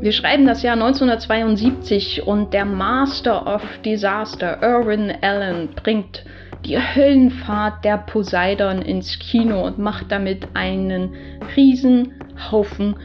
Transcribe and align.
Wir 0.00 0.12
schreiben 0.12 0.46
das 0.46 0.62
Jahr 0.62 0.76
1972 0.76 2.26
und 2.26 2.54
der 2.54 2.64
Master 2.64 3.46
of 3.54 3.62
Disaster, 3.84 4.62
Irwin 4.62 5.12
Allen, 5.20 5.68
bringt 5.74 6.24
die 6.64 6.78
Höllenfahrt 6.78 7.84
der 7.84 7.98
Poseidon 7.98 8.80
ins 8.80 9.18
Kino 9.18 9.66
und 9.66 9.78
macht 9.78 10.10
damit 10.10 10.48
einen 10.54 11.10
riesen 11.54 12.12
Haufen 12.50 12.96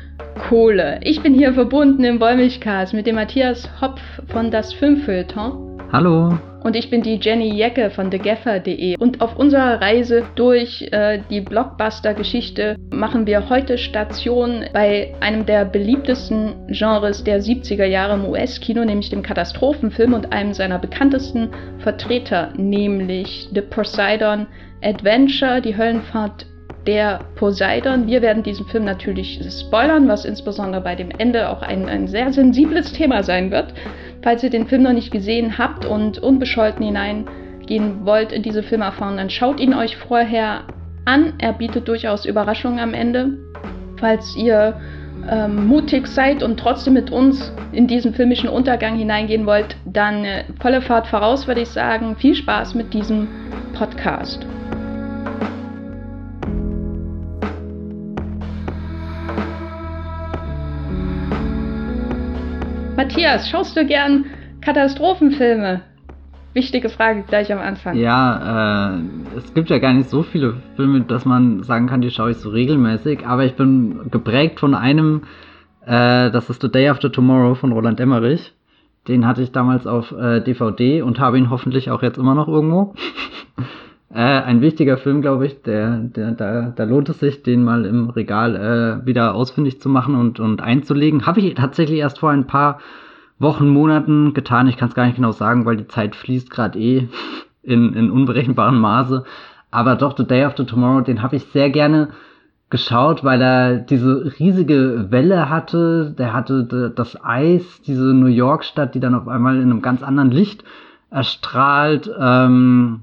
Kohle. 0.47 0.99
Ich 1.03 1.21
bin 1.21 1.33
hier 1.33 1.53
verbunden 1.53 2.05
im 2.05 2.21
Wollmilchcast 2.21 2.93
mit 2.93 3.07
dem 3.07 3.15
Matthias 3.15 3.69
Hopf 3.81 4.01
von 4.27 4.49
Das 4.49 4.73
Filmfilter. 4.73 5.57
Hallo. 5.91 6.37
Und 6.65 6.75
ich 6.75 6.89
bin 6.89 7.03
die 7.03 7.19
Jenny 7.21 7.53
Jecke 7.53 7.91
von 7.91 8.09
thegaffer.de. 8.09 8.97
Und 8.97 9.21
auf 9.21 9.37
unserer 9.37 9.79
Reise 9.81 10.23
durch 10.33 10.81
äh, 10.91 11.19
die 11.29 11.41
Blockbuster-Geschichte 11.41 12.75
machen 12.89 13.27
wir 13.27 13.49
heute 13.49 13.77
Station 13.77 14.65
bei 14.73 15.13
einem 15.19 15.45
der 15.45 15.65
beliebtesten 15.65 16.55
Genres 16.69 17.23
der 17.23 17.39
70er 17.39 17.85
Jahre 17.85 18.15
im 18.15 18.25
US-Kino, 18.25 18.83
nämlich 18.83 19.11
dem 19.11 19.21
Katastrophenfilm 19.21 20.15
und 20.15 20.33
einem 20.33 20.55
seiner 20.55 20.79
bekanntesten 20.79 21.51
Vertreter, 21.83 22.51
nämlich 22.57 23.47
The 23.53 23.61
Poseidon 23.61 24.47
Adventure, 24.81 25.61
die 25.61 25.77
Höllenfahrt 25.77 26.47
der 26.87 27.19
Poseidon. 27.35 28.07
Wir 28.07 28.23
werden 28.23 28.41
diesen 28.41 28.65
Film 28.65 28.85
natürlich 28.85 29.39
spoilern, 29.59 30.07
was 30.07 30.25
insbesondere 30.25 30.81
bei 30.81 30.95
dem 30.95 31.11
Ende 31.11 31.49
auch 31.49 31.61
ein, 31.61 31.87
ein 31.87 32.07
sehr 32.07 32.31
sensibles 32.33 32.91
Thema 32.93 33.21
sein 33.21 33.51
wird. 33.51 33.73
Falls 34.25 34.41
ihr 34.41 34.49
den 34.49 34.65
Film 34.65 34.81
noch 34.81 34.91
nicht 34.91 35.11
gesehen 35.11 35.59
habt 35.59 35.85
und 35.85 36.17
unbescholten 36.17 36.83
hineingehen 36.83 38.07
wollt 38.07 38.31
in 38.31 38.41
diese 38.41 38.63
Filmerfahrung, 38.63 39.17
dann 39.17 39.29
schaut 39.29 39.59
ihn 39.59 39.75
euch 39.75 39.97
vorher 39.97 40.63
an. 41.05 41.33
Er 41.37 41.53
bietet 41.53 41.87
durchaus 41.87 42.25
Überraschungen 42.25 42.79
am 42.79 42.95
Ende. 42.95 43.37
Falls 43.99 44.35
ihr 44.35 44.81
ähm, 45.29 45.67
mutig 45.67 46.07
seid 46.07 46.41
und 46.41 46.59
trotzdem 46.59 46.93
mit 46.93 47.11
uns 47.11 47.53
in 47.71 47.85
diesen 47.85 48.15
filmischen 48.15 48.49
Untergang 48.49 48.95
hineingehen 48.95 49.45
wollt, 49.45 49.77
dann 49.85 50.25
äh, 50.25 50.45
volle 50.59 50.81
Fahrt 50.81 51.05
voraus, 51.05 51.45
würde 51.45 51.61
ich 51.61 51.69
sagen. 51.69 52.15
Viel 52.15 52.33
Spaß 52.33 52.73
mit 52.73 52.95
diesem 52.95 53.27
Podcast. 53.75 54.47
Matthias, 62.95 63.49
schaust 63.49 63.75
du 63.75 63.85
gern 63.85 64.25
Katastrophenfilme? 64.61 65.81
Wichtige 66.53 66.87
Frage 66.87 67.23
gleich 67.27 67.51
am 67.51 67.59
Anfang. 67.59 67.97
Ja, 67.97 68.95
äh, 68.95 69.01
es 69.37 69.53
gibt 69.53 69.69
ja 69.69 69.79
gar 69.79 69.91
nicht 69.91 70.09
so 70.09 70.23
viele 70.23 70.55
Filme, 70.77 71.01
dass 71.01 71.25
man 71.25 71.63
sagen 71.63 71.87
kann, 71.87 71.99
die 71.99 72.09
schaue 72.09 72.31
ich 72.31 72.37
so 72.37 72.49
regelmäßig, 72.49 73.27
aber 73.27 73.43
ich 73.43 73.55
bin 73.55 74.09
geprägt 74.11 74.61
von 74.61 74.73
einem, 74.73 75.23
äh, 75.85 76.31
das 76.31 76.49
ist 76.49 76.61
The 76.61 76.71
Day 76.71 76.87
After 76.87 77.11
Tomorrow 77.11 77.55
von 77.55 77.73
Roland 77.73 77.99
Emmerich. 77.99 78.53
Den 79.09 79.27
hatte 79.27 79.41
ich 79.41 79.51
damals 79.51 79.85
auf 79.85 80.13
äh, 80.13 80.39
DVD 80.39 81.01
und 81.01 81.19
habe 81.19 81.37
ihn 81.37 81.49
hoffentlich 81.49 81.91
auch 81.91 82.01
jetzt 82.01 82.17
immer 82.17 82.33
noch 82.33 82.47
irgendwo. 82.47 82.95
äh, 84.13 84.19
ein 84.19 84.61
wichtiger 84.61 84.97
Film, 84.97 85.21
glaube 85.21 85.47
ich, 85.47 85.61
der, 85.63 85.97
der, 85.97 86.31
da, 86.31 86.73
da 86.75 86.83
lohnt 86.83 87.09
es 87.09 87.19
sich, 87.19 87.43
den 87.43 87.63
mal 87.63 87.85
im 87.85 88.09
Regal 88.09 88.55
äh, 88.55 89.05
wieder 89.05 89.33
ausfindig 89.35 89.81
zu 89.81 89.89
machen 89.89 90.15
und, 90.15 90.39
und 90.39 90.61
einzulegen. 90.61 91.25
Habe 91.25 91.39
ich 91.39 91.53
tatsächlich 91.55 91.99
erst 91.99 92.19
vor 92.19 92.29
ein 92.29 92.47
paar 92.47 92.79
Wochen, 93.39 93.67
Monaten 93.67 94.33
getan. 94.33 94.67
Ich 94.67 94.77
kann 94.77 94.89
es 94.89 94.95
gar 94.95 95.05
nicht 95.05 95.17
genau 95.17 95.31
sagen, 95.31 95.65
weil 95.65 95.77
die 95.77 95.87
Zeit 95.87 96.15
fließt 96.15 96.49
gerade 96.49 96.79
eh 96.79 97.09
in, 97.63 97.93
in 97.93 98.11
unberechenbarem 98.11 98.79
Maße. 98.79 99.23
Aber 99.71 99.95
doch, 99.95 100.15
The 100.15 100.25
Day 100.25 100.43
After 100.43 100.65
Tomorrow, 100.65 101.01
den 101.01 101.21
habe 101.21 101.35
ich 101.35 101.45
sehr 101.45 101.69
gerne 101.69 102.09
geschaut, 102.69 103.23
weil 103.23 103.41
er 103.41 103.77
diese 103.77 104.33
riesige 104.39 105.07
Welle 105.09 105.49
hatte. 105.49 106.15
Der 106.17 106.33
hatte 106.33 106.93
das 106.95 107.17
Eis, 107.23 107.81
diese 107.81 108.13
New 108.13 108.27
York-Stadt, 108.27 108.95
die 108.95 108.99
dann 108.99 109.15
auf 109.15 109.27
einmal 109.27 109.57
in 109.57 109.63
einem 109.63 109.81
ganz 109.81 110.01
anderen 110.01 110.31
Licht 110.31 110.63
erstrahlt. 111.09 112.09
Ähm, 112.17 113.01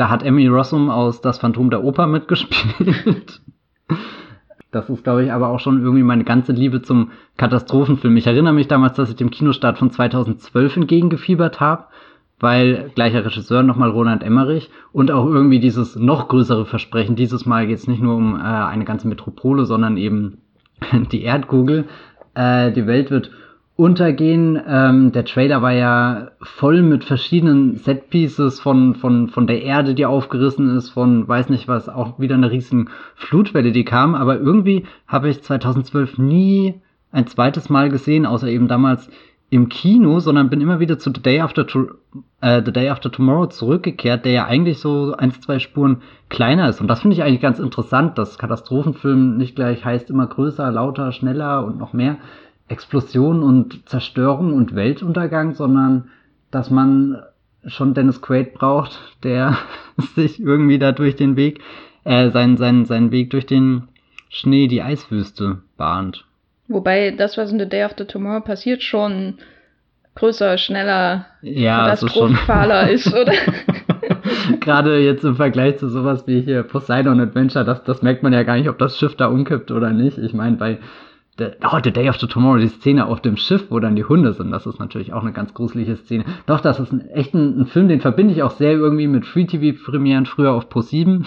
da 0.00 0.08
hat 0.08 0.22
Emmy 0.22 0.46
Rossum 0.48 0.88
aus 0.88 1.20
Das 1.20 1.38
Phantom 1.38 1.68
der 1.68 1.84
Oper 1.84 2.06
mitgespielt. 2.06 3.42
Das 4.72 4.88
ist, 4.88 5.04
glaube 5.04 5.24
ich, 5.24 5.32
aber 5.32 5.48
auch 5.48 5.60
schon 5.60 5.82
irgendwie 5.82 6.04
meine 6.04 6.24
ganze 6.24 6.52
Liebe 6.52 6.80
zum 6.80 7.10
Katastrophenfilm. 7.36 8.16
Ich 8.16 8.26
erinnere 8.26 8.54
mich 8.54 8.68
damals, 8.68 8.94
dass 8.94 9.10
ich 9.10 9.16
dem 9.16 9.30
Kinostart 9.30 9.78
von 9.78 9.90
2012 9.90 10.76
entgegengefiebert 10.76 11.60
habe, 11.60 11.86
weil 12.38 12.90
gleicher 12.94 13.24
Regisseur 13.24 13.62
nochmal 13.62 13.90
Roland 13.90 14.22
Emmerich 14.22 14.70
und 14.92 15.10
auch 15.10 15.26
irgendwie 15.26 15.58
dieses 15.58 15.96
noch 15.96 16.28
größere 16.28 16.66
Versprechen. 16.66 17.16
Dieses 17.16 17.44
Mal 17.44 17.66
geht 17.66 17.78
es 17.78 17.88
nicht 17.88 18.00
nur 18.00 18.14
um 18.16 18.36
äh, 18.36 18.42
eine 18.42 18.84
ganze 18.84 19.08
Metropole, 19.08 19.66
sondern 19.66 19.96
eben 19.96 20.38
die 21.12 21.24
Erdkugel. 21.24 21.86
Äh, 22.34 22.72
die 22.72 22.86
Welt 22.86 23.10
wird 23.10 23.32
untergehen. 23.80 24.60
Ähm, 24.68 25.10
der 25.10 25.24
Trailer 25.24 25.62
war 25.62 25.72
ja 25.72 26.32
voll 26.42 26.82
mit 26.82 27.02
verschiedenen 27.02 27.76
Setpieces 27.76 28.60
von, 28.60 28.94
von, 28.94 29.28
von 29.28 29.46
der 29.46 29.62
Erde, 29.62 29.94
die 29.94 30.04
aufgerissen 30.04 30.76
ist, 30.76 30.90
von 30.90 31.26
weiß 31.26 31.48
nicht 31.48 31.66
was, 31.66 31.88
auch 31.88 32.18
wieder 32.18 32.34
eine 32.34 32.50
riesen 32.50 32.90
Flutwelle, 33.14 33.72
die 33.72 33.86
kam. 33.86 34.14
Aber 34.14 34.38
irgendwie 34.38 34.84
habe 35.06 35.30
ich 35.30 35.42
2012 35.42 36.18
nie 36.18 36.74
ein 37.10 37.26
zweites 37.26 37.70
Mal 37.70 37.88
gesehen, 37.88 38.26
außer 38.26 38.48
eben 38.48 38.68
damals 38.68 39.08
im 39.48 39.70
Kino, 39.70 40.20
sondern 40.20 40.50
bin 40.50 40.60
immer 40.60 40.78
wieder 40.78 40.98
zu 40.98 41.10
The 41.14 41.22
Day 41.22 41.40
After, 41.40 41.66
to 41.66 41.86
äh, 42.42 42.62
The 42.62 42.72
Day 42.72 42.90
After 42.90 43.10
Tomorrow 43.10 43.46
zurückgekehrt, 43.46 44.26
der 44.26 44.32
ja 44.32 44.44
eigentlich 44.44 44.78
so 44.78 45.14
eins, 45.16 45.40
zwei 45.40 45.58
Spuren 45.58 46.02
kleiner 46.28 46.68
ist. 46.68 46.82
Und 46.82 46.88
das 46.88 47.00
finde 47.00 47.16
ich 47.16 47.22
eigentlich 47.22 47.40
ganz 47.40 47.58
interessant, 47.58 48.18
dass 48.18 48.36
Katastrophenfilm 48.36 49.38
nicht 49.38 49.56
gleich 49.56 49.86
heißt 49.86 50.10
immer 50.10 50.26
größer, 50.26 50.70
lauter, 50.70 51.12
schneller 51.12 51.64
und 51.64 51.78
noch 51.78 51.94
mehr, 51.94 52.18
Explosion 52.70 53.42
und 53.42 53.88
Zerstörung 53.88 54.54
und 54.54 54.74
Weltuntergang, 54.74 55.54
sondern 55.54 56.10
dass 56.50 56.70
man 56.70 57.20
schon 57.66 57.94
Dennis 57.94 58.22
Quaid 58.22 58.54
braucht, 58.54 58.98
der 59.22 59.58
sich 60.14 60.40
irgendwie 60.40 60.78
da 60.78 60.92
durch 60.92 61.16
den 61.16 61.36
Weg, 61.36 61.60
äh, 62.04 62.30
seinen, 62.30 62.56
seinen, 62.56 62.84
seinen 62.84 63.10
Weg 63.10 63.30
durch 63.30 63.46
den 63.46 63.88
Schnee, 64.28 64.68
die 64.68 64.82
Eiswüste 64.82 65.58
bahnt. 65.76 66.24
Wobei 66.68 67.10
das, 67.10 67.36
was 67.36 67.50
in 67.50 67.58
The 67.58 67.68
Day 67.68 67.82
After 67.82 68.06
Tomorrow 68.06 68.42
passiert, 68.42 68.82
schon 68.82 69.34
größer, 70.14 70.56
schneller, 70.56 71.26
ja, 71.42 71.86
katastrophaler 71.86 72.90
ist, 72.90 73.06
ist, 73.08 73.14
oder? 73.14 73.32
Gerade 74.60 74.98
jetzt 75.00 75.24
im 75.24 75.34
Vergleich 75.34 75.78
zu 75.78 75.88
sowas 75.88 76.26
wie 76.26 76.40
hier 76.40 76.62
Poseidon 76.62 77.20
Adventure, 77.20 77.64
das, 77.64 77.82
das 77.82 78.02
merkt 78.02 78.22
man 78.22 78.32
ja 78.32 78.44
gar 78.44 78.56
nicht, 78.56 78.68
ob 78.68 78.78
das 78.78 78.96
Schiff 78.98 79.16
da 79.16 79.26
umkippt 79.26 79.72
oder 79.72 79.90
nicht. 79.90 80.18
Ich 80.18 80.32
meine, 80.32 80.56
bei 80.56 80.74
The, 80.74 80.78
oh, 81.40 81.78
The 81.82 81.92
Day 81.92 82.08
After 82.08 82.28
Tomorrow, 82.28 82.58
die 82.58 82.68
Szene 82.68 83.06
auf 83.06 83.20
dem 83.20 83.36
Schiff, 83.36 83.70
wo 83.70 83.78
dann 83.80 83.96
die 83.96 84.04
Hunde 84.04 84.32
sind, 84.32 84.50
das 84.50 84.66
ist 84.66 84.78
natürlich 84.78 85.12
auch 85.12 85.22
eine 85.22 85.32
ganz 85.32 85.54
gruselige 85.54 85.96
Szene. 85.96 86.24
Doch, 86.46 86.60
das 86.60 86.78
ist 86.80 86.92
ein, 86.92 87.08
echt 87.10 87.34
ein, 87.34 87.60
ein 87.60 87.66
Film, 87.66 87.88
den 87.88 88.00
verbinde 88.00 88.34
ich 88.34 88.42
auch 88.42 88.52
sehr 88.52 88.72
irgendwie 88.72 89.06
mit 89.06 89.26
Free-TV-Premieren 89.26 90.26
früher 90.26 90.52
auf 90.52 90.68
Pro7. 90.68 91.26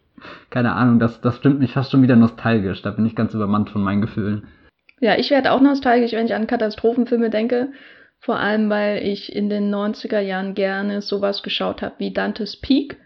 Keine 0.50 0.74
Ahnung, 0.74 0.98
das, 0.98 1.20
das 1.20 1.36
stimmt 1.36 1.58
mich 1.58 1.72
fast 1.72 1.90
schon 1.90 2.02
wieder 2.02 2.16
nostalgisch. 2.16 2.82
Da 2.82 2.90
bin 2.90 3.06
ich 3.06 3.14
ganz 3.14 3.34
übermannt 3.34 3.70
von 3.70 3.82
meinen 3.82 4.00
Gefühlen. 4.00 4.46
Ja, 5.00 5.16
ich 5.18 5.30
werde 5.30 5.52
auch 5.52 5.60
nostalgisch, 5.60 6.12
wenn 6.12 6.26
ich 6.26 6.34
an 6.34 6.46
Katastrophenfilme 6.46 7.30
denke. 7.30 7.72
Vor 8.20 8.38
allem, 8.38 8.70
weil 8.70 9.06
ich 9.06 9.34
in 9.34 9.50
den 9.50 9.74
90er 9.74 10.20
Jahren 10.20 10.54
gerne 10.54 11.02
sowas 11.02 11.42
geschaut 11.42 11.82
habe 11.82 11.96
wie 11.98 12.12
Dante's 12.12 12.56
Peak 12.56 12.96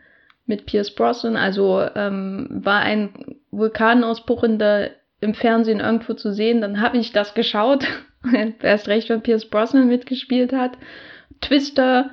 mit 0.46 0.66
Pierce 0.66 0.94
Brosnan. 0.94 1.36
Also 1.36 1.82
ähm, 1.96 2.48
war 2.50 2.80
ein 2.80 3.10
Vulkanausbruch 3.50 4.44
in 4.44 4.58
der 4.58 4.90
im 5.20 5.34
Fernsehen 5.34 5.80
irgendwo 5.80 6.14
zu 6.14 6.32
sehen, 6.32 6.60
dann 6.60 6.80
habe 6.80 6.98
ich 6.98 7.12
das 7.12 7.34
geschaut. 7.34 7.86
Erst 8.62 8.88
recht, 8.88 9.08
wenn 9.08 9.22
Pierce 9.22 9.48
Brosnan 9.48 9.88
mitgespielt 9.88 10.52
hat. 10.52 10.72
Twister 11.40 12.10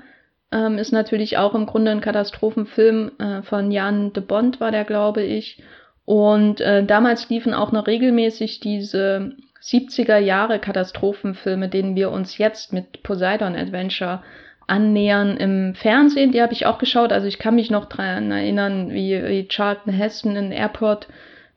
ähm, 0.52 0.78
ist 0.78 0.92
natürlich 0.92 1.38
auch 1.38 1.56
im 1.56 1.66
Grunde 1.66 1.92
ein 1.92 2.02
Katastrophenfilm 2.02 3.12
äh, 3.20 3.42
von 3.44 3.72
Jan 3.72 4.14
de 4.14 4.24
Bond, 4.24 4.60
war 4.60 4.72
der, 4.72 4.86
glaube 4.86 5.24
ich. 5.24 5.62
Und 6.06 6.62
äh, 6.62 6.86
damals 6.86 7.30
liefen 7.30 7.54
auch 7.54 7.72
noch 7.72 7.88
regelmäßig 7.88 8.60
diese 8.60 9.34
70er 9.62 10.18
Jahre 10.18 10.60
Katastrophenfilme, 10.60 11.70
denen 11.70 11.96
wir 11.96 12.12
uns 12.12 12.38
jetzt 12.38 12.72
mit 12.72 13.02
Poseidon 13.02 13.56
Adventure 13.56 14.22
annähern 14.68 15.38
im 15.38 15.76
Fernsehen. 15.76 16.32
Die 16.32 16.42
habe 16.42 16.54
ich 16.54 16.66
auch 16.66 16.78
geschaut. 16.78 17.12
Also 17.12 17.28
ich 17.28 17.40
kann 17.40 17.56
mich 17.56 17.72
noch 17.72 17.86
daran 17.86 18.32
erinnern, 18.32 18.92
wie, 18.92 19.22
wie 19.24 19.48
Charlton 19.48 19.94
Heston 19.94 20.36
in 20.36 20.52
Airport 20.52 21.08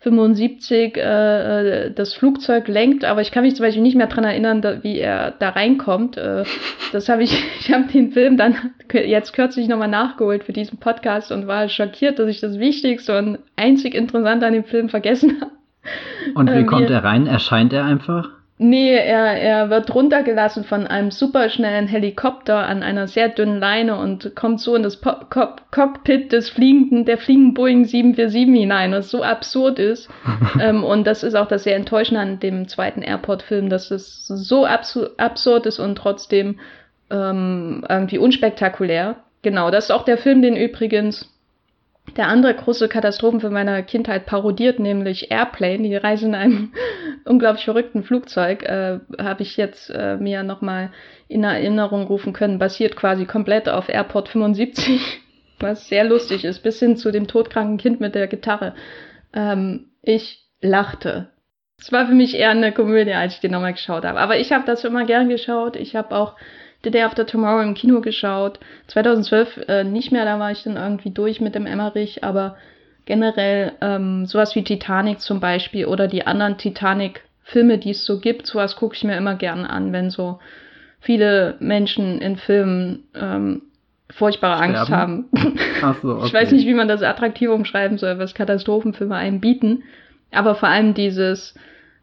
75 0.00 0.97
äh, 0.97 1.00
äh, 1.00 1.91
das 1.93 2.15
Flugzeug 2.15 2.69
lenkt, 2.69 3.05
aber 3.05 3.21
ich 3.21 3.33
kann 3.33 3.43
mich 3.43 3.56
zum 3.56 3.65
Beispiel 3.65 3.83
nicht 3.83 3.97
mehr 3.97 4.06
dran 4.06 4.25
erinnern, 4.25 4.62
da, 4.62 4.83
wie 4.85 4.99
er 4.99 5.33
da 5.33 5.50
reinkommt. 5.50 6.17
Äh, 6.17 6.45
das 6.93 7.09
habe 7.09 7.25
ich, 7.25 7.45
ich 7.61 7.73
habe 7.73 7.85
den 7.93 8.12
Film 8.12 8.37
dann 8.37 8.55
jetzt 8.93 9.33
kürzlich 9.33 9.69
nochmal 9.69 9.89
nachgeholt 9.89 10.45
für 10.45 10.53
diesen 10.53 10.79
Podcast 10.79 11.33
und 11.33 11.47
war 11.47 11.69
schockiert, 11.69 12.19
dass 12.19 12.29
ich 12.29 12.41
das 12.41 12.59
Wichtigste 12.59 13.19
und 13.19 13.39
einzig 13.56 13.95
Interessante 13.95 14.47
an 14.47 14.53
dem 14.53 14.65
Film 14.65 14.89
vergessen 14.89 15.41
habe. 15.41 15.53
Und 16.35 16.50
wie 16.50 16.61
äh, 16.61 16.65
kommt 16.65 16.91
er 16.91 17.03
rein? 17.03 17.27
Erscheint 17.27 17.73
er 17.73 17.85
einfach? 17.85 18.38
Nee, 18.60 18.93
er, 18.93 19.40
er 19.40 19.70
wird 19.70 19.94
runtergelassen 19.94 20.64
von 20.64 20.88
einem 20.88 21.12
superschnellen 21.12 21.87
Helikopter 21.87 22.66
an 22.66 22.82
einer 22.82 23.06
sehr 23.06 23.28
dünnen 23.28 23.60
Leine 23.60 23.96
und 23.96 24.34
kommt 24.34 24.60
so 24.60 24.75
in 24.75 24.82
das 24.82 24.96
po 24.96 25.12
Cock 25.31 25.70
Cockpit 25.70 26.32
des 26.32 26.50
fliegenden, 26.50 27.05
der 27.05 27.19
fliegenden 27.19 27.55
Boeing 27.55 27.84
747 27.84 28.60
hinein, 28.60 28.93
was 28.93 29.10
so 29.10 29.22
absurd 29.22 29.78
ist. 29.78 30.08
ähm, 30.60 30.82
und 30.82 31.06
das 31.06 31.22
ist 31.22 31.37
auch 31.37 31.46
das 31.46 31.62
sehr 31.62 31.76
Enttäuschende 31.76 32.20
an 32.20 32.40
dem 32.40 32.66
zweiten 32.66 33.02
Airport-Film, 33.02 33.70
dass 33.70 33.93
es 33.93 34.26
so 34.26 34.66
absurd 34.66 35.66
ist 35.66 35.78
und 35.78 35.94
trotzdem 35.94 36.58
ähm, 37.11 37.84
irgendwie 37.88 38.19
unspektakulär. 38.19 39.16
Genau, 39.43 39.70
das 39.70 39.84
ist 39.84 39.90
auch 39.93 40.04
der 40.04 40.19
Film, 40.19 40.43
den 40.43 40.56
übrigens 40.56 41.32
der 42.16 42.28
andere 42.28 42.55
große 42.55 42.88
Katastrophenfilm 42.88 43.52
meiner 43.52 43.82
Kindheit 43.82 44.26
parodiert, 44.26 44.78
nämlich 44.78 45.31
Airplane, 45.31 45.82
die 45.82 45.96
Reise 45.96 46.26
in 46.26 46.34
einem 46.34 46.72
unglaublich 47.25 47.64
verrückten 47.64 48.02
Flugzeug, 48.02 48.62
äh, 48.62 49.00
habe 49.19 49.43
ich 49.43 49.56
jetzt 49.56 49.90
äh, 49.90 50.16
mir 50.16 50.43
nochmal 50.43 50.90
in 51.28 51.44
Erinnerung 51.44 52.06
rufen 52.06 52.32
können, 52.32 52.58
basiert 52.58 52.96
quasi 52.96 53.26
komplett 53.26 53.69
auf 53.69 53.88
Airport 53.88 54.28
75, 54.28 55.00
was 55.58 55.88
sehr 55.88 56.05
lustig 56.05 56.44
ist, 56.44 56.62
bis 56.62 56.78
hin 56.78 56.96
zu 56.96 57.10
dem 57.10 57.26
todkranken 57.26 57.78
Kind 57.78 58.00
mit 58.00 58.14
der 58.14 58.26
Gitarre. 58.26 58.75
Ähm, 59.32 59.87
ich 60.02 60.46
lachte. 60.61 61.28
Es 61.81 61.93
war 61.93 62.06
für 62.06 62.14
mich 62.14 62.34
eher 62.34 62.50
eine 62.50 62.72
Komödie, 62.72 63.12
als 63.12 63.34
ich 63.34 63.40
den 63.40 63.52
nochmal 63.52 63.72
geschaut 63.72 64.04
habe. 64.04 64.19
Aber 64.19 64.38
ich 64.38 64.52
habe 64.52 64.64
das 64.66 64.84
immer 64.84 65.04
gern 65.04 65.28
geschaut. 65.28 65.76
Ich 65.76 65.94
habe 65.94 66.16
auch 66.16 66.34
The 66.84 66.90
Day 66.90 67.02
After 67.02 67.26
Tomorrow 67.26 67.62
im 67.62 67.75
Kino 67.75 68.00
geschaut. 68.00 68.60
2012 68.88 69.69
äh, 69.69 69.84
nicht 69.84 70.12
mehr, 70.12 70.25
da 70.25 70.38
war 70.38 70.52
ich 70.52 70.62
dann 70.62 70.76
irgendwie 70.76 71.10
durch 71.10 71.40
mit 71.40 71.54
dem 71.54 71.66
Emmerich, 71.66 72.22
aber 72.22 72.56
generell 73.04 73.72
ähm, 73.80 74.26
sowas 74.26 74.54
wie 74.54 74.62
Titanic 74.62 75.20
zum 75.20 75.40
Beispiel 75.40 75.86
oder 75.86 76.06
die 76.06 76.26
anderen 76.26 76.58
Titanic-Filme, 76.58 77.78
die 77.78 77.90
es 77.90 78.04
so 78.04 78.20
gibt, 78.20 78.46
sowas 78.46 78.76
gucke 78.76 78.94
ich 78.94 79.04
mir 79.04 79.16
immer 79.16 79.34
gerne 79.34 79.69
an, 79.69 79.92
wenn 79.92 80.10
so 80.10 80.38
viele 81.00 81.56
Menschen 81.58 82.20
in 82.20 82.36
Filmen 82.36 83.04
ähm, 83.14 83.62
furchtbare 84.10 84.58
Sterben? 84.58 84.76
Angst 84.76 84.90
haben. 84.92 85.28
Ach 85.82 85.96
so, 86.00 86.16
okay. 86.16 86.22
Ich 86.26 86.34
weiß 86.34 86.52
nicht, 86.52 86.66
wie 86.66 86.75
man 86.75 86.88
das 86.88 87.02
attraktiv 87.02 87.50
umschreiben 87.50 87.98
soll, 87.98 88.19
was 88.19 88.34
Katastrophenfilme 88.34 89.14
einem 89.14 89.40
bieten. 89.40 89.84
Aber 90.30 90.54
vor 90.54 90.69
allem 90.69 90.94
dieses, 90.94 91.54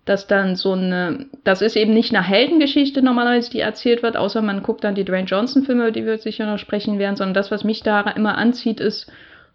dass 0.05 0.27
dann 0.27 0.55
so 0.55 0.73
eine, 0.73 1.25
das 1.43 1.61
ist 1.61 1.75
eben 1.75 1.93
nicht 1.93 2.13
eine 2.13 2.25
Heldengeschichte 2.25 3.01
normalerweise, 3.01 3.49
die 3.49 3.59
erzählt 3.59 4.03
wird, 4.03 4.15
außer 4.15 4.41
man 4.41 4.61
guckt 4.61 4.83
dann 4.83 4.95
die 4.95 5.03
Dwayne 5.03 5.27
Johnson-Filme, 5.27 5.83
über 5.83 5.91
die 5.91 6.05
wir 6.05 6.17
sicher 6.19 6.45
noch 6.45 6.59
sprechen 6.59 6.99
werden, 6.99 7.15
sondern 7.15 7.33
das, 7.33 7.49
was 7.49 7.63
mich 7.63 7.81
da 7.81 8.01
immer 8.01 8.37
anzieht, 8.37 8.79
ist 8.79 9.11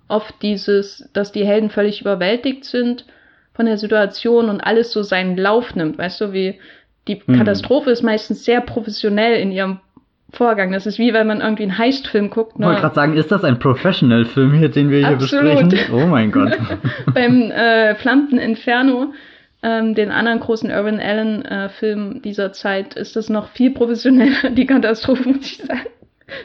oft 0.08 0.34
dieses, 0.42 1.08
dass 1.12 1.30
die 1.30 1.46
Helden 1.46 1.70
völlig 1.70 2.00
überwältigt 2.00 2.64
sind 2.64 3.04
von 3.54 3.66
der 3.66 3.78
Situation 3.78 4.48
und 4.48 4.60
alles 4.60 4.92
so 4.92 5.02
seinen 5.02 5.36
Lauf 5.36 5.76
nimmt. 5.76 5.98
Weißt 5.98 6.20
du, 6.20 6.32
wie 6.32 6.58
die 7.06 7.22
hm. 7.24 7.36
Katastrophe 7.36 7.90
ist 7.90 8.02
meistens 8.02 8.44
sehr 8.44 8.60
professionell 8.60 9.40
in 9.40 9.52
ihrem 9.52 9.78
Vorgang. 10.32 10.72
Das 10.72 10.86
ist 10.86 10.98
wie 10.98 11.12
wenn 11.12 11.26
man 11.26 11.40
irgendwie 11.40 11.64
einen 11.64 11.78
Heist-Film 11.78 12.30
guckt. 12.30 12.58
Ne? 12.58 12.66
Ich 12.66 12.68
wollte 12.68 12.80
gerade 12.82 12.94
sagen, 12.94 13.16
ist 13.16 13.30
das 13.30 13.44
ein 13.44 13.58
Professional-Film 13.58 14.54
hier, 14.54 14.68
den 14.68 14.90
wir 14.90 15.06
Absolut. 15.06 15.52
hier 15.52 15.64
besprechen? 15.64 15.94
Oh 15.94 16.06
mein 16.06 16.30
Gott. 16.32 16.56
Beim 17.14 17.50
äh, 17.50 17.94
Flammten 17.96 18.38
Inferno 18.38 19.12
ähm, 19.62 19.94
den 19.94 20.10
anderen 20.10 20.40
großen 20.40 20.70
Irwin 20.70 21.00
Allen-Film 21.00 22.16
äh, 22.16 22.20
dieser 22.20 22.52
Zeit 22.52 22.94
ist 22.94 23.16
das 23.16 23.28
noch 23.28 23.48
viel 23.48 23.72
professioneller, 23.72 24.50
die 24.56 24.66
Katastrophe, 24.66 25.28
muss 25.28 25.52
ich 25.52 25.58
sagen. 25.58 25.86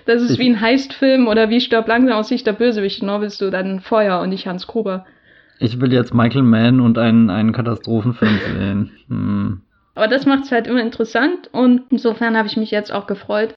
Das 0.05 0.21
ist 0.21 0.39
wie 0.39 0.49
ein 0.49 0.61
Heist-Film 0.61 1.27
oder 1.27 1.49
wie 1.49 1.61
Stirb 1.61 1.87
langsam 1.87 2.17
aus 2.17 2.29
Sicht 2.29 2.47
der 2.47 2.53
Bösewicht. 2.53 3.03
Nur 3.03 3.19
bist 3.19 3.39
du 3.39 3.51
dann 3.51 3.81
Feuer 3.81 4.19
und 4.19 4.29
nicht 4.29 4.47
Hans 4.47 4.65
Gruber. 4.65 5.05
Ich 5.59 5.79
will 5.79 5.93
jetzt 5.93 6.13
Michael 6.13 6.41
Mann 6.41 6.79
und 6.79 6.97
einen, 6.97 7.29
einen 7.29 7.53
Katastrophenfilm 7.53 8.39
sehen. 8.57 8.91
Hm. 9.07 9.61
Aber 9.93 10.07
das 10.07 10.25
macht 10.25 10.43
es 10.43 10.51
halt 10.51 10.67
immer 10.67 10.81
interessant 10.81 11.49
und 11.53 11.83
insofern 11.89 12.35
habe 12.35 12.47
ich 12.47 12.57
mich 12.57 12.71
jetzt 12.71 12.91
auch 12.91 13.07
gefreut, 13.07 13.53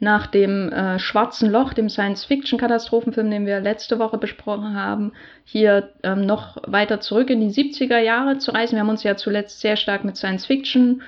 nach 0.00 0.26
dem 0.26 0.72
äh, 0.72 0.98
Schwarzen 0.98 1.50
Loch, 1.50 1.74
dem 1.74 1.90
Science-Fiction-Katastrophenfilm, 1.90 3.30
den 3.30 3.46
wir 3.46 3.60
letzte 3.60 3.98
Woche 3.98 4.16
besprochen 4.16 4.74
haben, 4.74 5.12
hier 5.44 5.90
ähm, 6.02 6.24
noch 6.24 6.56
weiter 6.66 7.00
zurück 7.00 7.28
in 7.28 7.40
die 7.40 7.50
70er 7.50 7.98
Jahre 7.98 8.38
zu 8.38 8.50
reisen. 8.50 8.76
Wir 8.76 8.80
haben 8.80 8.88
uns 8.88 9.02
ja 9.02 9.16
zuletzt 9.16 9.60
sehr 9.60 9.76
stark 9.76 10.02
mit 10.02 10.16
Science-Fiction 10.16 11.02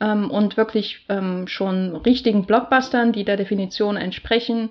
ähm, 0.00 0.30
und 0.30 0.56
wirklich 0.56 1.04
ähm, 1.08 1.48
schon 1.48 1.96
richtigen 1.96 2.46
Blockbustern, 2.46 3.12
die 3.12 3.24
der 3.24 3.36
Definition 3.36 3.96
entsprechen, 3.96 4.70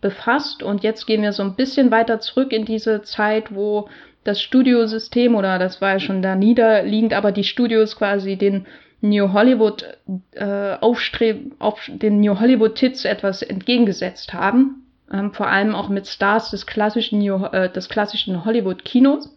befasst. 0.00 0.62
Und 0.62 0.84
jetzt 0.84 1.04
gehen 1.06 1.22
wir 1.22 1.32
so 1.32 1.42
ein 1.42 1.56
bisschen 1.56 1.90
weiter 1.90 2.20
zurück 2.20 2.52
in 2.52 2.64
diese 2.64 3.02
Zeit, 3.02 3.52
wo 3.52 3.88
das 4.22 4.40
Studiosystem, 4.40 5.34
oder 5.34 5.58
das 5.58 5.80
war 5.80 5.92
ja 5.92 5.98
schon 5.98 6.22
da 6.22 6.36
niederliegend, 6.36 7.12
aber 7.12 7.32
die 7.32 7.44
Studios 7.44 7.96
quasi 7.96 8.36
den 8.36 8.66
New 9.00 9.32
Hollywood 9.32 9.84
äh, 10.32 10.74
aufstreb 10.80 11.52
auf 11.58 11.80
den 11.88 12.20
New 12.20 12.38
Hollywood 12.38 12.74
Tits 12.74 13.04
etwas 13.04 13.42
entgegengesetzt 13.42 14.34
haben, 14.34 14.86
ähm, 15.12 15.32
vor 15.32 15.48
allem 15.48 15.74
auch 15.74 15.88
mit 15.88 16.06
Stars 16.06 16.50
des 16.50 16.66
klassischen 16.66 17.20
New, 17.20 17.44
äh, 17.46 17.70
des 17.70 17.88
klassischen 17.88 18.44
Hollywood 18.44 18.84
Kinos. 18.84 19.34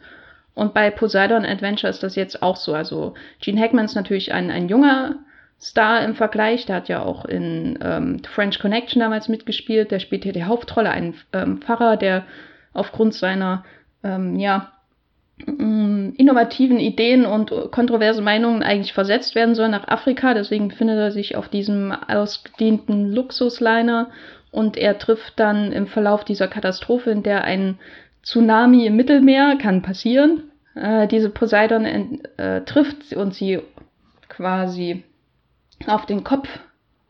Und 0.54 0.74
bei 0.74 0.92
Poseidon 0.92 1.46
Adventure 1.46 1.90
ist 1.90 2.04
das 2.04 2.16
jetzt 2.16 2.44
auch 2.44 2.58
so. 2.58 2.74
Also 2.74 3.16
Gene 3.42 3.60
Hackman 3.60 3.86
ist 3.86 3.96
natürlich 3.96 4.34
ein, 4.34 4.52
ein 4.52 4.70
junger 4.70 5.16
Star 5.60 6.04
im 6.04 6.14
Vergleich. 6.14 6.66
Der 6.66 6.76
hat 6.76 6.90
ja 6.90 7.02
auch 7.02 7.26
in 7.26 7.80
ähm, 7.82 8.22
French 8.24 8.60
Connection 8.60 9.00
damals 9.00 9.30
mitgespielt. 9.30 9.92
Der 9.92 10.00
spielt 10.00 10.24
hier 10.24 10.34
die 10.34 10.44
Hauptrolle, 10.44 10.92
einen 10.92 11.16
ähm, 11.32 11.60
Pfarrer, 11.60 11.98
der 11.98 12.26
aufgrund 12.74 13.16
seiner 13.16 13.64
ähm, 14.04 14.38
ja, 14.38 14.73
innovativen 15.38 16.80
Ideen 16.80 17.26
und 17.26 17.52
kontroversen 17.72 18.24
Meinungen 18.24 18.64
eigentlich 18.64 18.94
versetzt 18.94 19.36
werden 19.36 19.56
soll 19.56 19.70
nach 19.70 19.88
Afrika. 19.88 20.34
Deswegen 20.34 20.70
befindet 20.70 20.98
er 20.98 21.12
sich 21.12 21.36
auf 21.36 21.50
diesem 21.50 21.92
ausgedienten 21.92 23.12
Luxusliner 23.12 24.10
und 24.52 24.78
er 24.78 25.00
trifft 25.00 25.40
dann 25.40 25.72
im 25.72 25.88
Verlauf 25.88 26.24
dieser 26.24 26.48
Katastrophe, 26.48 27.10
in 27.10 27.24
der 27.24 27.44
ein 27.44 27.80
Tsunami 28.22 28.86
im 28.86 28.96
Mittelmeer 28.96 29.58
kann 29.60 29.82
passieren, 29.82 30.52
äh, 30.76 31.08
diese 31.08 31.30
Poseidon 31.30 31.86
äh, 32.38 32.62
trifft 32.62 33.14
und 33.14 33.34
sie 33.34 33.62
quasi 34.30 35.04
auf 35.88 36.06
den 36.06 36.24
Kopf 36.24 36.48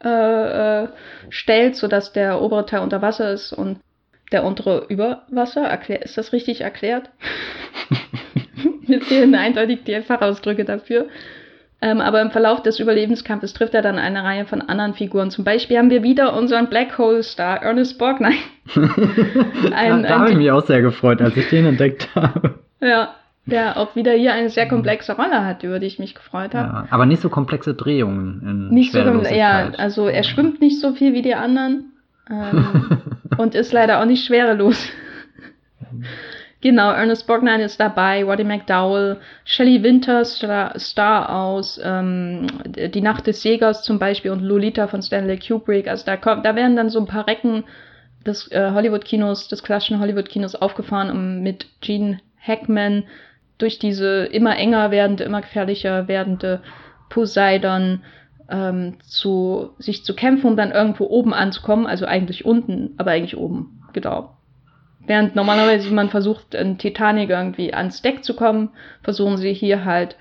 äh, 0.04 0.84
äh, 0.84 0.88
stellt, 1.30 1.76
sodass 1.76 2.14
der 2.14 2.42
obere 2.42 2.66
Teil 2.66 2.82
unter 2.82 3.02
Wasser 3.02 3.32
ist 3.32 3.54
und 3.54 3.80
der 4.32 4.44
untere 4.44 4.86
über 4.90 5.24
Wasser. 5.30 5.64
Erklär, 5.64 6.02
ist 6.02 6.18
das 6.18 6.34
richtig 6.34 6.62
erklärt? 6.62 7.10
Mir 8.88 9.02
fehlen 9.02 9.36
eindeutig 9.36 9.84
die 9.86 10.02
Fachausdrücke 10.02 10.66
dafür. 10.66 11.08
Ähm, 11.82 12.00
aber 12.00 12.22
im 12.22 12.32
Verlauf 12.32 12.64
des 12.64 12.80
Überlebenskampfes 12.80 13.54
trifft 13.54 13.74
er 13.74 13.82
dann 13.82 14.00
eine 14.00 14.24
Reihe 14.24 14.46
von 14.46 14.62
anderen 14.62 14.94
Figuren. 14.94 15.32
Zum 15.32 15.44
Beispiel 15.44 15.78
haben 15.78 15.90
wir 15.90 16.02
wieder 16.02 16.38
unseren 16.38 16.70
Black 16.70 16.98
Hole 16.98 17.24
Star, 17.24 17.62
Ernest 17.62 18.00
Borgnine. 18.00 18.36
ein, 19.76 20.04
da 20.04 20.20
habe 20.20 20.32
ich 20.32 20.38
mich 20.38 20.50
auch 20.50 20.66
sehr 20.66 20.82
gefreut, 20.82 21.22
als 21.22 21.36
ich 21.36 21.50
den 21.50 21.66
entdeckt 21.66 22.08
habe. 22.16 22.60
Ja, 22.80 23.16
der 23.46 23.78
auch 23.78 23.96
wieder 23.96 24.14
hier 24.14 24.34
eine 24.34 24.50
sehr 24.50 24.68
komplexe 24.68 25.14
Rolle 25.14 25.46
hat, 25.46 25.64
über 25.64 25.80
die 25.80 25.88
ich 25.88 26.00
mich 26.00 26.16
gefreut 26.16 26.56
habe. 26.56 26.68
Ja, 26.68 26.88
aber 26.90 27.06
nicht 27.06 27.22
so 27.22 27.28
komplexe 27.28 27.74
Drehungen. 27.74 28.42
In 28.42 28.70
nicht 28.70 28.94
so 28.94 29.00
ja, 29.00 29.72
also 29.78 30.08
er 30.08 30.24
schwimmt 30.24 30.62
nicht 30.62 30.80
so 30.80 30.94
viel 30.94 31.14
wie 31.14 31.22
die 31.22 31.36
anderen 31.36 31.92
ähm, 32.30 33.02
und 33.38 33.56
ist 33.56 33.74
leider 33.74 34.00
auch 34.00 34.06
nicht 34.06 34.26
schwerelos. 34.26 34.88
Genau, 36.64 36.92
Ernest 36.92 37.28
Borgnine 37.28 37.66
ist 37.66 37.78
dabei, 37.78 38.24
Roddy 38.24 38.46
McDowell, 38.46 39.18
Shelley 39.44 39.84
Winters, 39.84 40.38
Star, 40.38 40.80
Star 40.80 41.36
aus 41.36 41.78
ähm, 41.84 42.48
Die 42.66 43.02
Nacht 43.02 43.28
des 43.28 43.44
Jägers 43.44 43.84
zum 43.84 44.00
Beispiel 44.00 44.32
und 44.32 44.40
Lolita 44.40 44.88
von 44.88 45.02
Stanley 45.02 45.38
Kubrick. 45.38 45.90
Also 45.90 46.06
da, 46.06 46.16
kommt, 46.16 46.46
da 46.46 46.56
werden 46.56 46.78
dann 46.78 46.90
so 46.90 47.00
ein 47.00 47.06
paar 47.06 47.28
Recken 47.28 47.66
des 48.26 48.50
äh, 48.54 48.72
Hollywood-Kinos, 48.72 49.50
des 49.50 49.62
klassischen 49.62 50.00
Hollywood-Kinos 50.00 50.56
aufgefahren, 50.56 51.12
um 51.12 51.42
mit 51.42 51.66
Gene 51.82 52.22
Hackman 52.40 53.04
durch 53.58 53.78
diese 53.78 54.24
immer 54.28 54.56
enger 54.56 54.90
werdende, 54.90 55.26
immer 55.26 55.42
gefährlicher 55.42 56.08
werdende 56.08 56.62
Poseidon 57.10 58.04
ähm, 58.50 59.00
zu, 59.02 59.72
sich 59.80 60.06
zu 60.06 60.16
kämpfen, 60.16 60.48
um 60.48 60.56
dann 60.56 60.72
irgendwo 60.72 61.08
oben 61.08 61.34
anzukommen, 61.34 61.88
also 61.88 62.06
eigentlich 62.06 62.46
unten, 62.46 62.94
aber 62.96 63.12
eigentlich 63.12 63.36
oben, 63.36 63.82
genau. 63.92 64.38
Während 65.06 65.36
normalerweise 65.36 65.92
man 65.94 66.10
versucht, 66.10 66.54
in 66.54 66.78
Titanic 66.78 67.30
irgendwie 67.30 67.74
ans 67.74 68.02
Deck 68.02 68.24
zu 68.24 68.36
kommen, 68.36 68.70
versuchen 69.02 69.38
sie 69.38 69.54
hier 69.54 69.84
halt 69.84 70.16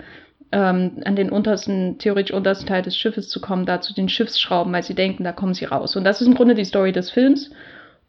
ähm, 0.51 1.01
an 1.05 1.15
den 1.15 1.29
untersten, 1.29 1.97
theoretisch 1.97 2.33
untersten 2.33 2.67
Teil 2.67 2.81
des 2.81 2.97
Schiffes 2.97 3.29
zu 3.29 3.39
kommen, 3.41 3.65
da 3.65 3.81
zu 3.81 3.93
den 3.93 4.09
Schiffsschrauben, 4.09 4.73
weil 4.73 4.83
sie 4.83 4.93
denken, 4.93 5.23
da 5.23 5.31
kommen 5.31 5.53
sie 5.53 5.65
raus. 5.65 5.95
Und 5.95 6.03
das 6.03 6.21
ist 6.21 6.27
im 6.27 6.35
Grunde 6.35 6.55
die 6.55 6.65
Story 6.65 6.91
des 6.91 7.09
Films. 7.11 7.49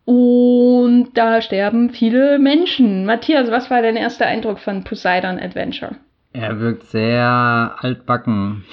Und 0.05 1.13
da 1.15 1.41
sterben 1.41 1.91
viele 1.91 2.39
Menschen. 2.39 3.07
Matthias, 3.07 3.51
was 3.51 3.71
war 3.71 3.81
dein 3.81 3.97
erster 3.97 4.27
Eindruck 4.27 4.59
von 4.59 4.85
Poseidon 4.85 5.39
Adventure? 5.39 5.97
Er 6.35 6.61
wirkt 6.61 6.83
sehr 6.85 7.77
altbacken. 7.79 8.65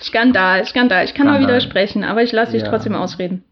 Skandal, 0.00 0.64
Skandal. 0.66 1.04
Ich 1.04 1.14
kann 1.14 1.26
Skandal. 1.26 1.40
mal 1.40 1.48
widersprechen, 1.48 2.04
aber 2.04 2.22
ich 2.22 2.30
lasse 2.32 2.52
dich 2.52 2.62
ja. 2.62 2.68
trotzdem 2.68 2.94
ausreden. 2.94 3.42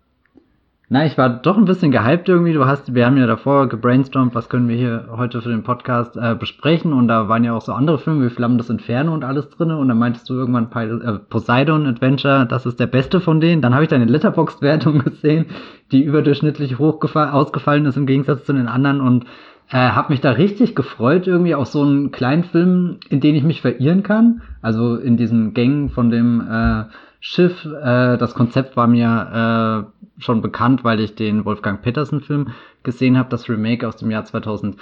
Na, 0.91 1.05
ich 1.05 1.19
war 1.19 1.29
doch 1.29 1.59
ein 1.59 1.67
bisschen 1.67 1.91
gehypt 1.91 2.31
irgendwie. 2.31 2.55
Du 2.55 2.65
hast, 2.65 2.95
wir 2.95 3.05
haben 3.05 3.19
ja 3.19 3.27
davor 3.27 3.69
gebrainstormt, 3.69 4.35
was 4.35 4.49
können 4.49 4.69
wir 4.69 4.77
hier 4.77 5.09
heute 5.15 5.43
für 5.43 5.51
den 5.51 5.63
Podcast 5.63 6.17
äh, 6.17 6.35
besprechen. 6.35 6.95
Und 6.95 7.09
da 7.09 7.29
waren 7.29 7.45
ja 7.45 7.53
auch 7.53 7.61
so 7.61 7.75
andere 7.75 7.99
Filme 7.99 8.25
wie 8.25 8.35
Flammen 8.35 8.57
des 8.57 8.71
Inferno 8.71 9.13
und 9.13 9.23
alles 9.23 9.51
drinne. 9.51 9.77
Und 9.77 9.89
dann 9.89 9.99
meintest 9.99 10.31
du 10.31 10.35
irgendwann 10.35 10.71
äh, 10.73 11.19
Poseidon 11.29 11.87
Adventure, 11.87 12.47
das 12.47 12.65
ist 12.65 12.81
der 12.81 12.87
beste 12.87 13.21
von 13.21 13.39
denen. 13.39 13.61
Dann 13.61 13.75
habe 13.75 13.85
ich 13.85 13.91
deine 13.91 14.07
Letterboxd-Wertung 14.07 15.01
gesehen, 15.05 15.45
die 15.93 16.03
überdurchschnittlich 16.03 16.79
hoch 16.79 16.99
ausgefallen 17.15 17.85
ist 17.85 17.99
im 17.99 18.07
Gegensatz 18.07 18.45
zu 18.45 18.55
den 18.55 18.67
anderen. 18.67 19.03
Und 19.03 19.27
äh, 19.71 19.77
habe 19.77 20.15
mich 20.15 20.23
da 20.23 20.31
richtig 20.31 20.75
gefreut, 20.75 21.27
irgendwie 21.27 21.55
auf 21.55 21.67
so 21.67 21.83
einen 21.83 22.13
kleinen 22.13 22.45
Film, 22.45 22.97
in 23.11 23.21
den 23.21 23.35
ich 23.35 23.43
mich 23.43 23.61
verirren 23.61 24.03
kann. 24.03 24.41
Also 24.63 24.97
in 24.97 25.19
diesen 25.19 25.53
Gängen 25.53 25.91
von 25.91 26.09
dem 26.09 26.41
äh, 26.41 26.85
Schiff. 27.21 27.65
Äh, 27.65 28.17
das 28.17 28.35
Konzept 28.35 28.77
war 28.77 28.87
mir 28.87 29.89
äh, 30.19 30.23
schon 30.23 30.43
bekannt, 30.43 30.85
weil 30.85 31.01
ich 31.01 31.15
den 31.15 31.45
Wolfgang 31.45 31.83
Petersen-Film 31.83 32.49
gesehen 32.83 33.19
habe, 33.19 33.31
das 33.31 33.49
Remake 33.49 33.87
aus 33.87 33.97
dem 33.97 34.11
Jahr 34.11 34.25
2006. 34.25 34.79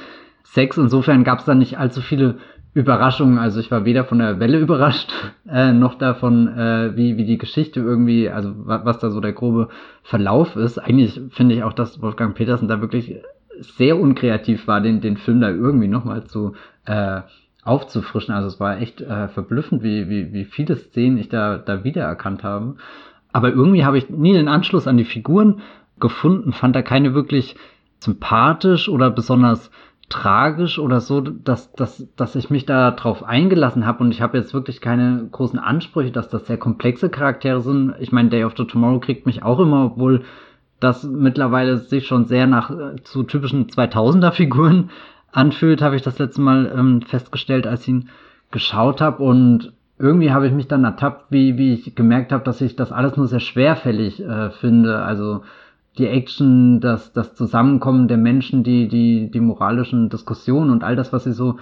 Insofern 0.76 1.24
gab 1.24 1.40
es 1.40 1.44
da 1.44 1.54
nicht 1.54 1.78
allzu 1.78 2.00
viele 2.00 2.38
Überraschungen. 2.74 3.38
Also 3.38 3.58
ich 3.58 3.70
war 3.70 3.86
weder 3.86 4.04
von 4.04 4.18
der 4.18 4.38
Welle 4.38 4.58
überrascht, 4.58 5.10
äh, 5.48 5.72
noch 5.72 5.94
davon, 5.94 6.48
äh, 6.48 6.96
wie, 6.96 7.16
wie 7.16 7.24
die 7.24 7.38
Geschichte 7.38 7.80
irgendwie, 7.80 8.28
also 8.28 8.52
was 8.64 8.98
da 8.98 9.10
so 9.10 9.20
der 9.20 9.32
grobe 9.32 9.68
Verlauf 10.02 10.56
ist. 10.56 10.78
Eigentlich 10.78 11.20
finde 11.30 11.54
ich 11.54 11.62
auch, 11.62 11.72
dass 11.72 12.02
Wolfgang 12.02 12.34
Petersen 12.34 12.68
da 12.68 12.80
wirklich 12.82 13.16
sehr 13.60 13.98
unkreativ 13.98 14.66
war, 14.66 14.82
den, 14.82 15.00
den 15.00 15.16
Film 15.16 15.40
da 15.40 15.48
irgendwie 15.48 15.88
nochmal 15.88 16.24
zu 16.24 16.52
äh, 16.84 17.22
aufzufrischen. 17.66 18.34
Also 18.34 18.48
es 18.48 18.60
war 18.60 18.80
echt 18.80 19.00
äh, 19.00 19.28
verblüffend, 19.28 19.82
wie, 19.82 20.08
wie, 20.08 20.32
wie 20.32 20.44
viele 20.44 20.76
Szenen 20.76 21.18
ich 21.18 21.28
da, 21.28 21.58
da 21.58 21.84
wiedererkannt 21.84 22.44
habe. 22.44 22.76
Aber 23.32 23.50
irgendwie 23.50 23.84
habe 23.84 23.98
ich 23.98 24.08
nie 24.08 24.32
den 24.32 24.48
Anschluss 24.48 24.86
an 24.86 24.96
die 24.96 25.04
Figuren 25.04 25.60
gefunden, 25.98 26.52
fand 26.52 26.76
da 26.76 26.82
keine 26.82 27.14
wirklich 27.14 27.56
sympathisch 27.98 28.88
oder 28.88 29.10
besonders 29.10 29.70
tragisch 30.08 30.78
oder 30.78 31.00
so, 31.00 31.20
dass, 31.20 31.72
dass, 31.72 32.06
dass 32.16 32.36
ich 32.36 32.48
mich 32.48 32.64
da 32.64 32.92
drauf 32.92 33.24
eingelassen 33.24 33.86
habe 33.86 34.04
und 34.04 34.12
ich 34.12 34.22
habe 34.22 34.38
jetzt 34.38 34.54
wirklich 34.54 34.80
keine 34.80 35.28
großen 35.32 35.58
Ansprüche, 35.58 36.12
dass 36.12 36.28
das 36.28 36.46
sehr 36.46 36.58
komplexe 36.58 37.10
Charaktere 37.10 37.60
sind. 37.60 37.94
Ich 37.98 38.12
meine, 38.12 38.28
Day 38.28 38.44
of 38.44 38.54
the 38.56 38.64
Tomorrow 38.64 39.00
kriegt 39.00 39.26
mich 39.26 39.42
auch 39.42 39.58
immer, 39.58 39.86
obwohl 39.86 40.22
das 40.78 41.02
mittlerweile 41.04 41.78
sich 41.78 42.06
schon 42.06 42.26
sehr 42.26 42.46
nach 42.46 42.70
äh, 42.70 43.02
zu 43.02 43.24
typischen 43.24 43.66
2000er 43.66 44.30
Figuren 44.30 44.90
anfühlt, 45.36 45.82
habe 45.82 45.96
ich 45.96 46.02
das 46.02 46.18
letzte 46.18 46.40
Mal 46.40 46.72
ähm, 46.74 47.02
festgestellt, 47.02 47.66
als 47.66 47.82
ich 47.82 47.88
ihn 47.88 48.08
geschaut 48.50 49.00
habe. 49.00 49.22
Und 49.22 49.72
irgendwie 49.98 50.32
habe 50.32 50.46
ich 50.46 50.52
mich 50.52 50.66
dann 50.66 50.84
ertappt, 50.84 51.30
wie, 51.30 51.58
wie 51.58 51.74
ich 51.74 51.94
gemerkt 51.94 52.32
habe, 52.32 52.44
dass 52.44 52.60
ich 52.60 52.76
das 52.76 52.92
alles 52.92 53.16
nur 53.16 53.28
sehr 53.28 53.40
schwerfällig 53.40 54.22
äh, 54.22 54.50
finde. 54.50 55.02
Also 55.02 55.42
die 55.98 56.08
Action, 56.08 56.80
das, 56.80 57.12
das 57.12 57.34
Zusammenkommen 57.34 58.08
der 58.08 58.18
Menschen, 58.18 58.64
die, 58.64 58.88
die, 58.88 59.30
die 59.30 59.40
moralischen 59.40 60.08
Diskussionen 60.08 60.70
und 60.70 60.84
all 60.84 60.96
das, 60.96 61.12
was 61.12 61.24
sie 61.24 61.32
so 61.32 61.58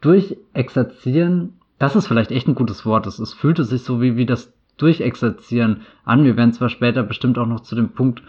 durchexerzieren, 0.00 1.54
das 1.78 1.96
ist 1.96 2.06
vielleicht 2.06 2.30
echt 2.30 2.48
ein 2.48 2.54
gutes 2.54 2.86
Wort. 2.86 3.06
Es, 3.06 3.18
es 3.18 3.34
fühlte 3.34 3.64
sich 3.64 3.82
so 3.82 4.00
wie, 4.00 4.16
wie 4.16 4.26
das 4.26 4.52
Durchexerzieren 4.78 5.82
an. 6.04 6.24
Wir 6.24 6.36
werden 6.36 6.52
zwar 6.52 6.68
später 6.68 7.02
bestimmt 7.02 7.38
auch 7.38 7.46
noch 7.46 7.60
zu 7.60 7.74
dem 7.74 7.90
Punkt 7.90 8.22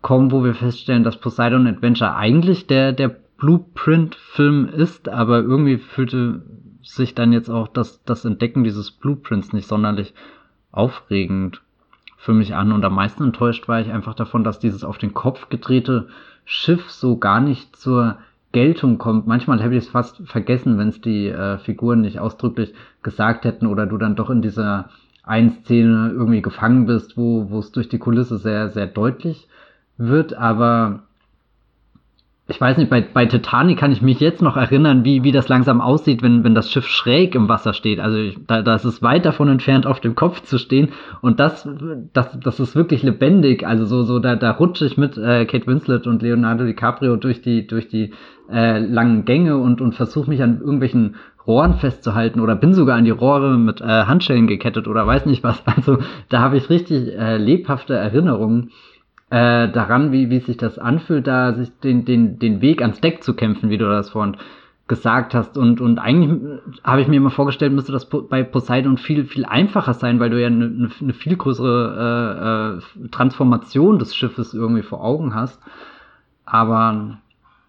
kommen, 0.00 0.32
wo 0.32 0.42
wir 0.42 0.54
feststellen, 0.54 1.04
dass 1.04 1.16
Poseidon 1.16 1.68
Adventure 1.68 2.16
eigentlich 2.16 2.66
der, 2.66 2.92
der 2.92 3.21
Blueprint-Film 3.42 4.68
ist, 4.68 5.08
aber 5.08 5.40
irgendwie 5.40 5.78
fühlte 5.78 6.42
sich 6.80 7.16
dann 7.16 7.32
jetzt 7.32 7.50
auch 7.50 7.66
das, 7.66 8.04
das 8.04 8.24
Entdecken 8.24 8.62
dieses 8.62 8.92
Blueprints 8.92 9.52
nicht 9.52 9.66
sonderlich 9.66 10.14
aufregend 10.70 11.60
für 12.18 12.34
mich 12.34 12.54
an. 12.54 12.70
Und 12.70 12.84
am 12.84 12.94
meisten 12.94 13.24
enttäuscht 13.24 13.66
war 13.66 13.80
ich 13.80 13.90
einfach 13.90 14.14
davon, 14.14 14.44
dass 14.44 14.60
dieses 14.60 14.84
auf 14.84 14.96
den 14.96 15.12
Kopf 15.12 15.48
gedrehte 15.48 16.06
Schiff 16.44 16.88
so 16.92 17.16
gar 17.16 17.40
nicht 17.40 17.74
zur 17.74 18.18
Geltung 18.52 18.98
kommt. 18.98 19.26
Manchmal 19.26 19.60
hätte 19.60 19.74
ich 19.74 19.86
es 19.86 19.90
fast 19.90 20.22
vergessen, 20.24 20.78
wenn 20.78 20.88
es 20.90 21.00
die 21.00 21.26
äh, 21.26 21.58
Figuren 21.58 22.00
nicht 22.00 22.20
ausdrücklich 22.20 22.72
gesagt 23.02 23.44
hätten 23.44 23.66
oder 23.66 23.86
du 23.86 23.98
dann 23.98 24.14
doch 24.14 24.30
in 24.30 24.42
dieser 24.42 24.90
einen 25.24 25.50
Szene 25.50 26.12
irgendwie 26.14 26.42
gefangen 26.42 26.86
bist, 26.86 27.16
wo 27.16 27.50
wo 27.50 27.58
es 27.58 27.72
durch 27.72 27.88
die 27.88 27.98
Kulisse 27.98 28.38
sehr, 28.38 28.68
sehr 28.70 28.86
deutlich 28.86 29.48
wird. 29.98 30.34
Aber 30.34 31.02
ich 32.52 32.60
weiß 32.60 32.76
nicht, 32.76 32.90
bei, 32.90 33.00
bei 33.00 33.24
Titanic 33.24 33.78
kann 33.78 33.92
ich 33.92 34.02
mich 34.02 34.20
jetzt 34.20 34.42
noch 34.42 34.58
erinnern, 34.58 35.06
wie, 35.06 35.24
wie 35.24 35.32
das 35.32 35.48
langsam 35.48 35.80
aussieht, 35.80 36.22
wenn, 36.22 36.44
wenn 36.44 36.54
das 36.54 36.70
Schiff 36.70 36.86
schräg 36.86 37.34
im 37.34 37.48
Wasser 37.48 37.72
steht. 37.72 37.98
Also 37.98 38.18
ich, 38.18 38.36
da, 38.46 38.60
da 38.60 38.74
ist 38.74 38.84
es 38.84 39.02
weit 39.02 39.24
davon 39.24 39.48
entfernt, 39.48 39.86
auf 39.86 40.00
dem 40.00 40.14
Kopf 40.14 40.42
zu 40.42 40.58
stehen. 40.58 40.90
Und 41.22 41.40
das, 41.40 41.66
das, 42.12 42.38
das 42.38 42.60
ist 42.60 42.76
wirklich 42.76 43.02
lebendig. 43.02 43.66
Also 43.66 43.86
so, 43.86 44.02
so 44.02 44.18
da, 44.18 44.36
da 44.36 44.50
rutsche 44.50 44.84
ich 44.84 44.98
mit 44.98 45.16
äh, 45.16 45.46
Kate 45.46 45.66
Winslet 45.66 46.06
und 46.06 46.20
Leonardo 46.20 46.64
DiCaprio 46.64 47.16
durch 47.16 47.40
die, 47.40 47.66
durch 47.66 47.88
die 47.88 48.12
äh, 48.52 48.80
langen 48.80 49.24
Gänge 49.24 49.56
und, 49.56 49.80
und 49.80 49.94
versuche 49.94 50.28
mich 50.28 50.42
an 50.42 50.60
irgendwelchen 50.60 51.16
Rohren 51.46 51.76
festzuhalten 51.76 52.38
oder 52.38 52.54
bin 52.54 52.74
sogar 52.74 52.98
an 52.98 53.04
die 53.04 53.10
Rohre 53.10 53.56
mit 53.56 53.80
äh, 53.80 53.84
Handschellen 53.84 54.46
gekettet 54.46 54.88
oder 54.88 55.06
weiß 55.06 55.24
nicht 55.24 55.42
was. 55.42 55.62
Also 55.66 55.98
da 56.28 56.40
habe 56.40 56.58
ich 56.58 56.68
richtig 56.68 57.18
äh, 57.18 57.38
lebhafte 57.38 57.94
Erinnerungen 57.94 58.72
äh, 59.32 59.72
daran, 59.72 60.12
wie, 60.12 60.28
wie 60.28 60.40
sich 60.40 60.58
das 60.58 60.78
anfühlt, 60.78 61.26
da 61.26 61.54
sich 61.54 61.70
den, 61.82 62.04
den, 62.04 62.38
den 62.38 62.60
Weg 62.60 62.82
ans 62.82 63.00
Deck 63.00 63.24
zu 63.24 63.34
kämpfen, 63.34 63.70
wie 63.70 63.78
du 63.78 63.86
das 63.86 64.10
vorhin 64.10 64.36
gesagt 64.88 65.32
hast. 65.32 65.56
Und, 65.56 65.80
und 65.80 65.98
eigentlich 65.98 66.60
habe 66.84 67.00
ich 67.00 67.08
mir 67.08 67.16
immer 67.16 67.30
vorgestellt, 67.30 67.72
müsste 67.72 67.92
das 67.92 68.10
bei 68.10 68.42
Poseidon 68.42 68.98
viel, 68.98 69.24
viel 69.24 69.46
einfacher 69.46 69.94
sein, 69.94 70.20
weil 70.20 70.28
du 70.28 70.38
ja 70.38 70.48
eine, 70.48 70.66
eine, 70.66 70.90
eine 71.00 71.12
viel 71.14 71.36
größere 71.36 72.82
äh, 73.00 73.04
äh, 73.04 73.08
Transformation 73.08 73.98
des 73.98 74.14
Schiffes 74.14 74.52
irgendwie 74.52 74.82
vor 74.82 75.02
Augen 75.02 75.34
hast. 75.34 75.58
Aber 76.44 77.16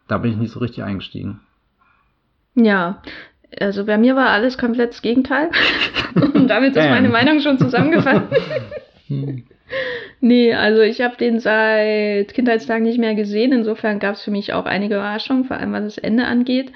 da 0.10 0.18
bin 0.18 0.32
ich 0.32 0.38
nicht 0.38 0.52
so 0.52 0.60
richtig 0.60 0.84
eingestiegen. 0.84 1.40
Ja, 2.56 3.02
also 3.58 3.86
bei 3.86 3.98
mir 3.98 4.18
war 4.18 4.32
alles 4.32 4.58
komplett 4.58 4.90
das 4.90 5.02
Gegenteil. 5.02 5.50
Und 6.16 6.50
damit 6.50 6.76
ist 6.76 6.90
meine 6.90 7.08
Meinung 7.08 7.40
schon 7.40 7.58
zusammengefasst. 7.58 8.28
Nee, 10.26 10.54
also 10.54 10.82
ich 10.84 11.02
habe 11.02 11.18
den 11.18 11.42
seit 11.42 12.34
Kindheitstagen 12.34 12.84
nicht 12.86 12.98
mehr 12.98 13.14
gesehen. 13.14 13.52
Insofern 13.52 14.00
gab 14.00 14.16
es 14.16 14.22
für 14.22 14.32
mich 14.32 14.54
auch 14.54 14.64
einige 14.64 14.96
Überraschungen, 14.96 15.44
vor 15.44 15.58
allem 15.58 15.74
was 15.74 15.84
das 15.84 15.98
Ende 15.98 16.24
angeht. 16.24 16.72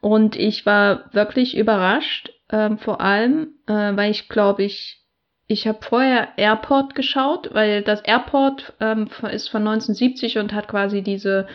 Und 0.00 0.34
ich 0.34 0.66
war 0.66 1.04
wirklich 1.12 1.56
überrascht, 1.56 2.32
ähm, 2.50 2.78
vor 2.78 3.00
allem, 3.00 3.54
äh, 3.68 3.72
weil 3.72 4.10
ich 4.10 4.28
glaube, 4.28 4.64
ich, 4.64 5.04
ich 5.46 5.68
habe 5.68 5.78
vorher 5.82 6.30
Airport 6.36 6.96
geschaut, 6.96 7.54
weil 7.54 7.82
das 7.82 8.00
Airport 8.00 8.72
ähm, 8.80 9.06
ist 9.30 9.50
von 9.50 9.60
1970 9.60 10.38
und 10.38 10.52
hat 10.52 10.66
quasi 10.66 11.02
diese 11.02 11.46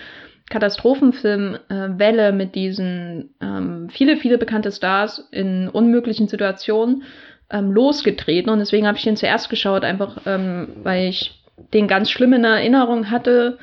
Katastrophenfilmwelle 0.50 2.28
äh, 2.30 2.32
mit 2.32 2.56
diesen 2.56 3.36
ähm, 3.42 3.90
viele, 3.90 4.16
viele 4.16 4.38
bekannte 4.38 4.72
Stars 4.72 5.28
in 5.32 5.68
unmöglichen 5.68 6.30
Situationen 6.30 7.04
ähm, 7.52 7.72
losgetreten 7.72 8.52
und 8.52 8.60
deswegen 8.60 8.88
habe 8.88 8.98
ich 8.98 9.04
den 9.04 9.18
zuerst 9.18 9.50
geschaut, 9.50 9.84
einfach 9.84 10.18
ähm, 10.26 10.70
weil 10.84 11.10
ich 11.10 11.42
den 11.74 11.88
ganz 11.88 12.10
schlimm 12.10 12.34
in 12.34 12.44
Erinnerung 12.44 13.12
hatte 13.12 13.58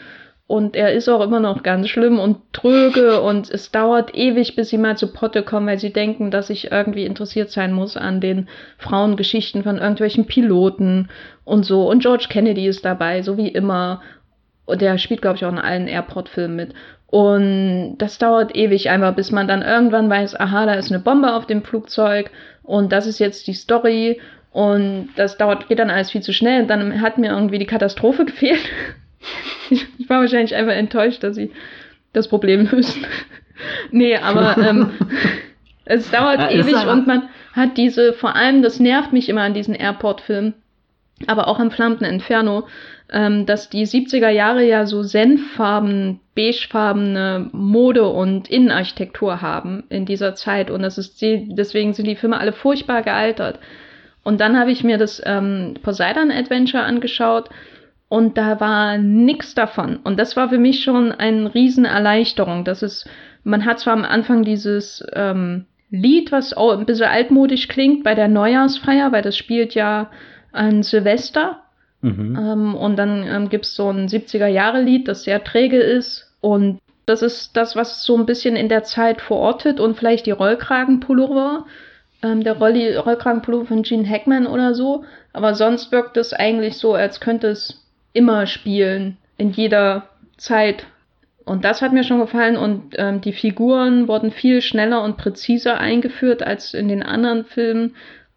und 0.48 0.76
er 0.76 0.92
ist 0.92 1.08
auch 1.08 1.22
immer 1.22 1.40
noch 1.40 1.64
ganz 1.64 1.88
schlimm 1.88 2.20
und 2.20 2.38
tröge 2.52 3.20
und 3.20 3.50
es 3.50 3.72
dauert 3.72 4.14
ewig, 4.14 4.54
bis 4.54 4.68
sie 4.68 4.78
mal 4.78 4.96
zu 4.96 5.12
Potte 5.12 5.42
kommen, 5.42 5.66
weil 5.66 5.78
sie 5.78 5.92
denken, 5.92 6.30
dass 6.30 6.50
ich 6.50 6.70
irgendwie 6.70 7.04
interessiert 7.04 7.50
sein 7.50 7.72
muss 7.72 7.96
an 7.96 8.20
den 8.20 8.48
Frauengeschichten 8.78 9.64
von 9.64 9.78
irgendwelchen 9.78 10.26
Piloten 10.26 11.08
und 11.44 11.64
so. 11.64 11.90
Und 11.90 12.00
George 12.00 12.26
Kennedy 12.28 12.68
ist 12.68 12.84
dabei, 12.84 13.22
so 13.22 13.36
wie 13.36 13.48
immer. 13.48 14.02
Und 14.66 14.82
der 14.82 14.98
spielt, 14.98 15.20
glaube 15.20 15.36
ich, 15.36 15.44
auch 15.44 15.52
in 15.52 15.58
allen 15.58 15.88
Airport-Filmen 15.88 16.54
mit. 16.54 16.74
Und 17.08 17.96
das 17.98 18.18
dauert 18.18 18.54
ewig 18.54 18.88
einfach, 18.88 19.14
bis 19.16 19.32
man 19.32 19.48
dann 19.48 19.62
irgendwann 19.62 20.08
weiß, 20.08 20.38
aha, 20.38 20.66
da 20.66 20.74
ist 20.74 20.92
eine 20.92 21.02
Bombe 21.02 21.34
auf 21.34 21.46
dem 21.46 21.62
Flugzeug 21.62 22.30
und 22.66 22.92
das 22.92 23.06
ist 23.06 23.18
jetzt 23.18 23.46
die 23.46 23.54
Story 23.54 24.20
und 24.52 25.10
das 25.16 25.36
dauert, 25.36 25.68
geht 25.68 25.78
dann 25.78 25.90
alles 25.90 26.10
viel 26.10 26.22
zu 26.22 26.32
schnell 26.32 26.62
und 26.62 26.68
dann 26.68 27.00
hat 27.00 27.18
mir 27.18 27.30
irgendwie 27.30 27.58
die 27.58 27.66
Katastrophe 27.66 28.24
gefehlt. 28.26 28.60
ich, 29.70 29.86
war 30.08 30.20
wahrscheinlich 30.20 30.54
einfach 30.54 30.74
enttäuscht, 30.74 31.22
dass 31.22 31.36
sie 31.36 31.52
das 32.12 32.28
Problem 32.28 32.68
lösen. 32.70 33.06
nee, 33.90 34.16
aber 34.16 34.58
ähm, 34.58 34.90
es 35.84 36.10
dauert 36.10 36.38
ja, 36.38 36.50
ewig 36.50 36.86
und 36.86 37.06
man 37.06 37.28
hat 37.52 37.76
diese, 37.76 38.12
vor 38.12 38.36
allem, 38.36 38.62
das 38.62 38.80
nervt 38.80 39.12
mich 39.12 39.28
immer 39.28 39.42
an 39.42 39.54
diesen 39.54 39.74
Airport-Filmen, 39.74 40.54
aber 41.26 41.48
auch 41.48 41.58
am 41.58 41.70
Flammten 41.70 42.04
Inferno, 42.04 42.66
ähm, 43.10 43.46
dass 43.46 43.70
die 43.70 43.86
70er 43.86 44.28
Jahre 44.28 44.64
ja 44.64 44.86
so 44.86 45.02
senffarben, 45.02 46.20
beigefarbene 46.36 47.48
Mode 47.52 48.06
und 48.06 48.48
Innenarchitektur 48.48 49.42
haben 49.42 49.84
in 49.88 50.06
dieser 50.06 50.36
Zeit 50.36 50.70
und 50.70 50.82
das 50.82 50.98
ist 50.98 51.20
deswegen 51.20 51.94
sind 51.94 52.06
die 52.06 52.14
Filme 52.14 52.38
alle 52.38 52.52
furchtbar 52.52 53.02
gealtert. 53.02 53.58
Und 54.22 54.40
dann 54.40 54.58
habe 54.58 54.70
ich 54.70 54.84
mir 54.84 54.98
das 54.98 55.20
ähm, 55.24 55.74
Poseidon 55.82 56.30
Adventure 56.30 56.84
angeschaut 56.84 57.48
und 58.08 58.36
da 58.36 58.60
war 58.60 58.98
nix 58.98 59.54
davon. 59.54 59.96
Und 59.96 60.18
das 60.18 60.36
war 60.36 60.48
für 60.48 60.58
mich 60.58 60.84
schon 60.84 61.10
eine 61.10 61.52
Riesenerleichterung. 61.54 62.64
Das 62.64 62.82
ist, 62.82 63.08
man 63.42 63.64
hat 63.64 63.80
zwar 63.80 63.94
am 63.94 64.04
Anfang 64.04 64.44
dieses 64.44 65.04
ähm, 65.14 65.64
Lied, 65.90 66.32
was 66.32 66.52
auch 66.52 66.76
ein 66.76 66.86
bisschen 66.86 67.06
altmodisch 67.06 67.68
klingt 67.68 68.04
bei 68.04 68.14
der 68.14 68.28
Neujahrsfeier, 68.28 69.10
weil 69.10 69.22
das 69.22 69.36
spielt 69.36 69.74
ja 69.74 70.10
an 70.52 70.82
Silvester 70.82 71.62
Mhm. 72.06 72.38
Ähm, 72.38 72.74
und 72.74 72.96
dann 72.96 73.24
ähm, 73.26 73.48
gibt 73.48 73.64
es 73.64 73.74
so 73.74 73.90
ein 73.90 74.08
70er-Jahre-Lied, 74.08 75.08
das 75.08 75.24
sehr 75.24 75.42
träge 75.42 75.78
ist. 75.78 76.25
Und 76.40 76.80
das 77.06 77.22
ist 77.22 77.56
das, 77.56 77.76
was 77.76 78.04
so 78.04 78.16
ein 78.16 78.26
bisschen 78.26 78.56
in 78.56 78.68
der 78.68 78.84
Zeit 78.84 79.20
verortet 79.20 79.80
und 79.80 79.96
vielleicht 79.96 80.26
die 80.26 80.32
Rollkragenpullover. 80.32 81.66
Ähm, 82.22 82.42
der 82.42 82.58
Rolli 82.58 82.96
Rollkragenpullover 82.96 83.66
von 83.66 83.82
Gene 83.82 84.08
Hackman 84.08 84.46
oder 84.46 84.74
so. 84.74 85.04
Aber 85.32 85.54
sonst 85.54 85.92
wirkt 85.92 86.16
es 86.16 86.32
eigentlich 86.32 86.78
so, 86.78 86.94
als 86.94 87.20
könnte 87.20 87.48
es 87.48 87.84
immer 88.12 88.46
spielen. 88.46 89.18
In 89.38 89.50
jeder 89.50 90.08
Zeit. 90.36 90.86
Und 91.44 91.64
das 91.64 91.82
hat 91.82 91.92
mir 91.92 92.04
schon 92.04 92.20
gefallen. 92.20 92.56
Und 92.56 92.94
ähm, 92.96 93.20
die 93.20 93.32
Figuren 93.32 94.08
wurden 94.08 94.30
viel 94.30 94.62
schneller 94.62 95.02
und 95.02 95.16
präziser 95.16 95.78
eingeführt 95.78 96.42
als 96.42 96.74
in 96.74 96.88
den 96.88 97.02
anderen 97.02 97.44
Filmen 97.44 97.94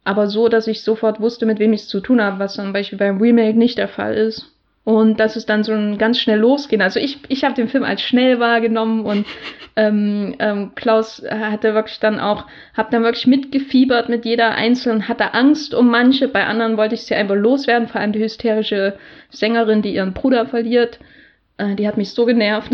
aber 0.09 0.27
so, 0.27 0.47
dass 0.47 0.65
ich 0.65 0.81
sofort 0.81 1.19
wusste, 1.19 1.45
mit 1.45 1.59
wem 1.59 1.71
ich 1.71 1.81
es 1.81 1.87
zu 1.87 1.99
tun 1.99 2.19
habe, 2.19 2.39
was 2.39 2.55
zum 2.55 2.73
Beispiel 2.73 2.97
beim 2.97 3.21
Remake 3.21 3.57
nicht 3.57 3.77
der 3.77 3.87
Fall 3.87 4.15
ist. 4.15 4.51
Und 4.89 5.19
dass 5.19 5.35
es 5.35 5.45
dann 5.45 5.63
so 5.63 5.71
ein 5.71 5.99
ganz 5.99 6.19
schnell 6.19 6.39
losgehen. 6.39 6.81
Also 6.81 6.99
ich, 6.99 7.19
ich 7.27 7.43
habe 7.43 7.53
den 7.53 7.67
Film 7.67 7.83
als 7.83 8.01
schnell 8.01 8.39
wahrgenommen 8.39 9.05
und 9.05 9.27
ähm, 9.75 10.33
ähm, 10.39 10.71
Klaus 10.73 11.23
hatte 11.29 11.75
wirklich 11.75 11.99
dann 11.99 12.19
auch, 12.19 12.47
hab 12.75 12.89
dann 12.89 13.03
wirklich 13.03 13.27
mitgefiebert 13.27 14.09
mit 14.09 14.25
jeder 14.25 14.55
einzelnen, 14.55 15.07
hatte 15.07 15.35
Angst 15.35 15.75
um 15.75 15.91
manche, 15.91 16.27
bei 16.27 16.43
anderen 16.43 16.75
wollte 16.75 16.95
ich 16.95 17.03
sie 17.03 17.13
einfach 17.13 17.35
loswerden, 17.35 17.87
vor 17.87 18.01
allem 18.01 18.13
die 18.13 18.23
hysterische 18.23 18.97
Sängerin, 19.29 19.83
die 19.83 19.93
ihren 19.93 20.15
Bruder 20.15 20.47
verliert. 20.47 20.97
Äh, 21.59 21.75
die 21.75 21.87
hat 21.87 21.97
mich 21.97 22.09
so 22.09 22.25
genervt. 22.25 22.71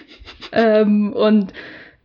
ähm, 0.52 1.12
und 1.12 1.52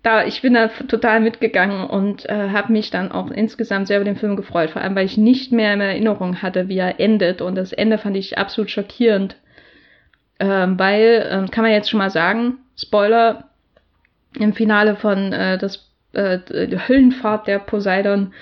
da, 0.01 0.25
ich 0.25 0.41
bin 0.41 0.55
da 0.55 0.67
total 0.67 1.21
mitgegangen 1.21 1.89
und 1.89 2.27
äh, 2.27 2.49
habe 2.49 2.73
mich 2.73 2.91
dann 2.91 3.13
auch 3.13 3.31
insgesamt 3.31 3.87
sehr 3.87 4.01
über 4.01 4.11
den 4.11 4.17
Film 4.17 4.35
gefreut, 4.35 4.71
vor 4.71 4.81
allem 4.81 4.95
weil 4.95 5.05
ich 5.05 5.15
nicht 5.15 5.53
mehr 5.53 5.73
in 5.73 5.79
Erinnerung 5.79 6.41
hatte, 6.41 6.67
wie 6.67 6.79
er 6.79 6.99
endet 6.99 7.41
und 7.41 7.55
das 7.55 7.71
Ende 7.71 7.97
fand 7.97 8.17
ich 8.17 8.37
absolut 8.37 8.69
schockierend, 8.69 9.37
ähm, 10.39 10.77
weil, 10.79 11.27
ähm, 11.29 11.51
kann 11.51 11.63
man 11.63 11.71
jetzt 11.71 11.89
schon 11.89 11.99
mal 11.99 12.09
sagen, 12.09 12.59
Spoiler, 12.75 13.49
im 14.37 14.53
Finale 14.53 14.95
von 14.95 15.31
äh, 15.31 15.57
das 15.57 15.89
äh, 16.13 16.39
Höllenfahrt 16.87 17.47
der 17.47 17.59
Poseidon 17.59 18.33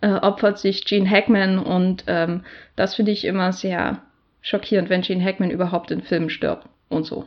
äh, 0.00 0.12
opfert 0.12 0.58
sich 0.58 0.84
Gene 0.84 1.08
Hackman 1.08 1.58
und 1.58 2.04
ähm, 2.06 2.44
das 2.76 2.94
finde 2.94 3.12
ich 3.12 3.24
immer 3.24 3.52
sehr 3.52 4.02
schockierend, 4.40 4.90
wenn 4.90 5.02
Gene 5.02 5.24
Hackman 5.24 5.50
überhaupt 5.50 5.90
in 5.90 6.02
Filmen 6.02 6.30
stirbt 6.30 6.66
und 6.88 7.04
so. 7.04 7.26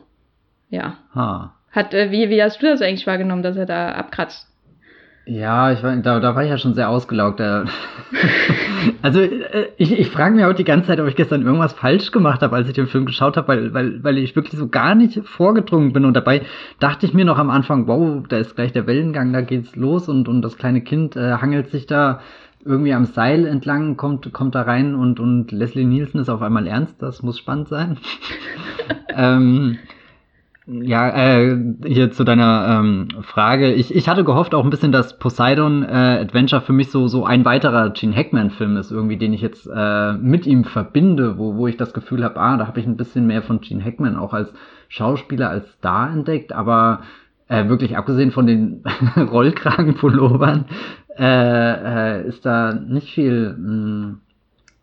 Ja. 0.70 0.98
Ha. 1.14 1.54
Hat, 1.70 1.94
äh, 1.94 2.10
wie, 2.10 2.30
wie 2.30 2.42
hast 2.42 2.62
du 2.62 2.66
das 2.66 2.82
eigentlich 2.82 3.06
wahrgenommen, 3.06 3.42
dass 3.42 3.56
er 3.56 3.66
da 3.66 3.92
abkratzt? 3.92 4.48
Ja, 5.24 5.70
ich 5.70 5.82
war, 5.84 5.96
da, 5.98 6.18
da 6.18 6.34
war 6.34 6.42
ich 6.42 6.50
ja 6.50 6.58
schon 6.58 6.74
sehr 6.74 6.88
ausgelaugt. 6.88 7.40
also 9.02 9.20
äh, 9.20 9.68
ich, 9.76 9.96
ich 9.96 10.08
frage 10.08 10.34
mich 10.34 10.44
auch 10.44 10.52
die 10.52 10.64
ganze 10.64 10.88
Zeit, 10.88 10.98
ob 10.98 11.06
ich 11.06 11.14
gestern 11.14 11.42
irgendwas 11.42 11.74
falsch 11.74 12.10
gemacht 12.10 12.42
habe, 12.42 12.56
als 12.56 12.66
ich 12.66 12.74
den 12.74 12.88
Film 12.88 13.06
geschaut 13.06 13.36
habe, 13.36 13.46
weil, 13.46 13.74
weil, 13.74 14.02
weil 14.02 14.18
ich 14.18 14.34
wirklich 14.34 14.58
so 14.58 14.68
gar 14.68 14.96
nicht 14.96 15.20
vorgedrungen 15.24 15.92
bin. 15.92 16.04
Und 16.04 16.14
dabei 16.14 16.42
dachte 16.80 17.06
ich 17.06 17.14
mir 17.14 17.24
noch 17.24 17.38
am 17.38 17.50
Anfang, 17.50 17.86
wow, 17.86 18.26
da 18.28 18.38
ist 18.38 18.56
gleich 18.56 18.72
der 18.72 18.88
Wellengang, 18.88 19.32
da 19.32 19.42
geht's 19.42 19.76
los 19.76 20.08
und, 20.08 20.26
und 20.26 20.42
das 20.42 20.58
kleine 20.58 20.80
Kind 20.80 21.14
äh, 21.14 21.34
hangelt 21.34 21.70
sich 21.70 21.86
da 21.86 22.20
irgendwie 22.64 22.92
am 22.92 23.04
Seil 23.04 23.46
entlang, 23.46 23.96
kommt, 23.96 24.32
kommt 24.32 24.54
da 24.56 24.62
rein 24.62 24.94
und, 24.94 25.20
und 25.20 25.52
Leslie 25.52 25.84
Nielsen 25.84 26.20
ist 26.20 26.28
auf 26.28 26.42
einmal 26.42 26.66
ernst, 26.66 27.00
das 27.00 27.22
muss 27.22 27.38
spannend 27.38 27.68
sein. 27.68 27.98
ähm, 29.16 29.78
ja, 30.66 31.08
äh, 31.08 31.58
hier 31.84 32.12
zu 32.12 32.22
deiner 32.22 32.78
ähm, 32.80 33.08
Frage. 33.22 33.72
Ich, 33.72 33.94
ich 33.94 34.08
hatte 34.08 34.22
gehofft 34.22 34.54
auch 34.54 34.62
ein 34.62 34.70
bisschen, 34.70 34.92
dass 34.92 35.18
Poseidon 35.18 35.82
äh, 35.82 36.20
Adventure 36.20 36.62
für 36.62 36.72
mich 36.72 36.90
so, 36.90 37.08
so 37.08 37.24
ein 37.24 37.44
weiterer 37.44 37.90
Gene 37.90 38.14
Hackman-Film 38.14 38.76
ist, 38.76 38.92
irgendwie, 38.92 39.16
den 39.16 39.32
ich 39.32 39.40
jetzt 39.40 39.66
äh, 39.66 40.12
mit 40.12 40.46
ihm 40.46 40.62
verbinde, 40.64 41.36
wo, 41.36 41.56
wo 41.56 41.66
ich 41.66 41.76
das 41.76 41.92
Gefühl 41.92 42.22
habe, 42.22 42.38
ah, 42.38 42.56
da 42.56 42.68
habe 42.68 42.78
ich 42.78 42.86
ein 42.86 42.96
bisschen 42.96 43.26
mehr 43.26 43.42
von 43.42 43.60
Gene 43.60 43.84
Hackman 43.84 44.16
auch 44.16 44.32
als 44.32 44.52
Schauspieler, 44.88 45.50
als 45.50 45.68
Star 45.72 46.12
entdeckt, 46.12 46.52
aber 46.52 47.00
äh, 47.48 47.68
wirklich 47.68 47.96
abgesehen 47.96 48.30
von 48.30 48.46
den 48.46 48.84
Rollkragenpullovern 49.16 50.66
äh, 51.18 52.20
äh, 52.20 52.28
ist 52.28 52.46
da 52.46 52.72
nicht 52.72 53.12
viel 53.12 53.56
mh, 53.58 53.66
hm, 53.66 54.20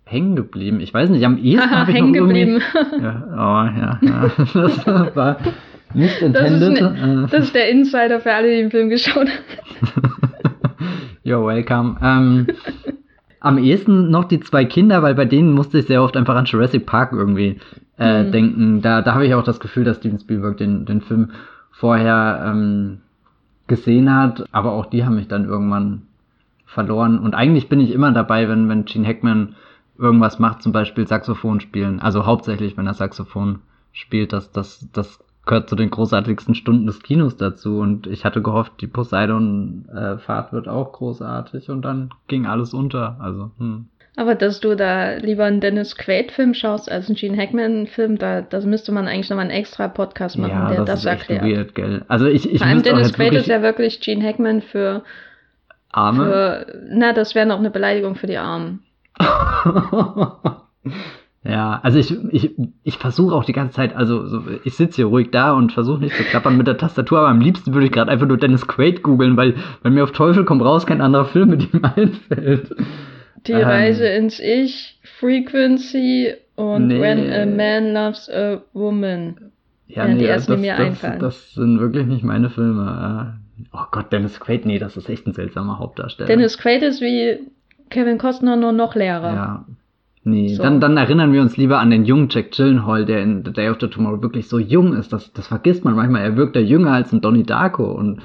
hängen 0.03 0.35
geblieben. 0.35 0.81
Ich 0.81 0.93
weiß 0.93 1.09
nicht, 1.09 1.25
am 1.25 1.37
ehesten 1.37 1.71
habe 1.71 1.91
ich 1.91 2.01
noch 2.01 2.07
irgendwie... 2.13 2.59
Ja, 3.01 3.23
oh, 3.31 3.79
ja, 3.79 3.99
ja. 4.01 4.31
Das 4.53 5.15
war 5.15 5.37
nicht 5.93 6.21
intended. 6.21 6.61
Das 6.61 6.91
ist, 6.93 7.01
ne, 7.01 7.27
das 7.31 7.43
ist 7.45 7.55
der 7.55 7.69
Insider 7.69 8.19
für 8.19 8.33
alle, 8.33 8.49
die 8.49 8.61
den 8.61 8.71
Film 8.71 8.89
geschaut 8.89 9.27
haben. 9.27 10.13
You're 11.23 11.45
welcome. 11.45 11.97
Ähm, 12.01 12.47
am 13.39 13.57
ehesten 13.57 14.09
noch 14.09 14.25
die 14.25 14.39
zwei 14.39 14.65
Kinder, 14.65 15.01
weil 15.01 15.15
bei 15.15 15.25
denen 15.25 15.53
musste 15.53 15.79
ich 15.79 15.87
sehr 15.87 16.03
oft 16.03 16.17
einfach 16.17 16.35
an 16.35 16.45
Jurassic 16.45 16.85
Park 16.85 17.11
irgendwie 17.13 17.59
äh, 17.97 18.23
mhm. 18.23 18.31
denken. 18.31 18.81
Da, 18.81 19.01
da 19.01 19.13
habe 19.13 19.25
ich 19.25 19.33
auch 19.33 19.43
das 19.43 19.59
Gefühl, 19.59 19.83
dass 19.83 19.97
Steven 19.97 20.19
Spielberg 20.19 20.57
den, 20.57 20.85
den 20.85 21.01
Film 21.01 21.31
vorher 21.71 22.43
ähm, 22.45 22.99
gesehen 23.67 24.13
hat, 24.13 24.45
aber 24.51 24.73
auch 24.73 24.87
die 24.87 25.05
haben 25.05 25.15
mich 25.15 25.27
dann 25.27 25.45
irgendwann 25.45 26.03
verloren. 26.65 27.19
Und 27.19 27.35
eigentlich 27.35 27.69
bin 27.69 27.79
ich 27.79 27.91
immer 27.91 28.11
dabei, 28.11 28.49
wenn, 28.49 28.67
wenn 28.67 28.85
Gene 28.85 29.07
Hackman 29.07 29.55
irgendwas 29.97 30.39
macht, 30.39 30.61
zum 30.61 30.71
Beispiel 30.71 31.07
Saxophon 31.07 31.59
spielen. 31.59 31.99
Also 31.99 32.25
hauptsächlich, 32.25 32.77
wenn 32.77 32.87
er 32.87 32.93
Saxophon 32.93 33.59
spielt, 33.91 34.33
das, 34.33 34.51
das, 34.51 34.87
das 34.93 35.19
gehört 35.49 35.67
zu 35.67 35.75
den 35.75 35.89
großartigsten 35.89 36.53
Stunden 36.53 36.85
des 36.85 37.01
Kinos 37.01 37.35
dazu 37.35 37.79
und 37.79 38.05
ich 38.05 38.23
hatte 38.23 38.41
gehofft, 38.41 38.73
die 38.81 38.87
Poseidon-Fahrt 38.87 40.53
wird 40.53 40.67
auch 40.67 40.93
großartig 40.93 41.69
und 41.69 41.81
dann 41.81 42.11
ging 42.27 42.45
alles 42.45 42.73
unter. 42.73 43.17
Also, 43.19 43.51
hm. 43.57 43.87
Aber 44.15 44.35
dass 44.35 44.59
du 44.59 44.75
da 44.75 45.15
lieber 45.15 45.45
einen 45.45 45.59
Dennis 45.59 45.95
Quaid-Film 45.95 46.53
schaust 46.53 46.91
als 46.91 47.07
einen 47.07 47.15
Gene 47.15 47.37
Hackman-Film, 47.37 48.19
da 48.19 48.41
das 48.41 48.65
müsste 48.65 48.91
man 48.91 49.07
eigentlich 49.07 49.29
nochmal 49.29 49.45
einen 49.45 49.59
extra 49.59 49.87
Podcast 49.87 50.37
machen, 50.37 50.51
ja, 50.51 50.69
der 50.69 50.85
das, 50.85 51.03
das 51.03 51.05
erklärt. 51.05 51.43
Weird, 51.43 51.73
gell? 51.73 52.03
Also 52.07 52.27
ich, 52.27 52.51
ich 52.51 52.59
Vor 52.59 52.67
allem 52.67 52.83
Dennis 52.83 53.13
Quaid 53.13 53.33
ist 53.33 53.47
ja 53.47 53.63
wirklich 53.63 54.01
Gene 54.01 54.23
Hackman 54.23 54.61
für 54.61 55.03
Arme. 55.91 56.25
Für, 56.25 56.65
na, 56.91 57.13
das 57.13 57.33
wäre 57.33 57.47
noch 57.47 57.57
eine 57.57 57.71
Beleidigung 57.71 58.15
für 58.15 58.27
die 58.27 58.37
Armen. 58.37 58.83
Ja, 61.43 61.79
also 61.83 61.97
ich, 61.99 62.13
ich, 62.33 62.51
ich 62.83 62.97
versuche 62.97 63.33
auch 63.33 63.45
die 63.45 63.53
ganze 63.53 63.75
Zeit, 63.75 63.95
also 63.95 64.25
so, 64.25 64.43
ich 64.65 64.75
sitze 64.75 64.97
hier 64.97 65.05
ruhig 65.05 65.31
da 65.31 65.53
und 65.53 65.71
versuche 65.71 65.99
nicht 65.99 66.15
zu 66.15 66.23
klappern 66.23 66.57
mit 66.57 66.67
der 66.67 66.77
Tastatur, 66.77 67.19
aber 67.19 67.29
am 67.29 67.39
liebsten 67.39 67.73
würde 67.73 67.85
ich 67.85 67.93
gerade 67.93 68.11
einfach 68.11 68.27
nur 68.27 68.37
Dennis 68.37 68.67
Quaid 68.67 69.03
googeln, 69.03 69.37
weil, 69.37 69.55
weil 69.81 69.91
mir 69.93 70.03
auf 70.03 70.11
Teufel 70.11 70.43
komm 70.43 70.61
raus 70.61 70.85
kein 70.85 70.99
anderer 70.99 71.25
Film 71.25 71.49
mit 71.49 71.73
ihm 71.73 71.81
einfällt. 71.95 72.75
Die 73.47 73.53
ähm, 73.53 73.63
Reise 73.63 74.05
ins 74.07 74.39
Ich, 74.39 74.99
Frequency 75.17 76.33
und 76.55 76.87
nee. 76.87 76.99
When 76.99 77.31
a 77.31 77.45
Man 77.45 77.93
Loves 77.93 78.29
a 78.29 78.61
Woman. 78.73 79.51
Ja, 79.87 80.05
ja 80.05 80.13
nee, 80.13 80.19
die 80.19 80.25
ersten, 80.25 80.51
das, 80.51 80.61
mir 80.61 80.75
das, 80.75 80.85
einfallen. 80.85 81.19
das 81.19 81.53
sind 81.53 81.79
wirklich 81.79 82.05
nicht 82.05 82.23
meine 82.25 82.49
Filme. 82.49 83.39
Oh 83.71 83.85
Gott, 83.91 84.11
Dennis 84.11 84.41
Quaid, 84.41 84.65
nee, 84.65 84.77
das 84.77 84.97
ist 84.97 85.09
echt 85.09 85.25
ein 85.25 85.33
seltsamer 85.33 85.79
Hauptdarsteller. 85.79 86.27
Dennis 86.27 86.57
Quaid 86.57 86.81
ist 86.83 86.99
wie 86.99 87.39
Kevin 87.89 88.17
Costner 88.17 88.57
nur 88.57 88.73
noch 88.73 88.95
leerer. 88.95 89.33
Ja, 89.33 89.65
Nee, 90.23 90.49
so. 90.49 90.63
dann, 90.63 90.81
dann 90.81 90.97
erinnern 90.97 91.31
wir 91.31 91.41
uns 91.41 91.55
lieber 91.55 91.79
an 91.79 91.91
den 91.91 92.05
jungen 92.05 92.27
Jack 92.29 92.51
Gyllenhaal, 92.51 93.05
der 93.05 93.23
in 93.23 93.43
The 93.45 93.53
Day 93.53 93.67
After 93.67 93.89
Tomorrow 93.89 94.21
wirklich 94.21 94.47
so 94.47 94.59
jung 94.59 94.93
ist. 94.93 95.13
Das, 95.13 95.31
das 95.31 95.47
vergisst 95.47 95.85
man 95.85 95.95
manchmal. 95.95 96.23
Er 96.23 96.35
wirkt 96.35 96.55
ja 96.55 96.61
jünger 96.61 96.91
als 96.91 97.13
ein 97.13 97.21
Donnie 97.21 97.43
Darko. 97.43 97.85
Und 97.85 98.21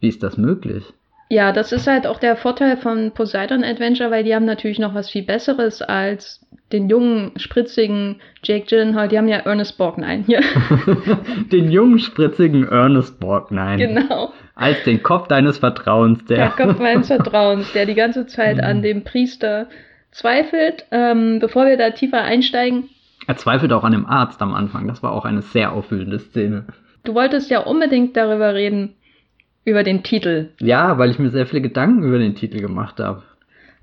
wie 0.00 0.08
ist 0.08 0.22
das 0.22 0.36
möglich? 0.36 0.92
Ja, 1.30 1.50
das 1.52 1.72
ist 1.72 1.86
halt 1.86 2.06
auch 2.06 2.18
der 2.18 2.36
Vorteil 2.36 2.76
von 2.76 3.12
Poseidon 3.12 3.64
Adventure, 3.64 4.10
weil 4.10 4.22
die 4.22 4.34
haben 4.34 4.44
natürlich 4.44 4.78
noch 4.78 4.94
was 4.94 5.08
viel 5.08 5.22
Besseres 5.22 5.80
als 5.80 6.46
den 6.72 6.90
jungen, 6.90 7.32
spritzigen 7.36 8.20
Jake 8.42 8.66
Gyllenhaal. 8.66 9.08
Die 9.08 9.16
haben 9.16 9.28
ja 9.28 9.38
Ernest 9.38 9.78
Borgnine 9.78 10.24
hier. 10.26 10.40
den 11.50 11.70
jungen, 11.70 11.98
spritzigen 12.00 12.68
Ernest 12.68 13.18
Borgnine. 13.18 13.78
Genau. 13.78 14.34
Als 14.54 14.84
den 14.84 15.02
Kopf 15.02 15.28
deines 15.28 15.56
Vertrauens, 15.56 16.22
der. 16.26 16.36
Der 16.36 16.48
Kopf 16.50 16.78
meines 16.78 17.06
Vertrauens, 17.06 17.72
der 17.72 17.86
die 17.86 17.94
ganze 17.94 18.26
Zeit 18.26 18.62
an 18.62 18.82
dem 18.82 19.02
Priester 19.02 19.68
zweifelt. 20.12 20.86
Ähm, 20.90 21.40
bevor 21.40 21.66
wir 21.66 21.76
da 21.76 21.90
tiefer 21.90 22.22
einsteigen. 22.22 22.88
Er 23.26 23.36
zweifelt 23.36 23.72
auch 23.72 23.84
an 23.84 23.92
dem 23.92 24.06
Arzt 24.06 24.40
am 24.42 24.54
Anfang. 24.54 24.86
Das 24.86 25.02
war 25.02 25.12
auch 25.12 25.24
eine 25.24 25.42
sehr 25.42 25.72
aufwühlende 25.72 26.18
Szene. 26.18 26.66
Du 27.04 27.14
wolltest 27.14 27.50
ja 27.50 27.60
unbedingt 27.60 28.16
darüber 28.16 28.54
reden, 28.54 28.94
über 29.64 29.82
den 29.82 30.02
Titel. 30.02 30.50
Ja, 30.60 30.98
weil 30.98 31.10
ich 31.10 31.18
mir 31.18 31.30
sehr 31.30 31.46
viele 31.46 31.62
Gedanken 31.62 32.04
über 32.04 32.18
den 32.18 32.34
Titel 32.34 32.60
gemacht 32.60 33.00
habe. 33.00 33.22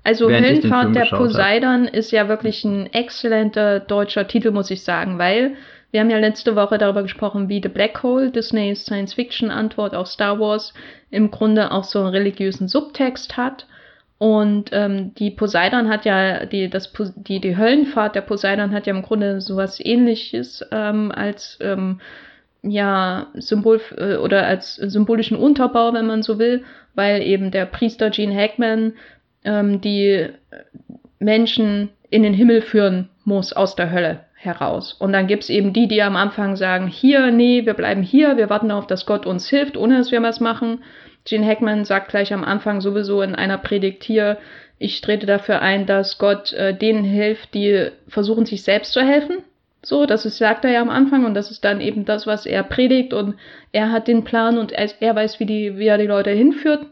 Also 0.02 0.30
Höllenfahrt 0.30 0.94
der 0.94 1.06
Poseidon 1.06 1.86
hab. 1.86 1.94
ist 1.94 2.10
ja 2.10 2.28
wirklich 2.28 2.64
ein 2.64 2.86
exzellenter 2.86 3.80
deutscher 3.80 4.26
Titel, 4.26 4.50
muss 4.50 4.70
ich 4.70 4.82
sagen, 4.82 5.18
weil 5.18 5.56
wir 5.90 6.00
haben 6.00 6.10
ja 6.10 6.18
letzte 6.18 6.56
Woche 6.56 6.78
darüber 6.78 7.02
gesprochen, 7.02 7.48
wie 7.48 7.60
The 7.62 7.68
Black 7.68 8.02
Hole, 8.02 8.30
Disneys 8.30 8.84
Science-Fiction-Antwort 8.84 9.94
auf 9.94 10.06
Star 10.06 10.38
Wars, 10.38 10.72
im 11.10 11.30
Grunde 11.30 11.72
auch 11.72 11.84
so 11.84 11.98
einen 11.98 12.08
religiösen 12.08 12.68
Subtext 12.68 13.36
hat. 13.36 13.66
Und 14.20 14.68
ähm, 14.72 15.14
die 15.14 15.30
Poseidon 15.30 15.88
hat 15.88 16.04
ja, 16.04 16.44
die, 16.44 16.68
das, 16.68 16.92
die, 17.16 17.40
die 17.40 17.56
Höllenfahrt 17.56 18.14
der 18.14 18.20
Poseidon 18.20 18.72
hat 18.72 18.86
ja 18.86 18.94
im 18.94 19.00
Grunde 19.00 19.40
sowas 19.40 19.80
ähnliches 19.82 20.62
ähm, 20.72 21.10
als 21.10 21.56
ähm, 21.62 22.02
ja, 22.60 23.28
Symbol 23.32 23.80
äh, 23.96 24.16
oder 24.16 24.46
als 24.46 24.74
symbolischen 24.74 25.38
Unterbau, 25.38 25.94
wenn 25.94 26.06
man 26.06 26.22
so 26.22 26.38
will, 26.38 26.64
weil 26.94 27.22
eben 27.22 27.50
der 27.50 27.64
Priester 27.64 28.10
Gene 28.10 28.34
Hackman 28.36 28.92
ähm, 29.42 29.80
die 29.80 30.28
Menschen 31.18 31.88
in 32.10 32.22
den 32.22 32.34
Himmel 32.34 32.60
führen 32.60 33.08
muss 33.24 33.54
aus 33.54 33.74
der 33.74 33.90
Hölle 33.90 34.20
heraus. 34.34 34.92
Und 34.92 35.14
dann 35.14 35.28
gibt's 35.28 35.48
eben 35.48 35.72
die, 35.72 35.88
die 35.88 36.02
am 36.02 36.16
Anfang 36.16 36.56
sagen, 36.56 36.88
hier, 36.88 37.30
nee, 37.30 37.64
wir 37.64 37.72
bleiben 37.72 38.02
hier, 38.02 38.36
wir 38.36 38.50
warten 38.50 38.68
darauf, 38.68 38.86
dass 38.86 39.06
Gott 39.06 39.24
uns 39.24 39.48
hilft, 39.48 39.78
ohne 39.78 39.96
dass 39.96 40.12
wir 40.12 40.20
was 40.22 40.40
machen. 40.40 40.80
Gene 41.24 41.46
Hackman 41.46 41.84
sagt 41.84 42.08
gleich 42.08 42.32
am 42.32 42.44
Anfang 42.44 42.80
sowieso 42.80 43.22
in 43.22 43.34
einer 43.34 43.58
Predigt 43.58 44.04
hier, 44.04 44.38
ich 44.78 45.02
trete 45.02 45.26
dafür 45.26 45.60
ein, 45.60 45.84
dass 45.84 46.18
Gott 46.18 46.52
äh, 46.54 46.74
denen 46.74 47.04
hilft, 47.04 47.52
die 47.52 47.90
versuchen, 48.08 48.46
sich 48.46 48.62
selbst 48.62 48.92
zu 48.92 49.02
helfen. 49.02 49.44
So, 49.82 50.06
das 50.06 50.26
ist, 50.26 50.38
sagt 50.38 50.64
er 50.64 50.70
ja 50.70 50.80
am 50.80 50.90
Anfang 50.90 51.24
und 51.24 51.34
das 51.34 51.50
ist 51.50 51.64
dann 51.64 51.80
eben 51.80 52.04
das, 52.04 52.26
was 52.26 52.46
er 52.46 52.62
predigt 52.62 53.12
und 53.12 53.34
er 53.72 53.92
hat 53.92 54.08
den 54.08 54.24
Plan 54.24 54.58
und 54.58 54.72
er, 54.72 54.90
er 55.00 55.14
weiß, 55.14 55.40
wie, 55.40 55.46
die, 55.46 55.78
wie 55.78 55.86
er 55.86 55.98
die 55.98 56.06
Leute 56.06 56.30
hinführt. 56.30 56.86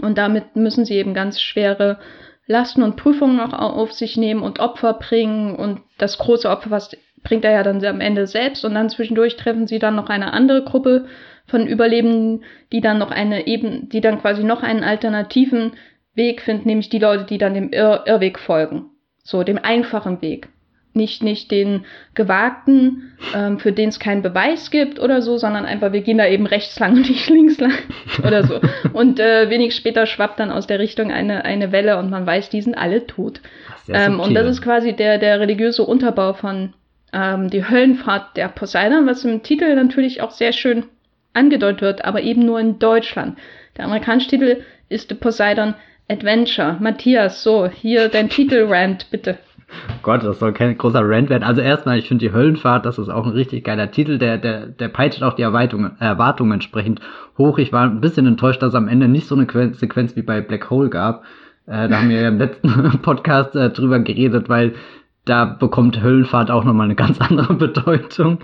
Und 0.00 0.18
damit 0.18 0.54
müssen 0.56 0.84
sie 0.84 0.94
eben 0.94 1.14
ganz 1.14 1.40
schwere 1.40 1.98
Lasten 2.46 2.82
und 2.82 2.96
Prüfungen 2.96 3.40
auch 3.40 3.52
auf 3.52 3.92
sich 3.92 4.16
nehmen 4.16 4.42
und 4.42 4.58
Opfer 4.58 4.94
bringen 4.94 5.54
und 5.54 5.80
das 5.98 6.18
große 6.18 6.48
Opfer, 6.48 6.70
was 6.70 6.96
bringt 7.22 7.44
er 7.44 7.52
ja 7.52 7.62
dann 7.62 7.84
am 7.84 8.00
Ende 8.00 8.26
selbst 8.26 8.64
und 8.64 8.74
dann 8.74 8.90
zwischendurch 8.90 9.36
treffen 9.36 9.66
sie 9.66 9.78
dann 9.78 9.96
noch 9.96 10.08
eine 10.08 10.32
andere 10.32 10.64
Gruppe 10.64 11.06
von 11.48 11.66
Überlebenden, 11.66 12.44
die 12.72 12.80
dann 12.80 12.98
noch 12.98 13.10
eine 13.10 13.46
eben, 13.46 13.88
die 13.88 14.00
dann 14.00 14.20
quasi 14.20 14.44
noch 14.44 14.62
einen 14.62 14.84
alternativen 14.84 15.72
Weg 16.14 16.42
finden, 16.42 16.68
nämlich 16.68 16.90
die 16.90 16.98
Leute, 16.98 17.24
die 17.24 17.38
dann 17.38 17.54
dem 17.54 17.72
Irr 17.72 18.04
Irrweg 18.06 18.38
folgen. 18.38 18.86
So, 19.24 19.42
dem 19.42 19.58
einfachen 19.58 20.22
Weg. 20.22 20.48
Nicht, 20.94 21.22
nicht 21.22 21.50
den 21.50 21.84
gewagten, 22.14 23.12
ähm, 23.34 23.58
für 23.58 23.72
den 23.72 23.90
es 23.90 24.00
keinen 24.00 24.22
Beweis 24.22 24.70
gibt 24.70 24.98
oder 24.98 25.22
so, 25.22 25.36
sondern 25.36 25.64
einfach, 25.64 25.92
wir 25.92 26.00
gehen 26.00 26.18
da 26.18 26.26
eben 26.26 26.46
rechts 26.46 26.78
lang 26.78 26.94
und 26.94 27.08
nicht 27.08 27.28
links 27.30 27.58
lang 27.58 27.74
oder 28.26 28.44
so. 28.44 28.60
Und 28.92 29.20
äh, 29.20 29.48
wenig 29.48 29.74
später 29.74 30.06
schwappt 30.06 30.40
dann 30.40 30.50
aus 30.50 30.66
der 30.66 30.78
Richtung 30.78 31.12
eine, 31.12 31.44
eine 31.44 31.72
Welle 31.72 31.98
und 31.98 32.10
man 32.10 32.26
weiß, 32.26 32.50
die 32.50 32.62
sind 32.62 32.76
alle 32.76 33.06
tot. 33.06 33.40
Ähm, 33.88 34.18
und 34.18 34.34
das 34.34 34.46
ist 34.46 34.62
quasi 34.62 34.92
der, 34.94 35.18
der 35.18 35.40
religiöse 35.40 35.84
Unterbau 35.84 36.32
von 36.32 36.74
ähm, 37.12 37.48
die 37.48 37.68
Höllenfahrt 37.68 38.36
der 38.36 38.48
Poseidon, 38.48 39.06
was 39.06 39.24
im 39.24 39.42
Titel 39.42 39.74
natürlich 39.74 40.20
auch 40.20 40.30
sehr 40.30 40.52
schön 40.52 40.86
angedeutet 41.38 41.80
wird, 41.80 42.04
aber 42.04 42.22
eben 42.22 42.44
nur 42.44 42.60
in 42.60 42.78
Deutschland. 42.78 43.38
Der 43.76 43.84
amerikanische 43.84 44.30
Titel 44.30 44.56
ist 44.88 45.08
The 45.08 45.14
Poseidon 45.14 45.74
Adventure. 46.08 46.76
Matthias, 46.80 47.42
so, 47.42 47.66
hier 47.66 48.08
dein 48.08 48.28
Titel-Rant, 48.30 49.10
bitte. 49.10 49.38
Gott, 50.02 50.24
das 50.24 50.38
soll 50.38 50.52
kein 50.52 50.78
großer 50.78 51.02
Rant 51.02 51.28
werden. 51.28 51.42
Also 51.42 51.60
erstmal, 51.60 51.98
ich 51.98 52.08
finde 52.08 52.24
die 52.24 52.32
Höllenfahrt, 52.32 52.86
das 52.86 52.98
ist 52.98 53.10
auch 53.10 53.26
ein 53.26 53.32
richtig 53.32 53.64
geiler 53.64 53.90
Titel, 53.90 54.18
der, 54.18 54.38
der, 54.38 54.66
der 54.66 54.88
peitscht 54.88 55.22
auch 55.22 55.34
die 55.34 55.42
Erwartungen, 55.42 55.92
Erwartungen 56.00 56.52
entsprechend 56.52 57.00
hoch. 57.36 57.58
Ich 57.58 57.72
war 57.72 57.84
ein 57.84 58.00
bisschen 58.00 58.26
enttäuscht, 58.26 58.62
dass 58.62 58.70
es 58.70 58.74
am 58.74 58.88
Ende 58.88 59.08
nicht 59.08 59.26
so 59.26 59.34
eine 59.34 59.46
Sequenz 59.74 60.16
wie 60.16 60.22
bei 60.22 60.40
Black 60.40 60.70
Hole 60.70 60.88
gab. 60.88 61.24
Äh, 61.66 61.88
da 61.88 61.98
haben 61.98 62.08
wir 62.08 62.20
ja 62.20 62.28
im 62.28 62.38
letzten 62.38 62.98
Podcast 63.02 63.54
äh, 63.54 63.68
drüber 63.68 63.98
geredet, 63.98 64.48
weil 64.48 64.74
da 65.26 65.44
bekommt 65.44 66.02
Höllenfahrt 66.02 66.50
auch 66.50 66.64
nochmal 66.64 66.86
eine 66.86 66.94
ganz 66.94 67.20
andere 67.20 67.52
Bedeutung. 67.54 68.38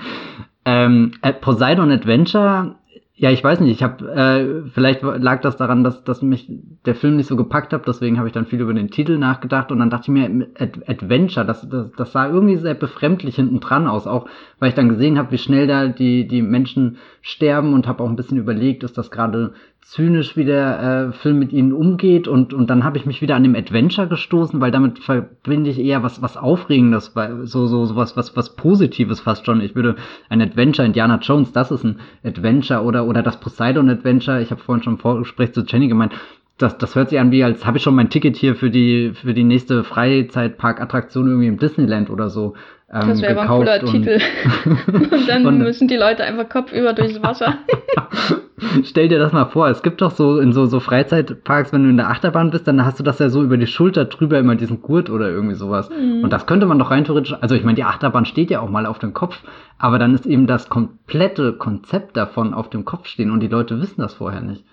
Ähm, 0.66 1.12
Poseidon 1.40 1.90
Adventure 1.90 2.74
ja, 3.16 3.31
ich 3.31 3.44
weiß 3.44 3.61
nicht. 3.61 3.70
Ich 3.70 3.83
habe 3.85 4.11
äh, 4.11 4.68
vielleicht 4.70 5.03
lag 5.03 5.40
das 5.40 5.57
daran, 5.57 5.85
dass, 5.85 6.03
dass 6.03 6.20
mich 6.20 6.50
der 6.85 6.96
Film 6.96 7.14
nicht 7.14 7.29
so 7.29 7.37
gepackt 7.37 7.72
hat. 7.72 7.87
Deswegen 7.87 8.18
habe 8.18 8.27
ich 8.27 8.35
dann 8.35 8.46
viel 8.46 8.61
über 8.61 8.74
den 8.74 8.90
Titel 8.90 9.18
nachgedacht 9.18 9.70
und 9.70 9.79
dann 9.79 9.88
dachte 9.88 10.05
ich 10.05 10.09
mir 10.09 10.48
Ad 10.59 10.81
Adventure. 10.88 11.46
Das, 11.46 11.68
das, 11.68 11.92
das 11.92 12.11
sah 12.11 12.29
irgendwie 12.29 12.57
sehr 12.57 12.74
befremdlich 12.74 13.37
hinten 13.37 13.61
dran 13.61 13.87
aus, 13.87 14.09
auch 14.09 14.27
weil 14.59 14.70
ich 14.70 14.74
dann 14.74 14.88
gesehen 14.88 15.16
habe, 15.16 15.31
wie 15.31 15.38
schnell 15.38 15.68
da 15.68 15.87
die 15.87 16.27
die 16.27 16.42
Menschen 16.42 16.96
sterben 17.22 17.72
und 17.72 17.87
habe 17.87 18.03
auch 18.03 18.09
ein 18.09 18.16
bisschen 18.16 18.38
überlegt, 18.38 18.83
ist 18.83 18.98
das 18.98 19.12
gerade 19.12 19.53
zynisch, 19.85 20.35
wie 20.37 20.47
der 20.47 21.11
äh, 21.11 21.12
Film 21.12 21.38
mit 21.38 21.53
ihnen 21.53 21.73
umgeht 21.73 22.27
und 22.27 22.55
und 22.55 22.70
dann 22.70 22.85
habe 22.85 22.97
ich 22.97 23.05
mich 23.05 23.20
wieder 23.20 23.37
an 23.37 23.42
dem 23.42 23.55
Adventure 23.55 24.09
gestoßen, 24.09 24.61
weil 24.61 24.70
damit 24.70 24.99
verbinde 24.99 25.70
ich 25.70 25.79
eher 25.79 26.03
was 26.03 26.23
was 26.23 26.37
Aufregendes, 26.37 27.14
weil 27.14 27.47
so 27.47 27.66
so 27.66 27.85
sowas 27.85 28.16
was 28.16 28.35
was 28.35 28.57
Positives 28.57 29.20
fast 29.20 29.44
schon. 29.44 29.61
Ich 29.61 29.75
würde 29.75 29.97
ein 30.31 30.40
Adventure 30.40 30.87
Indiana 30.87 31.18
Jones, 31.20 31.53
das 31.53 31.70
ist 31.70 31.85
ein 31.85 32.01
Adventure 32.25 32.83
oder 32.83 33.07
oder 33.07 33.23
das 33.23 33.38
Poseidon 33.38 33.90
Adventure. 33.90 34.40
Ich 34.40 34.51
habe 34.51 34.62
vorhin 34.62 34.83
schon 34.83 34.94
im 34.94 34.99
Vorgespräch 34.99 35.53
zu 35.53 35.62
Jenny 35.62 35.88
gemeint, 35.88 36.14
das, 36.59 36.79
das 36.79 36.95
hört 36.95 37.11
sich 37.11 37.19
an 37.19 37.33
wie, 37.33 37.43
als 37.43 37.67
habe 37.67 37.79
ich 37.79 37.83
schon 37.83 37.97
mein 37.97 38.11
Ticket 38.11 38.37
hier 38.37 38.55
für 38.55 38.71
die, 38.71 39.12
für 39.14 39.35
die 39.35 39.45
nächste 39.45 39.83
Freizeitparkattraktion 39.83 41.27
irgendwie 41.27 41.49
im 41.49 41.59
Disneyland 41.59 42.11
oder 42.11 42.31
so. 42.31 42.55
Ähm, 42.93 43.09
das 43.09 43.23
wäre 43.23 43.33
aber 43.33 43.43
ein 43.43 43.49
cooler 43.49 43.81
und 43.81 43.90
Titel. 43.90 44.21
und 45.11 45.29
dann 45.29 45.47
und, 45.47 45.59
müssen 45.59 45.88
die 45.88 45.97
Leute 45.97 46.23
einfach 46.23 46.49
kopfüber 46.49 46.93
durchs 46.93 47.21
Wasser. 47.23 47.59
Stell 48.85 49.09
dir 49.09 49.19
das 49.19 49.33
mal 49.33 49.47
vor, 49.47 49.69
es 49.69 49.83
gibt 49.83 50.01
doch 50.01 50.12
so 50.12 50.38
in 50.38 50.53
so, 50.53 50.67
so 50.67 50.79
Freizeitparks, 50.79 51.73
wenn 51.73 51.83
du 51.83 51.90
in 51.90 51.97
der 51.97 52.09
Achterbahn 52.09 52.51
bist, 52.51 52.69
dann 52.69 52.85
hast 52.85 53.01
du 53.01 53.03
das 53.03 53.19
ja 53.19 53.29
so 53.29 53.43
über 53.43 53.57
die 53.57 53.67
Schulter 53.67 54.05
drüber 54.05 54.38
immer 54.38 54.55
diesen 54.55 54.81
Gurt 54.81 55.11
oder 55.11 55.29
irgendwie 55.29 55.57
sowas. 55.57 55.90
Mhm. 55.90 56.23
Und 56.23 56.33
das 56.33 56.47
könnte 56.47 56.67
man 56.67 56.79
doch 56.79 56.93
rein 56.93 57.05
theoretisch, 57.05 57.35
also 57.40 57.57
ich 57.57 57.64
meine, 57.64 57.75
die 57.75 57.85
Achterbahn 57.85 58.27
steht 58.27 58.51
ja 58.51 58.61
auch 58.61 58.71
mal 58.71 58.87
auf 58.87 59.01
dem 59.01 59.12
Kopf, 59.12 59.43
aber 59.79 59.99
dann 59.99 60.14
ist 60.14 60.25
eben 60.25 60.47
das 60.47 60.69
komplette 60.69 61.53
Konzept 61.55 62.17
davon 62.17 62.55
auf 62.55 62.71
dem 62.71 62.85
Kopf 62.85 63.09
stehen 63.09 63.33
und 63.33 63.40
die 63.40 63.49
Leute 63.49 63.81
wissen 63.81 64.01
das 64.01 64.14
vorher 64.14 64.40
nicht. 64.40 64.64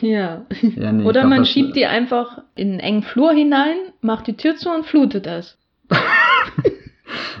Ja. 0.00 0.46
ja 0.76 0.92
nee, 0.92 1.04
Oder 1.04 1.20
glaub, 1.20 1.30
man 1.30 1.44
schiebt 1.44 1.76
die 1.76 1.86
einfach 1.86 2.42
in 2.54 2.70
einen 2.70 2.80
engen 2.80 3.02
Flur 3.02 3.32
hinein, 3.32 3.76
macht 4.00 4.26
die 4.26 4.36
Tür 4.36 4.56
zu 4.56 4.70
und 4.70 4.86
flutet 4.86 5.26
es. 5.26 5.58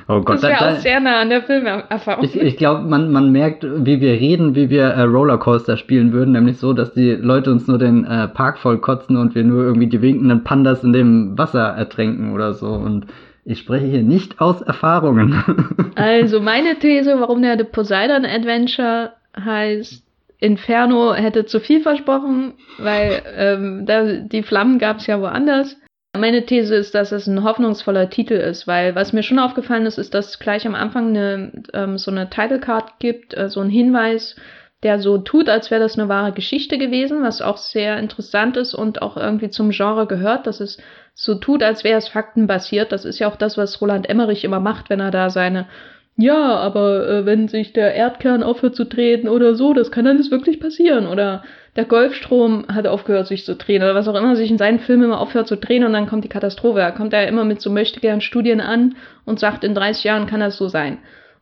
Oh 0.08 0.22
Gott, 0.22 0.42
das 0.42 0.42
wäre 0.42 0.70
auch 0.70 0.78
sehr 0.78 0.98
nah 0.98 1.20
an 1.20 1.30
der 1.30 1.42
Filmerfahrung. 1.42 2.24
Ich, 2.24 2.34
ich 2.34 2.56
glaube, 2.56 2.82
man, 2.82 3.12
man 3.12 3.30
merkt, 3.30 3.64
wie 3.64 4.00
wir 4.00 4.14
reden, 4.14 4.56
wie 4.56 4.68
wir 4.68 4.86
äh, 4.86 5.02
Rollercoaster 5.02 5.76
spielen 5.76 6.12
würden, 6.12 6.32
nämlich 6.32 6.58
so, 6.58 6.72
dass 6.72 6.92
die 6.94 7.12
Leute 7.12 7.52
uns 7.52 7.68
nur 7.68 7.78
den 7.78 8.04
äh, 8.04 8.26
Park 8.26 8.58
voll 8.58 8.78
kotzen 8.78 9.16
und 9.16 9.36
wir 9.36 9.44
nur 9.44 9.62
irgendwie 9.62 9.86
die 9.86 10.02
winkenden 10.02 10.42
Pandas 10.42 10.82
in 10.82 10.92
dem 10.92 11.38
Wasser 11.38 11.62
ertränken 11.62 12.32
oder 12.32 12.54
so. 12.54 12.70
Und 12.70 13.06
ich 13.44 13.60
spreche 13.60 13.86
hier 13.86 14.02
nicht 14.02 14.40
aus 14.40 14.60
Erfahrungen. 14.62 15.44
also 15.94 16.40
meine 16.40 16.76
These, 16.80 17.20
warum 17.20 17.42
der 17.42 17.56
The 17.56 17.64
Poseidon 17.64 18.24
Adventure 18.24 19.12
heißt, 19.38 20.04
Inferno 20.40 21.12
hätte 21.12 21.44
zu 21.44 21.60
viel 21.60 21.82
versprochen, 21.82 22.54
weil 22.78 23.22
ähm, 23.36 23.86
da, 23.86 24.04
die 24.04 24.42
Flammen 24.42 24.78
gab 24.78 24.98
es 24.98 25.06
ja 25.06 25.20
woanders. 25.20 25.76
Meine 26.16 26.44
These 26.44 26.74
ist, 26.74 26.94
dass 26.94 27.12
es 27.12 27.26
ein 27.26 27.44
hoffnungsvoller 27.44 28.10
Titel 28.10 28.34
ist, 28.34 28.66
weil 28.66 28.94
was 28.94 29.12
mir 29.12 29.22
schon 29.22 29.38
aufgefallen 29.38 29.86
ist, 29.86 29.98
ist, 29.98 30.12
dass 30.12 30.40
gleich 30.40 30.66
am 30.66 30.74
Anfang 30.74 31.08
eine, 31.08 31.52
ähm, 31.72 31.98
so 31.98 32.10
eine 32.10 32.30
Title 32.30 32.58
Card 32.58 32.98
gibt, 32.98 33.36
äh, 33.36 33.48
so 33.48 33.60
ein 33.60 33.70
Hinweis, 33.70 34.34
der 34.82 34.98
so 34.98 35.18
tut, 35.18 35.48
als 35.48 35.70
wäre 35.70 35.80
das 35.80 35.98
eine 35.98 36.08
wahre 36.08 36.32
Geschichte 36.32 36.78
gewesen, 36.78 37.22
was 37.22 37.42
auch 37.42 37.58
sehr 37.58 37.98
interessant 37.98 38.56
ist 38.56 38.74
und 38.74 39.02
auch 39.02 39.16
irgendwie 39.16 39.50
zum 39.50 39.70
Genre 39.70 40.06
gehört, 40.06 40.46
dass 40.46 40.60
es 40.60 40.78
so 41.14 41.34
tut, 41.34 41.62
als 41.62 41.84
wäre 41.84 41.98
es 41.98 42.08
faktenbasiert. 42.08 42.90
Das 42.92 43.04
ist 43.04 43.18
ja 43.18 43.28
auch 43.28 43.36
das, 43.36 43.58
was 43.58 43.80
Roland 43.80 44.08
Emmerich 44.08 44.42
immer 44.42 44.60
macht, 44.60 44.88
wenn 44.88 45.00
er 45.00 45.10
da 45.10 45.28
seine 45.28 45.68
ja, 46.16 46.56
aber 46.56 47.08
äh, 47.08 47.26
wenn 47.26 47.48
sich 47.48 47.72
der 47.72 47.94
Erdkern 47.94 48.42
aufhört 48.42 48.76
zu 48.76 48.84
drehen 48.84 49.28
oder 49.28 49.54
so, 49.54 49.72
das 49.72 49.90
kann 49.90 50.06
alles 50.06 50.30
wirklich 50.30 50.60
passieren. 50.60 51.06
Oder 51.06 51.42
der 51.76 51.84
Golfstrom 51.84 52.66
hat 52.68 52.86
aufgehört 52.86 53.26
sich 53.26 53.44
zu 53.44 53.56
drehen 53.56 53.82
oder 53.82 53.94
was 53.94 54.08
auch 54.08 54.14
immer 54.14 54.36
sich 54.36 54.50
in 54.50 54.58
seinen 54.58 54.80
Filmen 54.80 55.04
immer 55.04 55.20
aufhört 55.20 55.48
zu 55.48 55.56
drehen 55.56 55.84
und 55.84 55.92
dann 55.92 56.06
kommt 56.06 56.24
die 56.24 56.28
Katastrophe. 56.28 56.78
Da 56.80 56.90
kommt 56.90 57.12
er 57.12 57.28
immer 57.28 57.44
mit 57.44 57.60
so 57.60 57.70
möchtegern 57.70 58.20
Studien 58.20 58.60
an 58.60 58.96
und 59.24 59.40
sagt, 59.40 59.64
in 59.64 59.74
30 59.74 60.04
Jahren 60.04 60.26
kann 60.26 60.40
das 60.40 60.56
so 60.56 60.68
sein. 60.68 60.98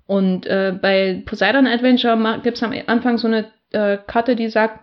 Und 0.06 0.46
äh, 0.46 0.74
bei 0.80 1.22
Poseidon 1.26 1.66
Adventure 1.66 2.40
gibt 2.42 2.56
es 2.56 2.62
am 2.62 2.72
Anfang 2.86 3.18
so 3.18 3.26
eine 3.26 3.46
äh, 3.72 3.98
Karte, 4.06 4.36
die 4.36 4.48
sagt, 4.48 4.80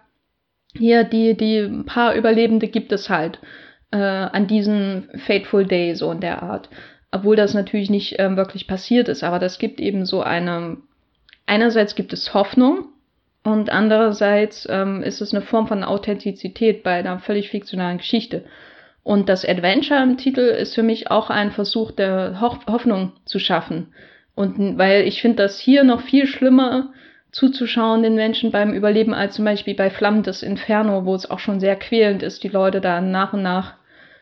hier, 0.77 1.03
die, 1.03 1.37
die 1.37 1.83
paar 1.85 2.15
Überlebende 2.15 2.67
gibt 2.67 2.91
es 2.91 3.09
halt 3.09 3.39
äh, 3.91 3.97
an 3.97 4.47
diesem 4.47 5.09
Fateful 5.25 5.65
Day, 5.65 5.95
so 5.95 6.11
in 6.11 6.19
der 6.19 6.43
Art 6.43 6.69
obwohl 7.11 7.35
das 7.35 7.53
natürlich 7.53 7.89
nicht 7.89 8.15
ähm, 8.19 8.37
wirklich 8.37 8.67
passiert 8.67 9.07
ist. 9.07 9.23
Aber 9.23 9.39
das 9.39 9.59
gibt 9.59 9.79
eben 9.79 10.05
so 10.05 10.21
eine, 10.21 10.77
einerseits 11.45 11.95
gibt 11.95 12.13
es 12.13 12.33
Hoffnung 12.33 12.89
und 13.43 13.69
andererseits 13.69 14.67
ähm, 14.69 15.03
ist 15.03 15.21
es 15.21 15.33
eine 15.33 15.43
Form 15.43 15.67
von 15.67 15.83
Authentizität 15.83 16.83
bei 16.83 16.93
einer 16.93 17.19
völlig 17.19 17.49
fiktionalen 17.49 17.99
Geschichte. 17.99 18.43
Und 19.03 19.29
das 19.29 19.45
Adventure 19.45 20.01
im 20.01 20.17
Titel 20.17 20.41
ist 20.41 20.73
für 20.73 20.81
mich 20.81 21.11
auch 21.11 21.29
ein 21.29 21.51
Versuch 21.51 21.91
der 21.91 22.41
Ho 22.41 22.57
Hoffnung 22.67 23.13
zu 23.25 23.37
schaffen. 23.37 23.93
Und 24.33 24.77
weil 24.77 25.07
ich 25.07 25.21
finde 25.21 25.43
das 25.43 25.59
hier 25.59 25.83
noch 25.83 26.01
viel 26.01 26.25
schlimmer 26.25 26.91
zuzuschauen 27.31 28.01
den 28.01 28.15
Menschen 28.15 28.49
beim 28.49 28.73
Überleben 28.73 29.13
als 29.13 29.35
zum 29.35 29.45
Beispiel 29.45 29.75
bei 29.75 29.89
Flammendes 29.89 30.41
Inferno, 30.41 31.05
wo 31.05 31.13
es 31.13 31.29
auch 31.29 31.39
schon 31.39 31.59
sehr 31.59 31.75
quälend 31.75 32.23
ist, 32.23 32.43
die 32.43 32.47
Leute 32.47 32.81
da 32.81 32.99
nach 33.01 33.33
und 33.33 33.43
nach 33.43 33.75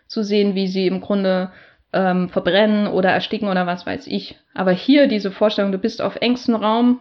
zu 0.08 0.24
sehen, 0.24 0.54
wie 0.56 0.68
sie 0.68 0.88
im 0.88 1.00
Grunde 1.00 1.52
ähm, 1.94 2.30
verbrennen 2.30 2.88
oder 2.88 3.10
ersticken 3.10 3.48
oder 3.48 3.66
was 3.68 3.86
weiß 3.86 4.08
ich. 4.08 4.38
Aber 4.54 4.72
hier 4.72 5.08
diese 5.08 5.32
Vorstellung, 5.32 5.72
du 5.72 5.78
bist 5.78 6.02
auf 6.02 6.18
engstem 6.18 6.56
Raum 6.56 7.00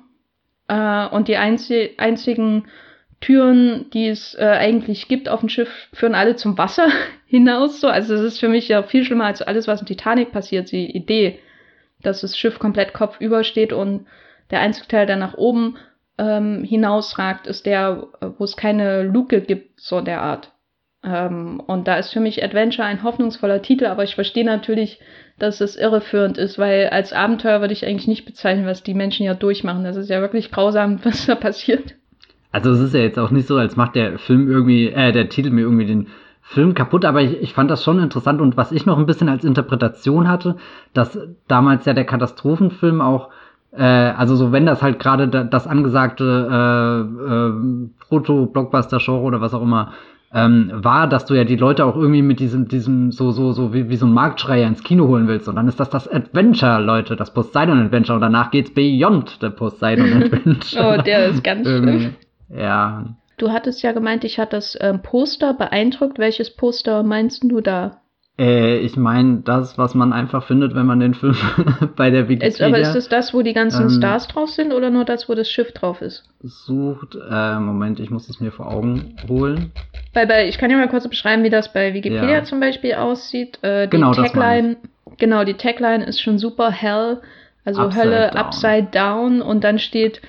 äh, 0.69 1.07
und 1.07 1.29
die 1.29 1.37
einzi 1.37 1.91
einzigen 1.99 2.67
Türen, 3.21 3.89
die 3.91 4.09
es 4.09 4.35
äh, 4.35 4.45
eigentlich 4.45 5.09
gibt 5.09 5.29
auf 5.29 5.41
dem 5.41 5.49
Schiff, 5.49 5.89
führen 5.93 6.15
alle 6.15 6.37
zum 6.37 6.59
Wasser 6.59 6.89
hinaus. 7.27 7.81
So. 7.81 7.89
Also 7.89 8.15
es 8.15 8.21
ist 8.21 8.41
für 8.41 8.49
mich 8.49 8.69
ja 8.69 8.83
viel 8.83 9.05
schlimmer 9.05 9.27
als 9.27 9.43
alles, 9.43 9.67
was 9.67 9.81
in 9.81 9.87
Titanic 9.87 10.33
passiert. 10.33 10.71
Die 10.73 10.95
Idee, 10.95 11.39
dass 12.03 12.21
das 12.21 12.37
Schiff 12.37 12.59
komplett 12.59 12.93
kopfüber 12.93 13.45
steht 13.45 13.73
und 13.73 14.07
der 14.51 14.61
einzige 14.61 14.89
Teil, 14.89 15.07
der 15.07 15.17
nach 15.17 15.35
oben 15.35 15.79
ähm, 16.19 16.65
hinausragt, 16.65 17.47
ist 17.47 17.65
der, 17.65 18.09
wo 18.21 18.45
es 18.45 18.57
keine 18.57 19.03
Luke 19.03 19.41
gibt, 19.41 19.81
so 19.81 20.01
der 20.01 20.21
Art. 20.21 20.53
Ähm, 21.05 21.61
und 21.67 21.89
da 21.89 21.97
ist 21.97 22.13
für 22.13 22.21
mich 22.21 22.43
Adventure 22.45 22.87
ein 22.87 23.03
hoffnungsvoller 23.03 23.63
Titel, 23.63 23.87
aber 23.87 24.05
ich 24.05 24.15
verstehe 24.15 24.45
natürlich, 24.45 25.01
dass 25.39 25.61
es 25.61 25.77
irreführend 25.77 26.39
ist, 26.39 26.59
weil 26.59 26.89
als 26.89 27.13
Abenteuer 27.13 27.61
würde 27.61 27.73
ich 27.73 27.85
eigentlich 27.87 28.07
nicht 28.07 28.25
bezeichnen, 28.25 28.67
was 28.67 28.83
die 28.83 28.95
Menschen 28.95 29.27
ja 29.27 29.35
durchmachen. 29.35 29.85
Das 29.85 29.97
ist 29.97 30.11
ja 30.11 30.21
wirklich 30.21 30.51
grausam, 30.53 31.01
was 31.05 31.27
da 31.27 31.35
passiert. 31.35 31.95
Also 32.53 32.71
es 32.73 32.81
ist 32.81 32.95
ja 32.95 33.01
jetzt 33.01 33.19
auch 33.19 33.31
nicht 33.31 33.49
so, 33.49 33.57
als 33.57 33.77
macht 33.77 33.97
der 33.97 34.19
Film 34.19 34.49
irgendwie, 34.49 34.89
äh, 34.89 35.13
der 35.13 35.29
Titel 35.29 35.51
mir 35.51 35.63
irgendwie 35.63 35.87
den 35.87 36.09
Film 36.43 36.75
kaputt, 36.75 37.05
aber 37.05 37.23
ich, 37.23 37.41
ich 37.41 37.55
fand 37.55 37.71
das 37.71 37.83
schon 37.83 37.99
interessant 37.99 38.41
und 38.41 38.57
was 38.57 38.73
ich 38.73 38.85
noch 38.85 38.99
ein 38.99 39.07
bisschen 39.07 39.29
als 39.29 39.45
Interpretation 39.45 40.29
hatte, 40.29 40.57
dass 40.93 41.19
damals 41.49 41.87
ja 41.87 41.95
der 41.95 42.05
Katastrophenfilm 42.05 43.01
auch 43.01 43.31
äh, 43.71 43.83
also 43.83 44.37
so 44.37 44.53
wenn 44.53 44.67
das 44.67 44.83
halt 44.83 44.99
gerade 44.99 45.29
das 45.29 45.67
angesagte 45.67 46.25
äh, 46.51 47.33
äh, 47.33 47.89
Proto-Blockbuster-Genre 48.07 49.23
oder 49.23 49.41
was 49.41 49.55
auch 49.55 49.63
immer 49.63 49.93
ähm, 50.35 50.71
war, 50.75 51.09
dass 51.09 51.27
du 51.27 51.35
ja 51.35 51.45
die 51.45 51.57
Leute 51.57 51.85
auch 51.85 51.97
irgendwie 51.97 52.23
mit 52.23 52.41
diesem, 52.41 52.69
diesem 52.69 53.13
so, 53.13 53.33
so, 53.33 53.53
so 53.53 53.75
wie, 53.75 53.89
wie 53.89 53.97
so 53.97 54.07
ein 54.07 54.13
Marktschreier 54.13 54.67
ins 54.67 54.83
Kino 54.83 55.07
holen 55.07 55.29
willst. 55.29 55.49
Und 55.49 55.57
dann 55.57 55.69
ist 55.69 55.79
das 55.79 55.91
das 55.91 56.09
Adventure, 56.09 56.81
Leute, 56.81 57.17
das 57.17 57.33
Poseidon 57.35 57.81
Adventure. 57.81 58.17
Und 58.17 58.23
danach 58.23 58.51
geht's 58.51 58.73
Beyond 58.73 59.39
the 59.41 59.51
Poseidon 59.51 60.23
Adventure. 60.23 60.97
oh, 60.99 61.03
der 61.03 61.27
ist 61.27 61.45
ganz 61.45 61.69
schlimm. 61.69 62.15
Ja. 62.49 63.05
Du 63.39 63.51
hattest 63.51 63.83
ja 63.83 63.93
gemeint, 63.93 64.25
ich 64.25 64.39
hatte 64.39 64.57
das 64.57 64.79
ähm, 64.81 65.03
Poster 65.03 65.55
beeindruckt. 65.55 66.19
Welches 66.19 66.55
Poster 66.55 67.03
meinst 67.03 67.43
du 67.45 67.61
da? 67.61 68.02
Äh, 68.39 68.79
ich 68.79 68.97
meine, 68.97 69.43
das, 69.45 69.77
was 69.77 69.95
man 69.95 70.13
einfach 70.13 70.47
findet, 70.47 70.75
wenn 70.75 70.87
man 70.87 71.01
den 71.01 71.15
Film 71.15 71.37
bei 71.97 72.11
der 72.11 72.29
Wikipedia... 72.29 72.49
Ist, 72.49 72.63
aber 72.63 72.79
ist 72.79 72.95
das 72.95 73.09
das, 73.09 73.35
wo 73.35 73.43
die 73.43 73.53
ganzen 73.53 73.83
ähm, 73.83 73.91
Stars 73.91 74.27
drauf 74.29 74.49
sind 74.49 74.73
oder 74.73 74.91
nur 74.91 75.05
das, 75.05 75.29
wo 75.29 75.35
das 75.35 75.51
Schiff 75.51 75.73
drauf 75.73 76.01
ist? 76.01 76.25
Sucht, 76.43 77.15
äh, 77.15 77.59
Moment, 77.59 78.01
ich 78.01 78.11
muss 78.11 78.29
es 78.31 78.41
mir 78.41 78.51
vor 78.51 78.69
Augen 78.69 79.17
holen. 79.29 79.73
Weil 80.15 80.27
bei, 80.27 80.49
ich 80.49 80.57
kann 80.57 80.71
ja 80.71 80.79
mal 80.79 80.89
kurz 80.89 81.07
beschreiben, 81.07 81.45
wie 81.45 81.51
das 81.51 81.73
bei 81.75 81.93
Wikipedia 81.93 82.31
ja. 82.31 82.45
zum 82.45 82.59
Beispiel 82.59 82.95
aussieht. 82.95 83.59
Äh, 83.63 83.87
die 83.87 83.91
genau, 83.91 84.13
Tagline, 84.13 84.77
genau, 85.19 85.45
die 85.45 85.55
Tagline 85.55 86.05
ist 86.05 86.23
schon 86.23 86.39
super 86.39 86.71
hell, 86.71 87.21
also 87.67 87.83
upside 87.83 88.03
Hölle 88.03 88.31
down. 88.31 88.37
upside 88.39 88.89
down 88.93 89.43
und 89.43 89.63
dann 89.63 89.79
steht 89.79 90.23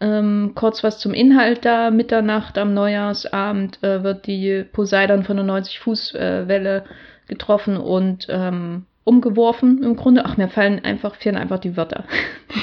ähm, 0.00 0.52
kurz 0.54 0.84
was 0.84 0.98
zum 0.98 1.14
Inhalt 1.14 1.64
da. 1.64 1.90
Mitternacht 1.90 2.58
am 2.58 2.74
Neujahrsabend 2.74 3.82
äh, 3.82 4.02
wird 4.02 4.26
die 4.26 4.64
Poseidon 4.70 5.24
von 5.24 5.38
der 5.38 5.46
90-Fuß-Welle 5.46 6.76
äh, 6.76 6.82
getroffen 7.28 7.76
und 7.76 8.26
ähm, 8.30 8.86
umgeworfen 9.04 9.82
im 9.82 9.96
Grunde. 9.96 10.24
Ach, 10.24 10.36
mir 10.36 10.48
fallen 10.48 10.84
einfach, 10.84 11.14
fehlen 11.14 11.36
einfach 11.36 11.58
die 11.58 11.76
Wörter. 11.76 12.04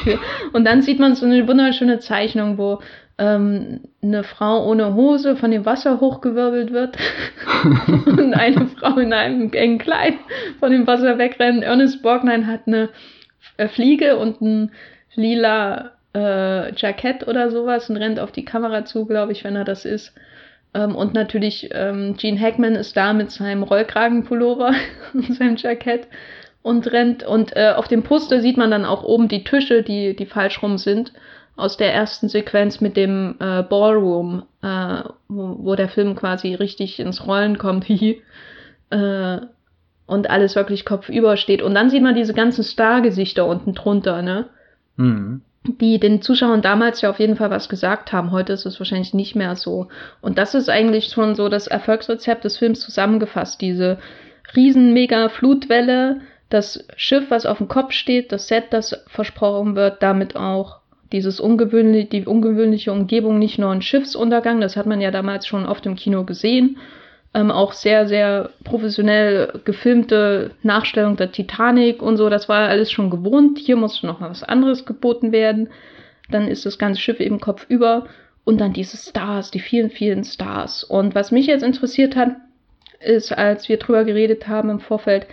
und 0.54 0.66
dann 0.66 0.82
sieht 0.82 1.00
man 1.00 1.16
so 1.16 1.26
eine 1.26 1.48
wunderschöne 1.48 2.00
Zeichnung, 2.00 2.58
wo 2.58 2.80
ähm, 3.18 3.82
eine 4.02 4.24
Frau 4.24 4.68
ohne 4.70 4.96
Hose 4.96 5.36
von 5.36 5.52
dem 5.52 5.66
Wasser 5.66 6.00
hochgewirbelt 6.00 6.72
wird 6.72 6.98
und 8.06 8.34
eine 8.34 8.68
Frau 8.68 8.98
in 8.98 9.14
einem 9.14 9.52
engen 9.54 9.78
Kleid 9.78 10.16
von 10.60 10.72
dem 10.72 10.88
Wasser 10.88 11.18
wegrennt. 11.18 11.64
Ernest 11.64 12.02
Borgnine 12.02 12.48
hat 12.48 12.62
eine 12.66 12.90
äh, 13.58 13.68
Fliege 13.68 14.18
und 14.18 14.42
ein 14.42 14.72
lila 15.16 15.92
äh, 16.16 16.74
Jackett 16.76 17.28
oder 17.28 17.52
sowas 17.52 17.90
und 17.90 17.98
rennt 17.98 18.20
auf 18.20 18.32
die 18.32 18.46
Kamera 18.46 18.86
zu, 18.86 19.06
glaube 19.06 19.32
ich, 19.32 19.44
wenn 19.44 19.56
er 19.56 19.66
das 19.66 19.86
ist. 19.86 20.14
Ähm, 20.74 20.96
und 20.96 21.14
natürlich 21.14 21.70
ähm, 21.72 22.16
Gene 22.18 22.40
Hackman 22.40 22.76
ist 22.76 22.98
da 22.98 23.14
mit 23.14 23.32
seinem 23.32 23.64
Rollkragenpullover 23.64 24.74
und 25.14 25.36
seinem 25.36 25.56
Jackett 25.56 26.08
und 26.62 26.92
rennt. 26.92 27.24
Und 27.24 27.56
äh, 27.56 27.74
auf 27.76 27.88
dem 27.88 28.04
Poster 28.04 28.42
sieht 28.42 28.58
man 28.58 28.72
dann 28.72 28.86
auch 28.86 29.04
oben 29.04 29.28
die 29.28 29.44
Tische, 29.44 29.84
die, 29.84 30.16
die 30.16 30.26
falsch 30.26 30.62
rum 30.62 30.78
sind, 30.78 31.14
aus 31.56 31.78
der 31.78 31.94
ersten 31.94 32.30
Sequenz 32.30 32.82
mit 32.82 32.98
dem 32.98 33.36
äh, 33.40 33.62
Ballroom, 33.64 34.44
äh, 34.64 35.04
wo, 35.28 35.58
wo 35.60 35.76
der 35.76 35.90
Film 35.90 36.16
quasi 36.16 36.56
richtig 36.56 37.00
ins 37.00 37.28
Rollen 37.28 37.58
kommt. 37.58 37.90
äh, 38.90 39.40
und 40.06 40.30
alles 40.30 40.56
wirklich 40.56 40.84
kopfüber 40.84 41.38
steht. 41.38 41.62
Und 41.62 41.76
dann 41.76 41.90
sieht 41.90 42.04
man 42.04 42.14
diese 42.14 42.34
ganzen 42.34 42.64
Stargesichter 42.64 43.46
unten 43.48 43.74
drunter, 43.74 44.22
ne? 44.22 44.50
Mhm 44.98 45.42
die 45.66 46.00
den 46.00 46.22
Zuschauern 46.22 46.62
damals 46.62 47.02
ja 47.02 47.10
auf 47.10 47.20
jeden 47.20 47.38
Fall 47.38 47.50
was 47.50 47.70
gesagt 47.70 48.12
haben. 48.12 48.32
Heute 48.32 48.54
ist 48.54 48.66
es 48.66 48.80
wahrscheinlich 48.80 49.14
nicht 49.14 49.36
mehr 49.36 49.56
so. 49.56 49.88
Und 50.22 50.38
das 50.38 50.56
ist 50.56 50.70
eigentlich 50.70 51.06
schon 51.06 51.36
so 51.36 51.48
das 51.48 51.68
Erfolgsrezept 51.68 52.44
des 52.44 52.58
Films 52.58 52.82
zusammengefasst. 52.82 53.62
Diese 53.62 53.98
riesen 54.56 54.94
mega 54.94 55.30
Flutwelle, 55.30 56.22
das 56.50 56.86
Schiff, 56.98 57.26
was 57.30 57.46
auf 57.46 57.60
dem 57.60 57.68
Kopf 57.68 57.94
steht, 57.94 58.32
das 58.32 58.48
Set, 58.48 58.66
das 58.72 59.04
versprochen 59.08 59.76
wird, 59.76 60.04
damit 60.04 60.36
auch 60.36 60.80
dieses 61.12 61.40
ungewöhnliche, 61.40 62.08
die 62.08 62.26
ungewöhnliche 62.26 62.92
Umgebung, 62.92 63.40
nicht 63.40 63.60
nur 63.60 63.72
ein 63.72 63.82
Schiffsuntergang, 63.82 64.60
das 64.60 64.76
hat 64.76 64.86
man 64.86 65.00
ja 65.00 65.12
damals 65.12 65.48
schon 65.48 65.66
oft 65.66 65.86
im 65.86 65.96
Kino 65.96 66.24
gesehen, 66.26 66.78
ähm, 67.34 67.52
auch 67.52 67.74
sehr, 67.74 68.08
sehr 68.08 68.52
professionell 68.64 69.62
gefilmte 69.66 70.52
Nachstellung 70.62 71.18
der 71.18 71.32
Titanic 71.32 72.02
und 72.02 72.18
so. 72.18 72.30
Das 72.30 72.48
war 72.48 72.70
alles 72.70 72.92
schon 72.92 73.10
gewohnt. 73.10 73.58
Hier 73.58 73.76
musste 73.76 74.06
noch 74.06 74.20
mal 74.20 74.30
was 74.30 74.44
anderes 74.44 74.86
geboten 74.86 75.32
werden. 75.32 75.70
Dann 76.30 76.48
ist 76.48 76.66
das 76.66 76.78
ganze 76.78 77.02
Schiff 77.02 77.20
eben 77.20 77.40
kopfüber 77.40 78.06
und 78.44 78.60
dann 78.62 78.74
diese 78.74 78.98
Stars, 78.98 79.52
die 79.52 79.60
vielen, 79.60 79.90
vielen 79.90 80.24
Stars. 80.24 80.84
Und 80.84 81.16
was 81.16 81.32
mich 81.32 81.48
jetzt 81.48 81.64
interessiert 81.64 82.16
hat, 82.16 82.36
ist, 83.00 83.32
als 83.32 83.68
wir 83.68 83.78
drüber 83.78 84.04
geredet 84.04 84.48
haben 84.48 84.70
im 84.70 84.80
Vorfeld, 84.80 85.26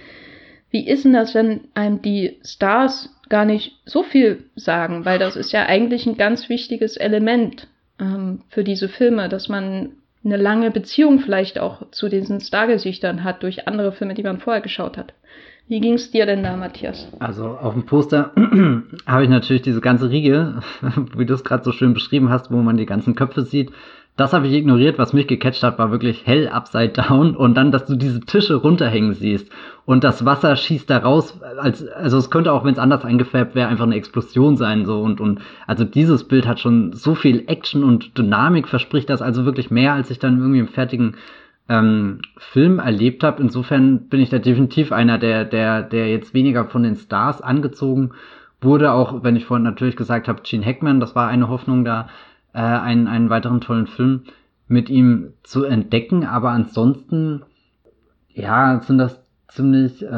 wie 0.70 0.88
ist 0.88 1.04
denn 1.04 1.12
das, 1.12 1.34
wenn 1.34 1.62
einem 1.74 2.00
die 2.00 2.38
Stars 2.44 3.10
gar 3.28 3.44
nicht 3.44 3.80
so 3.84 4.02
viel 4.02 4.44
sagen? 4.54 5.04
Weil 5.04 5.18
das 5.18 5.36
ist 5.36 5.52
ja 5.52 5.66
eigentlich 5.66 6.06
ein 6.06 6.16
ganz 6.16 6.48
wichtiges 6.48 6.96
Element 6.96 7.68
ähm, 8.00 8.42
für 8.48 8.64
diese 8.64 8.88
Filme, 8.88 9.28
dass 9.28 9.48
man 9.48 9.92
eine 10.24 10.36
lange 10.36 10.70
Beziehung 10.70 11.20
vielleicht 11.20 11.58
auch 11.58 11.90
zu 11.90 12.08
diesen 12.08 12.40
Stargesichtern 12.40 13.24
hat 13.24 13.42
durch 13.42 13.66
andere 13.66 13.92
Filme, 13.92 14.14
die 14.14 14.22
man 14.22 14.38
vorher 14.38 14.62
geschaut 14.62 14.96
hat. 14.98 15.14
Wie 15.70 15.80
ging 15.80 15.94
es 15.94 16.10
dir 16.10 16.26
denn 16.26 16.42
da, 16.42 16.56
Matthias? 16.56 17.06
Also 17.20 17.46
auf 17.46 17.74
dem 17.74 17.86
Poster 17.86 18.32
habe 19.06 19.22
ich 19.22 19.30
natürlich 19.30 19.62
diese 19.62 19.80
ganze 19.80 20.10
Riege, 20.10 20.62
wie 21.16 21.26
du 21.26 21.34
es 21.34 21.44
gerade 21.44 21.62
so 21.62 21.70
schön 21.70 21.94
beschrieben 21.94 22.28
hast, 22.28 22.50
wo 22.50 22.56
man 22.56 22.76
die 22.76 22.86
ganzen 22.86 23.14
Köpfe 23.14 23.42
sieht. 23.42 23.70
Das 24.20 24.34
habe 24.34 24.48
ich 24.48 24.52
ignoriert. 24.52 24.98
Was 24.98 25.14
mich 25.14 25.26
gecatcht 25.26 25.62
hat, 25.62 25.78
war 25.78 25.90
wirklich 25.90 26.26
hell 26.26 26.46
upside 26.46 26.90
down 26.90 27.34
und 27.34 27.54
dann, 27.54 27.72
dass 27.72 27.86
du 27.86 27.96
diese 27.96 28.20
Tische 28.20 28.56
runterhängen 28.56 29.14
siehst 29.14 29.50
und 29.86 30.04
das 30.04 30.26
Wasser 30.26 30.56
schießt 30.56 30.90
da 30.90 30.98
raus. 30.98 31.40
Als, 31.56 31.88
also 31.88 32.18
es 32.18 32.28
könnte 32.28 32.52
auch, 32.52 32.62
wenn 32.62 32.74
es 32.74 32.78
anders 32.78 33.02
eingefärbt 33.02 33.54
wäre, 33.54 33.68
einfach 33.68 33.86
eine 33.86 33.94
Explosion 33.94 34.58
sein 34.58 34.84
so 34.84 35.00
und 35.00 35.22
und 35.22 35.40
also 35.66 35.84
dieses 35.84 36.24
Bild 36.24 36.46
hat 36.46 36.60
schon 36.60 36.92
so 36.92 37.14
viel 37.14 37.44
Action 37.46 37.82
und 37.82 38.18
Dynamik 38.18 38.68
verspricht 38.68 39.08
das 39.08 39.22
also 39.22 39.46
wirklich 39.46 39.70
mehr, 39.70 39.94
als 39.94 40.10
ich 40.10 40.18
dann 40.18 40.38
irgendwie 40.38 40.60
im 40.60 40.68
fertigen 40.68 41.16
ähm, 41.70 42.20
Film 42.36 42.78
erlebt 42.78 43.24
habe. 43.24 43.40
Insofern 43.40 44.10
bin 44.10 44.20
ich 44.20 44.28
da 44.28 44.38
definitiv 44.38 44.92
einer, 44.92 45.16
der 45.16 45.46
der 45.46 45.80
der 45.80 46.10
jetzt 46.10 46.34
weniger 46.34 46.66
von 46.66 46.82
den 46.82 46.96
Stars 46.96 47.40
angezogen 47.40 48.10
wurde, 48.60 48.92
auch 48.92 49.22
wenn 49.24 49.36
ich 49.36 49.46
vorhin 49.46 49.64
natürlich 49.64 49.96
gesagt 49.96 50.28
habe, 50.28 50.42
Gene 50.42 50.66
Hackman, 50.66 51.00
das 51.00 51.14
war 51.14 51.28
eine 51.28 51.48
Hoffnung 51.48 51.86
da 51.86 52.10
äh, 52.52 52.58
einen, 52.58 53.06
einen 53.06 53.30
weiteren 53.30 53.60
tollen 53.60 53.86
Film 53.86 54.22
mit 54.68 54.88
ihm 54.88 55.32
zu 55.42 55.64
entdecken. 55.64 56.24
Aber 56.24 56.50
ansonsten, 56.50 57.42
ja, 58.28 58.80
sind 58.82 58.98
das 58.98 59.20
ziemlich, 59.48 60.02
äh, 60.02 60.06
äh, 60.06 60.10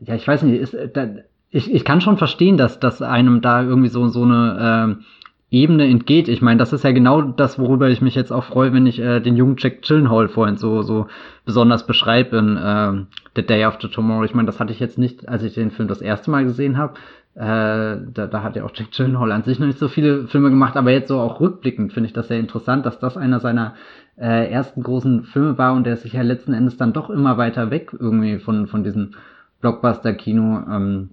ja, 0.00 0.14
ich 0.14 0.26
weiß 0.26 0.42
nicht, 0.42 0.60
ist, 0.60 0.76
da, 0.94 1.08
ich, 1.50 1.72
ich 1.72 1.84
kann 1.84 2.00
schon 2.00 2.18
verstehen, 2.18 2.56
dass, 2.56 2.80
dass 2.80 3.00
einem 3.00 3.40
da 3.40 3.62
irgendwie 3.62 3.88
so, 3.88 4.08
so 4.08 4.24
eine 4.24 4.98
äh, 4.98 5.04
Ebene 5.50 5.86
entgeht. 5.86 6.28
Ich 6.28 6.42
meine, 6.42 6.58
das 6.58 6.74
ist 6.74 6.84
ja 6.84 6.92
genau 6.92 7.22
das, 7.22 7.58
worüber 7.58 7.88
ich 7.88 8.02
mich 8.02 8.14
jetzt 8.14 8.32
auch 8.32 8.44
freue, 8.44 8.74
wenn 8.74 8.86
ich 8.86 8.98
äh, 8.98 9.20
den 9.20 9.36
jungen 9.36 9.56
Jack 9.58 9.80
Chillenhall 9.80 10.28
vorhin 10.28 10.58
so, 10.58 10.82
so 10.82 11.06
besonders 11.46 11.86
beschreibe 11.86 12.36
in 12.36 12.56
äh, 12.58 13.04
The 13.34 13.46
Day 13.46 13.64
After 13.64 13.90
Tomorrow. 13.90 14.24
Ich 14.24 14.34
meine, 14.34 14.46
das 14.46 14.60
hatte 14.60 14.72
ich 14.72 14.80
jetzt 14.80 14.98
nicht, 14.98 15.26
als 15.26 15.42
ich 15.42 15.54
den 15.54 15.70
Film 15.70 15.88
das 15.88 16.02
erste 16.02 16.30
Mal 16.30 16.44
gesehen 16.44 16.76
habe. 16.76 16.94
Äh, 17.38 18.00
da, 18.14 18.26
da 18.26 18.42
hat 18.42 18.56
ja 18.56 18.64
auch 18.64 18.72
Jack 18.74 18.90
Gyllenhaal 18.90 19.30
an 19.30 19.44
sich 19.44 19.60
noch 19.60 19.68
nicht 19.68 19.78
so 19.78 19.86
viele 19.86 20.26
Filme 20.26 20.50
gemacht, 20.50 20.76
aber 20.76 20.90
jetzt 20.90 21.06
so 21.06 21.20
auch 21.20 21.38
rückblickend 21.38 21.92
finde 21.92 22.08
ich 22.08 22.12
das 22.12 22.26
sehr 22.26 22.40
interessant, 22.40 22.84
dass 22.84 22.98
das 22.98 23.16
einer 23.16 23.38
seiner 23.38 23.74
äh, 24.16 24.50
ersten 24.50 24.82
großen 24.82 25.22
Filme 25.22 25.56
war 25.56 25.74
und 25.74 25.84
der 25.84 25.96
sich 25.96 26.14
ja 26.14 26.22
letzten 26.22 26.52
Endes 26.52 26.78
dann 26.78 26.92
doch 26.92 27.10
immer 27.10 27.38
weiter 27.38 27.70
weg 27.70 27.94
irgendwie 27.96 28.40
von, 28.40 28.66
von 28.66 28.82
diesem 28.82 29.12
Blockbuster-Kino 29.60 30.64
ähm, 30.68 31.10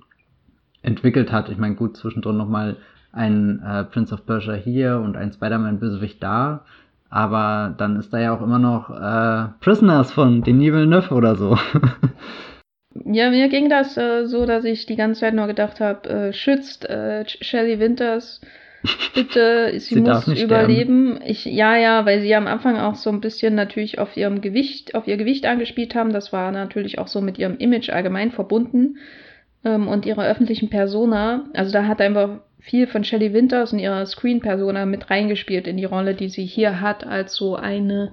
entwickelt 0.82 1.32
hat. 1.32 1.50
Ich 1.50 1.60
meine, 1.60 1.76
gut, 1.76 1.96
zwischendrin 1.96 2.38
nochmal 2.38 2.78
ein 3.12 3.62
äh, 3.62 3.84
Prince 3.84 4.12
of 4.12 4.26
Persia 4.26 4.56
hier 4.56 5.02
und 5.02 5.18
ein 5.18 5.32
Spider-Man-Bösewicht 5.32 6.24
da, 6.24 6.62
aber 7.12 7.76
dann 7.78 7.98
ist 7.98 8.12
da 8.12 8.18
ja 8.18 8.36
auch 8.36 8.42
immer 8.42 8.58
noch 8.58 8.90
äh, 8.90 9.50
Prisoners 9.60 10.12
von 10.12 10.42
Denis 10.42 10.74
Villeneuve 10.74 11.14
oder 11.14 11.36
so. 11.36 11.56
Ja, 13.04 13.30
mir 13.30 13.50
ging 13.50 13.70
das 13.70 13.98
äh, 13.98 14.26
so, 14.26 14.46
dass 14.46 14.64
ich 14.64 14.86
die 14.86 14.96
ganze 14.96 15.22
Zeit 15.22 15.34
nur 15.34 15.48
gedacht 15.48 15.82
habe, 15.82 16.10
äh, 16.10 16.34
schützt 16.34 16.90
äh, 16.90 17.26
Shelley 17.28 17.80
Winters, 17.80 18.40
bitte, 19.14 19.72
sie, 19.74 19.96
sie 19.96 20.02
muss 20.02 20.28
überleben. 20.28 21.20
Ich, 21.26 21.46
ja, 21.46 21.76
ja, 21.76 22.06
weil 22.06 22.22
sie 22.22 22.34
am 22.36 22.48
Anfang 22.48 22.78
auch 22.78 22.96
so 22.96 23.10
ein 23.10 23.20
bisschen 23.20 23.56
natürlich 23.56 24.00
auf 24.00 24.16
ihrem 24.16 24.42
Gewicht, 24.42 24.96
auf 24.96 25.08
ihr 25.08 25.18
Gewicht 25.18 25.46
angespielt 25.46 25.96
haben. 25.96 26.14
Das 26.14 26.32
war 26.32 26.52
natürlich 26.52 27.00
auch 27.00 27.08
so 27.08 27.20
mit 27.20 27.38
ihrem 27.38 27.58
Image 27.58 27.90
allgemein 27.90 28.32
verbunden 28.32 28.98
ähm, 29.66 29.88
und 29.88 30.06
ihrer 30.06 30.26
öffentlichen 30.26 30.70
Persona. 30.70 31.46
Also 31.54 31.72
da 31.72 31.88
hat 31.88 32.00
einfach 32.00 32.40
viel 32.66 32.88
von 32.88 33.04
Shelley 33.04 33.32
Winters 33.32 33.74
und 33.74 33.80
ihrer 33.80 34.04
Screen-Persona 34.08 34.88
mit 34.88 35.12
reingespielt 35.12 35.68
in 35.68 35.78
die 35.78 35.86
Rolle, 35.86 36.16
die 36.16 36.30
sie 36.30 36.46
hier 36.46 36.82
hat, 36.82 37.06
als 37.06 37.36
so 37.36 37.56
eine 37.56 38.12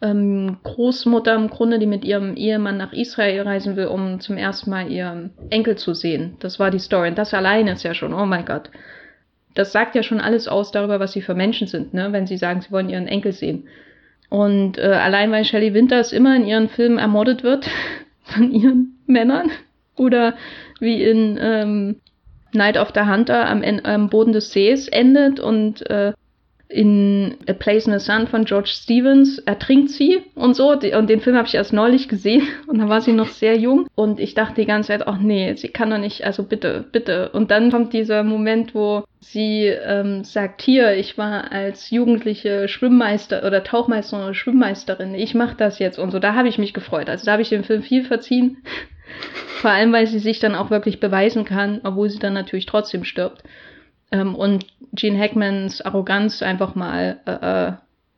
ähm, 0.00 0.58
Großmutter 0.62 1.34
im 1.34 1.50
Grunde, 1.50 1.80
die 1.80 1.86
mit 1.86 2.04
ihrem 2.04 2.36
Ehemann 2.36 2.76
nach 2.76 2.92
Israel 2.92 3.42
reisen 3.42 3.74
will, 3.74 3.86
um 3.86 4.20
zum 4.20 4.36
ersten 4.36 4.70
Mal 4.70 4.92
ihren 4.92 5.32
Enkel 5.50 5.76
zu 5.76 5.92
sehen. 5.92 6.36
Das 6.38 6.60
war 6.60 6.70
die 6.70 6.78
Story. 6.78 7.08
Und 7.08 7.18
das 7.18 7.34
allein 7.34 7.66
ist 7.66 7.82
ja 7.82 7.92
schon, 7.92 8.14
oh 8.14 8.26
mein 8.26 8.44
Gott. 8.44 8.70
Das 9.54 9.72
sagt 9.72 9.96
ja 9.96 10.04
schon 10.04 10.20
alles 10.20 10.46
aus 10.46 10.70
darüber, 10.70 11.00
was 11.00 11.10
sie 11.10 11.22
für 11.22 11.34
Menschen 11.34 11.66
sind, 11.66 11.92
ne? 11.92 12.12
wenn 12.12 12.28
sie 12.28 12.36
sagen, 12.36 12.60
sie 12.60 12.70
wollen 12.70 12.90
ihren 12.90 13.08
Enkel 13.08 13.32
sehen. 13.32 13.66
Und 14.28 14.78
äh, 14.78 14.82
allein 14.82 15.32
weil 15.32 15.44
Shelley 15.44 15.74
Winters 15.74 16.12
immer 16.12 16.36
in 16.36 16.46
ihren 16.46 16.68
Filmen 16.68 16.98
ermordet 16.98 17.42
wird 17.42 17.68
von 18.22 18.52
ihren 18.52 19.00
Männern 19.06 19.50
oder 19.96 20.34
wie 20.78 21.02
in 21.02 21.36
ähm, 21.42 21.96
Night 22.52 22.76
of 22.76 22.92
the 22.94 23.02
Hunter 23.02 23.48
am, 23.48 23.62
am 23.62 24.08
Boden 24.08 24.32
des 24.32 24.52
Sees 24.52 24.88
endet 24.88 25.40
und 25.40 25.88
äh, 25.90 26.12
in 26.70 27.36
A 27.48 27.52
Place 27.52 27.86
in 27.86 27.92
the 27.92 27.98
Sun 27.98 28.28
von 28.28 28.44
George 28.44 28.70
Stevens 28.72 29.38
ertrinkt 29.40 29.90
sie 29.90 30.22
und 30.36 30.54
so. 30.54 30.70
Und 30.70 31.10
den 31.10 31.20
Film 31.20 31.36
habe 31.36 31.48
ich 31.48 31.54
erst 31.54 31.72
neulich 31.72 32.08
gesehen 32.08 32.46
und 32.68 32.78
da 32.78 32.88
war 32.88 33.00
sie 33.00 33.12
noch 33.12 33.28
sehr 33.28 33.56
jung. 33.58 33.88
Und 33.96 34.20
ich 34.20 34.34
dachte 34.34 34.60
die 34.60 34.66
ganze 34.66 34.88
Zeit, 34.88 35.06
ach 35.06 35.18
nee, 35.18 35.54
sie 35.56 35.68
kann 35.68 35.90
doch 35.90 35.98
nicht, 35.98 36.24
also 36.24 36.44
bitte, 36.44 36.84
bitte. 36.92 37.30
Und 37.30 37.50
dann 37.50 37.72
kommt 37.72 37.92
dieser 37.92 38.22
Moment, 38.22 38.74
wo 38.74 39.02
sie 39.18 39.66
ähm, 39.66 40.22
sagt, 40.22 40.62
hier, 40.62 40.94
ich 40.94 41.18
war 41.18 41.50
als 41.50 41.90
jugendliche 41.90 42.68
Schwimmmeister 42.68 43.44
oder 43.44 43.64
Tauchmeister 43.64 44.22
oder 44.22 44.34
Schwimmmeisterin, 44.34 45.14
ich 45.14 45.34
mache 45.34 45.56
das 45.56 45.80
jetzt 45.80 45.98
und 45.98 46.12
so. 46.12 46.20
Da 46.20 46.34
habe 46.34 46.48
ich 46.48 46.58
mich 46.58 46.72
gefreut. 46.72 47.10
Also 47.10 47.26
da 47.26 47.32
habe 47.32 47.42
ich 47.42 47.48
dem 47.48 47.64
Film 47.64 47.82
viel 47.82 48.04
verziehen. 48.04 48.58
Vor 49.60 49.70
allem, 49.70 49.92
weil 49.92 50.06
sie 50.06 50.20
sich 50.20 50.40
dann 50.40 50.54
auch 50.54 50.70
wirklich 50.70 51.00
beweisen 51.00 51.44
kann, 51.44 51.80
obwohl 51.84 52.08
sie 52.08 52.18
dann 52.18 52.32
natürlich 52.32 52.64
trotzdem 52.64 53.04
stirbt. 53.04 53.42
Ähm, 54.10 54.34
und 54.34 54.66
Gene 54.92 55.18
Hackmans 55.18 55.82
Arroganz 55.82 56.42
einfach 56.42 56.74
mal 56.74 57.20
äh, 57.26 57.68
äh, 57.68 57.72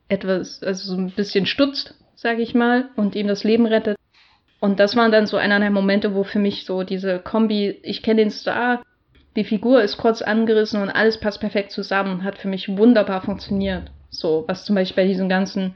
etwas, 0.08 0.62
also 0.62 0.94
so 0.94 1.00
ein 1.00 1.10
bisschen 1.10 1.46
stutzt, 1.46 1.94
sage 2.14 2.42
ich 2.42 2.54
mal, 2.54 2.90
und 2.96 3.16
ihm 3.16 3.26
das 3.26 3.42
Leben 3.44 3.66
rettet. 3.66 3.96
Und 4.60 4.78
das 4.78 4.94
waren 4.94 5.10
dann 5.10 5.26
so 5.26 5.36
einer 5.36 5.58
der 5.58 5.70
Momente, 5.70 6.14
wo 6.14 6.22
für 6.22 6.38
mich 6.38 6.64
so 6.64 6.84
diese 6.84 7.18
Kombi, 7.18 7.80
ich 7.82 8.02
kenne 8.02 8.22
den 8.22 8.30
Star, 8.30 8.82
die 9.34 9.44
Figur 9.44 9.82
ist 9.82 9.96
kurz 9.96 10.22
angerissen 10.22 10.80
und 10.80 10.90
alles 10.90 11.18
passt 11.18 11.40
perfekt 11.40 11.72
zusammen, 11.72 12.22
hat 12.22 12.38
für 12.38 12.48
mich 12.48 12.68
wunderbar 12.68 13.22
funktioniert. 13.22 13.90
So, 14.10 14.44
was 14.46 14.64
zum 14.64 14.76
Beispiel 14.76 15.02
bei 15.02 15.08
diesen 15.08 15.28
ganzen 15.28 15.74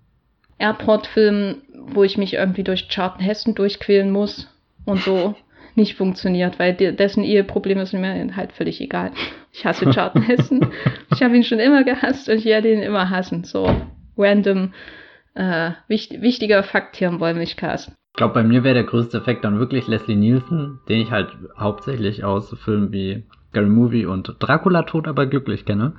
Airport-Filmen, 0.59 1.62
wo 1.88 2.05
ich 2.05 2.18
mich 2.18 2.35
irgendwie 2.35 2.62
durch 2.62 2.88
Charlton 2.88 3.20
Heston 3.20 3.55
durchquälen 3.57 4.11
muss 4.11 4.46
und 4.87 5.03
so, 5.03 5.35
nicht 5.75 5.96
funktioniert, 5.96 6.59
weil 6.59 6.72
dessen 6.72 7.22
Eheprobleme 7.22 7.85
sind 7.85 8.01
mir 8.01 8.35
halt 8.35 8.53
völlig 8.53 8.81
egal. 8.81 9.12
Ich 9.53 9.66
hasse 9.66 9.90
Charlton 9.90 10.22
Heston. 10.22 10.66
Ich 11.12 11.22
habe 11.22 11.37
ihn 11.37 11.44
schon 11.44 11.59
immer 11.61 11.85
gehasst 11.85 12.29
und 12.29 12.37
ich 12.37 12.46
werde 12.46 12.72
ihn 12.72 12.83
immer 12.83 13.11
hassen. 13.11 13.44
So 13.44 13.68
random, 14.16 14.72
äh, 15.35 15.72
wichtig, 15.88 16.22
wichtiger 16.22 16.62
Fakt 16.62 16.96
hier 16.96 17.09
im 17.09 17.20
Wollmilchcast. 17.20 17.88
Ich 17.88 18.16
glaube, 18.16 18.33
bei 18.33 18.42
mir 18.42 18.64
wäre 18.64 18.75
der 18.75 18.85
größte 18.85 19.18
Effekt 19.18 19.44
dann 19.44 19.59
wirklich 19.59 19.87
Leslie 19.87 20.16
Nielsen, 20.16 20.81
den 20.88 21.03
ich 21.03 21.11
halt 21.11 21.29
hauptsächlich 21.59 22.25
aus 22.25 22.57
Filmen 22.64 22.90
wie 22.90 23.25
Scary 23.51 23.66
Movie 23.66 24.07
und 24.07 24.37
Dracula 24.38 24.85
tot 24.85 25.07
aber 25.07 25.27
glücklich 25.27 25.66
kenne. 25.66 25.94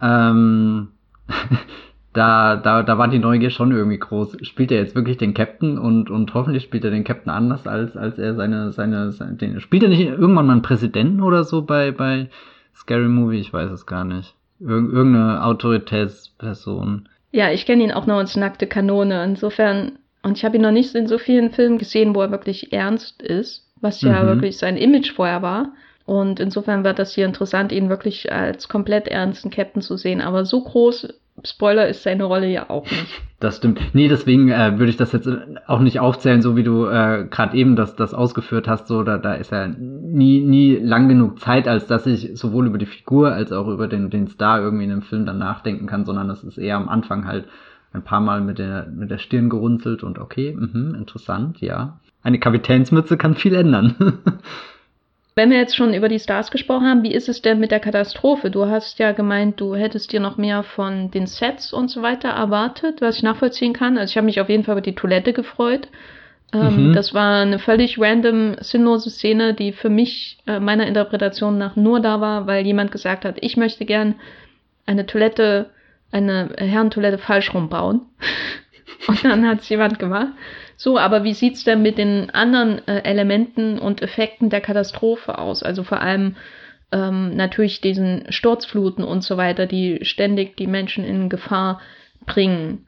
Ähm, 0.00 0.88
da, 2.18 2.56
da, 2.56 2.82
da 2.82 2.98
war 2.98 3.06
die 3.06 3.20
Neugier 3.20 3.50
schon 3.50 3.70
irgendwie 3.70 3.98
groß. 3.98 4.38
Spielt 4.42 4.72
er 4.72 4.78
jetzt 4.78 4.96
wirklich 4.96 5.18
den 5.18 5.34
Captain 5.34 5.78
und, 5.78 6.10
und 6.10 6.34
hoffentlich 6.34 6.64
spielt 6.64 6.84
er 6.84 6.90
den 6.90 7.04
Captain 7.04 7.30
anders, 7.30 7.66
als, 7.68 7.96
als 7.96 8.18
er 8.18 8.34
seine, 8.34 8.72
seine, 8.72 9.12
seine 9.12 9.34
den, 9.34 9.60
spielt 9.60 9.84
er 9.84 9.88
nicht 9.88 10.00
irgendwann 10.00 10.46
mal 10.46 10.52
einen 10.52 10.62
Präsidenten 10.62 11.22
oder 11.22 11.44
so 11.44 11.62
bei, 11.62 11.92
bei 11.92 12.28
Scary 12.74 13.08
Movie? 13.08 13.38
Ich 13.38 13.52
weiß 13.52 13.70
es 13.70 13.86
gar 13.86 14.04
nicht. 14.04 14.34
Irg 14.58 14.92
irgendeine 14.92 15.44
Autoritätsperson. 15.44 17.08
Ja, 17.30 17.52
ich 17.52 17.66
kenne 17.66 17.84
ihn 17.84 17.92
auch 17.92 18.06
nur 18.06 18.16
als 18.16 18.34
nackte 18.34 18.66
Kanone. 18.66 19.22
Insofern, 19.22 19.92
und 20.24 20.36
ich 20.36 20.44
habe 20.44 20.56
ihn 20.56 20.62
noch 20.62 20.72
nicht 20.72 20.96
in 20.96 21.06
so 21.06 21.18
vielen 21.18 21.52
Filmen 21.52 21.78
gesehen, 21.78 22.16
wo 22.16 22.22
er 22.22 22.32
wirklich 22.32 22.72
ernst 22.72 23.22
ist, 23.22 23.64
was 23.80 24.00
ja 24.00 24.24
mhm. 24.24 24.26
wirklich 24.26 24.58
sein 24.58 24.76
Image 24.76 25.12
vorher 25.12 25.42
war. 25.42 25.72
Und 26.04 26.40
insofern 26.40 26.82
war 26.82 26.94
das 26.94 27.14
hier 27.14 27.26
interessant, 27.26 27.70
ihn 27.70 27.90
wirklich 27.90 28.32
als 28.32 28.68
komplett 28.68 29.06
ernsten 29.06 29.50
Captain 29.50 29.82
zu 29.82 29.96
sehen. 29.96 30.20
Aber 30.20 30.44
so 30.44 30.64
groß 30.64 31.14
Spoiler 31.44 31.88
ist 31.88 32.02
seine 32.02 32.24
Rolle 32.24 32.48
ja 32.48 32.70
auch 32.70 32.84
nicht. 32.84 33.22
Das 33.40 33.58
stimmt. 33.58 33.80
Nee, 33.92 34.08
deswegen 34.08 34.50
äh, 34.50 34.78
würde 34.78 34.90
ich 34.90 34.96
das 34.96 35.12
jetzt 35.12 35.28
auch 35.66 35.78
nicht 35.78 36.00
aufzählen, 36.00 36.42
so 36.42 36.56
wie 36.56 36.64
du 36.64 36.86
äh, 36.86 37.26
gerade 37.30 37.56
eben 37.56 37.76
das, 37.76 37.94
das 37.94 38.14
ausgeführt 38.14 38.66
hast. 38.66 38.88
So, 38.88 39.04
da, 39.04 39.18
da 39.18 39.34
ist 39.34 39.52
ja 39.52 39.68
nie, 39.68 40.40
nie 40.40 40.76
lang 40.76 41.08
genug 41.08 41.38
Zeit, 41.40 41.68
als 41.68 41.86
dass 41.86 42.06
ich 42.06 42.36
sowohl 42.36 42.66
über 42.66 42.78
die 42.78 42.86
Figur 42.86 43.32
als 43.32 43.52
auch 43.52 43.68
über 43.68 43.86
den, 43.86 44.10
den 44.10 44.26
Star 44.26 44.60
irgendwie 44.60 44.84
in 44.84 44.90
einem 44.90 45.02
Film 45.02 45.24
dann 45.24 45.38
nachdenken 45.38 45.86
kann, 45.86 46.04
sondern 46.04 46.28
das 46.28 46.42
ist 46.42 46.58
eher 46.58 46.76
am 46.76 46.88
Anfang 46.88 47.26
halt 47.26 47.46
ein 47.92 48.02
paar 48.02 48.20
Mal 48.20 48.40
mit 48.40 48.58
der, 48.58 48.86
mit 48.86 49.10
der 49.10 49.18
Stirn 49.18 49.48
gerunzelt 49.48 50.02
und 50.02 50.18
okay, 50.18 50.56
mh, 50.58 50.98
interessant, 50.98 51.60
ja. 51.60 52.00
Eine 52.22 52.40
Kapitänsmütze 52.40 53.16
kann 53.16 53.34
viel 53.34 53.54
ändern. 53.54 53.94
Wenn 55.38 55.50
wir 55.50 55.58
jetzt 55.58 55.76
schon 55.76 55.94
über 55.94 56.08
die 56.08 56.18
Stars 56.18 56.50
gesprochen 56.50 56.88
haben, 56.88 57.04
wie 57.04 57.14
ist 57.14 57.28
es 57.28 57.40
denn 57.42 57.60
mit 57.60 57.70
der 57.70 57.78
Katastrophe? 57.78 58.50
Du 58.50 58.66
hast 58.66 58.98
ja 58.98 59.12
gemeint, 59.12 59.60
du 59.60 59.76
hättest 59.76 60.10
dir 60.12 60.18
noch 60.18 60.36
mehr 60.36 60.64
von 60.64 61.12
den 61.12 61.28
Sets 61.28 61.72
und 61.72 61.92
so 61.92 62.02
weiter 62.02 62.30
erwartet, 62.30 63.00
was 63.00 63.18
ich 63.18 63.22
nachvollziehen 63.22 63.72
kann. 63.72 63.98
Also 63.98 64.10
ich 64.10 64.16
habe 64.16 64.24
mich 64.24 64.40
auf 64.40 64.48
jeden 64.48 64.64
Fall 64.64 64.72
über 64.72 64.80
die 64.80 64.96
Toilette 64.96 65.32
gefreut. 65.32 65.86
Ähm, 66.52 66.88
mhm. 66.88 66.92
Das 66.92 67.14
war 67.14 67.42
eine 67.42 67.60
völlig 67.60 68.00
random, 68.00 68.56
sinnlose 68.58 69.10
Szene, 69.10 69.54
die 69.54 69.70
für 69.70 69.90
mich 69.90 70.38
äh, 70.48 70.58
meiner 70.58 70.88
Interpretation 70.88 71.56
nach 71.56 71.76
nur 71.76 72.00
da 72.00 72.20
war, 72.20 72.48
weil 72.48 72.66
jemand 72.66 72.90
gesagt 72.90 73.24
hat, 73.24 73.36
ich 73.40 73.56
möchte 73.56 73.84
gern 73.84 74.16
eine 74.86 75.06
Toilette, 75.06 75.70
eine 76.10 76.50
Herrentoilette 76.58 77.18
falsch 77.18 77.54
rumbauen. 77.54 78.00
und 79.06 79.24
dann 79.24 79.46
hat 79.46 79.60
es 79.60 79.68
jemand 79.68 80.00
gemacht. 80.00 80.32
So, 80.80 80.96
aber 80.96 81.24
wie 81.24 81.34
sieht's 81.34 81.64
denn 81.64 81.82
mit 81.82 81.98
den 81.98 82.30
anderen 82.30 82.86
äh, 82.86 83.02
Elementen 83.02 83.80
und 83.80 84.00
Effekten 84.00 84.48
der 84.48 84.60
Katastrophe 84.60 85.36
aus? 85.36 85.64
Also 85.64 85.82
vor 85.82 86.00
allem 86.00 86.36
ähm, 86.92 87.34
natürlich 87.34 87.80
diesen 87.80 88.30
Sturzfluten 88.30 89.02
und 89.02 89.24
so 89.24 89.36
weiter, 89.36 89.66
die 89.66 89.98
ständig 90.02 90.56
die 90.56 90.68
Menschen 90.68 91.04
in 91.04 91.28
Gefahr 91.28 91.80
bringen. 92.26 92.86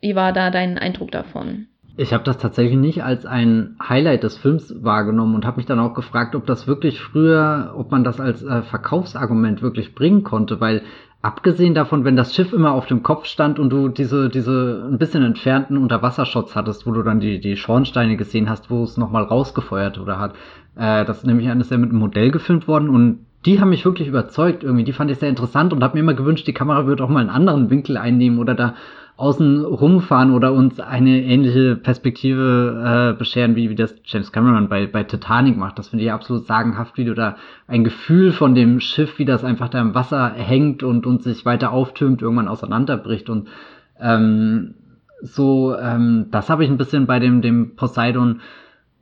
Wie 0.00 0.16
war 0.16 0.32
da 0.32 0.50
dein 0.50 0.78
Eindruck 0.78 1.12
davon? 1.12 1.68
Ich 1.96 2.12
habe 2.12 2.24
das 2.24 2.38
tatsächlich 2.38 2.76
nicht 2.76 3.04
als 3.04 3.24
ein 3.24 3.76
Highlight 3.80 4.24
des 4.24 4.36
Films 4.36 4.74
wahrgenommen 4.82 5.36
und 5.36 5.46
habe 5.46 5.58
mich 5.58 5.66
dann 5.66 5.78
auch 5.78 5.94
gefragt, 5.94 6.34
ob 6.34 6.44
das 6.44 6.66
wirklich 6.66 7.00
früher, 7.00 7.74
ob 7.76 7.92
man 7.92 8.02
das 8.02 8.18
als 8.18 8.42
äh, 8.42 8.62
Verkaufsargument 8.62 9.62
wirklich 9.62 9.94
bringen 9.94 10.24
konnte, 10.24 10.60
weil 10.60 10.82
Abgesehen 11.20 11.74
davon, 11.74 12.04
wenn 12.04 12.14
das 12.14 12.32
Schiff 12.32 12.52
immer 12.52 12.72
auf 12.72 12.86
dem 12.86 13.02
Kopf 13.02 13.26
stand 13.26 13.58
und 13.58 13.70
du 13.70 13.88
diese, 13.88 14.28
diese 14.28 14.88
ein 14.88 14.98
bisschen 14.98 15.24
entfernten 15.24 15.76
Unterwassershots 15.76 16.54
hattest, 16.54 16.86
wo 16.86 16.92
du 16.92 17.02
dann 17.02 17.18
die, 17.18 17.40
die 17.40 17.56
Schornsteine 17.56 18.16
gesehen 18.16 18.48
hast, 18.48 18.70
wo 18.70 18.84
es 18.84 18.96
nochmal 18.96 19.24
rausgefeuert 19.24 19.98
oder 19.98 20.20
hat, 20.20 20.34
äh, 20.76 21.04
das 21.04 21.24
nämlich 21.24 21.48
an 21.48 21.60
ist 21.60 21.72
mit 21.72 21.90
einem 21.90 21.98
Modell 21.98 22.30
gefilmt 22.30 22.68
worden 22.68 22.88
und 22.88 23.26
die 23.46 23.60
haben 23.60 23.70
mich 23.70 23.84
wirklich 23.84 24.08
überzeugt 24.08 24.62
irgendwie. 24.62 24.84
Die 24.84 24.92
fand 24.92 25.10
ich 25.10 25.18
sehr 25.18 25.28
interessant 25.28 25.72
und 25.72 25.82
habe 25.82 25.94
mir 25.94 26.00
immer 26.00 26.14
gewünscht, 26.14 26.46
die 26.46 26.54
Kamera 26.54 26.86
würde 26.86 27.02
auch 27.02 27.08
mal 27.08 27.20
einen 27.20 27.30
anderen 27.30 27.70
Winkel 27.70 27.96
einnehmen 27.96 28.38
oder 28.38 28.54
da 28.54 28.74
außen 29.18 29.64
rumfahren 29.64 30.32
oder 30.32 30.52
uns 30.52 30.78
eine 30.78 31.20
ähnliche 31.24 31.74
Perspektive 31.74 33.12
äh, 33.14 33.18
bescheren, 33.18 33.56
wie, 33.56 33.68
wie 33.68 33.74
das 33.74 33.96
James 34.04 34.30
Cameron 34.30 34.68
bei, 34.68 34.86
bei 34.86 35.02
Titanic 35.02 35.56
macht. 35.56 35.76
Das 35.76 35.88
finde 35.88 36.04
ich 36.04 36.12
absolut 36.12 36.46
sagenhaft, 36.46 36.96
wie 36.96 37.04
du 37.04 37.14
da 37.14 37.34
ein 37.66 37.82
Gefühl 37.82 38.30
von 38.30 38.54
dem 38.54 38.78
Schiff, 38.78 39.18
wie 39.18 39.24
das 39.24 39.42
einfach 39.42 39.68
da 39.70 39.80
im 39.80 39.96
Wasser 39.96 40.30
hängt 40.34 40.84
und, 40.84 41.04
und 41.04 41.24
sich 41.24 41.44
weiter 41.44 41.72
auftürmt, 41.72 42.22
irgendwann 42.22 42.46
auseinanderbricht. 42.46 43.28
Und 43.28 43.48
ähm, 43.98 44.74
so, 45.20 45.76
ähm, 45.76 46.26
das 46.30 46.48
habe 46.48 46.62
ich 46.62 46.70
ein 46.70 46.78
bisschen 46.78 47.06
bei 47.06 47.18
dem, 47.18 47.42
dem 47.42 47.74
Poseidon 47.74 48.40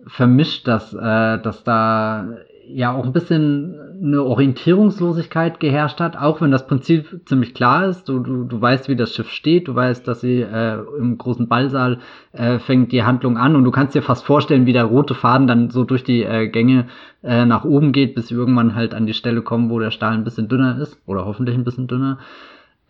vermischt, 0.06 0.66
dass, 0.66 0.94
äh, 0.94 1.38
dass 1.42 1.62
da 1.62 2.26
ja 2.68 2.92
auch 2.92 3.04
ein 3.04 3.12
bisschen 3.12 3.74
eine 4.02 4.22
Orientierungslosigkeit 4.22 5.60
geherrscht 5.60 6.00
hat, 6.00 6.16
auch 6.16 6.40
wenn 6.40 6.50
das 6.50 6.66
Prinzip 6.66 7.20
ziemlich 7.24 7.54
klar 7.54 7.86
ist. 7.86 8.08
Du, 8.08 8.18
du, 8.18 8.44
du 8.44 8.60
weißt, 8.60 8.88
wie 8.88 8.96
das 8.96 9.14
Schiff 9.14 9.30
steht, 9.30 9.68
du 9.68 9.74
weißt, 9.74 10.06
dass 10.06 10.20
sie 10.20 10.40
äh, 10.40 10.78
im 10.98 11.16
großen 11.16 11.48
Ballsaal 11.48 11.98
äh, 12.32 12.58
fängt 12.58 12.92
die 12.92 13.04
Handlung 13.04 13.36
an 13.38 13.56
und 13.56 13.64
du 13.64 13.70
kannst 13.70 13.94
dir 13.94 14.02
fast 14.02 14.24
vorstellen, 14.24 14.66
wie 14.66 14.72
der 14.72 14.84
rote 14.84 15.14
Faden 15.14 15.46
dann 15.46 15.70
so 15.70 15.84
durch 15.84 16.04
die 16.04 16.22
äh, 16.22 16.48
Gänge 16.48 16.86
äh, 17.22 17.46
nach 17.46 17.64
oben 17.64 17.92
geht, 17.92 18.14
bis 18.14 18.28
sie 18.28 18.34
irgendwann 18.34 18.74
halt 18.74 18.94
an 18.94 19.06
die 19.06 19.14
Stelle 19.14 19.42
kommen, 19.42 19.70
wo 19.70 19.78
der 19.78 19.90
Stahl 19.90 20.14
ein 20.14 20.24
bisschen 20.24 20.48
dünner 20.48 20.78
ist 20.78 21.00
oder 21.06 21.24
hoffentlich 21.24 21.56
ein 21.56 21.64
bisschen 21.64 21.86
dünner 21.86 22.18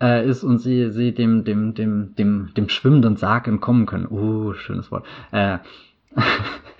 äh, 0.00 0.28
ist 0.28 0.44
und 0.44 0.58
sie, 0.58 0.90
sie 0.90 1.12
dem, 1.12 1.44
dem, 1.44 1.74
dem, 1.74 2.14
dem, 2.16 2.50
dem 2.56 2.68
schwimmenden 2.68 3.16
Sarg 3.16 3.46
entkommen 3.48 3.86
können. 3.86 4.06
Uh, 4.10 4.52
schönes 4.54 4.90
Wort. 4.90 5.04
Äh, 5.32 5.58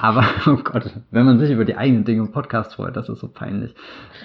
Aber, 0.00 0.24
oh 0.46 0.56
Gott, 0.56 0.90
wenn 1.10 1.26
man 1.26 1.38
sich 1.38 1.50
über 1.50 1.64
die 1.64 1.76
eigenen 1.76 2.04
Dinge 2.04 2.22
im 2.22 2.32
Podcast 2.32 2.74
freut, 2.74 2.96
das 2.96 3.08
ist 3.08 3.20
so 3.20 3.28
peinlich. 3.28 3.74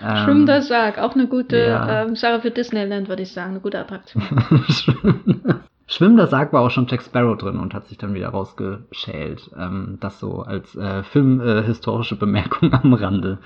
Ähm, 0.04 0.18
Schwimmender 0.18 0.62
Sarg, 0.62 1.00
auch 1.00 1.16
eine 1.16 1.28
gute 1.28 1.58
ja. 1.58 2.04
ähm, 2.04 2.16
Sache 2.16 2.42
für 2.42 2.52
Disneyland, 2.52 3.10
würde 3.10 3.24
ich 3.24 3.34
sagen, 3.34 3.52
eine 3.52 3.60
gute 3.60 3.80
Attraktion. 3.80 4.24
Schwimmender 5.88 6.28
Sarg 6.28 6.54
war 6.54 6.62
auch 6.62 6.72
schon 6.72 6.88
Jack 6.88 7.04
Sparrow 7.04 7.38
drin 7.38 7.60
und 7.60 7.74
hat 7.74 7.88
sich 7.88 7.98
dann 7.98 8.14
wieder 8.14 8.30
rausgeschält. 8.30 9.52
Ähm, 9.58 9.98
das 10.00 10.20
so 10.20 10.42
als 10.42 10.76
äh, 10.76 11.04
filmhistorische 11.04 12.16
äh, 12.16 12.20
Bemerkung 12.20 12.74
am 12.74 12.94
Rande. 12.94 13.40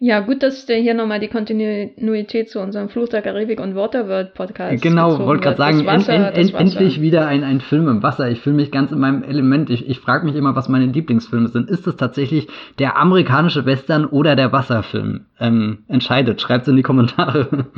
Ja, 0.00 0.20
gut, 0.20 0.44
dass 0.44 0.64
der 0.66 0.76
hier 0.76 0.94
nochmal 0.94 1.18
die 1.18 1.26
Kontinuität 1.26 2.48
zu 2.48 2.60
unserem 2.60 2.88
Fluch 2.88 3.08
der 3.08 3.20
Karibik 3.20 3.58
und 3.58 3.74
Waterworld 3.74 4.32
Podcast. 4.32 4.80
Genau, 4.80 5.18
wollte 5.18 5.42
gerade 5.42 5.56
sagen, 5.56 5.86
Wasser, 5.86 6.14
en, 6.14 6.22
en, 6.34 6.54
endlich 6.54 7.00
wieder 7.00 7.26
ein, 7.26 7.42
ein 7.42 7.60
Film 7.60 7.88
im 7.88 8.00
Wasser. 8.00 8.30
Ich 8.30 8.38
fühle 8.38 8.54
mich 8.54 8.70
ganz 8.70 8.92
in 8.92 9.00
meinem 9.00 9.24
Element. 9.24 9.70
Ich, 9.70 9.88
ich 9.88 9.98
frage 9.98 10.24
mich 10.24 10.36
immer, 10.36 10.54
was 10.54 10.68
meine 10.68 10.86
Lieblingsfilme 10.86 11.48
sind. 11.48 11.68
Ist 11.68 11.88
es 11.88 11.96
tatsächlich 11.96 12.46
der 12.78 12.96
amerikanische 12.96 13.66
Western 13.66 14.04
oder 14.04 14.36
der 14.36 14.52
Wasserfilm? 14.52 15.26
Ähm, 15.40 15.78
entscheidet, 15.88 16.40
schreibt 16.40 16.62
es 16.62 16.68
in 16.68 16.76
die 16.76 16.82
Kommentare. 16.82 17.66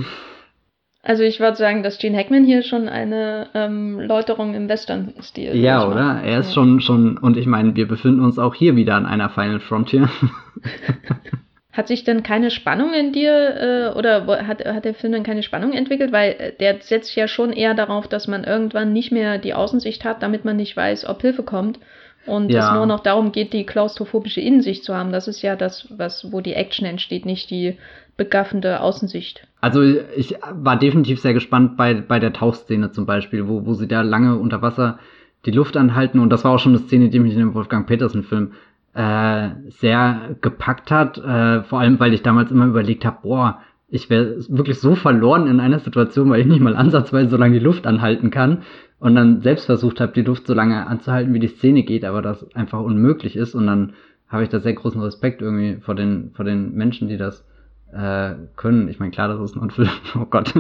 Also 1.03 1.23
ich 1.23 1.41
würde 1.41 1.57
sagen, 1.57 1.83
dass 1.83 1.99
Gene 1.99 2.19
Hackman 2.19 2.45
hier 2.45 2.63
schon 2.63 2.87
eine 2.87 3.49
ähm, 3.55 3.99
Läuterung 3.99 4.53
im 4.53 4.69
Western-Stil. 4.69 5.57
Ja, 5.57 5.89
oder? 5.89 6.21
Er 6.23 6.41
ist 6.41 6.49
ja. 6.49 6.53
schon, 6.53 6.83
schon, 6.83 7.17
und 7.17 7.39
ich 7.39 7.47
meine, 7.47 7.75
wir 7.75 7.89
befinden 7.89 8.21
uns 8.21 8.39
auch 8.39 8.55
hier 8.55 8.77
wieder 8.77 8.97
an 8.97 9.07
einer 9.07 9.31
Final 9.31 9.61
Frontier. 9.61 10.11
Hat 11.73 11.87
sich 11.87 12.03
denn 12.03 12.25
keine 12.25 12.51
Spannung 12.51 12.93
in 12.93 13.13
dir 13.13 13.93
äh, 13.93 13.99
oder 13.99 14.27
hat, 14.47 14.65
hat 14.65 14.85
der 14.85 14.95
Film 14.95 15.13
dann 15.13 15.23
keine 15.23 15.45
Spannung 15.45 15.73
entwickelt? 15.73 16.11
Weil 16.11 16.31
äh, 16.33 16.53
der 16.59 16.79
setzt 16.81 17.15
ja 17.15 17.29
schon 17.29 17.53
eher 17.53 17.75
darauf, 17.75 18.09
dass 18.09 18.27
man 18.27 18.43
irgendwann 18.43 18.93
nicht 18.93 19.13
mehr 19.13 19.39
die 19.39 19.55
Außensicht 19.55 20.05
hat, 20.05 20.23
damit 20.23 20.45
man 20.45 20.57
nicht 20.57 20.77
weiß, 20.77 21.07
ob 21.07 21.21
Hilfe 21.23 21.45
kommt. 21.45 21.79
Und 22.27 22.51
ja. 22.51 22.69
es 22.69 22.75
nur 22.75 22.87
noch 22.87 23.01
darum 23.01 23.33
geht, 23.33 23.53
die 23.53 23.65
klaustrophobische 23.65 24.41
Innensicht 24.41 24.85
zu 24.85 24.95
haben. 24.95 25.13
Das 25.13 25.29
ist 25.29 25.43
ja 25.43 25.57
das, 25.57 25.87
was, 25.97 26.33
wo 26.33 26.41
die 26.41 26.55
Action 26.55 26.87
entsteht, 26.87 27.25
nicht 27.25 27.51
die 27.51 27.79
begaffende 28.17 28.81
Außensicht. 28.81 29.47
Also 29.61 29.83
ich 29.83 30.35
war 30.53 30.79
definitiv 30.79 31.21
sehr 31.21 31.35
gespannt 31.35 31.77
bei, 31.77 31.95
bei 31.95 32.19
der 32.19 32.33
Tauchszene 32.33 32.91
zum 32.91 33.07
Beispiel, 33.07 33.49
wo, 33.49 33.65
wo 33.65 33.75
sie 33.75 33.89
da 33.89 34.03
lange 34.03 34.37
unter 34.37 34.61
Wasser 34.61 34.99
die 35.47 35.51
Luft 35.53 35.77
anhalten. 35.77 36.19
Und 36.19 36.31
das 36.31 36.45
war 36.45 36.53
auch 36.53 36.59
schon 36.59 36.75
eine 36.75 36.85
Szene, 36.85 37.09
die 37.09 37.19
mich 37.19 37.33
in 37.33 37.39
dem 37.39 37.55
Wolfgang 37.55 37.87
Petersen-Film 37.87 38.53
äh, 38.95 39.51
sehr 39.69 40.37
gepackt 40.41 40.91
hat. 40.91 41.19
Äh, 41.19 41.63
vor 41.65 41.81
allem, 41.81 42.01
weil 42.01 42.15
ich 42.15 42.23
damals 42.23 42.51
immer 42.51 42.67
überlegt 42.67 43.05
habe, 43.05 43.19
boah, 43.23 43.61
ich 43.89 44.09
wäre 44.09 44.37
wirklich 44.49 44.79
so 44.79 44.95
verloren 44.95 45.47
in 45.47 45.61
einer 45.61 45.81
Situation, 45.81 46.31
weil 46.31 46.41
ich 46.41 46.47
nicht 46.47 46.61
mal 46.61 46.77
ansatzweise 46.77 47.31
so 47.31 47.37
lange 47.37 47.59
die 47.59 47.65
Luft 47.65 47.87
anhalten 47.87 48.31
kann. 48.31 48.63
Und 48.99 49.15
dann 49.15 49.41
selbst 49.41 49.67
versucht 49.67 50.01
habe, 50.01 50.13
die 50.13 50.23
Luft 50.23 50.47
so 50.47 50.55
lange 50.55 50.87
anzuhalten, 50.87 51.33
wie 51.33 51.39
die 51.39 51.49
Szene 51.49 51.83
geht, 51.83 52.05
aber 52.05 52.21
das 52.21 52.55
einfach 52.55 52.81
unmöglich 52.81 53.35
ist. 53.35 53.55
Und 53.55 53.67
dann 53.67 53.95
habe 54.29 54.43
ich 54.45 54.49
da 54.49 54.61
sehr 54.61 54.75
großen 54.75 55.01
Respekt 55.01 55.43
irgendwie 55.43 55.81
vor 55.81 55.95
den, 55.95 56.31
vor 56.35 56.45
den 56.45 56.75
Menschen, 56.75 57.09
die 57.09 57.17
das 57.17 57.45
äh, 57.93 58.35
können. 58.57 58.89
Ich 58.89 58.99
meine, 58.99 59.11
klar, 59.11 59.29
das 59.29 59.41
ist 59.41 59.57
ein 59.57 59.71
Film. 59.71 59.89
Oh 60.15 60.27
Gott. 60.27 60.55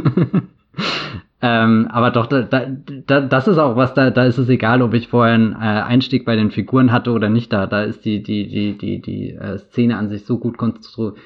Ähm, 1.42 1.88
aber 1.90 2.10
doch, 2.10 2.26
da, 2.26 2.42
da, 2.42 3.20
das 3.22 3.48
ist 3.48 3.56
auch 3.56 3.74
was, 3.74 3.94
da, 3.94 4.10
da 4.10 4.24
ist 4.24 4.36
es 4.36 4.50
egal, 4.50 4.82
ob 4.82 4.92
ich 4.92 5.08
vorher 5.08 5.34
einen 5.34 5.52
äh, 5.52 5.56
Einstieg 5.56 6.26
bei 6.26 6.36
den 6.36 6.50
Figuren 6.50 6.92
hatte 6.92 7.12
oder 7.12 7.30
nicht. 7.30 7.50
Da, 7.50 7.66
da 7.66 7.82
ist 7.82 8.04
die, 8.04 8.22
die, 8.22 8.46
die, 8.46 8.76
die, 8.76 9.00
die 9.00 9.30
äh, 9.30 9.56
Szene 9.56 9.96
an 9.96 10.10
sich 10.10 10.26
so 10.26 10.36
gut 10.36 10.58
konstruiert, 10.58 11.16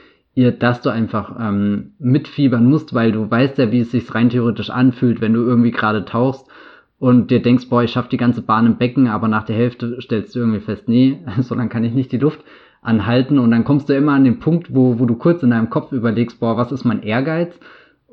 dass 0.61 0.80
du 0.82 0.90
einfach 0.90 1.34
ähm, 1.40 1.95
mitfiebern 1.99 2.64
musst, 2.64 2.95
weil 2.95 3.11
du 3.11 3.28
weißt 3.28 3.59
ja, 3.59 3.72
wie 3.72 3.80
es 3.80 3.90
sich 3.90 4.14
rein 4.14 4.30
theoretisch 4.30 4.70
anfühlt, 4.70 5.20
wenn 5.20 5.32
du 5.32 5.42
irgendwie 5.42 5.72
gerade 5.72 6.05
tauchst 6.05 6.47
und 7.01 7.32
dir 7.32 7.42
denkst, 7.42 7.68
boah, 7.68 7.82
ich 7.82 7.90
schaff 7.90 8.09
die 8.09 8.16
ganze 8.16 8.42
Bahn 8.42 8.66
im 8.66 8.76
Becken, 8.76 9.09
aber 9.09 9.26
nach 9.26 9.45
der 9.45 9.57
Hälfte 9.57 10.01
stellst 10.01 10.34
du 10.34 10.38
irgendwie 10.38 10.61
fest, 10.61 10.88
nee, 10.88 11.18
so 11.40 11.57
dann 11.57 11.68
kann 11.68 11.82
ich 11.82 11.92
nicht 11.92 12.12
die 12.12 12.18
Luft 12.18 12.40
anhalten 12.82 13.40
und 13.40 13.51
dann 13.51 13.64
kommst 13.64 13.88
du 13.88 13.97
immer 13.97 14.12
an 14.12 14.24
den 14.24 14.38
Punkt, 14.38 14.72
wo, 14.74 15.01
wo 15.01 15.07
du 15.07 15.16
kurz 15.16 15.42
in 15.42 15.51
deinem 15.51 15.70
Kopf 15.70 15.90
überlegst, 15.90 16.38
boah, 16.38 16.57
was 16.57 16.70
ist 16.70 16.84
mein 16.84 17.03
Ehrgeiz? 17.03 17.59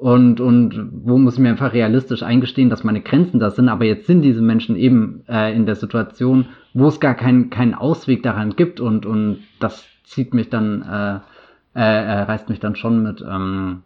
Und, 0.02 0.41
und 0.41 0.89
wo 1.06 1.20
muss 1.20 1.36
ich 1.36 1.39
mir 1.39 1.49
einfach 1.49 1.74
realistisch 1.74 2.24
eingestehen, 2.24 2.72
dass 2.72 2.84
meine 2.84 3.02
Grenzen 3.02 3.39
da 3.39 3.52
sind. 3.52 3.70
Aber 3.70 3.86
jetzt 3.86 4.08
sind 4.08 4.24
diese 4.24 4.41
Menschen 4.41 4.76
eben 4.76 5.24
äh, 5.30 5.56
in 5.56 5.68
der 5.68 5.76
Situation, 5.76 6.47
wo 6.74 6.88
es 6.88 6.99
gar 6.99 7.14
keinen 7.14 7.52
keinen 7.52 7.76
Ausweg 7.76 8.24
daran 8.24 8.56
gibt 8.56 8.80
und, 8.80 9.06
und 9.06 9.43
das 9.60 9.86
zieht 10.04 10.34
mich 10.34 10.49
dann, 10.49 10.82
äh, 10.82 11.80
äh, 11.80 12.04
äh, 12.04 12.22
reißt 12.24 12.49
mich 12.49 12.60
dann 12.60 12.76
schon 12.76 13.04
mit. 13.04 13.22
Ähm, 13.22 13.84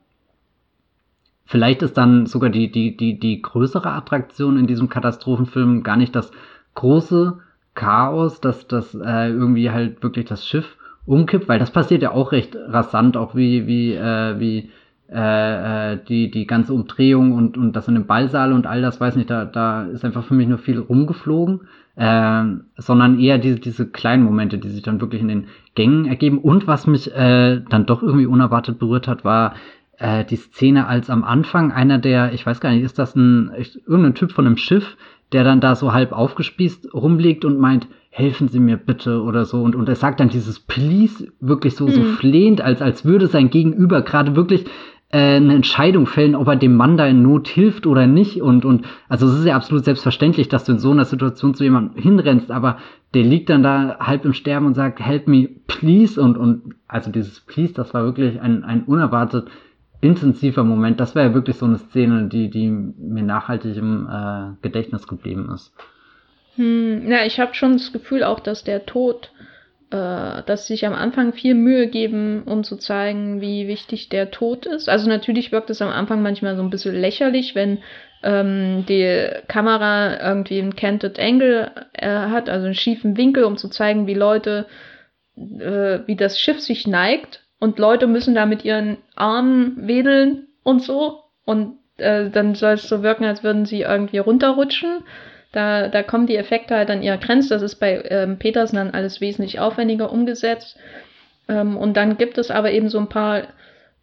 vielleicht 1.43 1.81
ist 1.81 1.97
dann 1.97 2.27
sogar 2.27 2.49
die, 2.49 2.71
die, 2.71 2.95
die, 2.95 3.19
die 3.19 3.41
größere 3.41 3.91
Attraktion 3.91 4.57
in 4.57 4.67
diesem 4.67 4.87
Katastrophenfilm 4.87 5.83
gar 5.83 5.97
nicht 5.97 6.15
das 6.15 6.31
große 6.75 7.39
Chaos, 7.73 8.39
dass 8.39 8.69
das 8.69 8.95
äh, 8.95 9.27
irgendwie 9.31 9.69
halt 9.69 10.01
wirklich 10.01 10.27
das 10.27 10.47
Schiff 10.47 10.77
umkippt, 11.05 11.49
weil 11.49 11.59
das 11.59 11.71
passiert 11.71 12.03
ja 12.03 12.11
auch 12.11 12.31
recht 12.31 12.55
rasant, 12.55 13.17
auch 13.17 13.35
wie, 13.35 13.67
wie, 13.67 13.95
äh, 13.95 14.39
wie 14.39 14.71
äh, 15.11 15.93
äh, 15.93 15.99
die, 16.07 16.31
die 16.31 16.47
ganze 16.47 16.73
Umdrehung 16.73 17.33
und, 17.33 17.57
und 17.57 17.73
das 17.73 17.87
in 17.87 17.93
dem 17.93 18.07
Ballsaal 18.07 18.53
und 18.53 18.65
all 18.65 18.81
das, 18.81 18.99
weiß 18.99 19.15
nicht, 19.15 19.29
da, 19.29 19.45
da 19.45 19.83
ist 19.83 20.03
einfach 20.03 20.23
für 20.23 20.33
mich 20.33 20.47
nur 20.47 20.57
viel 20.57 20.79
rumgeflogen, 20.79 21.61
äh, 21.95 22.43
sondern 22.77 23.19
eher 23.19 23.37
diese, 23.37 23.59
diese 23.59 23.87
kleinen 23.87 24.23
Momente, 24.23 24.57
die 24.57 24.69
sich 24.69 24.81
dann 24.81 25.01
wirklich 25.01 25.21
in 25.21 25.27
den 25.27 25.47
Gängen 25.75 26.05
ergeben. 26.05 26.39
Und 26.39 26.67
was 26.67 26.87
mich 26.87 27.13
äh, 27.15 27.61
dann 27.69 27.85
doch 27.85 28.01
irgendwie 28.01 28.25
unerwartet 28.25 28.79
berührt 28.79 29.07
hat, 29.07 29.23
war 29.23 29.53
äh, 29.99 30.25
die 30.25 30.37
Szene, 30.37 30.87
als 30.87 31.09
am 31.09 31.23
Anfang 31.23 31.71
einer 31.71 31.99
der, 31.99 32.33
ich 32.33 32.45
weiß 32.45 32.59
gar 32.59 32.71
nicht, 32.71 32.83
ist 32.83 32.99
das 32.99 33.15
ein, 33.15 33.51
irgendein 33.85 34.15
Typ 34.15 34.31
von 34.31 34.47
einem 34.47 34.57
Schiff, 34.57 34.97
der 35.31 35.43
dann 35.43 35.61
da 35.61 35.75
so 35.75 35.93
halb 35.93 36.11
aufgespießt 36.11 36.93
rumliegt 36.93 37.45
und 37.45 37.59
meint, 37.59 37.87
helfen 38.09 38.47
Sie 38.47 38.59
mir 38.59 38.77
bitte 38.77 39.21
oder 39.21 39.43
so. 39.45 39.61
Und, 39.61 39.75
und 39.75 39.89
er 39.89 39.95
sagt 39.95 40.19
dann 40.19 40.29
dieses 40.29 40.59
Please 40.59 41.27
wirklich 41.41 41.75
so, 41.75 41.85
mhm. 41.85 41.91
so 41.91 42.03
flehend, 42.03 42.61
als, 42.61 42.81
als 42.81 43.03
würde 43.03 43.27
sein 43.27 43.49
Gegenüber 43.49 44.01
gerade 44.01 44.35
wirklich 44.35 44.65
eine 45.11 45.53
Entscheidung 45.53 46.07
fällen, 46.07 46.35
ob 46.35 46.47
er 46.47 46.55
dem 46.55 46.75
Mann 46.75 46.97
da 46.97 47.07
in 47.07 47.21
Not 47.21 47.47
hilft 47.47 47.87
oder 47.87 48.07
nicht. 48.07 48.41
Und, 48.41 48.65
und 48.65 48.85
also 49.07 49.27
es 49.27 49.39
ist 49.39 49.45
ja 49.45 49.55
absolut 49.55 49.85
selbstverständlich, 49.85 50.49
dass 50.49 50.65
du 50.65 50.73
in 50.73 50.79
so 50.79 50.91
einer 50.91 51.05
Situation 51.05 51.53
zu 51.53 51.63
jemandem 51.63 52.01
hinrennst, 52.01 52.51
aber 52.51 52.77
der 53.13 53.23
liegt 53.23 53.49
dann 53.49 53.63
da 53.63 53.97
halb 53.99 54.25
im 54.25 54.33
Sterben 54.33 54.65
und 54.65 54.73
sagt, 54.73 54.99
help 54.99 55.27
me, 55.27 55.47
please. 55.67 56.19
Und, 56.19 56.37
und 56.37 56.75
also 56.87 57.11
dieses 57.11 57.39
Please, 57.39 57.73
das 57.73 57.93
war 57.93 58.03
wirklich 58.03 58.41
ein, 58.41 58.63
ein 58.63 58.83
unerwartet 58.83 59.47
intensiver 60.01 60.63
Moment. 60.63 60.99
Das 60.99 61.15
wäre 61.15 61.29
ja 61.29 61.33
wirklich 61.33 61.55
so 61.55 61.65
eine 61.65 61.77
Szene, 61.77 62.27
die, 62.27 62.49
die 62.49 62.69
mir 62.69 63.23
nachhaltig 63.23 63.77
im 63.77 64.07
äh, 64.09 64.61
Gedächtnis 64.61 65.07
geblieben 65.07 65.49
ist. 65.53 65.73
Hm, 66.55 67.09
ja, 67.09 67.25
ich 67.25 67.39
habe 67.39 67.53
schon 67.53 67.73
das 67.73 67.91
Gefühl 67.91 68.23
auch, 68.23 68.39
dass 68.39 68.63
der 68.63 68.85
Tod 68.85 69.31
äh, 69.95 70.43
dass 70.45 70.67
sie 70.67 70.73
sich 70.73 70.85
am 70.85 70.93
Anfang 70.93 71.31
viel 71.31 71.53
Mühe 71.53 71.87
geben, 71.87 72.43
um 72.45 72.65
zu 72.65 72.75
zeigen, 72.75 73.39
wie 73.39 73.69
wichtig 73.69 74.09
der 74.09 74.29
Tod 74.29 74.65
ist. 74.65 74.89
Also 74.89 75.07
natürlich 75.07 75.53
wirkt 75.53 75.69
es 75.69 75.81
am 75.81 75.89
Anfang 75.89 76.21
manchmal 76.21 76.57
so 76.57 76.63
ein 76.63 76.69
bisschen 76.69 76.99
lächerlich, 76.99 77.55
wenn 77.55 77.79
ähm, 78.21 78.85
die 78.89 79.29
Kamera 79.47 80.19
irgendwie 80.19 80.59
einen 80.59 80.75
Canted 80.75 81.17
Angle 81.17 81.71
äh, 81.93 82.09
hat, 82.09 82.49
also 82.49 82.65
einen 82.65 82.75
schiefen 82.75 83.15
Winkel, 83.15 83.45
um 83.45 83.55
zu 83.55 83.69
zeigen, 83.69 84.05
wie 84.05 84.15
Leute, 84.15 84.65
äh, 85.37 85.99
wie 86.05 86.17
das 86.17 86.39
Schiff 86.39 86.59
sich 86.59 86.87
neigt 86.87 87.43
und 87.59 87.79
Leute 87.79 88.07
müssen 88.07 88.35
da 88.35 88.45
mit 88.45 88.65
ihren 88.65 88.97
Armen 89.15 89.87
wedeln 89.87 90.47
und 90.63 90.83
so 90.83 91.21
und 91.45 91.77
äh, 91.97 92.29
dann 92.29 92.55
soll 92.55 92.73
es 92.73 92.89
so 92.89 93.01
wirken, 93.01 93.23
als 93.23 93.43
würden 93.43 93.65
sie 93.65 93.83
irgendwie 93.83 94.17
runterrutschen. 94.17 95.03
Da, 95.55 95.87
da 95.87 96.03
kommen 96.03 96.27
die 96.27 96.35
Effekte 96.35 96.75
halt 96.75 96.89
an 96.89 97.01
ihre 97.01 97.17
Grenze. 97.17 97.49
Das 97.49 97.61
ist 97.61 97.75
bei 97.75 98.03
ähm, 98.09 98.37
Petersen 98.37 98.75
dann 98.75 98.91
alles 98.91 99.21
wesentlich 99.21 99.61
aufwendiger 99.61 100.11
umgesetzt. 100.11 100.77
Ähm, 101.47 101.77
und 101.77 101.95
dann 101.95 102.17
gibt 102.17 102.37
es 102.37 102.51
aber 102.51 102.71
eben 102.71 102.89
so 102.89 102.99
ein 102.99 103.07
paar 103.07 103.43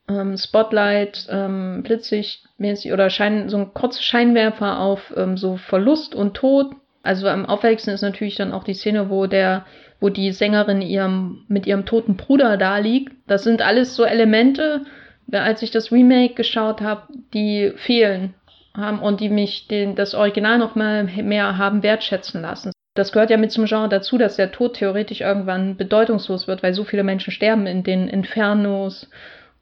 ähm, 0.08 0.38
Spotlight, 0.38 1.26
ähm, 1.30 1.82
Blitzsicht-mäßig 1.82 2.94
oder 2.94 3.10
Schein, 3.10 3.50
so 3.50 3.58
ein 3.58 3.74
kurzer 3.74 4.00
Scheinwerfer 4.00 4.80
auf 4.80 5.12
ähm, 5.14 5.36
so 5.36 5.58
Verlust 5.58 6.14
und 6.14 6.32
Tod. 6.34 6.72
Also 7.02 7.28
am 7.28 7.44
auffälligsten 7.44 7.92
ist 7.92 8.00
natürlich 8.00 8.36
dann 8.36 8.52
auch 8.52 8.64
die 8.64 8.72
Szene, 8.72 9.10
wo 9.10 9.26
der, 9.26 9.66
wo 10.00 10.08
die 10.08 10.32
Sängerin 10.32 10.80
ihrem, 10.80 11.44
mit 11.48 11.66
ihrem 11.66 11.84
toten 11.84 12.16
Bruder 12.16 12.56
da 12.56 12.78
liegt. 12.78 13.12
Das 13.26 13.42
sind 13.42 13.60
alles 13.60 13.94
so 13.94 14.04
Elemente, 14.04 14.86
als 15.30 15.60
ich 15.60 15.70
das 15.70 15.92
Remake 15.92 16.32
geschaut 16.32 16.80
habe, 16.80 17.02
die 17.34 17.72
fehlen 17.76 18.32
haben 18.76 19.00
und 19.00 19.20
die 19.20 19.28
mich 19.28 19.68
den, 19.68 19.94
das 19.94 20.14
Original 20.14 20.58
noch 20.58 20.74
mal 20.74 21.04
mehr 21.04 21.58
haben 21.58 21.82
wertschätzen 21.82 22.42
lassen. 22.42 22.72
Das 22.94 23.12
gehört 23.12 23.30
ja 23.30 23.38
mit 23.38 23.52
zum 23.52 23.64
Genre 23.64 23.88
dazu, 23.88 24.18
dass 24.18 24.36
der 24.36 24.52
Tod 24.52 24.74
theoretisch 24.74 25.22
irgendwann 25.22 25.76
bedeutungslos 25.76 26.46
wird, 26.46 26.62
weil 26.62 26.74
so 26.74 26.84
viele 26.84 27.04
Menschen 27.04 27.32
sterben 27.32 27.66
in 27.66 27.82
den 27.82 28.06
Infernos 28.06 29.08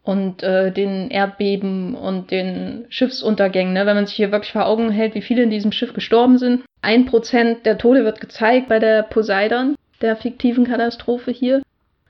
und 0.03 0.43
äh, 0.43 0.73
den 0.73 1.11
Erdbeben 1.11 1.95
und 1.95 2.31
den 2.31 2.87
Schiffsuntergängen. 2.89 3.73
Ne? 3.73 3.87
Wenn 3.87 3.97
man 3.97 4.07
sich 4.07 4.17
hier 4.17 4.33
wirklich 4.33 4.53
vor 4.53 4.67
Augen 4.67 4.91
hält, 4.91 5.15
wie 5.15 5.23
viele 5.23 5.43
in 5.43 5.51
diesem 5.51 5.73
Schiff 5.73 5.93
gestorben 5.93 6.39
sind. 6.39 6.65
Ein 6.83 7.05
Prozent 7.05 7.67
der 7.67 7.79
Tode 7.79 8.05
wird 8.05 8.21
gezeigt 8.21 8.69
bei 8.69 8.79
der 8.79 9.03
Poseidon, 9.03 9.77
der 10.01 10.17
fiktiven 10.17 10.67
Katastrophe 10.67 11.31
hier. 11.31 11.63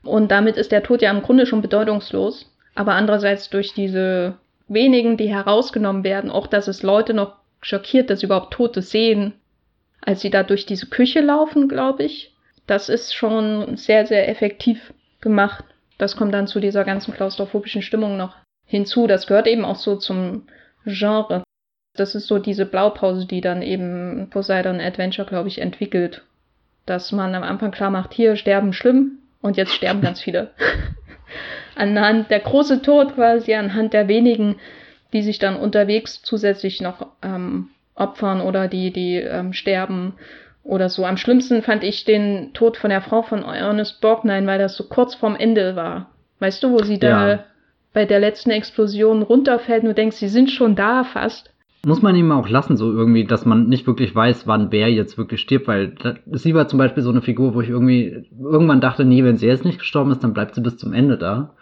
Und 0.03 0.31
damit 0.31 0.57
ist 0.57 0.71
der 0.71 0.81
Tod 0.81 1.01
ja 1.01 1.11
im 1.11 1.21
Grunde 1.21 1.45
schon 1.45 1.61
bedeutungslos. 1.61 2.51
Aber 2.73 2.93
andererseits 2.93 3.49
durch 3.49 3.73
diese 3.73 4.35
wenigen, 4.73 5.17
die 5.17 5.29
herausgenommen 5.29 6.03
werden, 6.03 6.31
auch 6.31 6.47
dass 6.47 6.67
es 6.67 6.83
Leute 6.83 7.13
noch 7.13 7.35
schockiert, 7.61 8.09
dass 8.09 8.21
sie 8.21 8.25
überhaupt 8.25 8.53
Tote 8.53 8.81
sehen, 8.81 9.33
als 10.01 10.21
sie 10.21 10.29
da 10.29 10.43
durch 10.43 10.65
diese 10.65 10.87
Küche 10.87 11.21
laufen, 11.21 11.67
glaube 11.67 12.03
ich. 12.03 12.33
Das 12.67 12.89
ist 12.89 13.13
schon 13.13 13.77
sehr, 13.77 14.05
sehr 14.05 14.29
effektiv 14.29 14.93
gemacht. 15.19 15.63
Das 15.97 16.15
kommt 16.15 16.33
dann 16.33 16.47
zu 16.47 16.59
dieser 16.59 16.83
ganzen 16.83 17.13
klaustrophobischen 17.13 17.81
Stimmung 17.81 18.17
noch 18.17 18.35
hinzu. 18.65 19.07
Das 19.07 19.27
gehört 19.27 19.47
eben 19.47 19.65
auch 19.65 19.75
so 19.75 19.95
zum 19.97 20.47
Genre. 20.85 21.43
Das 21.95 22.15
ist 22.15 22.27
so 22.27 22.39
diese 22.39 22.65
Blaupause, 22.65 23.27
die 23.27 23.41
dann 23.41 23.61
eben 23.61 24.29
Poseidon 24.29 24.79
Adventure, 24.79 25.27
glaube 25.27 25.49
ich, 25.49 25.59
entwickelt. 25.59 26.23
Dass 26.85 27.11
man 27.11 27.35
am 27.35 27.43
Anfang 27.43 27.71
klar 27.71 27.91
macht, 27.91 28.13
hier 28.13 28.35
sterben 28.35 28.73
schlimm 28.73 29.19
und 29.41 29.57
jetzt 29.57 29.73
sterben 29.73 30.01
ganz 30.01 30.21
viele. 30.23 30.51
Anhand 31.75 32.31
der 32.31 32.39
große 32.39 32.81
Tod 32.81 33.15
quasi, 33.15 33.53
anhand 33.53 33.93
der 33.93 34.07
wenigen, 34.07 34.55
die 35.13 35.21
sich 35.21 35.39
dann 35.39 35.55
unterwegs 35.55 36.21
zusätzlich 36.21 36.81
noch 36.81 37.07
ähm, 37.21 37.69
opfern 37.95 38.41
oder 38.41 38.67
die, 38.67 38.91
die 38.91 39.15
ähm, 39.17 39.53
sterben 39.53 40.13
oder 40.63 40.89
so. 40.89 41.05
Am 41.05 41.17
schlimmsten 41.17 41.61
fand 41.61 41.83
ich 41.83 42.05
den 42.05 42.53
Tod 42.53 42.77
von 42.77 42.89
der 42.89 43.01
Frau 43.01 43.21
von 43.21 43.43
Ernest 43.43 44.01
Borgnine, 44.01 44.47
weil 44.47 44.59
das 44.59 44.75
so 44.75 44.85
kurz 44.85 45.15
vorm 45.15 45.35
Ende 45.35 45.75
war. 45.75 46.11
Weißt 46.39 46.63
du, 46.63 46.71
wo 46.71 46.83
sie 46.83 46.99
da 46.99 47.29
ja. 47.29 47.43
bei 47.93 48.05
der 48.05 48.19
letzten 48.19 48.51
Explosion 48.51 49.21
runterfällt 49.21 49.83
und 49.83 49.89
du 49.89 49.93
denkst, 49.93 50.17
sie 50.17 50.27
sind 50.27 50.49
schon 50.49 50.75
da 50.75 51.03
fast. 51.03 51.50
Muss 51.83 52.03
man 52.03 52.15
ihm 52.15 52.31
auch 52.31 52.47
lassen, 52.47 52.77
so 52.77 52.91
irgendwie, 52.91 53.25
dass 53.25 53.45
man 53.45 53.67
nicht 53.67 53.87
wirklich 53.87 54.13
weiß, 54.13 54.45
wann 54.45 54.71
wer 54.71 54.91
jetzt 54.91 55.17
wirklich 55.17 55.41
stirbt, 55.41 55.67
weil 55.67 55.95
sie 56.31 56.53
war 56.53 56.67
zum 56.67 56.77
Beispiel 56.77 57.01
so 57.01 57.09
eine 57.09 57.21
Figur, 57.21 57.55
wo 57.55 57.61
ich 57.61 57.69
irgendwie 57.69 58.27
irgendwann 58.39 58.81
dachte, 58.81 59.03
nee, 59.03 59.23
wenn 59.23 59.37
sie 59.37 59.47
jetzt 59.47 59.65
nicht 59.65 59.79
gestorben 59.79 60.11
ist, 60.11 60.23
dann 60.23 60.33
bleibt 60.33 60.53
sie 60.53 60.61
bis 60.61 60.77
zum 60.77 60.93
Ende 60.93 61.17
da. 61.17 61.55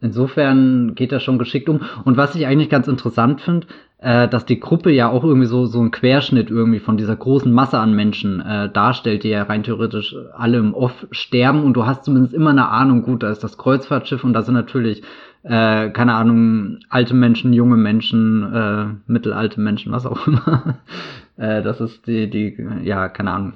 Insofern 0.00 0.94
geht 0.96 1.12
das 1.12 1.22
schon 1.22 1.38
geschickt 1.38 1.68
um. 1.68 1.80
Und 2.04 2.16
was 2.16 2.34
ich 2.34 2.46
eigentlich 2.46 2.70
ganz 2.70 2.88
interessant 2.88 3.40
finde, 3.40 3.68
äh, 3.98 4.26
dass 4.26 4.44
die 4.44 4.58
Gruppe 4.58 4.90
ja 4.90 5.08
auch 5.08 5.22
irgendwie 5.22 5.46
so, 5.46 5.66
so 5.66 5.80
ein 5.80 5.92
Querschnitt 5.92 6.50
irgendwie 6.50 6.80
von 6.80 6.96
dieser 6.96 7.14
großen 7.14 7.52
Masse 7.52 7.78
an 7.78 7.94
Menschen 7.94 8.40
äh, 8.40 8.68
darstellt, 8.68 9.22
die 9.22 9.28
ja 9.28 9.44
rein 9.44 9.62
theoretisch 9.62 10.16
alle 10.34 10.58
im 10.58 10.74
Off 10.74 11.06
sterben 11.12 11.62
und 11.62 11.74
du 11.74 11.86
hast 11.86 12.04
zumindest 12.04 12.34
immer 12.34 12.50
eine 12.50 12.68
Ahnung, 12.68 13.02
gut, 13.02 13.22
da 13.22 13.30
ist 13.30 13.44
das 13.44 13.58
Kreuzfahrtschiff 13.58 14.24
und 14.24 14.32
da 14.32 14.42
sind 14.42 14.54
natürlich, 14.54 15.02
äh, 15.44 15.90
keine 15.90 16.14
Ahnung, 16.14 16.78
alte 16.88 17.14
Menschen, 17.14 17.52
junge 17.52 17.76
Menschen, 17.76 18.52
äh, 18.52 19.10
mittelalte 19.10 19.60
Menschen, 19.60 19.92
was 19.92 20.06
auch 20.06 20.26
immer. 20.26 20.78
äh, 21.36 21.62
das 21.62 21.80
ist 21.80 22.06
die, 22.06 22.30
die, 22.30 22.56
ja, 22.84 23.08
keine 23.08 23.32
Ahnung, 23.32 23.52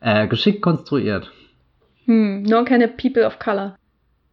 äh, 0.00 0.26
geschickt 0.26 0.62
konstruiert. 0.62 1.30
Hm, 2.06 2.42
nur 2.42 2.64
keine 2.64 2.88
People 2.88 3.26
of 3.26 3.38
Color. 3.38 3.76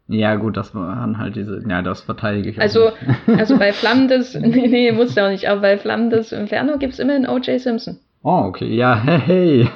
Ja, 0.10 0.36
gut, 0.36 0.56
das 0.56 0.74
waren 0.74 1.18
halt 1.18 1.36
diese, 1.36 1.62
ja, 1.68 1.82
das 1.82 2.02
verteidige 2.02 2.52
ich 2.52 2.62
also. 2.62 2.92
Also 3.28 3.58
bei 3.58 3.74
Flammendes, 3.74 4.36
nee, 4.40 4.68
nee, 4.68 4.92
muss 4.94 5.16
ja 5.16 5.26
auch 5.26 5.32
nicht, 5.32 5.50
aber 5.50 5.62
bei 5.62 5.78
Flammendes 5.78 6.32
Inferno 6.32 6.78
gibt 6.78 6.94
es 6.94 7.00
immerhin 7.00 7.28
O.J. 7.28 7.60
Simpson. 7.60 8.00
Oh, 8.24 8.46
okay, 8.46 8.74
ja, 8.74 8.96
hey, 8.96 9.20
hey. 9.20 9.70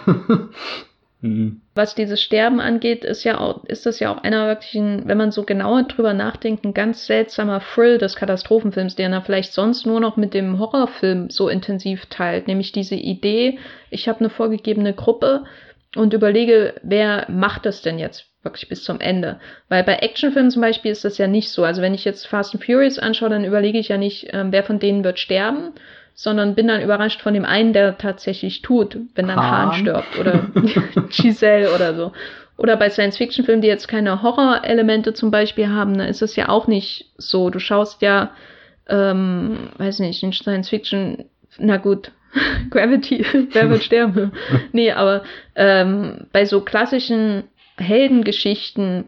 Mhm. 1.22 1.62
Was 1.74 1.96
dieses 1.96 2.22
Sterben 2.22 2.60
angeht, 2.60 3.06
ist 3.06 3.24
ja 3.24 3.40
auch, 3.40 3.64
ist 3.66 3.86
das 3.86 4.00
ja 4.00 4.14
auch 4.14 4.24
einer 4.24 4.48
wirklichen, 4.48 5.08
wenn 5.08 5.18
man 5.18 5.32
so 5.32 5.44
genauer 5.44 5.84
drüber 5.84 6.14
nachdenkt, 6.14 6.66
ein 6.66 6.74
ganz 6.74 7.06
seltsamer 7.06 7.62
Thrill 7.62 7.98
des 7.98 8.16
Katastrophenfilms, 8.16 8.96
den 8.96 9.14
er 9.14 9.22
vielleicht 9.22 9.54
sonst 9.54 9.86
nur 9.86 10.00
noch 10.00 10.18
mit 10.18 10.34
dem 10.34 10.60
Horrorfilm 10.60 11.30
so 11.30 11.48
intensiv 11.48 12.08
teilt, 12.08 12.48
nämlich 12.48 12.72
diese 12.72 12.96
Idee, 12.96 13.60
ich 13.90 14.08
habe 14.08 14.20
eine 14.20 14.30
vorgegebene 14.30 14.94
Gruppe 14.94 15.46
und 15.96 16.14
überlege, 16.14 16.76
wer 16.84 17.26
macht 17.30 17.66
das 17.66 17.82
denn 17.82 18.00
jetzt? 18.00 18.32
wirklich 18.44 18.70
bis 18.70 18.84
zum 18.84 19.00
Ende. 19.00 19.40
Weil 19.70 19.84
bei 19.84 19.98
Actionfilmen 19.98 20.52
zum 20.52 20.62
Beispiel 20.62 20.92
ist 20.92 21.06
das 21.06 21.18
ja 21.18 21.28
nicht 21.28 21.52
so. 21.52 21.64
Also 21.64 21.82
wenn 21.82 21.94
ich 21.94 22.06
jetzt 22.06 22.26
Fast 22.28 22.54
and 22.56 22.64
Furious 22.64 22.98
anschaue, 22.98 23.30
dann 23.30 23.46
überlege 23.46 23.78
ich 23.78 23.90
ja 23.90 23.98
nicht, 23.98 24.30
ähm, 24.34 24.52
wer 24.52 24.64
von 24.64 24.80
denen 24.80 25.04
wird 25.04 25.20
sterben, 25.20 25.74
sondern 26.14 26.56
bin 26.56 26.68
dann 26.68 26.82
überrascht 26.82 27.22
von 27.22 27.34
dem 27.34 27.46
einen, 27.46 27.74
der 27.74 27.98
tatsächlich 27.98 28.62
tut, 28.62 28.98
wenn 29.16 29.28
dann 29.28 29.38
Han, 29.38 29.68
Han 29.68 29.74
stirbt 29.74 30.20
oder 30.20 30.46
Giselle 31.10 31.74
oder 31.74 31.96
so. 31.96 32.12
Oder 32.58 32.78
bei 32.78 32.90
Science-Fiction-Filmen, 32.90 33.62
die 33.62 33.68
jetzt 33.68 33.88
keine 33.88 34.22
Horror-Elemente 34.22 35.14
zum 35.14 35.32
Beispiel 35.32 35.70
haben, 35.70 35.98
da 35.98 36.06
ist 36.06 36.22
es 36.22 36.36
ja 36.36 36.50
auch 36.50 36.68
nicht 36.68 37.10
so. 37.18 37.50
Du 37.50 37.58
schaust 37.58 38.04
ja, 38.04 38.32
ähm, 38.88 39.70
weiß 39.78 40.00
nicht, 40.00 40.22
in 40.22 40.32
Science-Fiction, 40.32 41.26
na 41.58 41.78
gut, 41.78 42.12
Gravity, 42.70 43.26
wer 43.52 43.70
wird 43.70 43.84
sterben? 43.84 44.32
nee, 44.74 44.92
aber 44.92 45.24
ähm, 45.56 46.28
bei 46.32 46.46
so 46.46 46.62
klassischen 46.62 47.46
Heldengeschichten 47.78 49.06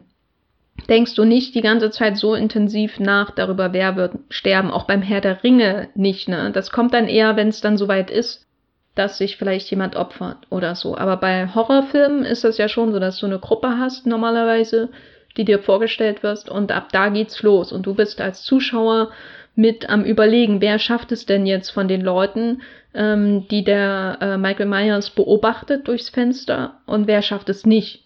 denkst 0.88 1.14
du 1.14 1.24
nicht 1.24 1.54
die 1.54 1.62
ganze 1.62 1.90
Zeit 1.90 2.16
so 2.16 2.34
intensiv 2.34 2.98
nach 2.98 3.30
darüber, 3.30 3.72
wer 3.72 3.96
wird 3.96 4.14
sterben. 4.28 4.70
Auch 4.70 4.86
beim 4.86 5.02
Herr 5.02 5.20
der 5.20 5.42
Ringe 5.42 5.88
nicht. 5.94 6.28
Ne? 6.28 6.50
Das 6.52 6.70
kommt 6.70 6.94
dann 6.94 7.08
eher, 7.08 7.36
wenn 7.36 7.48
es 7.48 7.60
dann 7.60 7.76
soweit 7.76 8.10
ist, 8.10 8.46
dass 8.94 9.18
sich 9.18 9.36
vielleicht 9.36 9.70
jemand 9.70 9.96
opfert 9.96 10.38
oder 10.50 10.74
so. 10.74 10.96
Aber 10.96 11.16
bei 11.16 11.48
Horrorfilmen 11.54 12.24
ist 12.24 12.44
das 12.44 12.58
ja 12.58 12.68
schon 12.68 12.92
so, 12.92 12.98
dass 12.98 13.18
du 13.18 13.26
eine 13.26 13.38
Gruppe 13.38 13.78
hast 13.78 14.06
normalerweise, 14.06 14.90
die 15.36 15.44
dir 15.44 15.58
vorgestellt 15.58 16.22
wirst 16.22 16.48
und 16.48 16.70
ab 16.70 16.90
da 16.92 17.08
geht's 17.08 17.42
los. 17.42 17.72
Und 17.72 17.86
du 17.86 17.94
bist 17.94 18.20
als 18.20 18.44
Zuschauer 18.44 19.10
mit 19.56 19.88
am 19.88 20.04
Überlegen, 20.04 20.60
wer 20.60 20.78
schafft 20.78 21.12
es 21.12 21.26
denn 21.26 21.46
jetzt 21.46 21.70
von 21.70 21.88
den 21.88 22.00
Leuten, 22.00 22.62
ähm, 22.94 23.46
die 23.48 23.64
der 23.64 24.18
äh, 24.20 24.36
Michael 24.36 24.66
Myers 24.66 25.10
beobachtet 25.10 25.88
durchs 25.88 26.08
Fenster 26.08 26.80
und 26.86 27.06
wer 27.06 27.22
schafft 27.22 27.48
es 27.48 27.66
nicht. 27.66 28.03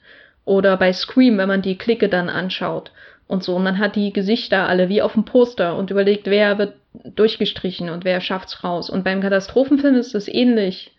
Oder 0.49 0.76
bei 0.76 0.92
Scream, 0.92 1.38
wenn 1.38 1.49
man 1.49 1.62
die 1.62 1.76
Clique 1.76 2.09
dann 2.09 2.28
anschaut 2.28 2.90
und 3.26 3.44
so. 3.44 3.57
Und 3.57 3.64
man 3.64 3.78
hat 3.78 3.96
die 3.96 4.12
Gesichter 4.12 4.68
alle 4.68 4.88
wie 4.88 5.03
auf 5.03 5.12
dem 5.12 5.24
Poster 5.24 5.76
und 5.76 5.90
überlegt, 5.90 6.26
wer 6.26 6.59
wird 6.59 6.74
durchgestrichen 7.05 7.90
und 7.90 8.05
wer 8.05 8.20
schafft's 8.20 8.64
raus. 8.64 8.88
Und 8.90 9.05
beim 9.05 9.20
Katastrophenfilm 9.20 9.94
ist 9.94 10.14
es 10.14 10.26
ähnlich. 10.26 10.92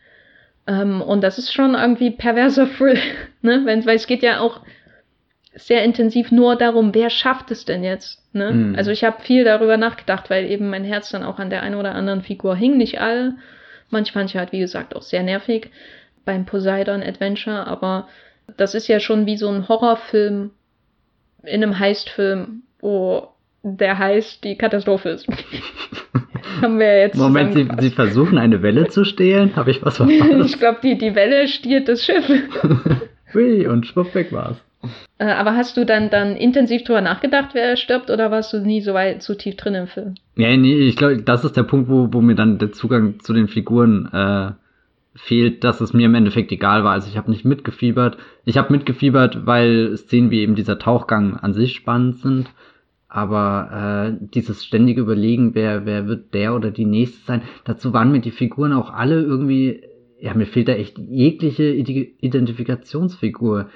Ähm, 0.68 1.02
und 1.02 1.22
das 1.22 1.40
ist 1.40 1.52
schon 1.52 1.74
irgendwie 1.74 2.12
perverser 2.12 2.70
Thrill, 2.72 3.00
ne? 3.42 3.62
Wenn, 3.66 3.86
weil 3.86 3.96
es 3.96 4.08
geht 4.08 4.22
ja 4.22 4.40
auch 4.40 4.62
sehr 5.56 5.84
intensiv 5.84 6.32
nur 6.32 6.56
darum, 6.56 6.94
wer 6.94 7.10
schafft 7.10 7.50
es 7.50 7.66
denn 7.66 7.84
jetzt? 7.84 8.24
Ne? 8.34 8.52
Mm. 8.52 8.76
Also 8.76 8.92
ich 8.92 9.04
habe 9.04 9.24
viel 9.24 9.44
darüber 9.44 9.78
nachgedacht, 9.78 10.30
weil 10.30 10.46
eben 10.46 10.70
mein 10.70 10.84
Herz 10.84 11.10
dann 11.10 11.24
auch 11.24 11.40
an 11.40 11.50
der 11.50 11.64
einen 11.64 11.76
oder 11.76 11.96
anderen 11.96 12.22
Figur 12.22 12.56
hing, 12.56 12.78
nicht 12.78 13.02
alle. 13.02 13.36
Manche 13.90 14.14
fand 14.14 14.30
ich 14.30 14.38
halt, 14.38 14.52
wie 14.52 14.60
gesagt, 14.60 14.96
auch 14.96 15.02
sehr 15.02 15.24
nervig 15.24 15.72
beim 16.24 16.46
Poseidon 16.46 17.02
Adventure, 17.02 17.66
aber 17.66 18.08
das 18.58 18.76
ist 18.76 18.88
ja 18.88 19.00
schon 19.00 19.26
wie 19.26 19.38
so 19.38 19.50
ein 19.50 19.68
Horrorfilm 19.68 20.52
in 21.44 21.64
einem 21.64 21.80
Heistfilm, 21.80 22.64
wo 22.80 23.30
der 23.64 23.98
Heist 23.98 24.44
die 24.44 24.56
Katastrophe 24.56 25.10
ist. 25.10 25.28
Haben 26.62 26.80
wir 26.80 27.00
jetzt 27.00 27.16
Moment, 27.16 27.54
Sie, 27.54 27.68
Sie, 27.80 27.90
versuchen 27.90 28.38
eine 28.38 28.62
Welle 28.62 28.88
zu 28.88 29.06
stehlen? 29.06 29.56
Habe 29.56 29.72
ich 29.72 29.84
was 29.84 29.98
verpasst? 29.98 30.46
ich 30.46 30.60
glaube, 30.60 30.80
die, 30.84 30.98
die 30.98 31.16
Welle 31.16 31.48
stiert 31.48 31.88
das 31.88 32.04
Schiff. 32.04 32.26
Hui, 33.34 33.68
und 33.68 33.86
schwupp 33.86 34.14
weg 34.16 34.32
war's. 34.32 34.58
Äh, 35.18 35.26
aber 35.26 35.56
hast 35.56 35.78
du 35.78 35.86
dann, 35.86 36.10
dann 36.10 36.36
intensiv 36.36 36.84
drüber 36.84 37.02
nachgedacht, 37.02 37.50
wer 37.54 37.76
stirbt, 37.76 38.10
oder 38.10 38.32
warst 38.32 38.54
du 38.54 38.60
nie 38.60 38.82
so 38.82 38.94
weit, 38.94 39.22
so 39.22 39.36
tief 39.36 39.56
drin 39.58 39.76
im 39.76 39.88
Film? 39.88 40.16
Ja, 40.36 40.56
nee, 40.56 40.88
ich 40.88 40.96
glaube, 40.96 41.22
das 41.22 41.44
ist 41.44 41.58
der 41.58 41.64
Punkt, 41.64 41.90
wo, 41.90 42.08
wo 42.12 42.22
mir 42.22 42.36
dann 42.36 42.58
der 42.58 42.72
Zugang 42.72 43.20
zu 43.20 43.34
den 43.34 43.48
Figuren 43.48 44.10
äh, 44.12 44.52
fehlt, 45.16 45.64
dass 45.64 45.82
es 45.82 45.94
mir 45.94 46.06
im 46.06 46.16
Endeffekt 46.16 46.52
egal 46.52 46.84
war. 46.84 46.94
Also 46.94 47.10
ich 47.10 47.18
habe 47.18 47.32
nicht 47.32 47.46
mitgefiebert. 47.46 48.18
Ich 48.46 48.58
habe 48.58 48.72
mitgefiebert, 48.72 49.46
weil 49.46 49.98
Szenen 49.98 50.32
wie 50.32 50.42
eben 50.42 50.56
dieser 50.56 50.80
Tauchgang 50.80 51.36
an 51.38 51.54
sich 51.54 51.76
spannend 51.76 52.18
sind. 52.18 52.50
Aber 53.08 54.12
äh, 54.22 54.28
dieses 54.34 54.64
ständige 54.64 55.02
Überlegen, 55.02 55.56
wer, 55.56 55.86
wer 55.86 56.08
wird 56.08 56.34
der 56.34 56.56
oder 56.56 56.70
die 56.70 56.86
nächste 56.86 57.26
sein, 57.26 57.42
dazu 57.64 57.92
waren 57.92 58.12
mir 58.12 58.22
die 58.22 58.30
Figuren 58.32 58.72
auch 58.72 58.94
alle 58.94 59.20
irgendwie, 59.22 59.82
ja, 60.20 60.36
mir 60.36 60.46
fehlt 60.46 60.68
da 60.68 60.74
echt 60.74 61.00
jegliche 61.00 61.72
Identifikationsfigur 61.72 63.70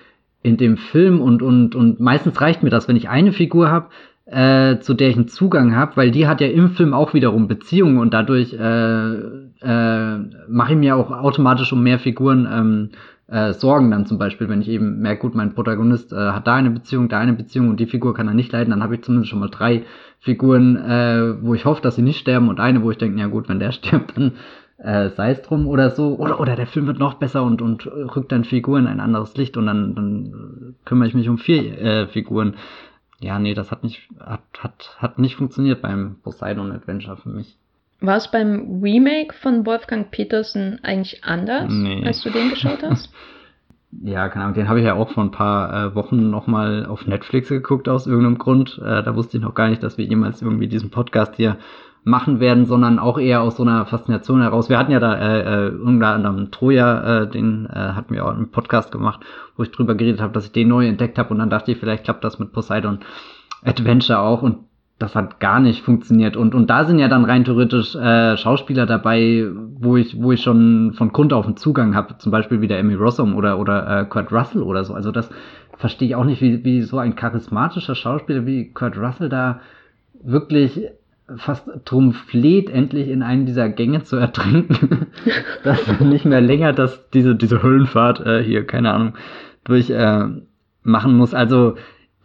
in 0.43 0.57
dem 0.57 0.77
Film 0.77 1.19
und, 1.19 1.41
und, 1.41 1.73
und 1.73 1.99
meistens 1.99 2.39
reicht 2.41 2.61
mir 2.61 2.69
das, 2.69 2.88
wenn 2.88 2.97
ich 2.97 3.09
eine 3.09 3.31
Figur 3.31 3.71
habe, 3.71 3.89
äh, 4.34 4.79
zu 4.79 4.93
der 4.93 5.09
ich 5.09 5.15
einen 5.15 5.27
Zugang 5.27 5.75
habe, 5.75 5.95
weil 5.95 6.11
die 6.11 6.27
hat 6.27 6.41
ja 6.41 6.47
im 6.47 6.71
Film 6.71 6.93
auch 6.93 7.13
wiederum 7.13 7.47
Beziehungen 7.47 7.97
und 7.97 8.13
dadurch 8.13 8.53
äh, 8.53 9.13
äh, 9.61 10.17
mache 10.47 10.73
ich 10.73 10.77
mir 10.77 10.95
auch 10.95 11.11
automatisch 11.11 11.71
um 11.71 11.84
mehr 11.84 11.99
Figuren 11.99 12.47
ähm, 12.51 12.89
äh, 13.27 13.53
Sorgen 13.53 13.91
dann 13.91 14.05
zum 14.05 14.17
Beispiel, 14.17 14.49
wenn 14.49 14.61
ich 14.61 14.69
eben 14.69 14.99
merke, 14.99 15.21
gut, 15.21 15.36
mein 15.36 15.53
Protagonist 15.53 16.11
äh, 16.11 16.15
hat 16.15 16.47
da 16.47 16.55
eine 16.55 16.71
Beziehung, 16.71 17.09
da 17.09 17.19
eine 17.19 17.34
Beziehung 17.34 17.69
und 17.69 17.79
die 17.79 17.86
Figur 17.86 18.13
kann 18.13 18.27
er 18.27 18.34
nicht 18.34 18.51
leiden, 18.51 18.71
dann 18.71 18.84
habe 18.84 18.95
ich 18.95 19.03
zumindest 19.03 19.29
schon 19.29 19.39
mal 19.39 19.49
drei 19.49 19.84
Figuren, 20.19 20.77
äh, 20.77 21.36
wo 21.41 21.53
ich 21.53 21.65
hoffe, 21.65 21.81
dass 21.81 21.95
sie 21.95 22.01
nicht 22.01 22.19
sterben 22.19 22.49
und 22.49 22.59
eine, 22.59 22.81
wo 22.81 22.91
ich 22.91 22.97
denke, 22.97 23.19
ja 23.19 23.27
gut, 23.27 23.49
wenn 23.49 23.59
der 23.59 23.71
stirbt, 23.73 24.17
dann 24.17 24.34
äh, 24.77 25.09
sei 25.09 25.31
es 25.31 25.41
drum 25.41 25.67
oder 25.67 25.91
so. 25.91 26.15
Oder, 26.15 26.39
oder 26.39 26.55
der 26.55 26.67
Film 26.67 26.88
wird 26.88 26.99
noch 26.99 27.15
besser 27.15 27.43
und, 27.43 27.61
und 27.61 27.88
rückt 27.88 28.31
dann 28.31 28.43
Figuren 28.43 28.84
in 28.84 28.93
ein 28.93 28.99
anderes 28.99 29.36
Licht 29.38 29.57
und 29.57 29.67
dann, 29.67 29.95
dann 29.95 30.75
kümmere 30.86 31.07
ich 31.07 31.13
mich 31.13 31.29
um 31.29 31.38
vier 31.38 31.77
äh, 31.79 32.07
Figuren. 32.07 32.55
Ja, 33.24 33.39
nee, 33.39 33.53
das 33.53 33.71
hat 33.71 33.84
nicht, 33.84 34.09
hat, 34.19 34.41
hat, 34.59 34.97
hat 34.99 35.17
nicht 35.17 35.36
funktioniert 35.36 35.82
beim 35.82 36.17
Poseidon 36.24 36.74
Adventure 36.74 37.17
für 37.17 37.30
mich. 37.30 37.57
War 38.01 38.17
es 38.17 38.30
beim 38.30 38.82
Remake 38.84 39.34
von 39.34 39.65
Wolfgang 39.65 40.11
Petersen 40.11 40.80
eigentlich 40.84 41.24
anders, 41.24 41.71
nee. 41.71 42.03
als 42.05 42.21
du 42.21 42.30
den 42.30 42.49
geschaut 42.49 42.84
hast? 42.89 43.09
ja, 44.01 44.28
keine 44.28 44.45
Ahnung, 44.45 44.55
den 44.55 44.67
habe 44.67 44.80
ich 44.80 44.86
ja 44.86 44.95
auch 44.95 45.11
vor 45.11 45.24
ein 45.24 45.32
paar 45.32 45.74
äh, 45.74 45.95
Wochen 45.95 46.30
nochmal 46.30 46.86
auf 46.86 47.05
Netflix 47.05 47.49
geguckt 47.49 47.88
aus 47.88 48.07
irgendeinem 48.07 48.38
Grund. 48.38 48.80
Äh, 48.84 49.03
da 49.03 49.15
wusste 49.15 49.38
ich 49.38 49.43
noch 49.43 49.53
gar 49.53 49.69
nicht, 49.69 49.84
dass 49.84 49.97
wir 49.97 50.05
jemals 50.05 50.41
irgendwie 50.41 50.67
diesen 50.67 50.89
Podcast 50.89 51.36
hier 51.36 51.57
machen 52.04 52.39
werden, 52.39 52.66
sondern 52.66 52.99
auch 52.99 53.18
eher 53.18 53.41
aus 53.41 53.56
so 53.56 53.64
einer 53.64 53.86
Faszination 53.86 54.41
heraus. 54.41 54.70
Wir 54.70 54.78
hatten 54.78 54.91
ja 54.91 54.99
da 54.99 55.16
äh, 55.16 55.68
äh, 55.68 55.70
unter 55.70 56.08
anderem 56.08 56.51
Troja, 56.51 57.22
äh, 57.22 57.28
den 57.30 57.66
äh, 57.66 57.76
hatten 57.76 58.14
wir 58.14 58.26
auch 58.26 58.36
im 58.36 58.49
Podcast 58.49 58.91
gemacht, 58.91 59.22
wo 59.56 59.64
ich 59.64 59.72
drüber 59.72 59.95
geredet 59.95 60.22
habe, 60.22 60.34
dass 60.34 60.45
ich 60.45 60.51
den 60.51 60.68
neu 60.68 60.88
entdeckt 60.88 61.18
habe 61.18 61.30
und 61.30 61.39
dann 61.39 61.49
dachte 61.49 61.72
ich, 61.72 61.78
vielleicht 61.78 62.04
klappt 62.04 62.24
das 62.24 62.39
mit 62.39 62.51
Poseidon 62.51 62.99
Adventure 63.64 64.20
auch 64.20 64.41
und 64.41 64.58
das 64.99 65.16
hat 65.16 65.39
gar 65.39 65.60
nicht 65.60 65.82
funktioniert. 65.82 66.38
Und, 66.38 66.56
und 66.56 66.70
da 66.70 66.86
sind 66.86 66.99
ja 66.99 67.08
dann 67.08 67.26
rein 67.26 67.43
theoretisch 67.43 67.95
äh, 67.95 68.38
Schauspieler 68.38 68.86
dabei, 68.86 69.47
wo 69.76 69.97
ich, 69.97 70.22
wo 70.22 70.32
ich 70.32 70.41
schon 70.41 70.93
von 70.93 71.12
Grund 71.12 71.34
auf 71.34 71.45
einen 71.45 71.58
Zugang 71.58 71.95
habe, 71.95 72.18
zum 72.20 72.32
Beispiel 72.32 72.62
wie 72.62 72.68
der 72.68 72.80
Emmy 72.80 72.93
Rossum 72.93 73.36
oder, 73.36 73.60
oder 73.60 74.01
äh, 74.01 74.06
Kurt 74.06 74.32
Russell 74.32 74.62
oder 74.62 74.84
so. 74.84 74.93
Also 74.93 75.12
das 75.12 75.30
verstehe 75.78 76.10
ich 76.10 76.16
auch 76.16 76.26
nicht, 76.26 76.41
wie, 76.41 76.64
wie 76.64 76.82
so 76.82 76.99
ein 76.99 77.16
charismatischer 77.16 77.95
Schauspieler 77.95 78.45
wie 78.45 78.72
Kurt 78.72 78.97
Russell 78.97 79.30
da 79.30 79.62
wirklich 80.24 80.80
fast 81.38 81.67
drum 81.86 82.13
fleht, 82.13 82.69
endlich 82.69 83.09
in 83.09 83.23
einen 83.23 83.45
dieser 83.45 83.69
Gänge 83.69 84.03
zu 84.03 84.15
ertrinken, 84.17 85.07
dass 85.63 85.99
nicht 85.99 86.25
mehr 86.25 86.41
länger 86.41 86.73
dass 86.73 87.09
diese, 87.11 87.36
diese 87.36 87.63
Höllenfahrt 87.63 88.25
äh, 88.25 88.43
hier, 88.43 88.65
keine 88.65 88.93
Ahnung, 88.93 89.13
durch 89.63 89.89
äh, 89.89 90.25
machen 90.84 91.15
muss. 91.15 91.34
Also 91.34 91.75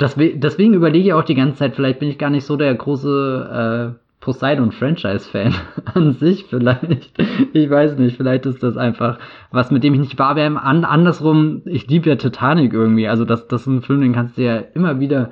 deswegen, 0.00 0.40
deswegen 0.40 0.74
überlege 0.74 1.06
ich 1.06 1.12
auch 1.12 1.24
die 1.24 1.34
ganze 1.34 1.58
Zeit, 1.58 1.76
vielleicht 1.76 2.00
bin 2.00 2.08
ich 2.08 2.18
gar 2.18 2.30
nicht 2.30 2.44
so 2.44 2.56
der 2.56 2.74
große 2.74 3.94
äh, 3.94 3.98
Poseidon-Franchise-Fan 4.20 5.54
an 5.94 6.12
sich 6.14 6.46
vielleicht. 6.48 7.12
Ich 7.52 7.70
weiß 7.70 7.96
nicht, 7.98 8.16
vielleicht 8.16 8.46
ist 8.46 8.62
das 8.62 8.76
einfach 8.76 9.18
was, 9.50 9.70
mit 9.70 9.84
dem 9.84 9.94
ich 9.94 10.00
nicht 10.00 10.18
wahr 10.18 10.36
wäre. 10.36 10.60
An, 10.60 10.84
andersrum, 10.84 11.62
ich 11.64 11.86
liebe 11.86 12.08
ja 12.08 12.16
Titanic 12.16 12.72
irgendwie. 12.72 13.08
Also 13.08 13.24
das, 13.24 13.46
das 13.48 13.62
ist 13.62 13.66
ein 13.68 13.82
Film, 13.82 14.00
den 14.00 14.12
kannst 14.12 14.36
du 14.36 14.42
ja 14.42 14.56
immer 14.74 15.00
wieder 15.00 15.30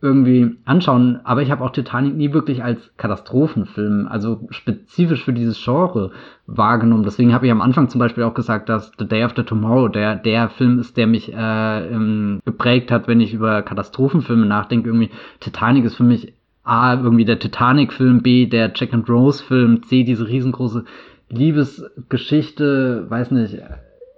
irgendwie 0.00 0.56
anschauen. 0.64 1.20
Aber 1.24 1.42
ich 1.42 1.50
habe 1.50 1.64
auch 1.64 1.70
Titanic 1.70 2.14
nie 2.14 2.32
wirklich 2.32 2.62
als 2.62 2.78
Katastrophenfilm, 2.96 4.06
also 4.08 4.46
spezifisch 4.50 5.24
für 5.24 5.32
dieses 5.32 5.62
Genre 5.62 6.12
wahrgenommen. 6.46 7.02
Deswegen 7.02 7.34
habe 7.34 7.46
ich 7.46 7.52
am 7.52 7.60
Anfang 7.60 7.88
zum 7.88 7.98
Beispiel 7.98 8.22
auch 8.22 8.34
gesagt, 8.34 8.68
dass 8.68 8.92
The 8.98 9.08
Day 9.08 9.24
After 9.24 9.44
Tomorrow 9.44 9.88
der, 9.88 10.14
der 10.16 10.50
Film 10.50 10.78
ist, 10.78 10.96
der 10.96 11.08
mich 11.08 11.32
äh, 11.32 11.88
ähm, 11.88 12.40
geprägt 12.44 12.90
hat, 12.90 13.08
wenn 13.08 13.20
ich 13.20 13.34
über 13.34 13.62
Katastrophenfilme 13.62 14.46
nachdenke. 14.46 14.88
Irgendwie 14.88 15.10
Titanic 15.40 15.84
ist 15.84 15.96
für 15.96 16.04
mich 16.04 16.32
A, 16.62 16.94
irgendwie 16.94 17.24
der 17.24 17.38
Titanic-Film, 17.38 18.22
B, 18.22 18.46
der 18.46 18.72
Jack 18.74 18.92
and 18.92 19.08
Rose-Film, 19.08 19.82
C, 19.84 20.04
diese 20.04 20.28
riesengroße 20.28 20.84
Liebesgeschichte, 21.30 23.06
weiß 23.08 23.30
nicht. 23.30 23.58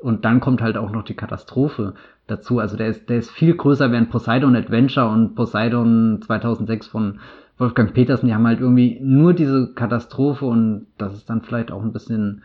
Und 0.01 0.25
dann 0.25 0.41
kommt 0.41 0.61
halt 0.61 0.77
auch 0.77 0.91
noch 0.91 1.05
die 1.05 1.15
Katastrophe 1.15 1.95
dazu. 2.31 2.59
Also 2.59 2.77
der 2.77 2.89
ist, 2.89 3.09
der 3.09 3.19
ist 3.19 3.31
viel 3.31 3.55
größer, 3.55 3.91
während 3.91 4.11
Poseidon 4.11 4.57
Adventure 4.57 5.09
und 5.09 5.35
Poseidon 5.35 6.21
2006 6.23 6.87
von 6.87 7.21
Wolfgang 7.59 7.93
Petersen, 7.93 8.27
die 8.27 8.35
haben 8.35 8.47
halt 8.47 8.61
irgendwie 8.61 8.99
nur 9.03 9.35
diese 9.35 9.75
Katastrophe 9.75 10.47
und 10.47 10.87
das 10.97 11.15
ist 11.15 11.29
dann 11.29 11.43
vielleicht 11.43 11.71
auch 11.71 11.83
ein 11.83 11.93
bisschen 11.93 12.43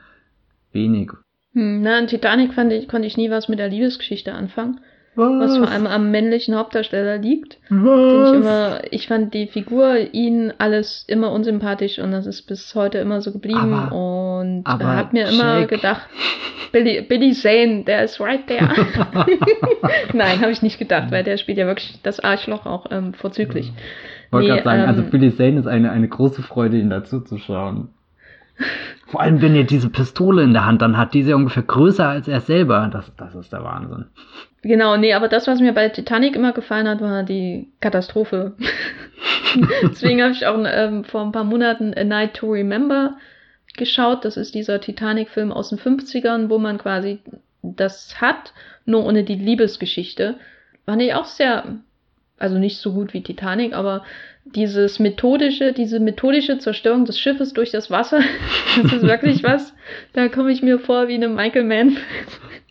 wenig. 0.73 1.11
Hm, 1.53 1.81
na, 1.81 1.99
in 1.99 2.07
Titanic 2.07 2.53
fand 2.53 2.73
ich, 2.73 2.89
konnte 2.89 3.07
ich 3.07 3.15
nie 3.15 3.29
was 3.29 3.47
mit 3.47 3.59
der 3.59 3.69
Liebesgeschichte 3.69 4.33
anfangen. 4.33 4.81
Was? 5.15 5.39
was 5.39 5.57
vor 5.57 5.69
allem 5.69 5.87
am 5.87 6.11
männlichen 6.11 6.55
Hauptdarsteller 6.55 7.17
liegt. 7.17 7.57
Was? 7.69 8.29
Ich, 8.29 8.35
immer, 8.35 8.79
ich 8.91 9.07
fand 9.07 9.33
die 9.33 9.47
Figur, 9.47 10.13
ihn 10.13 10.53
alles 10.57 11.05
immer 11.07 11.31
unsympathisch 11.31 11.99
und 11.99 12.11
das 12.11 12.25
ist 12.25 12.43
bis 12.43 12.75
heute 12.75 12.97
immer 12.97 13.21
so 13.21 13.31
geblieben. 13.31 13.73
Aber, 13.73 13.95
und 13.95 14.63
aber 14.65 14.95
hat 14.95 15.13
mir 15.13 15.29
immer 15.29 15.61
Jack. 15.61 15.69
gedacht, 15.69 16.07
Billy, 16.71 17.01
Billy 17.01 17.31
Zane, 17.31 17.83
der 17.85 18.03
ist 18.03 18.19
right 18.19 18.45
there. 18.47 18.67
Nein, 20.13 20.41
habe 20.41 20.51
ich 20.51 20.61
nicht 20.61 20.77
gedacht, 20.77 21.11
weil 21.11 21.23
der 21.23 21.37
spielt 21.37 21.57
ja 21.57 21.67
wirklich 21.67 21.99
das 22.03 22.19
Arschloch 22.19 22.65
auch 22.65 22.87
ähm, 22.91 23.13
vorzüglich. 23.13 23.71
Ich 24.27 24.33
wollte 24.33 24.49
nee, 24.49 24.53
gerade 24.55 24.63
sagen, 24.63 24.81
also 24.81 24.99
ähm, 24.99 25.05
also 25.05 25.11
Billy 25.11 25.35
Zane 25.35 25.59
ist 25.59 25.67
eine, 25.67 25.91
eine 25.91 26.07
große 26.09 26.41
Freude, 26.41 26.77
ihn 26.77 26.89
dazu 26.89 27.21
zu 27.21 27.37
schauen. 27.37 27.89
Vor 29.07 29.21
allem, 29.21 29.41
wenn 29.41 29.55
er 29.55 29.63
diese 29.63 29.89
Pistole 29.89 30.43
in 30.43 30.53
der 30.53 30.65
Hand 30.65 30.81
dann 30.81 30.97
hat, 30.97 31.13
die 31.13 31.21
ist 31.21 31.27
ja 31.27 31.35
ungefähr 31.35 31.63
größer 31.63 32.07
als 32.07 32.27
er 32.27 32.41
selber. 32.41 32.89
Das, 32.91 33.11
das 33.17 33.35
ist 33.35 33.53
der 33.53 33.63
Wahnsinn. 33.63 34.05
Genau, 34.65 34.97
nee, 34.97 35.13
aber 35.13 35.27
das, 35.27 35.45
was 35.45 35.59
mir 35.59 35.73
bei 35.73 35.89
Titanic 35.89 36.35
immer 36.35 36.51
gefallen 36.51 36.87
hat, 36.87 36.99
war 36.99 37.21
die 37.21 37.67
Katastrophe. 37.81 38.53
Deswegen 39.83 40.23
habe 40.23 40.31
ich 40.31 40.47
auch 40.47 40.57
ähm, 40.65 41.03
vor 41.03 41.21
ein 41.21 41.31
paar 41.31 41.43
Monaten 41.43 41.93
A 41.93 42.03
Night 42.03 42.33
to 42.33 42.47
Remember 42.47 43.15
geschaut. 43.77 44.25
Das 44.25 44.37
ist 44.37 44.55
dieser 44.55 44.81
Titanic-Film 44.81 45.51
aus 45.51 45.69
den 45.69 45.77
50ern, 45.77 46.49
wo 46.49 46.57
man 46.57 46.79
quasi 46.79 47.19
das 47.61 48.19
hat, 48.19 48.53
nur 48.85 49.05
ohne 49.05 49.23
die 49.23 49.35
Liebesgeschichte. 49.35 50.37
Fand 50.87 50.99
ich 51.03 51.13
auch 51.13 51.25
sehr, 51.25 51.75
also 52.39 52.57
nicht 52.57 52.79
so 52.79 52.91
gut 52.91 53.13
wie 53.13 53.21
Titanic, 53.21 53.73
aber 53.73 54.03
dieses 54.45 54.97
methodische, 54.97 55.73
diese 55.73 55.99
methodische 55.99 56.57
Zerstörung 56.57 57.05
des 57.05 57.19
Schiffes 57.19 57.53
durch 57.53 57.69
das 57.69 57.91
Wasser, 57.91 58.21
das 58.81 58.93
ist 58.93 59.03
wirklich 59.03 59.43
was. 59.43 59.75
Da 60.13 60.27
komme 60.27 60.51
ich 60.51 60.63
mir 60.63 60.79
vor 60.79 61.07
wie 61.07 61.13
eine 61.13 61.27
Michael 61.27 61.65
Mann. 61.65 61.97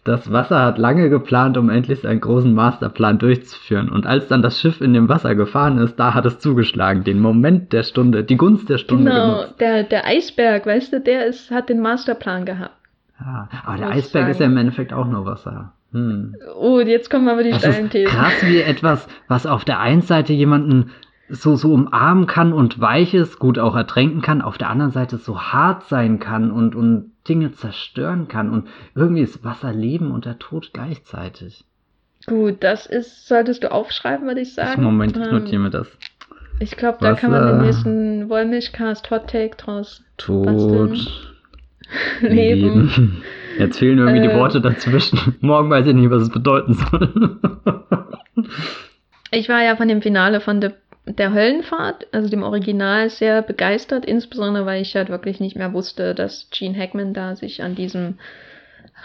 Das 0.04 0.30
Wasser 0.30 0.60
hat 0.60 0.76
lange 0.76 1.08
geplant, 1.08 1.56
um 1.56 1.70
endlich 1.70 2.00
seinen 2.00 2.20
großen 2.20 2.52
Masterplan 2.52 3.18
durchzuführen. 3.18 3.88
Und 3.88 4.06
als 4.06 4.28
dann 4.28 4.42
das 4.42 4.60
Schiff 4.60 4.82
in 4.82 4.92
dem 4.92 5.08
Wasser 5.08 5.34
gefahren 5.34 5.78
ist, 5.78 5.96
da 5.96 6.12
hat 6.12 6.26
es 6.26 6.38
zugeschlagen. 6.38 7.04
Den 7.04 7.20
Moment 7.20 7.72
der 7.72 7.84
Stunde, 7.84 8.22
die 8.22 8.36
Gunst 8.36 8.68
der 8.68 8.76
Stunde. 8.76 9.10
Genau, 9.10 9.36
genutzt. 9.36 9.60
der, 9.60 9.82
der 9.84 10.06
Eisberg, 10.06 10.66
weißt 10.66 10.92
du, 10.92 11.00
der 11.00 11.24
ist, 11.26 11.50
hat 11.50 11.70
den 11.70 11.80
Masterplan 11.80 12.44
gehabt. 12.44 12.74
Ja, 13.18 13.48
aber 13.64 13.78
der 13.78 13.90
Eisberg 13.90 14.28
ist 14.28 14.40
ja 14.40 14.46
im 14.46 14.56
Endeffekt 14.58 14.92
auch 14.92 15.06
nur 15.06 15.24
Wasser. 15.24 15.72
Hm. 15.92 16.34
Oh, 16.56 16.80
jetzt 16.80 17.08
kommen 17.08 17.28
aber 17.28 17.42
die 17.42 17.54
steilen 17.54 17.88
Thesen. 17.88 18.12
Krass, 18.12 18.34
wie 18.42 18.60
etwas, 18.60 19.06
was 19.28 19.46
auf 19.46 19.64
der 19.64 19.80
einen 19.80 20.02
Seite 20.02 20.32
jemanden 20.32 20.90
so, 21.28 21.56
so 21.56 21.72
umarmen 21.72 22.26
kann 22.26 22.52
und 22.52 22.80
weiches, 22.80 23.38
gut 23.38 23.58
auch 23.58 23.74
ertränken 23.74 24.20
kann, 24.20 24.42
auf 24.42 24.58
der 24.58 24.68
anderen 24.68 24.92
Seite 24.92 25.16
so 25.16 25.40
hart 25.40 25.84
sein 25.84 26.18
kann 26.18 26.50
und, 26.50 26.74
und 26.74 27.12
Dinge 27.28 27.52
zerstören 27.52 28.28
kann. 28.28 28.50
Und 28.50 28.68
irgendwie 28.94 29.22
ist 29.22 29.44
Wasser 29.44 29.72
Leben 29.72 30.10
und 30.10 30.26
der 30.26 30.38
Tod 30.38 30.70
gleichzeitig. 30.72 31.64
Gut, 32.26 32.62
das 32.62 32.86
ist, 32.86 33.28
solltest 33.28 33.64
du 33.64 33.72
aufschreiben, 33.72 34.26
würde 34.26 34.40
ich 34.40 34.54
sagen. 34.54 34.82
Moment, 34.82 35.16
ich 35.16 35.30
notiere 35.30 35.60
mir 35.60 35.70
das. 35.70 35.88
Ich 36.60 36.76
glaube, 36.76 36.98
da 37.00 37.14
kann 37.14 37.30
man 37.30 37.46
den 37.46 37.62
nächsten 37.62 38.28
Wollmilchcast 38.28 39.10
Hot 39.10 39.28
Take 39.28 39.56
draus 39.56 40.02
Tod. 40.16 40.46
Basteln. 40.46 41.00
Leben. 42.20 42.88
Leben. 42.88 43.22
Jetzt 43.58 43.78
fehlen 43.78 43.98
irgendwie 43.98 44.24
äh, 44.24 44.28
die 44.28 44.34
Worte 44.34 44.60
dazwischen. 44.60 45.36
Morgen 45.40 45.70
weiß 45.70 45.86
ich 45.86 45.94
nicht, 45.94 46.10
was 46.10 46.22
es 46.22 46.30
bedeuten 46.30 46.74
soll. 46.74 47.38
ich 49.30 49.48
war 49.48 49.62
ja 49.62 49.76
von 49.76 49.88
dem 49.88 50.02
Finale 50.02 50.40
von 50.40 50.60
The 50.60 50.70
der 51.06 51.32
Höllenfahrt, 51.32 52.06
also 52.12 52.28
dem 52.28 52.42
Original, 52.42 53.10
sehr 53.10 53.42
begeistert, 53.42 54.06
insbesondere 54.06 54.66
weil 54.66 54.82
ich 54.82 54.96
halt 54.96 55.10
wirklich 55.10 55.40
nicht 55.40 55.56
mehr 55.56 55.72
wusste, 55.72 56.14
dass 56.14 56.48
Gene 56.50 56.78
Hackman 56.78 57.12
da 57.12 57.36
sich 57.36 57.62
an 57.62 57.74
diesem 57.74 58.18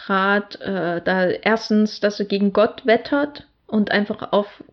Rat, 0.07 0.61
äh, 0.61 1.01
da 1.01 1.25
erstens, 1.27 1.99
dass 1.99 2.19
er 2.19 2.25
gegen 2.25 2.53
Gott 2.53 2.85
wettert 2.85 3.45
und 3.67 3.91
einfach 3.91 4.31
auf 4.31 4.63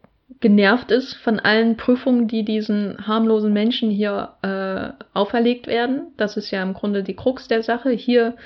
genervt 0.41 0.91
ist 0.91 1.14
von 1.14 1.41
allen 1.41 1.77
Prüfungen, 1.77 2.29
die 2.29 2.45
diesen 2.45 3.07
harmlosen 3.07 3.53
Menschen 3.53 3.91
hier 3.91 4.35
äh, 4.43 5.05
auferlegt 5.14 5.66
werden. 5.66 6.12
Das 6.16 6.37
ist 6.37 6.51
ja 6.51 6.62
im 6.62 6.74
Grunde 6.74 7.03
die 7.03 7.16
Krux 7.16 7.49
der 7.49 7.62
Sache. 7.62 7.91
Hier, 7.91 8.37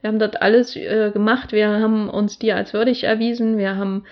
wir 0.00 0.08
haben 0.08 0.18
dort 0.18 0.42
alles 0.42 0.74
äh, 0.76 1.10
gemacht, 1.12 1.52
wir 1.52 1.68
haben 1.68 2.08
uns 2.08 2.38
dir 2.38 2.56
als 2.56 2.72
würdig 2.72 3.04
erwiesen, 3.04 3.58
wir 3.58 3.76
haben 3.76 4.04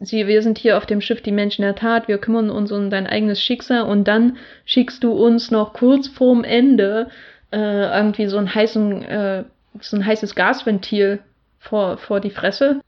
sie, 0.00 0.26
wir 0.26 0.42
sind 0.42 0.58
hier 0.58 0.76
auf 0.76 0.86
dem 0.86 1.00
Schiff 1.00 1.22
die 1.22 1.32
Menschen 1.32 1.62
der 1.62 1.74
Tat, 1.74 2.08
wir 2.08 2.18
kümmern 2.18 2.50
uns 2.50 2.72
um 2.72 2.90
dein 2.90 3.06
eigenes 3.06 3.40
Schicksal 3.40 3.82
und 3.82 4.08
dann 4.08 4.36
schickst 4.64 5.04
du 5.04 5.12
uns 5.12 5.50
noch 5.50 5.72
kurz 5.72 6.08
vorm 6.08 6.44
Ende 6.44 7.08
äh, 7.52 7.96
irgendwie 7.96 8.26
so 8.26 8.38
ein 8.38 8.54
heißen, 8.54 9.02
äh, 9.04 9.44
so 9.80 9.96
ein 9.96 10.06
heißes 10.06 10.34
Gasventil 10.34 11.20
vor, 11.58 11.98
vor 11.98 12.20
die 12.20 12.30
Fresse, 12.30 12.80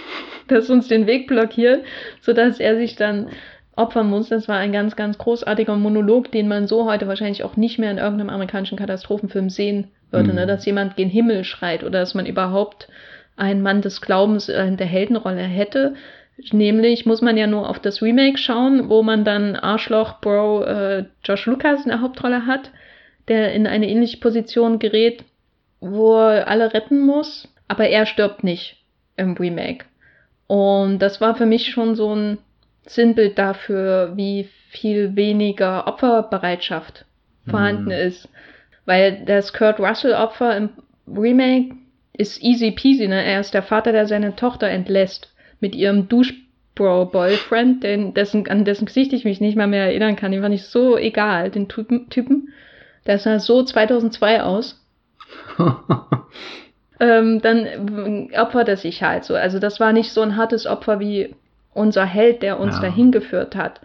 das 0.48 0.70
uns 0.70 0.88
den 0.88 1.06
Weg 1.06 1.26
blockiert, 1.26 1.84
sodass 2.20 2.60
er 2.60 2.76
sich 2.76 2.96
dann 2.96 3.28
opfern 3.76 4.08
muss. 4.08 4.28
Das 4.28 4.48
war 4.48 4.56
ein 4.56 4.72
ganz, 4.72 4.96
ganz 4.96 5.18
großartiger 5.18 5.76
Monolog, 5.76 6.30
den 6.30 6.48
man 6.48 6.66
so 6.66 6.86
heute 6.86 7.08
wahrscheinlich 7.08 7.44
auch 7.44 7.56
nicht 7.56 7.78
mehr 7.78 7.90
in 7.90 7.98
irgendeinem 7.98 8.30
amerikanischen 8.30 8.78
Katastrophenfilm 8.78 9.50
sehen 9.50 9.88
würde, 10.10 10.30
mhm. 10.30 10.36
ne? 10.36 10.46
dass 10.46 10.64
jemand 10.64 10.96
gen 10.96 11.08
Himmel 11.08 11.44
schreit 11.44 11.82
oder 11.82 12.00
dass 12.00 12.14
man 12.14 12.26
überhaupt 12.26 12.88
einen 13.36 13.62
Mann 13.62 13.82
des 13.82 14.00
Glaubens 14.00 14.48
in 14.48 14.76
der 14.76 14.86
Heldenrolle 14.86 15.42
hätte. 15.42 15.94
Nämlich 16.52 17.06
muss 17.06 17.22
man 17.22 17.36
ja 17.36 17.46
nur 17.46 17.68
auf 17.68 17.78
das 17.78 18.02
Remake 18.02 18.38
schauen, 18.38 18.88
wo 18.88 19.02
man 19.02 19.24
dann 19.24 19.56
Arschloch 19.56 20.20
Bro 20.20 20.64
äh, 20.64 21.04
Josh 21.22 21.46
Lucas 21.46 21.84
in 21.84 21.90
der 21.90 22.00
Hauptrolle 22.00 22.46
hat, 22.46 22.70
der 23.28 23.52
in 23.52 23.66
eine 23.66 23.88
ähnliche 23.88 24.18
Position 24.18 24.78
gerät, 24.78 25.24
wo 25.80 26.16
er 26.16 26.48
alle 26.48 26.74
retten 26.74 27.00
muss, 27.00 27.48
aber 27.68 27.88
er 27.88 28.06
stirbt 28.06 28.42
nicht 28.42 28.84
im 29.16 29.34
Remake. 29.34 29.84
Und 30.46 30.98
das 30.98 31.20
war 31.20 31.36
für 31.36 31.46
mich 31.46 31.68
schon 31.68 31.94
so 31.94 32.14
ein 32.14 32.38
Sinnbild 32.86 33.38
dafür, 33.38 34.12
wie 34.16 34.48
viel 34.68 35.16
weniger 35.16 35.86
Opferbereitschaft 35.86 37.06
vorhanden 37.48 37.86
mhm. 37.86 37.90
ist. 37.92 38.28
Weil 38.84 39.24
das 39.24 39.52
Kurt 39.52 39.78
Russell 39.78 40.14
Opfer 40.14 40.56
im 40.56 40.70
Remake 41.06 41.76
ist 42.12 42.42
easy 42.42 42.72
peasy, 42.72 43.08
ne? 43.08 43.24
Er 43.24 43.40
ist 43.40 43.54
der 43.54 43.62
Vater, 43.62 43.92
der 43.92 44.06
seine 44.06 44.36
Tochter 44.36 44.68
entlässt 44.68 45.33
mit 45.64 45.74
ihrem 45.74 46.08
Duschbro-Boyfriend, 46.08 47.82
dessen, 48.14 48.46
an 48.48 48.66
dessen 48.66 48.84
Gesicht 48.84 49.14
ich 49.14 49.24
mich 49.24 49.40
nicht 49.40 49.56
mal 49.56 49.66
mehr 49.66 49.86
erinnern 49.86 50.14
kann. 50.14 50.30
Den 50.30 50.42
fand 50.42 50.54
ich 50.54 50.64
so 50.64 50.98
egal, 50.98 51.50
den 51.50 51.68
Typen. 51.68 52.10
Typen. 52.10 52.52
Der 53.06 53.18
sah 53.18 53.38
so 53.38 53.62
2002 53.62 54.42
aus. 54.42 54.78
ähm, 57.00 57.40
dann 57.40 58.28
opfert 58.36 58.68
er 58.68 58.76
sich 58.76 59.02
halt 59.02 59.24
so. 59.24 59.34
Also 59.34 59.58
das 59.58 59.80
war 59.80 59.94
nicht 59.94 60.12
so 60.12 60.20
ein 60.20 60.36
hartes 60.36 60.66
Opfer 60.66 61.00
wie 61.00 61.34
unser 61.72 62.04
Held, 62.04 62.42
der 62.42 62.60
uns 62.60 62.74
ja. 62.76 62.82
dahin 62.82 63.10
geführt 63.10 63.56
hat. 63.56 63.80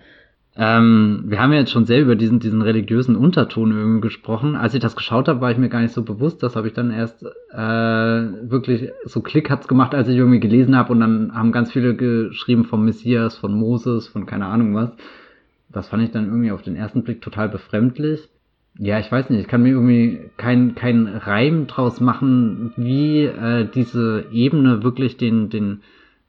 Ähm, 0.62 1.24
wir 1.26 1.40
haben 1.40 1.54
ja 1.54 1.60
jetzt 1.60 1.72
schon 1.72 1.86
sehr 1.86 2.02
über 2.02 2.18
diesen, 2.18 2.42
diesen 2.42 2.62
religiösen 2.62 3.16
Unterton 3.16 3.72
irgendwie 3.72 4.02
gesprochen. 4.02 4.58
Als 4.58 4.74
ich 4.74 4.82
das 4.82 4.98
geschaut 4.98 5.30
habe, 5.30 5.40
war 5.40 5.52
ich 5.52 5.58
mir 5.58 5.70
gar 5.70 5.80
nicht 5.80 5.94
so 5.94 6.04
bewusst. 6.04 6.44
Das 6.44 6.58
habe 6.58 6.68
ich 6.68 6.74
dann 6.74 6.92
erst 6.92 7.24
äh, 7.24 7.58
wirklich 7.58 8.92
so 9.06 9.22
Klick 9.22 9.50
hat's 9.50 9.70
gemacht, 9.70 9.96
als 9.96 10.10
ich 10.10 10.18
irgendwie 10.18 10.42
gelesen 10.42 10.76
habe. 10.76 10.92
Und 10.92 11.00
dann 11.00 11.34
haben 11.34 11.54
ganz 11.54 11.72
viele 11.72 11.96
geschrieben 11.96 12.66
vom 12.66 12.84
Messias, 12.84 13.38
von 13.38 13.54
Moses, 13.54 14.10
von 14.10 14.26
keine 14.26 14.48
Ahnung 14.48 14.76
was. 14.76 14.92
Das 15.72 15.88
fand 15.88 16.04
ich 16.04 16.12
dann 16.12 16.26
irgendwie 16.26 16.52
auf 16.52 16.62
den 16.62 16.76
ersten 16.76 17.04
Blick 17.04 17.22
total 17.22 17.48
befremdlich. 17.48 18.28
Ja, 18.78 19.00
ich 19.00 19.10
weiß 19.10 19.30
nicht, 19.30 19.40
ich 19.40 19.48
kann 19.48 19.64
mir 19.64 19.70
irgendwie 19.70 20.30
kein, 20.36 20.76
kein 20.76 21.08
Reim 21.08 21.68
draus 21.68 22.02
machen, 22.02 22.74
wie 22.76 23.24
äh, 23.24 23.66
diese 23.74 24.26
Ebene 24.34 24.84
wirklich 24.84 25.16
den, 25.16 25.50
den 25.50 25.84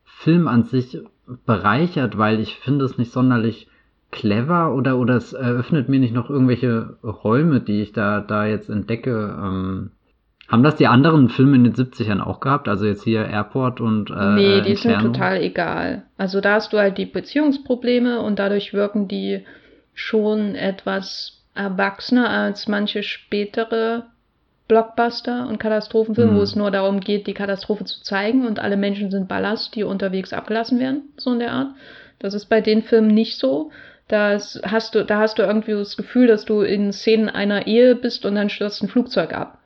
Film 0.05 0.47
an 0.47 0.63
sich 0.63 1.01
bereichert, 1.47 2.17
weil 2.17 2.39
ich 2.39 2.55
finde 2.61 2.85
es 2.85 2.97
nicht 2.97 3.11
sonderlich 3.11 3.67
clever 4.11 4.75
oder, 4.75 4.99
oder 4.99 5.17
es 5.17 5.33
eröffnet 5.33 5.89
mir 5.89 6.01
nicht 6.01 6.15
noch 6.15 6.31
irgendwelche 6.31 6.97
Räume, 7.03 7.61
die 7.61 7.83
ich 7.83 7.93
da, 7.93 8.21
da 8.21 8.47
jetzt 8.47 8.69
entdecke. 8.69 9.37
Ähm, 9.39 9.91
haben 10.49 10.65
das 10.65 10.75
die 10.75 10.89
anderen 10.89 11.29
Filme 11.29 11.57
in 11.57 11.65
den 11.65 11.75
70ern 11.75 12.21
auch 12.21 12.41
gehabt? 12.41 12.69
Also 12.69 12.85
jetzt 12.85 13.05
hier 13.05 13.25
Airport 13.25 13.81
und 13.81 14.11
äh, 14.11 14.35
Nee, 14.35 14.61
die 14.63 14.75
sind 14.75 15.01
total 15.01 15.41
egal. 15.41 16.03
Also 16.19 16.41
da 16.41 16.55
hast 16.55 16.73
du 16.73 16.79
halt 16.79 16.99
die 16.99 17.07
Beziehungsprobleme 17.07 18.21
und 18.21 18.41
dadurch 18.41 18.73
wirken 18.73 19.07
die 19.07 19.45
schon 19.95 20.57
etwas 20.57 21.45
erwachsener 21.55 22.29
als 22.31 22.67
manche 22.67 23.03
spätere 23.03 24.07
Blockbuster 24.67 25.49
und 25.49 25.59
Katastrophenfilme, 25.59 26.33
mhm. 26.33 26.37
wo 26.37 26.43
es 26.43 26.57
nur 26.57 26.71
darum 26.71 27.01
geht, 27.01 27.27
die 27.27 27.35
Katastrophe 27.35 27.85
zu 27.85 28.03
zeigen 28.03 28.47
und 28.47 28.61
alle 28.61 28.77
Menschen 28.77 29.11
sind 29.11 29.29
Ballast, 29.29 29.75
die 29.75 29.85
unterwegs 29.85 30.33
abgelassen 30.33 30.79
werden, 30.81 31.13
so 31.17 31.33
in 31.33 31.41
der 31.41 31.53
Art. 31.53 31.69
Das 32.21 32.35
ist 32.35 32.47
bei 32.47 32.61
den 32.61 32.83
Filmen 32.83 33.13
nicht 33.13 33.39
so. 33.39 33.71
Das 34.11 34.61
hast 34.65 34.97
du, 34.97 35.05
da 35.05 35.21
hast 35.21 35.39
du 35.39 35.45
irgendwie 35.45 35.71
das 35.71 35.97
Gefühl, 35.97 36.27
dass 36.27 36.45
du 36.45 36.63
in 36.63 36.93
Szenen 36.93 37.29
einer 37.29 37.69
Ehe 37.69 37.95
bist 37.95 38.27
und 38.27 38.35
dann 38.35 38.51
stürzt 38.51 38.83
ein 38.83 38.89
Flugzeug 38.89 39.33
ab. 39.33 39.59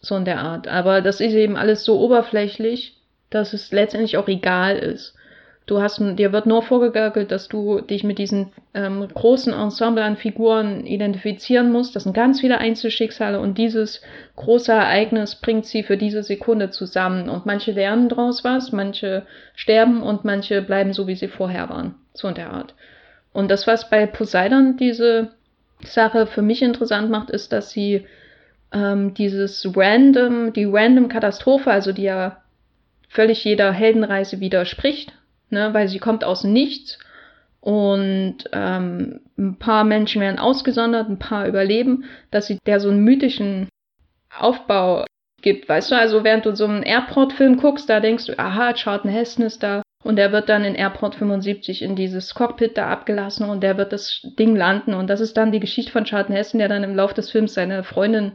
So 0.00 0.16
in 0.16 0.24
der 0.24 0.40
Art. 0.40 0.66
Aber 0.66 1.00
das 1.00 1.20
ist 1.20 1.34
eben 1.34 1.56
alles 1.56 1.84
so 1.84 2.00
oberflächlich, 2.00 2.96
dass 3.30 3.52
es 3.52 3.70
letztendlich 3.70 4.16
auch 4.16 4.26
egal 4.26 4.78
ist. 4.78 5.14
Du 5.66 5.80
hast, 5.80 6.00
dir 6.00 6.32
wird 6.32 6.46
nur 6.46 6.62
vorgegaukelt, 6.62 7.30
dass 7.30 7.46
du 7.46 7.80
dich 7.80 8.02
mit 8.02 8.18
diesem 8.18 8.48
ähm, 8.74 9.06
großen 9.06 9.52
Ensemble 9.52 10.02
an 10.02 10.16
Figuren 10.16 10.84
identifizieren 10.84 11.70
musst. 11.70 11.94
Das 11.94 12.02
sind 12.02 12.14
ganz 12.14 12.40
viele 12.40 12.58
Einzelschicksale 12.58 13.38
und 13.38 13.58
dieses 13.58 14.02
große 14.34 14.72
Ereignis 14.72 15.36
bringt 15.36 15.66
sie 15.66 15.84
für 15.84 15.96
diese 15.96 16.24
Sekunde 16.24 16.70
zusammen. 16.70 17.28
Und 17.28 17.46
manche 17.46 17.70
lernen 17.70 18.08
daraus 18.08 18.42
was, 18.42 18.72
manche 18.72 19.24
sterben 19.54 20.02
und 20.02 20.24
manche 20.24 20.62
bleiben 20.62 20.92
so, 20.92 21.06
wie 21.06 21.14
sie 21.14 21.28
vorher 21.28 21.68
waren. 21.68 21.94
So 22.12 22.26
in 22.26 22.34
der 22.34 22.50
Art. 22.50 22.74
Und 23.32 23.50
das, 23.50 23.66
was 23.66 23.90
bei 23.90 24.06
Poseidon 24.06 24.76
diese 24.76 25.32
Sache 25.82 26.26
für 26.26 26.42
mich 26.42 26.62
interessant 26.62 27.10
macht, 27.10 27.30
ist, 27.30 27.52
dass 27.52 27.70
sie 27.70 28.06
ähm, 28.72 29.14
dieses 29.14 29.66
random, 29.76 30.52
die 30.52 30.64
random 30.64 31.08
Katastrophe, 31.08 31.70
also 31.70 31.92
die 31.92 32.02
ja 32.02 32.42
völlig 33.08 33.44
jeder 33.44 33.72
Heldenreise 33.72 34.40
widerspricht, 34.40 35.12
ne, 35.50 35.72
weil 35.72 35.88
sie 35.88 35.98
kommt 35.98 36.24
aus 36.24 36.44
nichts 36.44 36.98
und 37.60 38.38
ähm, 38.52 39.20
ein 39.36 39.58
paar 39.58 39.84
Menschen 39.84 40.20
werden 40.20 40.38
ausgesondert, 40.38 41.08
ein 41.08 41.18
paar 41.18 41.46
überleben, 41.46 42.04
dass 42.30 42.46
sie 42.46 42.58
der 42.66 42.80
so 42.80 42.90
einen 42.90 43.02
mythischen 43.02 43.68
Aufbau 44.36 45.04
gibt, 45.40 45.68
weißt 45.68 45.90
du, 45.90 45.96
also 45.96 46.24
während 46.24 46.46
du 46.46 46.54
so 46.54 46.64
einen 46.64 46.82
Airport-Film 46.82 47.56
guckst, 47.56 47.88
da 47.88 48.00
denkst 48.00 48.26
du, 48.26 48.38
aha, 48.38 48.74
Charlton 48.74 49.10
Heston 49.10 49.46
ist 49.46 49.62
da, 49.62 49.82
und 50.04 50.18
er 50.18 50.30
wird 50.30 50.48
dann 50.48 50.64
in 50.64 50.76
Airport 50.76 51.16
75 51.16 51.82
in 51.82 51.96
dieses 51.96 52.34
Cockpit 52.34 52.78
da 52.78 52.88
abgelassen 52.88 53.48
und 53.48 53.62
der 53.62 53.76
wird 53.76 53.92
das 53.92 54.22
Ding 54.38 54.54
landen. 54.54 54.94
Und 54.94 55.10
das 55.10 55.20
ist 55.20 55.36
dann 55.36 55.50
die 55.50 55.60
Geschichte 55.60 55.90
von 55.90 56.04
Charlton 56.04 56.34
Heston, 56.34 56.60
der 56.60 56.68
dann 56.68 56.84
im 56.84 56.94
Laufe 56.94 57.14
des 57.14 57.30
Films 57.30 57.54
seine 57.54 57.82
Freundin 57.82 58.32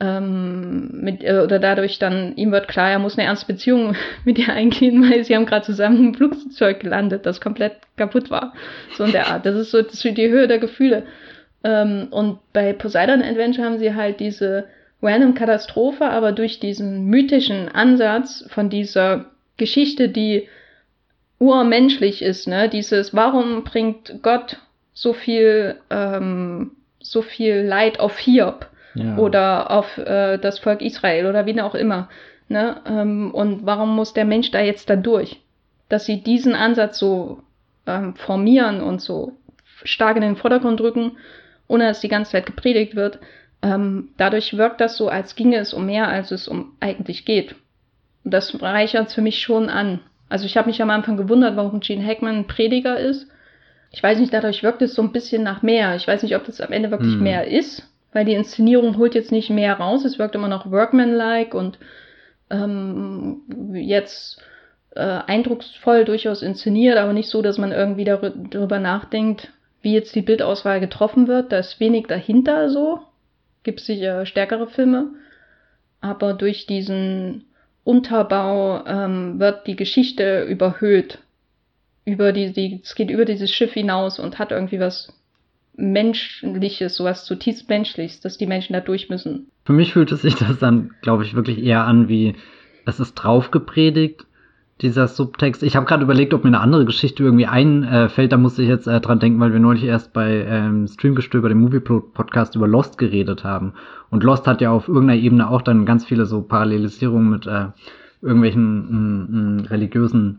ähm, 0.00 0.88
mit, 0.92 1.22
äh, 1.22 1.40
oder 1.44 1.58
dadurch 1.58 1.98
dann, 1.98 2.34
ihm 2.36 2.52
wird 2.52 2.68
klar, 2.68 2.90
er 2.90 2.98
muss 2.98 3.18
eine 3.18 3.26
ernste 3.26 3.46
Beziehung 3.46 3.94
mit 4.24 4.38
ihr 4.38 4.52
eingehen, 4.52 5.08
weil 5.08 5.24
sie 5.24 5.36
haben 5.36 5.46
gerade 5.46 5.66
zusammen 5.66 5.98
im 5.98 6.14
Flugzeug 6.14 6.80
gelandet, 6.80 7.26
das 7.26 7.40
komplett 7.40 7.76
kaputt 7.96 8.30
war. 8.30 8.54
So 8.96 9.04
in 9.04 9.12
der 9.12 9.28
Art. 9.28 9.44
Das 9.44 9.56
ist 9.56 9.70
so 9.70 9.82
das 9.82 10.02
ist 10.02 10.16
die 10.16 10.30
Höhe 10.30 10.48
der 10.48 10.58
Gefühle. 10.58 11.04
Ähm, 11.62 12.08
und 12.10 12.38
bei 12.54 12.72
Poseidon 12.72 13.22
Adventure 13.22 13.66
haben 13.66 13.78
sie 13.78 13.94
halt 13.94 14.20
diese 14.20 14.64
random 15.02 15.34
Katastrophe, 15.34 16.06
aber 16.06 16.32
durch 16.32 16.60
diesen 16.60 17.04
mythischen 17.04 17.68
Ansatz 17.68 18.46
von 18.48 18.70
dieser 18.70 19.26
Geschichte, 19.58 20.08
die 20.08 20.48
urmenschlich 21.38 22.22
ist, 22.22 22.46
ne? 22.46 22.68
Dieses, 22.68 23.14
warum 23.14 23.64
bringt 23.64 24.22
Gott 24.22 24.58
so 24.92 25.12
viel, 25.12 25.76
ähm, 25.90 26.72
so 27.00 27.22
viel 27.22 27.56
Leid 27.56 28.00
auf 28.00 28.18
Hiob 28.18 28.66
ja. 28.94 29.16
oder 29.18 29.70
auf 29.70 29.98
äh, 29.98 30.38
das 30.38 30.58
Volk 30.58 30.80
Israel 30.82 31.26
oder 31.26 31.46
wie 31.46 31.60
auch 31.60 31.74
immer, 31.74 32.08
ne? 32.48 32.80
Ähm, 32.86 33.32
und 33.32 33.66
warum 33.66 33.94
muss 33.94 34.12
der 34.12 34.24
Mensch 34.24 34.50
da 34.50 34.60
jetzt 34.60 34.88
da 34.88 34.96
durch? 34.96 35.40
Dass 35.88 36.06
sie 36.06 36.22
diesen 36.22 36.54
Ansatz 36.54 36.98
so 36.98 37.40
ähm, 37.86 38.14
formieren 38.14 38.80
und 38.80 39.00
so 39.00 39.32
stark 39.82 40.16
in 40.16 40.22
den 40.22 40.36
Vordergrund 40.36 40.80
drücken, 40.80 41.18
ohne 41.68 41.84
dass 41.88 42.00
die 42.00 42.08
ganze 42.08 42.32
Zeit 42.32 42.46
gepredigt 42.46 42.94
wird, 42.94 43.18
ähm, 43.62 44.10
dadurch 44.16 44.56
wirkt 44.56 44.80
das 44.80 44.96
so, 44.96 45.08
als 45.08 45.36
ginge 45.36 45.56
es 45.56 45.72
um 45.72 45.86
mehr, 45.86 46.08
als 46.08 46.30
es 46.30 46.48
um 46.48 46.76
eigentlich 46.80 47.24
geht. 47.24 47.56
Und 48.22 48.32
das 48.32 48.60
reichert 48.62 49.08
es 49.08 49.14
für 49.14 49.22
mich 49.22 49.40
schon 49.40 49.68
an. 49.68 50.00
Also 50.34 50.46
ich 50.46 50.56
habe 50.56 50.66
mich 50.68 50.82
am 50.82 50.90
Anfang 50.90 51.16
gewundert, 51.16 51.54
warum 51.54 51.78
Gene 51.78 52.04
Hackman 52.04 52.38
ein 52.38 52.46
Prediger 52.48 52.98
ist. 52.98 53.28
Ich 53.92 54.02
weiß 54.02 54.18
nicht, 54.18 54.34
dadurch 54.34 54.64
wirkt 54.64 54.82
es 54.82 54.96
so 54.96 55.00
ein 55.00 55.12
bisschen 55.12 55.44
nach 55.44 55.62
mehr. 55.62 55.94
Ich 55.94 56.08
weiß 56.08 56.24
nicht, 56.24 56.34
ob 56.34 56.44
das 56.44 56.60
am 56.60 56.72
Ende 56.72 56.90
wirklich 56.90 57.12
hm. 57.12 57.22
mehr 57.22 57.46
ist, 57.46 57.88
weil 58.12 58.24
die 58.24 58.34
Inszenierung 58.34 58.96
holt 58.96 59.14
jetzt 59.14 59.30
nicht 59.30 59.48
mehr 59.48 59.74
raus. 59.74 60.04
Es 60.04 60.18
wirkt 60.18 60.34
immer 60.34 60.48
noch 60.48 60.68
workmanlike 60.68 61.56
und 61.56 61.78
ähm, 62.50 63.42
jetzt 63.74 64.42
äh, 64.96 65.02
eindrucksvoll 65.02 66.04
durchaus 66.04 66.42
inszeniert, 66.42 66.98
aber 66.98 67.12
nicht 67.12 67.28
so, 67.28 67.40
dass 67.40 67.56
man 67.56 67.70
irgendwie 67.70 68.04
darüber 68.04 68.80
nachdenkt, 68.80 69.52
wie 69.82 69.94
jetzt 69.94 70.16
die 70.16 70.22
Bildauswahl 70.22 70.80
getroffen 70.80 71.28
wird. 71.28 71.52
Da 71.52 71.58
ist 71.58 71.78
wenig 71.78 72.08
dahinter 72.08 72.70
so. 72.70 72.98
Gibt 73.62 73.78
sicher 73.78 74.26
stärkere 74.26 74.66
Filme. 74.66 75.10
Aber 76.00 76.34
durch 76.34 76.66
diesen 76.66 77.44
Unterbau 77.84 78.84
ähm, 78.86 79.38
wird 79.38 79.66
die 79.66 79.76
Geschichte 79.76 80.44
überhöht. 80.44 81.18
Über 82.06 82.32
die, 82.32 82.52
die, 82.52 82.80
es 82.82 82.94
geht 82.94 83.10
über 83.10 83.24
dieses 83.24 83.50
Schiff 83.50 83.72
hinaus 83.72 84.18
und 84.18 84.38
hat 84.38 84.50
irgendwie 84.50 84.80
was 84.80 85.12
Menschliches, 85.76 86.96
sowas 86.96 87.24
zutiefst 87.24 87.68
Menschliches, 87.68 88.20
dass 88.20 88.38
die 88.38 88.46
Menschen 88.46 88.74
da 88.74 88.80
durch 88.80 89.08
müssen. 89.08 89.48
Für 89.64 89.72
mich 89.72 89.92
fühlt 89.92 90.12
es 90.12 90.22
sich 90.22 90.34
das 90.34 90.58
dann, 90.58 90.90
glaube 91.02 91.24
ich, 91.24 91.34
wirklich 91.34 91.62
eher 91.62 91.84
an 91.84 92.08
wie, 92.08 92.34
es 92.86 93.00
ist 93.00 93.14
drauf 93.14 93.50
gepredigt 93.50 94.26
dieser 94.80 95.06
Subtext. 95.06 95.62
Ich 95.62 95.76
habe 95.76 95.86
gerade 95.86 96.02
überlegt, 96.02 96.34
ob 96.34 96.42
mir 96.42 96.48
eine 96.48 96.60
andere 96.60 96.84
Geschichte 96.84 97.22
irgendwie 97.22 97.46
einfällt. 97.46 98.32
Da 98.32 98.36
musste 98.36 98.62
ich 98.62 98.68
jetzt 98.68 98.86
äh, 98.86 99.00
dran 99.00 99.20
denken, 99.20 99.38
weil 99.38 99.52
wir 99.52 99.60
neulich 99.60 99.84
erst 99.84 100.12
bei 100.12 100.44
ähm, 100.48 100.88
Streamgestöber, 100.88 101.48
dem 101.48 101.60
Movie-Podcast, 101.60 102.56
über 102.56 102.66
Lost 102.66 102.98
geredet 102.98 103.44
haben. 103.44 103.74
Und 104.14 104.22
Lost 104.22 104.46
hat 104.46 104.60
ja 104.60 104.70
auf 104.70 104.86
irgendeiner 104.86 105.20
Ebene 105.20 105.50
auch 105.50 105.60
dann 105.60 105.86
ganz 105.86 106.04
viele 106.04 106.24
so 106.24 106.40
Parallelisierungen 106.40 107.30
mit 107.30 107.48
äh, 107.48 107.70
irgendwelchen 108.22 109.56
mh, 109.56 109.70
religiösen 109.70 110.38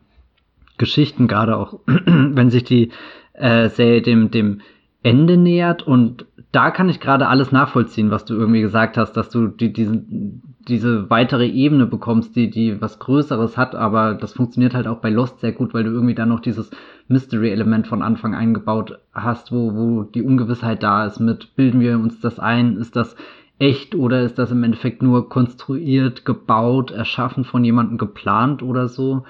Geschichten, 0.77 1.27
gerade 1.27 1.57
auch 1.57 1.81
wenn 1.85 2.49
sich 2.49 2.63
die 2.63 2.91
äh, 3.33 3.67
Serie 3.67 4.01
dem, 4.01 4.31
dem 4.31 4.61
Ende 5.03 5.35
nähert. 5.35 5.85
Und 5.85 6.25
da 6.53 6.71
kann 6.71 6.87
ich 6.87 7.01
gerade 7.01 7.27
alles 7.27 7.51
nachvollziehen, 7.51 8.11
was 8.11 8.23
du 8.23 8.35
irgendwie 8.35 8.61
gesagt 8.61 8.95
hast, 8.95 9.11
dass 9.17 9.29
du 9.29 9.49
die, 9.49 9.73
diesen, 9.73 10.55
diese 10.69 11.09
weitere 11.09 11.45
Ebene 11.45 11.85
bekommst, 11.85 12.33
die, 12.37 12.49
die 12.49 12.79
was 12.79 12.99
Größeres 12.99 13.57
hat, 13.57 13.75
aber 13.75 14.13
das 14.13 14.31
funktioniert 14.31 14.73
halt 14.73 14.87
auch 14.87 15.01
bei 15.01 15.09
Lost 15.09 15.41
sehr 15.41 15.51
gut, 15.51 15.73
weil 15.73 15.83
du 15.83 15.91
irgendwie 15.91 16.15
dann 16.15 16.29
noch 16.29 16.39
dieses 16.39 16.71
Mystery-Element 17.09 17.87
von 17.87 18.01
Anfang 18.01 18.35
eingebaut 18.35 18.99
hast, 19.13 19.51
wo, 19.51 19.75
wo 19.75 20.03
die 20.03 20.23
Ungewissheit 20.23 20.81
da 20.81 21.05
ist 21.05 21.19
mit, 21.19 21.57
bilden 21.57 21.81
wir 21.81 21.99
uns 21.99 22.21
das 22.21 22.39
ein, 22.39 22.77
ist 22.77 22.95
das 22.95 23.17
echt 23.59 23.95
oder 23.95 24.21
ist 24.21 24.37
das 24.37 24.51
im 24.51 24.63
Endeffekt 24.63 25.01
nur 25.01 25.29
konstruiert, 25.29 26.25
gebaut, 26.25 26.91
erschaffen 26.91 27.45
von 27.45 27.63
jemandem 27.63 27.97
geplant 27.97 28.61
oder 28.61 28.87
so. 28.87 29.25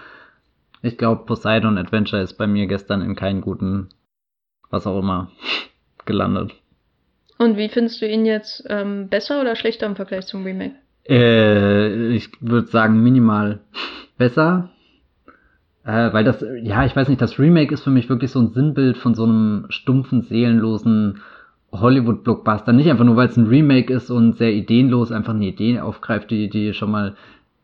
Ich 0.82 0.98
glaube, 0.98 1.26
Poseidon 1.26 1.78
Adventure 1.78 2.22
ist 2.22 2.34
bei 2.34 2.48
mir 2.48 2.68
gestern 2.68 3.02
in 3.02 3.16
keinen 3.16 3.42
guten, 3.42 3.90
was 4.70 4.88
auch 4.88 5.00
immer, 5.00 5.32
gelandet. 6.06 6.54
Und 7.38 7.58
wie 7.58 7.70
findest 7.70 8.02
du 8.02 8.08
ihn 8.08 8.26
jetzt 8.26 8.64
ähm, 8.70 9.10
besser 9.10 9.42
oder 9.42 9.56
schlechter 9.56 9.86
im 9.86 9.96
Vergleich 9.96 10.26
zum 10.26 10.44
Remake? 10.44 10.76
Äh, 11.08 12.10
ich 12.16 12.30
würde 12.40 12.68
sagen 12.68 13.04
minimal 13.04 13.60
besser. 14.18 14.70
Äh, 15.84 16.14
weil 16.14 16.24
das, 16.24 16.44
ja, 16.64 16.86
ich 16.86 16.96
weiß 16.96 17.10
nicht, 17.10 17.22
das 17.22 17.38
Remake 17.38 17.74
ist 17.74 17.84
für 17.84 17.92
mich 17.92 18.10
wirklich 18.10 18.32
so 18.32 18.40
ein 18.40 18.54
Sinnbild 18.54 18.98
von 18.98 19.14
so 19.14 19.24
einem 19.24 19.66
stumpfen, 19.70 20.24
seelenlosen 20.24 21.22
Hollywood-Blockbuster. 21.80 22.74
Nicht 22.74 22.90
einfach 22.90 23.06
nur, 23.06 23.16
weil 23.16 23.28
es 23.28 23.38
ein 23.38 23.48
Remake 23.48 23.94
ist 23.94 24.10
und 24.10 24.36
sehr 24.36 24.54
ideenlos 24.54 25.12
einfach 25.12 25.34
eine 25.34 25.46
Idee 25.46 25.80
aufgreift, 25.80 26.32
die, 26.32 26.50
die 26.50 26.74
schon 26.74 26.92
mal 26.92 27.16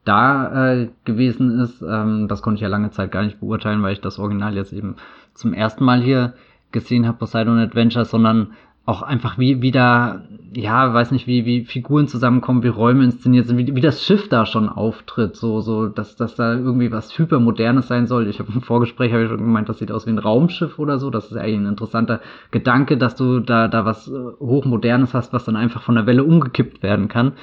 da 0.04 0.74
äh, 0.74 0.90
gewesen 1.06 1.60
ist. 1.60 1.82
Ähm, 1.82 2.28
das 2.28 2.42
konnte 2.42 2.56
ich 2.56 2.62
ja 2.62 2.68
lange 2.68 2.92
Zeit 2.92 3.12
gar 3.12 3.24
nicht 3.24 3.40
beurteilen, 3.40 3.84
weil 3.84 3.94
ich 3.94 4.02
das 4.02 4.20
Original 4.20 4.56
jetzt 4.56 4.74
eben 4.74 4.96
zum 5.34 5.54
ersten 5.54 5.84
Mal 5.84 6.02
hier 6.02 6.34
gesehen 6.72 7.08
habe, 7.08 7.18
Poseidon 7.18 7.60
Adventure, 7.60 8.06
sondern 8.06 8.54
auch 8.92 9.02
einfach 9.02 9.38
wie, 9.38 9.62
wie 9.62 9.72
da, 9.72 10.22
ja, 10.54 10.94
weiß 10.94 11.12
nicht, 11.12 11.26
wie, 11.26 11.46
wie 11.46 11.64
Figuren 11.64 12.08
zusammenkommen, 12.08 12.62
wie 12.62 12.68
Räume 12.68 13.06
inszeniert 13.06 13.48
sind, 13.48 13.58
wie, 13.58 13.74
wie 13.74 13.82
das 13.82 14.04
Schiff 14.04 14.28
da 14.28 14.46
schon 14.46 14.68
auftritt, 14.68 15.38
so, 15.38 15.62
so, 15.62 15.88
dass, 15.88 16.18
dass 16.18 16.36
da 16.36 16.54
irgendwie 16.54 16.92
was 16.92 17.18
hypermodernes 17.18 17.88
sein 17.88 18.06
soll. 18.06 18.28
Ich 18.28 18.40
habe 18.40 18.52
im 18.54 18.62
Vorgespräch 18.62 19.14
habe 19.14 19.24
ich 19.24 19.30
schon 19.30 19.38
gemeint, 19.38 19.70
das 19.70 19.80
sieht 19.80 19.92
aus 19.92 20.06
wie 20.06 20.12
ein 20.12 20.20
Raumschiff 20.20 20.78
oder 20.78 21.00
so. 21.00 21.10
Das 21.10 21.32
ist 21.32 21.38
eigentlich 21.38 21.60
ein 21.60 21.68
interessanter 21.68 22.20
Gedanke, 22.52 22.98
dass 22.98 23.16
du 23.16 23.40
da, 23.40 23.70
da 23.70 23.86
was 23.86 24.10
äh, 24.10 24.12
hochmodernes 24.40 25.14
hast, 25.14 25.32
was 25.32 25.46
dann 25.46 25.56
einfach 25.56 25.82
von 25.82 25.96
der 25.96 26.06
Welle 26.06 26.26
umgekippt 26.26 26.84
werden 26.84 27.08
kann. 27.08 27.34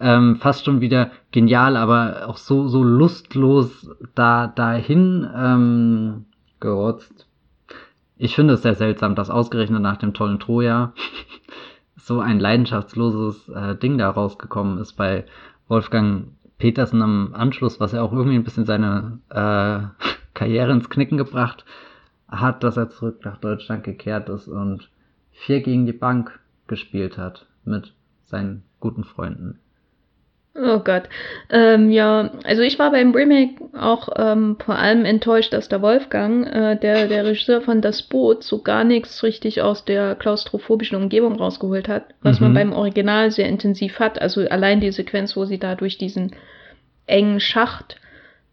Ähm, 0.00 0.36
fast 0.36 0.64
schon 0.64 0.80
wieder 0.80 1.10
genial, 1.32 1.76
aber 1.76 2.26
auch 2.28 2.38
so, 2.38 2.68
so 2.68 2.82
lustlos 2.82 3.90
da, 4.14 4.46
dahin 4.46 5.28
ähm, 5.36 6.24
gerotzt 6.60 7.25
ich 8.16 8.34
finde 8.34 8.54
es 8.54 8.62
sehr 8.62 8.74
seltsam, 8.74 9.14
dass 9.14 9.30
ausgerechnet 9.30 9.82
nach 9.82 9.96
dem 9.96 10.14
tollen 10.14 10.38
Troja 10.38 10.92
so 11.96 12.20
ein 12.20 12.40
leidenschaftsloses 12.40 13.48
äh, 13.48 13.76
Ding 13.76 13.98
da 13.98 14.10
rausgekommen 14.10 14.78
ist 14.78 14.94
bei 14.94 15.24
Wolfgang 15.68 16.28
Petersen 16.58 17.02
am 17.02 17.34
Anschluss, 17.34 17.80
was 17.80 17.92
ja 17.92 18.02
auch 18.02 18.12
irgendwie 18.12 18.36
ein 18.36 18.44
bisschen 18.44 18.64
seine 18.66 19.18
äh, 19.30 20.06
Karriere 20.34 20.72
ins 20.72 20.90
Knicken 20.90 21.18
gebracht 21.18 21.64
hat, 22.28 22.64
dass 22.64 22.76
er 22.76 22.90
zurück 22.90 23.24
nach 23.24 23.38
Deutschland 23.38 23.84
gekehrt 23.84 24.28
ist 24.28 24.48
und 24.48 24.90
vier 25.32 25.60
gegen 25.60 25.86
die 25.86 25.92
Bank 25.92 26.38
gespielt 26.66 27.18
hat 27.18 27.46
mit 27.64 27.92
seinen 28.24 28.62
guten 28.80 29.04
Freunden. 29.04 29.58
Oh 30.58 30.78
Gott. 30.78 31.04
Ähm, 31.50 31.90
ja, 31.90 32.30
also 32.44 32.62
ich 32.62 32.78
war 32.78 32.90
beim 32.90 33.14
Remake 33.14 33.56
auch 33.78 34.08
ähm, 34.16 34.56
vor 34.64 34.76
allem 34.76 35.04
enttäuscht, 35.04 35.52
dass 35.52 35.68
der 35.68 35.82
Wolfgang, 35.82 36.46
äh, 36.46 36.76
der, 36.76 37.08
der 37.08 37.26
Regisseur 37.26 37.60
von 37.60 37.82
Das 37.82 38.02
Boot, 38.02 38.42
so 38.42 38.62
gar 38.62 38.84
nichts 38.84 39.22
richtig 39.22 39.60
aus 39.60 39.84
der 39.84 40.14
klaustrophobischen 40.14 40.96
Umgebung 40.96 41.36
rausgeholt 41.36 41.88
hat, 41.88 42.04
was 42.22 42.40
mhm. 42.40 42.46
man 42.46 42.54
beim 42.54 42.72
Original 42.72 43.30
sehr 43.30 43.48
intensiv 43.48 43.98
hat. 43.98 44.20
Also 44.20 44.48
allein 44.48 44.80
die 44.80 44.92
Sequenz, 44.92 45.36
wo 45.36 45.44
sie 45.44 45.58
da 45.58 45.74
durch 45.74 45.98
diesen 45.98 46.34
engen 47.06 47.40
Schacht 47.40 47.96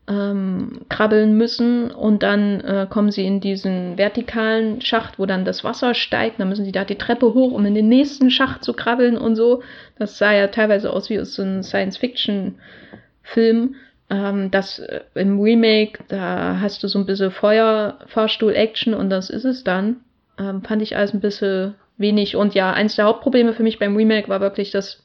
ähm, 0.07 0.81
krabbeln 0.89 1.37
müssen 1.37 1.91
und 1.91 2.23
dann 2.23 2.61
äh, 2.61 2.87
kommen 2.89 3.11
sie 3.11 3.25
in 3.25 3.39
diesen 3.39 3.97
vertikalen 3.97 4.81
Schacht, 4.81 5.17
wo 5.17 5.25
dann 5.25 5.45
das 5.45 5.63
Wasser 5.63 5.93
steigt. 5.93 6.41
Dann 6.41 6.49
müssen 6.49 6.65
sie 6.65 6.73
da 6.73 6.83
die 6.83 6.97
Treppe 6.97 7.33
hoch, 7.33 7.53
um 7.53 7.65
in 7.65 7.75
den 7.75 7.87
nächsten 7.87 8.29
Schacht 8.29 8.65
zu 8.65 8.73
krabbeln 8.73 9.17
und 9.17 9.37
so. 9.37 9.63
Das 9.97 10.17
sah 10.17 10.33
ja 10.33 10.47
teilweise 10.47 10.91
aus 10.91 11.09
wie 11.09 11.17
aus 11.19 11.35
so 11.35 11.43
einem 11.43 11.63
Science-Fiction-Film. 11.63 13.75
Ähm, 14.09 14.51
das 14.51 14.79
äh, 14.79 14.99
im 15.15 15.39
Remake, 15.39 16.03
da 16.09 16.59
hast 16.59 16.83
du 16.83 16.87
so 16.87 16.99
ein 16.99 17.05
bisschen 17.05 17.31
Feuer, 17.31 17.99
Fahrstuhl-Action 18.07 18.93
und 18.93 19.09
das 19.09 19.29
ist 19.29 19.45
es 19.45 19.63
dann. 19.63 20.01
Ähm, 20.37 20.63
fand 20.63 20.81
ich 20.81 20.97
alles 20.97 21.13
ein 21.13 21.21
bisschen 21.21 21.75
wenig. 21.97 22.35
Und 22.35 22.55
ja, 22.55 22.73
eins 22.73 22.97
der 22.97 23.05
Hauptprobleme 23.05 23.53
für 23.53 23.63
mich 23.63 23.79
beim 23.79 23.95
Remake 23.95 24.27
war 24.27 24.41
wirklich, 24.41 24.71
dass, 24.71 25.01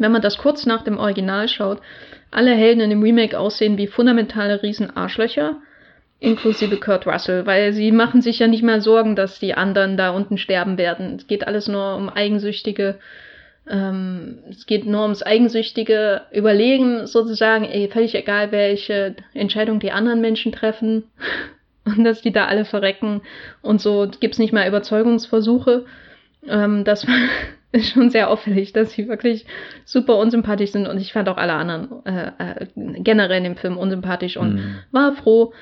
wenn 0.00 0.12
man 0.12 0.22
das 0.22 0.38
kurz 0.38 0.66
nach 0.66 0.82
dem 0.82 0.98
Original 0.98 1.46
schaut, 1.48 1.78
alle 2.30 2.52
Helden 2.52 2.80
in 2.80 2.90
dem 2.90 3.02
Remake 3.02 3.38
aussehen 3.38 3.76
wie 3.76 3.86
fundamentale 3.86 4.62
Riesenarschlöcher, 4.62 5.56
inklusive 6.20 6.78
Kurt 6.78 7.06
Russell, 7.06 7.46
weil 7.46 7.72
sie 7.72 7.92
machen 7.92 8.22
sich 8.22 8.38
ja 8.38 8.46
nicht 8.46 8.62
mehr 8.62 8.80
Sorgen, 8.80 9.14
dass 9.14 9.38
die 9.38 9.54
anderen 9.54 9.96
da 9.96 10.10
unten 10.10 10.38
sterben 10.38 10.78
werden. 10.78 11.16
Es 11.16 11.26
geht 11.26 11.46
alles 11.46 11.68
nur 11.68 11.96
um 11.96 12.08
eigensüchtige, 12.08 12.98
ähm, 13.68 14.38
es 14.48 14.66
geht 14.66 14.86
nur 14.86 15.02
ums 15.02 15.22
eigensüchtige 15.22 16.22
Überlegen 16.32 17.06
sozusagen, 17.06 17.64
ey, 17.64 17.88
völlig 17.88 18.14
egal, 18.14 18.52
welche 18.52 19.16
Entscheidung 19.34 19.80
die 19.80 19.92
anderen 19.92 20.20
Menschen 20.20 20.52
treffen 20.52 21.04
und 21.84 22.04
dass 22.04 22.22
die 22.22 22.32
da 22.32 22.46
alle 22.46 22.64
verrecken 22.64 23.22
und 23.62 23.80
so 23.80 24.08
gibt's 24.20 24.38
nicht 24.38 24.52
mehr 24.52 24.66
Überzeugungsversuche. 24.66 25.84
Ähm, 26.48 26.84
das 26.84 27.06
war 27.06 27.14
ist 27.80 27.92
schon 27.92 28.10
sehr 28.10 28.30
auffällig, 28.30 28.72
dass 28.72 28.92
sie 28.92 29.08
wirklich 29.08 29.46
super 29.84 30.16
unsympathisch 30.16 30.72
sind 30.72 30.88
und 30.88 30.98
ich 30.98 31.12
fand 31.12 31.28
auch 31.28 31.36
alle 31.36 31.52
anderen 31.52 32.04
äh, 32.04 32.32
äh, 32.38 32.66
generell 32.74 33.38
in 33.38 33.44
dem 33.44 33.56
Film 33.56 33.76
unsympathisch 33.76 34.36
und 34.36 34.54
mhm. 34.54 34.74
war 34.90 35.12
froh, 35.12 35.52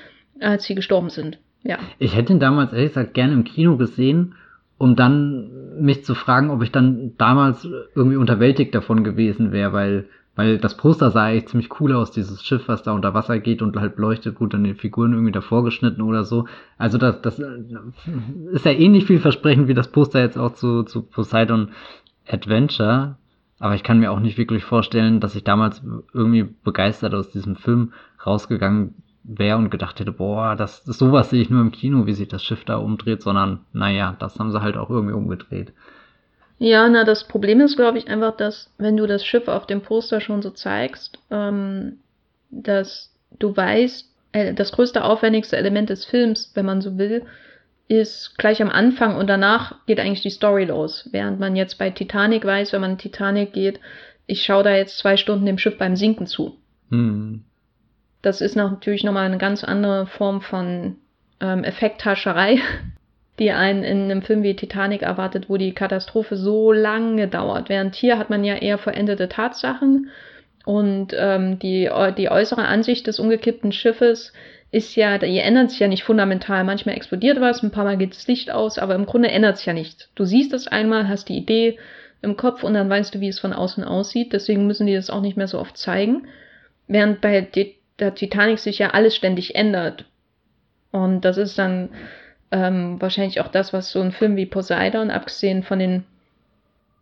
als 0.41 0.65
sie 0.65 0.75
gestorben 0.75 1.11
sind. 1.11 1.39
Ja. 1.63 1.79
Ich 1.99 2.17
hätte 2.17 2.33
ihn 2.33 2.41
damals 2.41 2.73
ehrlich 2.73 2.91
gesagt 2.91 3.15
gerne 3.15 3.35
im 3.35 3.45
Kino 3.45 3.77
gesehen, 3.77 4.35
um 4.79 4.95
dann 4.97 5.81
mich 5.81 6.05
zu 6.05 6.15
fragen, 6.15 6.51
ob 6.51 6.63
ich 6.63 6.71
dann 6.71 7.15
damals 7.19 7.69
irgendwie 7.95 8.17
unterwältigt 8.17 8.75
davon 8.75 9.05
gewesen 9.05 9.53
wäre, 9.53 9.73
weil 9.73 10.07
weil 10.39 10.59
das 10.59 10.77
Poster 10.77 11.11
sah 11.11 11.25
eigentlich 11.25 11.49
ziemlich 11.49 11.81
cool 11.81 11.93
aus, 11.93 12.13
dieses 12.13 12.45
Schiff, 12.45 12.69
was 12.69 12.85
da 12.85 12.93
unter 12.93 13.13
Wasser 13.13 13.41
geht 13.41 13.61
und 13.61 13.77
halt 13.77 13.99
leuchtet, 13.99 14.37
gut 14.37 14.55
dann 14.55 14.63
die 14.63 14.75
Figuren 14.75 15.13
irgendwie 15.13 15.33
davor 15.33 15.65
geschnitten 15.65 16.01
oder 16.01 16.23
so. 16.23 16.47
Also 16.77 16.97
das, 16.97 17.21
das 17.23 17.41
äh, 17.41 17.65
ist 18.53 18.65
ja 18.65 18.71
ähnlich 18.71 19.05
vielversprechend 19.05 19.67
wie 19.67 19.75
das 19.75 19.89
Poster 19.89 20.21
jetzt 20.21 20.39
auch 20.39 20.55
zu, 20.55 20.85
zu 20.85 21.03
Poseidon 21.03 21.71
Adventure. 22.25 23.17
Aber 23.59 23.75
ich 23.75 23.83
kann 23.83 23.99
mir 23.99 24.13
auch 24.13 24.21
nicht 24.21 24.39
wirklich 24.39 24.63
vorstellen, 24.63 25.19
dass 25.19 25.35
ich 25.35 25.43
damals 25.43 25.83
irgendwie 26.15 26.45
begeistert 26.63 27.15
aus 27.15 27.33
diesem 27.33 27.57
Film 27.57 27.93
rausgegangen 28.25 28.95
wäre 29.25 29.59
und 29.59 29.71
gedacht 29.71 29.99
hätte, 29.99 30.13
boah, 30.13 30.55
das 30.55 30.85
sowas 30.85 31.31
sehe 31.31 31.43
ich 31.43 31.51
nur 31.51 31.63
im 31.63 31.73
Kino, 31.73 32.07
wie 32.07 32.15
sich 32.15 32.29
das 32.29 32.45
Schiff 32.45 32.65
da 32.65 32.77
umdreht, 32.77 33.23
sondern 33.23 33.63
naja, 33.73 34.15
das 34.21 34.39
haben 34.39 34.53
sie 34.53 34.63
halt 34.63 34.77
auch 34.77 34.89
irgendwie 34.89 35.15
umgedreht. 35.15 35.73
Ja, 36.59 36.89
na, 36.89 37.05
das 37.05 37.25
Problem 37.25 37.61
ist, 37.61 37.77
glaube 37.77 37.99
ich, 37.99 38.09
einfach, 38.09 38.37
dass, 38.37 38.73
wenn 38.79 38.97
du 38.97 39.07
das 39.07 39.25
Schiff 39.25 39.47
auf 39.49 39.67
dem 39.67 39.81
Poster 39.81 40.21
schon 40.21 40.43
so 40.43 40.51
zeigst, 40.51 41.19
ähm, 41.31 41.99
dass 42.51 43.15
du 43.39 43.57
weißt, 43.57 44.07
äh, 44.33 44.55
das 44.55 44.73
größte, 44.73 45.05
aufwendigste 45.05 45.57
Element 45.57 45.91
des 45.91 46.05
Films, 46.05 46.51
wenn 46.55 46.67
man 46.67 46.81
so 46.81 46.99
will, 46.99 47.25
ist 47.87 48.37
gleich 48.37 48.61
am 48.61 48.71
Anfang 48.71 49.17
und 49.17 49.29
danach 49.29 49.77
geht 49.87 49.99
eigentlich 49.99 50.23
die 50.23 50.31
Story 50.31 50.65
los. 50.65 51.09
Während 51.13 51.41
man 51.41 51.57
jetzt 51.57 51.79
bei 51.79 51.91
Titanic 51.91 52.45
weiß, 52.45 52.73
wenn 52.73 52.83
man 52.83 52.99
Titanic 52.99 53.53
geht, 53.53 53.81
ich 54.27 54.45
schaue 54.45 54.63
da 54.63 54.75
jetzt 54.75 54.99
zwei 54.99 55.17
Stunden 55.17 55.47
dem 55.47 55.59
Schiff 55.59 55.79
beim 55.79 55.97
Sinken 55.97 56.27
zu. 56.27 56.59
Hm. 56.91 57.45
Das 58.21 58.41
ist 58.41 58.57
natürlich 58.57 59.05
nochmal 59.05 59.25
eine 59.25 59.39
ganz 59.39 59.65
andere 59.65 60.07
Form 60.07 60.43
von 60.43 60.97
ähm, 61.41 61.65
Effekthascherei, 61.65 62.61
die 63.39 63.53
einen 63.53 63.85
in 63.85 64.05
einem 64.05 64.23
Film 64.23 64.43
wie 64.43 64.57
Titanic 64.57 65.03
erwartet, 65.03 65.49
wo 65.49 65.57
die 65.57 65.73
Katastrophe 65.73 66.37
so 66.37 66.73
lange 66.73 67.29
dauert. 67.29 67.69
Während 67.69 67.95
hier 67.95 68.19
hat 68.19 68.31
man 68.31 68.45
ja 68.45 68.55
eher 68.57 68.79
verendete 68.79 69.29
Tatsachen 69.29 70.11
und 70.65 71.15
ähm, 71.17 71.59
die, 71.59 71.89
die 72.17 72.31
äußere 72.31 72.67
Ansicht 72.67 73.07
des 73.07 73.19
umgekippten 73.21 73.73
Schiffes 73.73 74.33
ist 74.71 74.97
ja, 74.97 75.17
die 75.17 75.39
ändert 75.39 75.71
sich 75.71 75.81
ja 75.81 75.89
nicht 75.89 76.05
fundamental. 76.05 76.63
Manchmal 76.65 76.95
explodiert 76.95 77.41
was, 77.41 77.63
ein 77.63 77.71
paar 77.71 77.85
Mal 77.85 77.97
geht 77.97 78.15
das 78.15 78.27
Licht 78.27 78.51
aus, 78.51 78.79
aber 78.79 78.95
im 78.95 79.07
Grunde 79.07 79.31
ändert 79.31 79.57
sich 79.57 79.67
ja 79.67 79.73
nichts. 79.73 80.11
Du 80.15 80.25
siehst 80.25 80.53
es 80.53 80.69
einmal, 80.69 81.09
hast 81.09 81.29
die 81.31 81.39
Idee 81.39 81.79
im 82.21 82.37
Kopf 82.37 82.65
und 82.65 82.75
dann 82.75 82.91
weißt 82.91 83.15
du, 83.15 83.21
wie 83.21 83.29
es 83.29 83.39
von 83.39 83.53
außen 83.53 83.85
aussieht. 83.85 84.33
Deswegen 84.33 84.67
müssen 84.67 84.87
die 84.87 84.95
das 84.95 85.09
auch 85.09 85.23
nicht 85.23 85.37
mehr 85.37 85.49
so 85.49 85.59
oft 85.59 85.79
zeigen. 85.79 86.27
Während 86.87 87.21
bei 87.21 87.49
der 87.99 88.15
Titanic 88.15 88.59
sich 88.59 88.79
ja 88.79 88.91
alles 88.91 89.17
ständig 89.17 89.55
ändert. 89.55 90.05
Und 90.91 91.25
das 91.25 91.39
ist 91.39 91.59
dann 91.59 91.91
ähm, 92.51 93.01
wahrscheinlich 93.01 93.41
auch 93.41 93.49
das, 93.49 93.73
was 93.73 93.91
so 93.91 94.01
ein 94.01 94.13
Film 94.13 94.37
wie 94.37 94.47
Poseidon, 94.47 95.11
abgesehen 95.11 95.63
von 95.63 95.79
den 95.79 96.05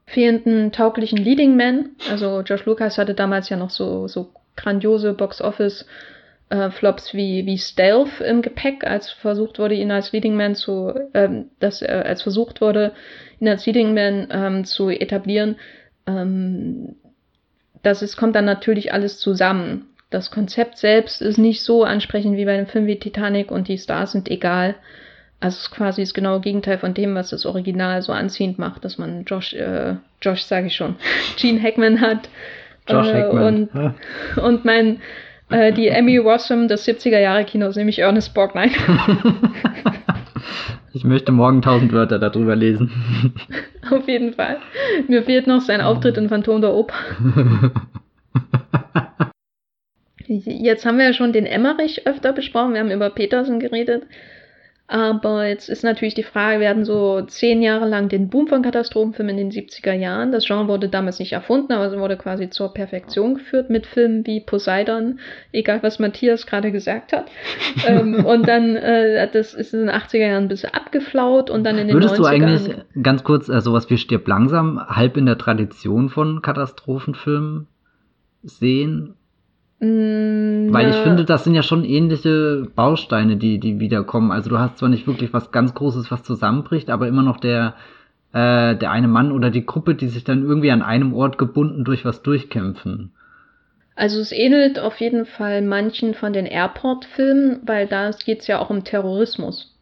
fehlenden 0.06 0.72
tauglichen 0.72 1.18
Leading 1.18 1.56
Men, 1.56 1.90
also 2.10 2.40
Josh 2.42 2.64
Lucas 2.64 2.98
hatte 2.98 3.14
damals 3.14 3.48
ja 3.48 3.56
noch 3.56 3.70
so, 3.70 4.08
so 4.08 4.30
grandiose 4.56 5.12
Box-Office- 5.14 5.86
äh, 6.48 6.70
wie, 7.12 7.46
wie 7.46 7.58
Stealth 7.58 8.20
im 8.20 8.42
Gepäck, 8.42 8.84
als 8.84 9.10
versucht 9.10 9.58
wurde, 9.58 9.74
ihn 9.74 9.90
als 9.90 10.12
Leading 10.12 10.36
Man 10.36 10.54
zu, 10.54 10.94
ähm, 11.14 11.46
das, 11.58 11.82
äh, 11.82 12.02
als 12.06 12.22
versucht 12.22 12.60
wurde, 12.60 12.92
ihn 13.40 13.48
als 13.48 13.66
Leading 13.66 13.94
Man 13.94 14.28
ähm, 14.30 14.64
zu 14.64 14.88
etablieren. 14.88 15.56
Ähm, 16.06 16.96
das 17.82 18.02
ist, 18.02 18.16
kommt 18.16 18.36
dann 18.36 18.44
natürlich 18.44 18.92
alles 18.92 19.18
zusammen. 19.18 19.86
Das 20.10 20.30
Konzept 20.30 20.78
selbst 20.78 21.20
ist 21.20 21.38
nicht 21.38 21.62
so 21.62 21.82
ansprechend 21.82 22.36
wie 22.36 22.44
bei 22.44 22.54
einem 22.54 22.66
Film 22.66 22.86
wie 22.86 22.98
Titanic 22.98 23.50
und 23.50 23.68
die 23.68 23.78
Stars 23.78 24.12
sind 24.12 24.30
egal. 24.30 24.76
Also 25.38 25.56
es 25.56 25.62
ist 25.64 25.70
quasi 25.70 26.02
das 26.02 26.14
genaue 26.14 26.40
Gegenteil 26.40 26.78
von 26.78 26.94
dem, 26.94 27.14
was 27.14 27.30
das 27.30 27.44
Original 27.44 28.00
so 28.00 28.12
anziehend 28.12 28.58
macht, 28.58 28.84
dass 28.84 28.96
man 28.96 29.24
Josh, 29.26 29.52
äh, 29.52 29.96
Josh 30.22 30.42
sage 30.42 30.68
ich 30.68 30.76
schon, 30.76 30.96
Gene 31.36 31.62
Hackman 31.62 32.00
hat. 32.00 32.28
Josh 32.88 33.08
äh, 33.08 33.22
Hackman. 33.22 33.68
Und, 33.68 34.42
und 34.42 34.64
mein, 34.64 35.00
äh, 35.50 35.72
die 35.72 35.88
Emmy 35.88 36.16
Rossum 36.16 36.68
des 36.68 36.86
70er 36.86 37.18
Jahre 37.18 37.44
Kinos, 37.44 37.76
nämlich 37.76 37.98
Ernest 37.98 38.32
Borgnine. 38.34 38.72
ich 40.94 41.04
möchte 41.04 41.32
morgen 41.32 41.60
tausend 41.60 41.92
Wörter 41.92 42.18
darüber 42.18 42.56
lesen. 42.56 42.90
Auf 43.90 44.08
jeden 44.08 44.32
Fall. 44.32 44.58
Mir 45.06 45.22
fehlt 45.22 45.46
noch 45.46 45.60
sein 45.60 45.80
Auftritt 45.80 46.16
in 46.16 46.28
Phantom 46.28 46.60
der 46.60 46.72
Oper. 46.72 46.94
Jetzt 50.26 50.84
haben 50.84 50.98
wir 50.98 51.04
ja 51.04 51.12
schon 51.12 51.32
den 51.32 51.46
Emmerich 51.46 52.06
öfter 52.06 52.32
besprochen. 52.32 52.72
Wir 52.72 52.80
haben 52.80 52.90
über 52.90 53.10
Petersen 53.10 53.60
geredet. 53.60 54.02
Aber 54.88 55.46
jetzt 55.46 55.68
ist 55.68 55.82
natürlich 55.82 56.14
die 56.14 56.22
Frage, 56.22 56.60
wir 56.60 56.68
hatten 56.68 56.84
so 56.84 57.20
zehn 57.22 57.60
Jahre 57.60 57.88
lang 57.88 58.08
den 58.08 58.28
Boom 58.28 58.46
von 58.46 58.62
Katastrophenfilmen 58.62 59.36
in 59.36 59.50
den 59.50 59.64
70er 59.64 59.92
Jahren. 59.92 60.30
Das 60.30 60.46
Genre 60.46 60.68
wurde 60.68 60.88
damals 60.88 61.18
nicht 61.18 61.32
erfunden, 61.32 61.72
aber 61.72 61.86
es 61.86 61.98
wurde 61.98 62.16
quasi 62.16 62.50
zur 62.50 62.72
Perfektion 62.72 63.34
geführt 63.34 63.68
mit 63.68 63.86
Filmen 63.86 64.24
wie 64.26 64.40
Poseidon, 64.40 65.18
egal 65.50 65.82
was 65.82 65.98
Matthias 65.98 66.46
gerade 66.46 66.70
gesagt 66.70 67.12
hat. 67.12 67.26
ähm, 67.86 68.24
und 68.24 68.46
dann, 68.46 68.76
äh, 68.76 69.28
das 69.32 69.54
ist 69.54 69.74
in 69.74 69.86
den 69.86 69.90
80er 69.90 70.18
Jahren 70.18 70.44
ein 70.44 70.48
bisschen 70.48 70.72
abgeflaut 70.72 71.50
und 71.50 71.64
dann 71.64 71.78
in 71.78 71.88
den 71.88 71.94
Würdest 71.94 72.14
90er 72.14 72.22
Jahren. 72.22 72.42
Würdest 72.42 72.66
du 72.68 72.72
eigentlich 72.72 73.02
ganz 73.02 73.24
kurz 73.24 73.48
äh, 73.48 73.60
sowas 73.60 73.90
wie 73.90 73.98
Stirb 73.98 74.28
langsam 74.28 74.80
halb 74.86 75.16
in 75.16 75.26
der 75.26 75.36
Tradition 75.36 76.10
von 76.10 76.42
Katastrophenfilmen 76.42 77.66
sehen? 78.44 79.14
Mm, 79.78 80.72
Weil 80.72 80.88
ich 80.88 80.96
finde, 80.96 81.24
das 81.24 81.44
sind 81.44 81.54
ja 81.54 81.62
schon 81.62 81.84
ähnliche 81.84 82.66
Bausteine, 82.74 83.36
die, 83.36 83.58
die 83.60 83.78
wiederkommen. 83.78 84.30
Also 84.32 84.48
du 84.50 84.58
hast 84.58 84.78
zwar 84.78 84.88
nicht 84.88 85.06
wirklich 85.06 85.32
was 85.32 85.52
ganz 85.52 85.74
Großes, 85.74 86.10
was 86.10 86.22
zusammenbricht, 86.22 86.88
aber 86.88 87.08
immer 87.08 87.22
noch 87.22 87.38
der, 87.38 87.74
äh, 88.32 88.74
der 88.74 88.90
eine 88.90 89.08
Mann 89.08 89.32
oder 89.32 89.50
die 89.50 89.66
Gruppe, 89.66 89.94
die 89.94 90.08
sich 90.08 90.24
dann 90.24 90.44
irgendwie 90.44 90.70
an 90.70 90.82
einem 90.82 91.12
Ort 91.12 91.36
gebunden 91.36 91.84
durch 91.84 92.04
was 92.04 92.22
durchkämpfen. 92.22 93.12
Also 93.96 94.20
es 94.20 94.32
ähnelt 94.32 94.78
auf 94.78 95.00
jeden 95.00 95.24
Fall 95.24 95.62
manchen 95.62 96.14
von 96.14 96.32
den 96.32 96.46
Airport-Filmen, 96.46 97.60
weil 97.64 97.86
da 97.86 98.10
geht 98.10 98.40
es 98.40 98.46
ja 98.46 98.58
auch 98.58 98.70
um 98.70 98.84
Terrorismus. 98.84 99.74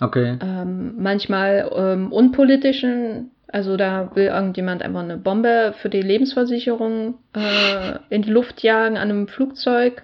Okay. 0.00 0.38
Ähm, 0.42 0.94
manchmal 0.98 1.70
ähm, 1.74 2.10
unpolitischen 2.10 3.30
also 3.52 3.76
da 3.76 4.10
will 4.14 4.26
irgendjemand 4.26 4.82
einfach 4.82 5.00
eine 5.00 5.16
Bombe 5.16 5.74
für 5.80 5.88
die 5.88 6.02
Lebensversicherung 6.02 7.14
äh, 7.34 7.98
in 8.08 8.22
die 8.22 8.30
Luft 8.30 8.62
jagen 8.62 8.96
an 8.96 9.10
einem 9.10 9.28
Flugzeug. 9.28 10.02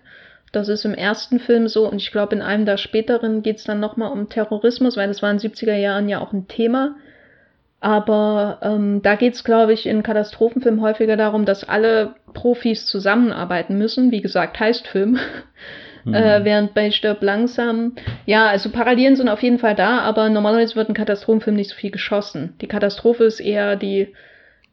Das 0.52 0.68
ist 0.68 0.84
im 0.84 0.94
ersten 0.94 1.38
Film 1.38 1.68
so 1.68 1.88
und 1.88 1.96
ich 1.96 2.12
glaube, 2.12 2.34
in 2.34 2.42
einem 2.42 2.66
der 2.66 2.76
späteren 2.76 3.42
geht 3.42 3.58
es 3.58 3.64
dann 3.64 3.80
nochmal 3.80 4.10
um 4.12 4.28
Terrorismus, 4.28 4.96
weil 4.96 5.08
das 5.08 5.22
war 5.22 5.30
in 5.30 5.38
den 5.38 5.50
70er 5.50 5.76
Jahren 5.76 6.08
ja 6.08 6.20
auch 6.20 6.32
ein 6.32 6.48
Thema. 6.48 6.96
Aber 7.80 8.58
ähm, 8.62 9.02
da 9.02 9.16
geht 9.16 9.34
es, 9.34 9.44
glaube 9.44 9.72
ich, 9.72 9.86
in 9.86 10.02
Katastrophenfilmen 10.02 10.80
häufiger 10.80 11.16
darum, 11.16 11.44
dass 11.44 11.68
alle 11.68 12.14
Profis 12.32 12.86
zusammenarbeiten 12.86 13.76
müssen. 13.76 14.10
Wie 14.10 14.22
gesagt, 14.22 14.58
heißt 14.58 14.88
Film. 14.88 15.18
Mhm. 16.06 16.14
Äh, 16.14 16.44
während 16.44 16.72
bei 16.72 16.92
Stirb 16.92 17.20
langsam, 17.20 17.96
ja, 18.26 18.46
also 18.46 18.70
Parallelen 18.70 19.16
sind 19.16 19.28
auf 19.28 19.42
jeden 19.42 19.58
Fall 19.58 19.74
da, 19.74 19.98
aber 19.98 20.30
normalerweise 20.30 20.76
wird 20.76 20.88
ein 20.88 20.94
Katastrophenfilm 20.94 21.56
nicht 21.56 21.70
so 21.70 21.74
viel 21.76 21.90
geschossen. 21.90 22.54
Die 22.60 22.68
Katastrophe 22.68 23.24
ist 23.24 23.40
eher 23.40 23.74
die, 23.74 24.14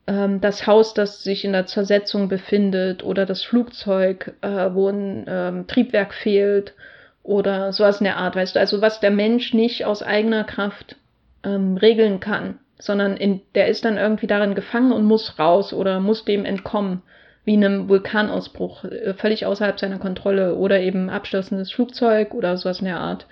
ähm, 0.05 0.41
das 0.41 0.67
Haus, 0.67 0.93
das 0.93 1.23
sich 1.23 1.43
in 1.43 1.53
der 1.53 1.65
Zersetzung 1.65 2.29
befindet 2.29 3.03
oder 3.03 3.25
das 3.25 3.41
Flugzeug, 3.43 4.33
äh, 4.41 4.69
wo 4.73 4.89
ein 4.89 5.25
ähm, 5.27 5.67
Triebwerk 5.67 6.13
fehlt 6.13 6.75
oder 7.23 7.73
sowas 7.73 7.99
in 7.99 8.05
der 8.05 8.17
Art, 8.17 8.35
weißt 8.35 8.55
du, 8.55 8.59
also 8.59 8.81
was 8.81 8.99
der 8.99 9.11
Mensch 9.11 9.55
nicht 9.55 9.85
aus 9.85 10.03
eigener 10.03 10.43
Kraft 10.43 10.97
ähm, 11.43 11.77
regeln 11.77 12.19
kann, 12.19 12.59
sondern 12.77 13.17
in, 13.17 13.41
der 13.55 13.69
ist 13.69 13.85
dann 13.85 13.97
irgendwie 13.97 14.27
darin 14.27 14.53
gefangen 14.53 14.91
und 14.91 15.03
muss 15.03 15.39
raus 15.39 15.73
oder 15.73 15.99
muss 15.99 16.25
dem 16.25 16.45
entkommen 16.45 17.01
wie 17.45 17.53
einem 17.53 17.89
Vulkanausbruch, 17.89 18.85
äh, 18.85 19.13
völlig 19.13 19.45
außerhalb 19.45 19.79
seiner 19.79 19.99
Kontrolle 19.99 20.55
oder 20.55 20.79
eben 20.79 21.09
abstürzendes 21.09 21.71
Flugzeug 21.71 22.33
oder 22.33 22.57
sowas 22.57 22.79
in 22.79 22.85
der 22.85 22.99
Art. 22.99 23.25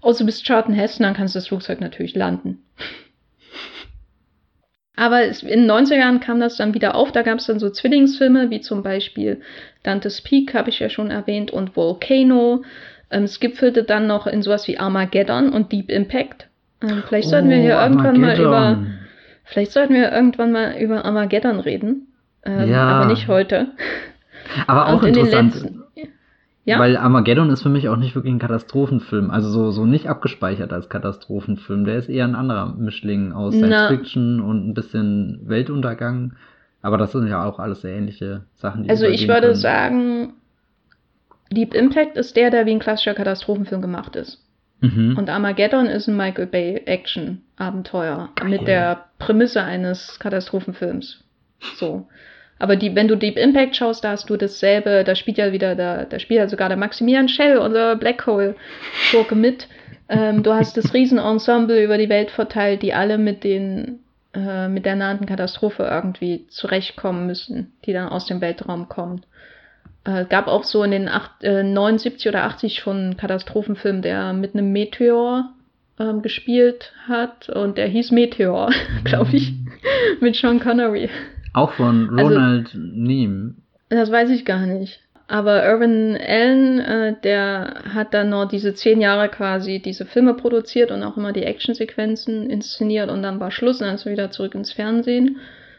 Außer 0.00 0.20
du 0.20 0.26
bist 0.26 0.44
Charlton 0.44 0.74
Heston, 0.74 1.04
dann 1.04 1.14
kannst 1.14 1.34
du 1.34 1.38
das 1.38 1.48
Flugzeug 1.48 1.80
natürlich 1.80 2.14
landen. 2.14 2.62
Aber 4.96 5.24
in 5.24 5.60
den 5.60 5.70
90er 5.70 5.98
Jahren 5.98 6.20
kam 6.20 6.40
das 6.40 6.56
dann 6.56 6.72
wieder 6.72 6.94
auf. 6.94 7.12
Da 7.12 7.20
gab 7.20 7.38
es 7.38 7.46
dann 7.46 7.58
so 7.58 7.68
Zwillingsfilme, 7.68 8.48
wie 8.48 8.62
zum 8.62 8.82
Beispiel 8.82 9.42
Dante's 9.82 10.22
Peak, 10.22 10.54
habe 10.54 10.70
ich 10.70 10.78
ja 10.78 10.88
schon 10.88 11.10
erwähnt, 11.10 11.50
und 11.50 11.76
Volcano. 11.76 12.64
Ähm, 13.10 13.24
es 13.24 13.38
gipfelte 13.38 13.84
dann 13.84 14.06
noch 14.06 14.26
in 14.26 14.40
sowas 14.42 14.66
wie 14.68 14.78
Armageddon 14.78 15.50
und 15.50 15.70
Deep 15.70 15.90
Impact. 15.90 16.48
Ähm, 16.82 17.02
vielleicht 17.06 17.28
sollten 17.28 17.48
oh, 17.48 17.50
wir 17.50 17.58
hier 17.58 17.78
irgendwann 17.78 18.20
mal 18.20 18.40
über. 18.40 18.86
Vielleicht 19.44 19.72
sollten 19.72 19.94
wir 19.94 20.10
irgendwann 20.10 20.52
mal 20.52 20.76
über 20.78 21.04
Armageddon 21.04 21.60
reden. 21.60 22.08
Ähm, 22.46 22.68
ja. 22.68 22.88
Aber 22.88 23.06
nicht 23.06 23.28
heute. 23.28 23.68
Aber 24.66 24.88
auch 24.88 25.02
interessant. 25.02 25.54
Letzten, 25.54 25.82
ja? 26.66 26.80
Weil 26.80 26.96
Armageddon 26.96 27.48
ist 27.50 27.62
für 27.62 27.68
mich 27.68 27.88
auch 27.88 27.96
nicht 27.96 28.16
wirklich 28.16 28.34
ein 28.34 28.40
Katastrophenfilm. 28.40 29.30
Also 29.30 29.48
so, 29.50 29.70
so 29.70 29.86
nicht 29.86 30.08
abgespeichert 30.08 30.72
als 30.72 30.88
Katastrophenfilm. 30.88 31.84
Der 31.84 31.96
ist 31.96 32.08
eher 32.08 32.24
ein 32.24 32.34
anderer 32.34 32.74
Mischling 32.76 33.32
aus 33.32 33.54
Science 33.54 33.70
Na. 33.70 33.88
Fiction 33.88 34.40
und 34.40 34.68
ein 34.68 34.74
bisschen 34.74 35.42
Weltuntergang. 35.44 36.32
Aber 36.82 36.98
das 36.98 37.12
sind 37.12 37.28
ja 37.28 37.44
auch 37.44 37.60
alles 37.60 37.82
sehr 37.82 37.94
ähnliche 37.94 38.42
Sachen. 38.56 38.90
also 38.90 39.06
ich 39.06 39.28
würde 39.28 39.48
können. 39.48 39.54
sagen, 39.54 40.32
Deep 41.52 41.72
Impact 41.72 42.16
ist 42.16 42.36
der, 42.36 42.50
der 42.50 42.66
wie 42.66 42.72
ein 42.72 42.80
klassischer 42.80 43.14
Katastrophenfilm 43.14 43.80
gemacht 43.80 44.16
ist. 44.16 44.44
Mhm. 44.80 45.16
Und 45.16 45.30
Armageddon 45.30 45.86
ist 45.86 46.08
ein 46.08 46.16
Michael 46.16 46.46
Bay 46.46 46.82
Action 46.84 47.42
Abenteuer 47.56 48.30
mit 48.44 48.66
der 48.66 49.04
Prämisse 49.20 49.62
eines 49.62 50.18
Katastrophenfilms. 50.18 51.22
So. 51.76 52.08
Aber 52.58 52.76
die, 52.76 52.94
wenn 52.94 53.08
du 53.08 53.16
Deep 53.16 53.36
Impact 53.36 53.76
schaust, 53.76 54.02
da 54.02 54.10
hast 54.12 54.30
du 54.30 54.36
dasselbe, 54.36 55.04
da 55.04 55.14
spielt 55.14 55.38
ja 55.38 55.52
wieder, 55.52 55.74
da, 55.74 56.04
da 56.04 56.18
spielt 56.18 56.38
ja 56.38 56.48
sogar 56.48 56.68
der 56.68 56.78
Maximilian 56.78 57.28
Schell, 57.28 57.58
unser 57.58 57.96
Black 57.96 58.26
Hole-Schurke 58.26 59.34
mit. 59.34 59.68
Ähm, 60.08 60.42
du 60.42 60.54
hast 60.54 60.76
das 60.76 60.94
Riesenensemble 60.94 61.82
über 61.82 61.98
die 61.98 62.08
Welt 62.08 62.30
verteilt, 62.30 62.82
die 62.82 62.94
alle 62.94 63.18
mit 63.18 63.44
den, 63.44 64.00
äh, 64.34 64.68
mit 64.68 64.86
der 64.86 64.96
nahenden 64.96 65.26
Katastrophe 65.26 65.82
irgendwie 65.82 66.46
zurechtkommen 66.48 67.26
müssen, 67.26 67.72
die 67.84 67.92
dann 67.92 68.08
aus 68.08 68.26
dem 68.26 68.40
Weltraum 68.40 68.88
kommen. 68.88 69.22
Äh, 70.04 70.24
gab 70.24 70.46
auch 70.46 70.64
so 70.64 70.82
in 70.82 70.92
den 70.92 71.08
acht, 71.08 71.42
äh, 71.42 71.62
79 71.62 72.28
oder 72.28 72.44
80 72.44 72.78
schon 72.78 72.96
einen 72.96 73.16
Katastrophenfilm, 73.16 74.00
der 74.00 74.32
mit 74.32 74.54
einem 74.54 74.72
Meteor 74.72 75.50
ähm, 75.98 76.22
gespielt 76.22 76.92
hat 77.08 77.48
und 77.48 77.76
der 77.76 77.88
hieß 77.88 78.12
Meteor, 78.12 78.70
glaube 79.04 79.36
ich, 79.36 79.52
mit 80.20 80.36
Sean 80.36 80.60
Connery. 80.60 81.10
Auch 81.56 81.72
von 81.72 82.10
also 82.10 82.22
Ronald 82.22 82.66
also, 82.66 82.78
Neem. 82.78 83.56
Das 83.88 84.12
weiß 84.12 84.28
ich 84.28 84.44
gar 84.44 84.66
nicht. 84.66 85.00
Aber 85.26 85.64
Irvin 85.64 86.14
Allen, 86.14 86.78
äh, 86.80 87.14
der 87.24 87.82
hat 87.94 88.12
dann 88.12 88.28
noch 88.28 88.46
diese 88.46 88.74
zehn 88.74 89.00
Jahre 89.00 89.30
quasi 89.30 89.80
diese 89.80 90.04
Filme 90.04 90.34
produziert 90.34 90.90
und 90.90 91.02
auch 91.02 91.16
immer 91.16 91.32
die 91.32 91.44
Actionsequenzen 91.44 92.50
inszeniert 92.50 93.10
und 93.10 93.22
dann 93.22 93.40
war 93.40 93.50
Schluss 93.50 93.80
und 93.80 93.86
dann 93.86 93.94
ist 93.94 94.04
er 94.04 94.12
wieder 94.12 94.30
zurück 94.30 94.54
ins 94.54 94.70
Fernsehen. 94.70 95.38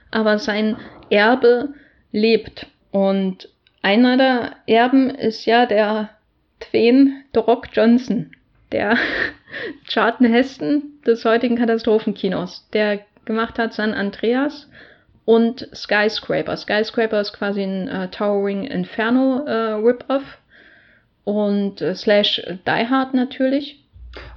Aber 0.10 0.40
sein 0.40 0.78
Erbe 1.12 1.70
lebt. 2.12 2.66
Und 2.90 3.48
einer 3.84 4.18
der 4.18 4.56
Erben 4.66 5.12
ist 5.12 5.46
ja 5.46 5.68
der 5.68 6.10
Dwayne 6.60 7.22
The 7.36 7.42
Rock 7.42 7.68
Johnson, 7.72 8.32
der 8.72 8.98
Charlton 9.88 10.26
Heston 10.26 10.84
des 11.06 11.24
heutigen 11.24 11.56
Katastrophenkinos, 11.56 12.68
der 12.74 13.02
gemacht 13.26 13.60
hat 13.60 13.74
San 13.74 13.94
Andreas 13.94 14.68
und 15.28 15.68
Skyscraper. 15.76 16.56
Skyscraper 16.56 17.20
ist 17.20 17.34
quasi 17.34 17.62
ein 17.62 17.90
äh, 17.90 18.08
Towering 18.08 18.64
Inferno 18.64 19.44
äh, 19.46 19.74
Rip-Off 19.74 20.24
und 21.26 21.82
äh, 21.82 21.96
slash 21.96 22.42
Die 22.48 22.88
Hard 22.90 23.14
natürlich. 23.14 23.84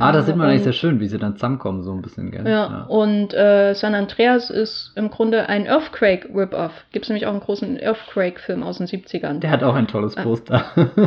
Ah, 0.01 0.11
das 0.11 0.27
sieht 0.27 0.35
man 0.35 0.49
eigentlich 0.49 0.65
sehr 0.65 0.73
schön, 0.73 0.99
wie 0.99 1.07
sie 1.07 1.19
dann 1.19 1.37
zusammenkommen, 1.37 1.85
so 1.85 1.93
ein 1.93 2.03
bisschen, 2.03 2.33
gell? 2.33 2.45
Ja, 2.45 2.51
ja. 2.51 2.87
und 2.89 3.33
äh, 3.33 3.73
San 3.75 3.95
Andreas 3.95 4.51
ist 4.51 4.93
im 4.97 5.11
Grunde 5.11 5.49
ein 5.49 5.67
Earthquake 5.67 6.29
Rip-Off. 6.35 6.73
Gibt 6.91 7.05
es 7.05 7.09
nämlich 7.09 7.27
auch 7.27 7.31
einen 7.31 7.41
großen 7.41 7.79
Earthquake-Film 7.81 8.65
aus 8.65 8.79
den 8.79 8.89
70ern. 8.89 9.39
Der 9.39 9.51
hat 9.53 9.63
auch 9.63 9.77
ein 9.77 9.87
tolles 9.87 10.17
ah. 10.17 10.25
Poster. 10.25 10.65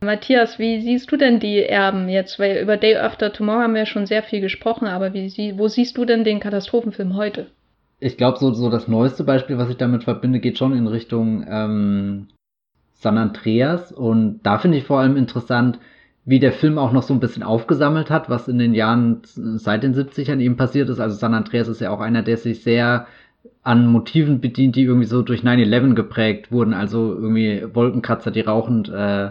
Matthias, 0.00 0.58
wie 0.58 0.80
siehst 0.80 1.12
du 1.12 1.18
denn 1.18 1.40
die 1.40 1.62
Erben 1.62 2.08
jetzt? 2.08 2.38
Weil 2.38 2.62
über 2.62 2.78
Day 2.78 2.96
After 2.96 3.34
Tomorrow 3.34 3.60
haben 3.60 3.74
wir 3.74 3.84
schon 3.84 4.06
sehr 4.06 4.22
viel 4.22 4.40
gesprochen, 4.40 4.88
aber 4.88 5.12
wie, 5.12 5.58
wo 5.58 5.68
siehst 5.68 5.98
du 5.98 6.06
denn 6.06 6.24
den 6.24 6.40
Katastrophenfilm 6.40 7.16
heute? 7.16 7.48
Ich 8.00 8.16
glaube, 8.16 8.38
so, 8.38 8.52
so 8.52 8.70
das 8.70 8.88
neueste 8.88 9.24
Beispiel, 9.24 9.58
was 9.58 9.70
ich 9.70 9.76
damit 9.76 10.04
verbinde, 10.04 10.40
geht 10.40 10.58
schon 10.58 10.72
in 10.72 10.86
Richtung 10.86 11.44
ähm, 11.48 12.28
San 12.94 13.18
Andreas. 13.18 13.92
Und 13.92 14.40
da 14.42 14.58
finde 14.58 14.78
ich 14.78 14.84
vor 14.84 15.00
allem 15.00 15.16
interessant, 15.16 15.78
wie 16.24 16.38
der 16.38 16.52
Film 16.52 16.78
auch 16.78 16.92
noch 16.92 17.02
so 17.02 17.14
ein 17.14 17.20
bisschen 17.20 17.42
aufgesammelt 17.42 18.10
hat, 18.10 18.28
was 18.28 18.48
in 18.48 18.58
den 18.58 18.74
Jahren 18.74 19.22
seit 19.24 19.82
den 19.82 19.94
70ern 19.94 20.40
eben 20.40 20.56
passiert 20.56 20.88
ist. 20.90 21.00
Also 21.00 21.16
San 21.16 21.34
Andreas 21.34 21.68
ist 21.68 21.80
ja 21.80 21.90
auch 21.90 22.00
einer, 22.00 22.22
der 22.22 22.36
sich 22.36 22.62
sehr 22.62 23.06
an 23.62 23.86
Motiven 23.86 24.40
bedient, 24.40 24.76
die 24.76 24.82
irgendwie 24.82 25.06
so 25.06 25.22
durch 25.22 25.42
9-11 25.42 25.94
geprägt 25.94 26.52
wurden. 26.52 26.74
Also 26.74 27.14
irgendwie 27.14 27.64
Wolkenkratzer, 27.74 28.30
die 28.30 28.42
rauchend 28.42 28.88
äh, 28.88 29.30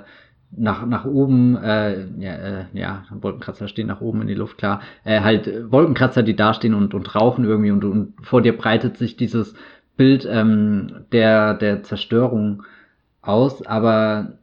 nach, 0.52 0.86
nach 0.86 1.06
oben, 1.06 1.58
äh, 1.58 2.08
ja, 2.20 2.34
äh, 2.34 2.66
ja, 2.74 3.04
Wolkenkratzer 3.12 3.68
stehen 3.68 3.88
nach 3.88 4.02
oben 4.02 4.22
in 4.22 4.28
die 4.28 4.34
Luft, 4.34 4.58
klar, 4.58 4.82
äh, 5.04 5.22
halt 5.22 5.72
Wolkenkratzer, 5.72 6.24
die 6.24 6.36
dastehen 6.36 6.74
und, 6.74 6.94
und 6.94 7.16
rauchen 7.16 7.46
irgendwie 7.46 7.72
und, 7.72 7.84
und 7.84 8.14
vor 8.22 8.42
dir 8.42 8.58
breitet 8.58 8.98
sich 8.98 9.18
dieses 9.18 9.56
Bild 9.98 10.28
ähm, 10.30 11.06
der, 11.12 11.54
der 11.54 11.84
Zerstörung 11.84 12.64
aus, 13.22 13.66
aber 13.66 14.38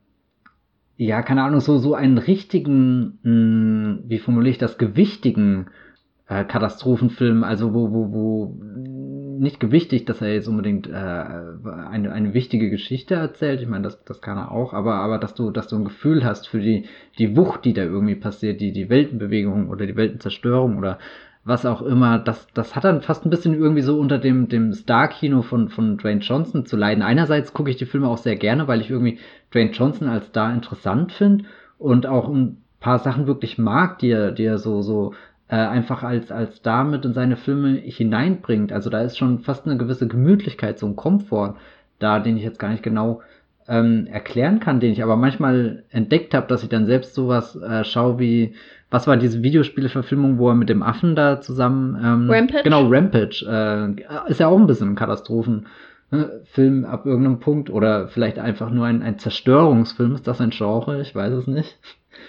ja, 0.96 1.22
keine 1.22 1.42
Ahnung, 1.42 1.60
so, 1.60 1.78
so 1.78 1.94
einen 1.94 2.18
richtigen, 2.18 3.18
mh, 3.22 3.30
hm, 3.30 4.04
wie 4.06 4.18
formuliere 4.18 4.52
ich 4.52 4.58
das, 4.58 4.78
gewichtigen 4.78 5.68
äh, 6.28 6.44
Katastrophenfilm, 6.44 7.44
also 7.44 7.74
wo, 7.74 7.90
wo, 7.90 8.12
wo 8.12 8.56
nicht 9.44 9.60
gewichtig, 9.60 10.04
dass 10.04 10.20
er 10.20 10.34
jetzt 10.34 10.48
unbedingt 10.48 10.88
äh, 10.88 10.92
eine, 10.92 12.10
eine 12.12 12.34
wichtige 12.34 12.70
Geschichte 12.70 13.14
erzählt. 13.14 13.60
Ich 13.60 13.68
meine, 13.68 13.84
das, 13.84 14.02
das 14.04 14.20
kann 14.20 14.36
er 14.36 14.50
auch, 14.50 14.72
aber, 14.72 14.96
aber 14.96 15.18
dass 15.18 15.34
du, 15.34 15.52
dass 15.52 15.68
du 15.68 15.76
ein 15.76 15.84
Gefühl 15.84 16.24
hast 16.24 16.48
für 16.48 16.58
die, 16.58 16.86
die 17.18 17.36
Wucht, 17.36 17.64
die 17.64 17.72
da 17.72 17.82
irgendwie 17.82 18.16
passiert, 18.16 18.60
die, 18.60 18.72
die 18.72 18.90
Weltenbewegung 18.90 19.68
oder 19.68 19.86
die 19.86 19.96
Weltenzerstörung 19.96 20.76
oder 20.78 20.98
was 21.44 21.66
auch 21.66 21.82
immer, 21.82 22.18
das, 22.18 22.46
das 22.54 22.74
hat 22.74 22.84
dann 22.84 23.02
fast 23.02 23.24
ein 23.24 23.30
bisschen 23.30 23.54
irgendwie 23.54 23.82
so 23.82 23.98
unter 23.98 24.18
dem, 24.18 24.48
dem 24.48 24.72
Star-Kino 24.72 25.42
von, 25.42 25.68
von 25.68 25.98
Dwayne 25.98 26.20
Johnson 26.20 26.64
zu 26.64 26.76
leiden. 26.76 27.02
Einerseits 27.02 27.52
gucke 27.52 27.70
ich 27.70 27.76
die 27.76 27.86
Filme 27.86 28.08
auch 28.08 28.18
sehr 28.18 28.36
gerne, 28.36 28.66
weil 28.66 28.80
ich 28.80 28.90
irgendwie 28.90 29.18
Dwayne 29.52 29.70
Johnson 29.70 30.08
als 30.08 30.26
Star 30.26 30.52
interessant 30.52 31.12
finde 31.12 31.44
und 31.78 32.06
auch 32.06 32.28
ein 32.28 32.62
paar 32.80 32.98
Sachen 32.98 33.26
wirklich 33.26 33.58
mag, 33.58 33.98
die 33.98 34.10
er, 34.10 34.32
die 34.32 34.44
er 34.44 34.58
so, 34.58 34.80
so 34.80 35.12
äh, 35.48 35.56
einfach 35.56 36.02
als, 36.02 36.32
als 36.32 36.56
Star 36.56 36.84
mit 36.84 37.04
in 37.04 37.12
seine 37.12 37.36
Filme 37.36 37.74
hineinbringt. 37.74 38.72
Also 38.72 38.90
da 38.90 39.00
ist 39.02 39.18
schon 39.18 39.40
fast 39.40 39.66
eine 39.66 39.76
gewisse 39.76 40.08
Gemütlichkeit, 40.08 40.78
so 40.78 40.86
ein 40.86 40.96
Komfort 40.96 41.56
da, 41.98 42.18
den 42.18 42.36
ich 42.36 42.42
jetzt 42.42 42.58
gar 42.58 42.70
nicht 42.70 42.82
genau 42.82 43.22
ähm, 43.68 44.06
erklären 44.06 44.60
kann, 44.60 44.80
den 44.80 44.92
ich 44.92 45.02
aber 45.02 45.16
manchmal 45.16 45.84
entdeckt 45.90 46.34
habe, 46.34 46.46
dass 46.46 46.62
ich 46.62 46.68
dann 46.68 46.86
selbst 46.86 47.14
sowas 47.14 47.56
äh, 47.56 47.84
schaue 47.84 48.18
wie, 48.18 48.54
was 48.90 49.06
war 49.06 49.16
diese 49.16 49.42
Videospieleverfilmung, 49.42 50.38
wo 50.38 50.48
er 50.48 50.54
mit 50.54 50.68
dem 50.68 50.82
Affen 50.82 51.16
da 51.16 51.40
zusammen 51.40 51.96
ähm, 52.02 52.30
Rampage? 52.30 52.62
Genau, 52.62 52.86
Rampage. 52.88 53.44
Äh, 53.48 54.30
ist 54.30 54.40
ja 54.40 54.48
auch 54.48 54.58
ein 54.58 54.66
bisschen 54.66 54.90
ein 54.90 54.96
Katastrophenfilm 54.96 56.80
ne, 56.80 56.88
ab 56.88 57.06
irgendeinem 57.06 57.40
Punkt 57.40 57.70
oder 57.70 58.08
vielleicht 58.08 58.38
einfach 58.38 58.70
nur 58.70 58.86
ein, 58.86 59.02
ein 59.02 59.18
Zerstörungsfilm. 59.18 60.14
Ist 60.14 60.26
das 60.26 60.40
ein 60.40 60.50
Genre? 60.50 61.00
Ich 61.00 61.14
weiß 61.14 61.32
es 61.32 61.46
nicht. 61.46 61.78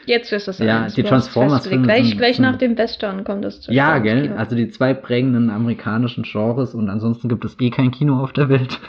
Jetzt 0.05 0.31
ist 0.31 0.47
es 0.47 0.59
Ja, 0.59 0.87
die 0.87 1.03
Transformers-Filme. 1.03 1.85
Gleich, 1.85 2.09
sind, 2.09 2.17
gleich 2.17 2.35
sind, 2.35 2.43
nach 2.43 2.57
dem 2.57 2.77
Western 2.77 3.23
kommt 3.23 3.45
es 3.45 3.67
Ja, 3.67 3.97
gell? 3.99 4.33
Also 4.37 4.55
die 4.55 4.69
zwei 4.69 4.93
prägenden 4.93 5.49
amerikanischen 5.49 6.23
Genres 6.23 6.73
und 6.73 6.89
ansonsten 6.89 7.29
gibt 7.29 7.45
es 7.45 7.57
eh 7.59 7.69
kein 7.69 7.91
Kino 7.91 8.21
auf 8.21 8.33
der 8.33 8.49
Welt. 8.49 8.79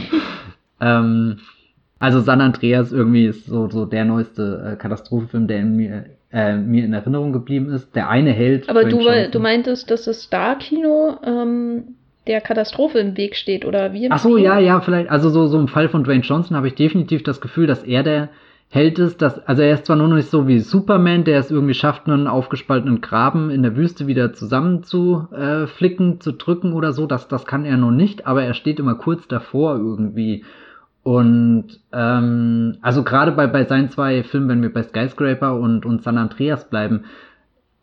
ähm, 0.80 1.38
also 1.98 2.20
San 2.20 2.40
Andreas 2.40 2.92
irgendwie 2.92 3.26
ist 3.26 3.46
so, 3.46 3.68
so 3.68 3.86
der 3.86 4.04
neueste 4.04 4.72
äh, 4.72 4.76
Katastrophenfilm, 4.76 5.46
der 5.46 5.60
in 5.60 5.76
mir, 5.76 6.04
äh, 6.32 6.56
mir 6.56 6.84
in 6.84 6.92
Erinnerung 6.92 7.32
geblieben 7.32 7.70
ist. 7.70 7.94
Der 7.94 8.08
eine 8.08 8.32
Held. 8.32 8.68
Aber 8.68 8.84
du, 8.84 8.98
du 9.30 9.38
meintest, 9.38 9.90
dass 9.90 10.04
das 10.04 10.22
Star-Kino 10.22 11.18
ähm, 11.24 11.94
der 12.26 12.40
Katastrophe 12.40 12.98
im 12.98 13.16
Weg 13.16 13.36
steht, 13.36 13.64
oder 13.64 13.92
wie? 13.92 14.10
Ach 14.10 14.18
so, 14.18 14.36
ja, 14.36 14.58
ja, 14.58 14.80
vielleicht. 14.80 15.10
Also 15.10 15.30
so, 15.30 15.46
so 15.46 15.58
im 15.58 15.68
Fall 15.68 15.88
von 15.88 16.04
Dwayne 16.04 16.22
Johnson 16.22 16.56
habe 16.56 16.68
ich 16.68 16.74
definitiv 16.74 17.22
das 17.22 17.40
Gefühl, 17.40 17.66
dass 17.66 17.82
er 17.82 18.02
der 18.02 18.28
hält 18.72 18.98
es, 18.98 19.18
dass, 19.18 19.38
also 19.46 19.60
er 19.60 19.74
ist 19.74 19.84
zwar 19.84 19.96
nur 19.96 20.08
nicht 20.08 20.30
so 20.30 20.48
wie 20.48 20.58
Superman, 20.58 21.24
der 21.24 21.38
es 21.38 21.50
irgendwie 21.50 21.74
schafft, 21.74 22.08
einen 22.08 22.26
aufgespaltenen 22.26 23.02
Graben 23.02 23.50
in 23.50 23.62
der 23.62 23.76
Wüste 23.76 24.06
wieder 24.06 24.32
zusammenzuflicken, 24.32 26.14
äh, 26.14 26.18
zu 26.18 26.32
drücken 26.32 26.72
oder 26.72 26.94
so, 26.94 27.06
das, 27.06 27.28
das 27.28 27.44
kann 27.44 27.66
er 27.66 27.76
noch 27.76 27.90
nicht, 27.90 28.26
aber 28.26 28.44
er 28.44 28.54
steht 28.54 28.80
immer 28.80 28.94
kurz 28.94 29.28
davor 29.28 29.76
irgendwie. 29.76 30.46
Und 31.02 31.80
ähm, 31.92 32.78
also 32.80 33.02
gerade 33.02 33.32
bei, 33.32 33.46
bei 33.46 33.66
seinen 33.66 33.90
zwei 33.90 34.22
Filmen, 34.22 34.48
wenn 34.48 34.62
wir 34.62 34.72
bei 34.72 34.82
Skyscraper 34.82 35.54
und, 35.54 35.84
und 35.84 36.02
San 36.02 36.16
Andreas 36.16 36.70
bleiben, 36.70 37.04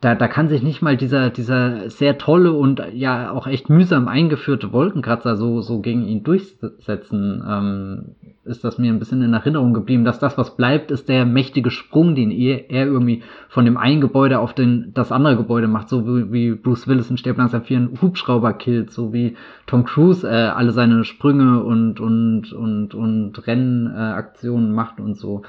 da, 0.02 0.16
da 0.16 0.30
kann 0.30 0.48
sich 0.48 0.64
nicht 0.64 0.82
mal 0.82 0.96
dieser, 0.96 1.30
dieser 1.30 1.90
sehr 1.90 2.18
tolle 2.18 2.54
und 2.54 2.82
ja 2.94 3.32
auch 3.32 3.48
echt 3.48 3.70
mühsam 3.70 4.08
eingeführte 4.08 4.72
Wolkenkratzer 4.72 5.36
so, 5.36 5.60
so 5.60 5.82
gegen 5.82 6.04
ihn 6.04 6.24
durchsetzen. 6.24 7.44
Ähm, 7.46 8.16
ist 8.46 8.64
das 8.64 8.78
mir 8.78 8.94
ein 8.94 9.00
bisschen 9.00 9.22
in 9.22 9.34
Erinnerung 9.34 9.74
geblieben, 9.74 10.06
dass 10.06 10.18
das, 10.18 10.38
was 10.38 10.56
bleibt, 10.56 10.90
ist 10.90 11.10
der 11.10 11.26
mächtige 11.26 11.70
Sprung, 11.70 12.16
den 12.16 12.32
er, 12.32 12.70
er 12.72 12.86
irgendwie 12.86 13.24
von 13.50 13.66
dem 13.66 13.76
einen 13.76 14.00
Gebäude 14.00 14.40
auf 14.40 14.54
den, 14.54 14.92
das 14.94 15.12
andere 15.12 15.36
Gebäude 15.36 15.68
macht, 15.68 15.90
so 15.90 16.08
wie, 16.08 16.32
wie 16.32 16.52
Bruce 16.56 16.88
Willis 16.88 17.10
in 17.10 17.18
Sterb 17.18 17.38
langsam 17.38 17.64
4 17.64 17.78
einen 17.78 18.02
Hubschrauber 18.02 18.54
killt, 18.54 18.92
so 18.92 19.12
wie 19.12 19.36
Tom 19.68 19.84
Cruise 19.84 20.26
äh, 20.26 20.32
alle 20.32 20.72
seine 20.72 21.04
Sprünge 21.04 21.62
und, 21.62 22.00
und, 22.00 22.54
und, 22.54 22.96
und 22.96 23.48
Rennaktionen 23.48 24.72
äh, 24.72 24.74
macht 24.74 25.02
und 25.02 25.16
so. 25.16 25.44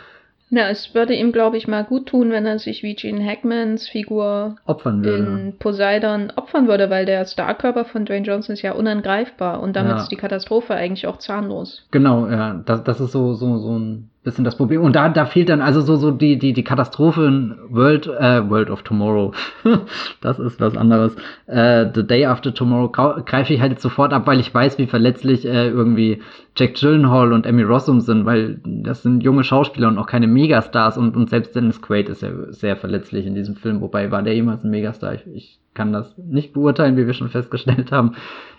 Na, 0.53 0.69
es 0.69 0.95
würde 0.95 1.15
ihm, 1.15 1.31
glaube 1.31 1.57
ich, 1.57 1.69
mal 1.69 1.85
gut 1.85 2.07
tun, 2.07 2.33
wenn 2.33 2.45
er 2.45 2.59
sich 2.59 2.83
wie 2.83 2.97
Gene 2.97 3.25
Hackmans 3.25 3.89
Figur 3.89 4.57
opfern 4.67 5.05
würde. 5.05 5.19
in 5.19 5.59
Poseidon 5.59 6.33
opfern 6.35 6.67
würde, 6.67 6.91
weil 6.91 7.07
der 7.07 7.25
Starkörper 7.25 7.85
von 7.85 8.05
Dwayne 8.05 8.27
Johnson 8.27 8.55
ist 8.55 8.63
ja 8.63 8.73
unangreifbar 8.73 9.61
und 9.61 9.77
damit 9.77 9.93
ja. 9.93 10.03
ist 10.03 10.09
die 10.11 10.17
Katastrophe 10.17 10.75
eigentlich 10.75 11.07
auch 11.07 11.19
zahnlos. 11.19 11.87
Genau, 11.93 12.29
ja, 12.29 12.61
das, 12.67 12.83
das 12.83 13.01
ist 13.01 13.13
so, 13.13 13.35
so, 13.35 13.59
so 13.59 13.79
ein 13.79 14.11
bisschen 14.23 14.45
das 14.45 14.57
Problem. 14.57 14.83
Und 14.83 14.97
da, 14.97 15.09
da 15.09 15.25
fehlt 15.25 15.49
dann 15.49 15.63
also 15.63 15.81
so, 15.81 15.97
so 15.97 16.11
die, 16.11 16.39
die, 16.39 16.53
die 16.53 16.65
Katastrophe 16.65 17.25
in 17.25 17.57
World, 17.71 18.07
äh, 18.07 18.49
World 18.51 18.69
of 18.69 18.83
Tomorrow. 18.83 19.33
das 20.21 20.39
ist 20.39 20.61
was 20.61 20.77
anderes. 20.77 21.17
Äh, 21.47 21.87
The 21.95 22.07
Day 22.07 22.27
After 22.27 22.53
Tomorrow 22.53 22.91
greife 23.25 23.55
ich 23.55 23.61
halt 23.61 23.81
sofort 23.81 24.13
ab, 24.13 24.27
weil 24.27 24.39
ich 24.39 24.53
weiß, 24.53 24.77
wie 24.77 24.87
verletzlich 24.87 25.47
äh, 25.47 25.69
irgendwie 25.69 26.21
Jack 26.55 26.75
Gyllenhaal 26.75 27.33
und 27.33 27.47
Emmy 27.47 27.63
Rossum 27.63 28.01
sind, 28.01 28.27
weil 28.27 28.61
das 28.65 29.03
sind 29.03 29.23
junge 29.23 29.45
Schauspieler 29.45 29.89
und 29.89 29.97
auch 29.97 30.07
keine 30.07 30.27
Megastars 30.27 30.99
und, 30.99 31.17
und 31.17 31.31
selbst 31.31 31.55
Dennis 31.57 31.81
Quaid 31.81 32.11
ist 32.11 32.23
ja 32.23 32.31
sehr 32.51 32.77
verletzlich 32.77 33.25
in 33.25 33.35
diesem 33.35 33.57
Film. 33.57 33.81
Wobei 33.81 34.11
war 34.11 34.23
der 34.23 34.35
jemals 34.35 34.65
ein 34.65 34.71
Megastar? 34.71 35.15
Ich, 35.15 35.27
ich 35.33 35.61
kann 35.73 35.95
das 35.95 36.15
nicht 36.19 36.53
beurteilen, 36.53 36.99
wie 36.99 37.07
wir 37.07 37.15
schon 37.15 37.31
festgestellt 37.31 37.91
haben. 37.91 38.17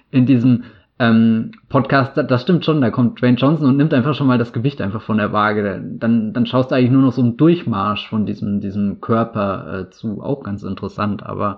In 0.10 0.26
diesem 0.26 0.64
ähm, 1.02 1.52
Podcast, 1.68 2.16
das 2.16 2.44
stimmt 2.44 2.64
schon, 2.64 2.80
da 2.80 2.92
kommt 2.92 3.20
Dwayne 3.20 3.36
Johnson 3.36 3.68
und 3.68 3.78
nimmt 3.78 3.92
einfach 3.92 4.14
schon 4.14 4.28
mal 4.28 4.38
das 4.38 4.54
Gewicht 4.54 4.82
einfach 4.82 5.02
von 5.02 5.18
der 5.18 5.34
Waage. 5.34 5.82
Dann, 5.84 6.32
dann 6.32 6.46
schaust 6.46 6.70
du 6.70 6.76
eigentlich 6.76 6.92
nur 6.92 7.02
noch 7.02 7.12
so 7.12 7.24
einen 7.24 7.38
Durchmarsch 7.38 8.08
von 8.08 8.28
diesem, 8.28 8.62
diesem 8.62 9.02
Körper 9.02 9.80
äh, 9.80 9.90
zu, 9.90 10.22
auch 10.22 10.44
ganz 10.44 10.62
interessant, 10.62 11.26
aber 11.26 11.58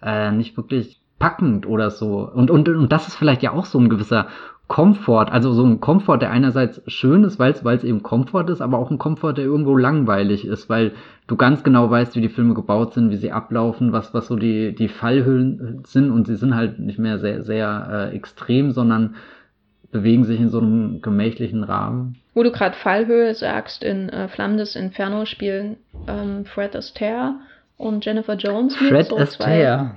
äh, 0.00 0.32
nicht 0.32 0.56
wirklich 0.56 1.02
packend 1.18 1.66
oder 1.66 1.90
so. 1.90 2.30
Und, 2.32 2.50
und, 2.50 2.66
und 2.66 2.90
das 2.90 3.08
ist 3.08 3.16
vielleicht 3.16 3.42
ja 3.42 3.52
auch 3.52 3.66
so 3.66 3.78
ein 3.78 3.90
gewisser 3.90 4.28
Komfort, 4.68 5.32
also 5.32 5.52
so 5.52 5.64
ein 5.64 5.80
Komfort, 5.80 6.18
der 6.18 6.30
einerseits 6.30 6.82
schön 6.86 7.24
ist, 7.24 7.38
weil 7.38 7.52
es 7.52 7.84
eben 7.84 8.02
Komfort 8.02 8.50
ist, 8.50 8.60
aber 8.60 8.78
auch 8.78 8.90
ein 8.90 8.98
Komfort, 8.98 9.32
der 9.32 9.46
irgendwo 9.46 9.74
langweilig 9.74 10.46
ist, 10.46 10.68
weil 10.68 10.92
du 11.26 11.36
ganz 11.36 11.64
genau 11.64 11.90
weißt, 11.90 12.14
wie 12.16 12.20
die 12.20 12.28
Filme 12.28 12.52
gebaut 12.52 12.92
sind, 12.92 13.10
wie 13.10 13.16
sie 13.16 13.32
ablaufen, 13.32 13.92
was, 13.92 14.12
was 14.12 14.26
so 14.26 14.36
die, 14.36 14.74
die 14.74 14.88
Fallhöhlen 14.88 15.82
sind 15.86 16.10
und 16.10 16.26
sie 16.26 16.36
sind 16.36 16.54
halt 16.54 16.78
nicht 16.78 16.98
mehr 16.98 17.18
sehr, 17.18 17.42
sehr 17.42 18.10
äh, 18.12 18.16
extrem, 18.16 18.72
sondern 18.72 19.16
bewegen 19.90 20.24
sich 20.24 20.38
in 20.38 20.50
so 20.50 20.60
einem 20.60 21.00
gemächlichen 21.00 21.64
Rahmen. 21.64 22.16
Wo 22.34 22.42
du 22.42 22.52
gerade 22.52 22.76
Fallhöhe 22.76 23.34
sagst, 23.34 23.82
in 23.82 24.10
äh, 24.10 24.28
Flammendes 24.28 24.76
Inferno 24.76 25.24
spielen 25.24 25.76
ähm, 26.06 26.44
Fred 26.44 26.76
Astaire 26.76 27.36
und 27.78 28.04
Jennifer 28.04 28.34
Jones 28.34 28.78
mit. 28.78 28.90
Fred 28.90 29.06
so 29.06 29.16
Astaire? 29.16 29.94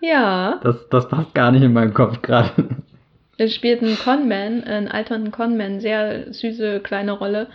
Ja. 0.00 0.60
Das, 0.62 0.86
das 0.90 1.08
passt 1.08 1.34
gar 1.34 1.50
nicht 1.50 1.62
in 1.62 1.72
meinen 1.72 1.94
Kopf 1.94 2.20
gerade. 2.20 2.50
Er 3.38 3.48
spielt 3.48 3.82
einen 3.82 3.98
Conman, 3.98 4.64
einen 4.64 4.88
alternden 4.88 5.30
Conman, 5.30 5.80
sehr 5.80 6.32
süße 6.32 6.80
kleine 6.80 7.12
Rolle. 7.12 7.48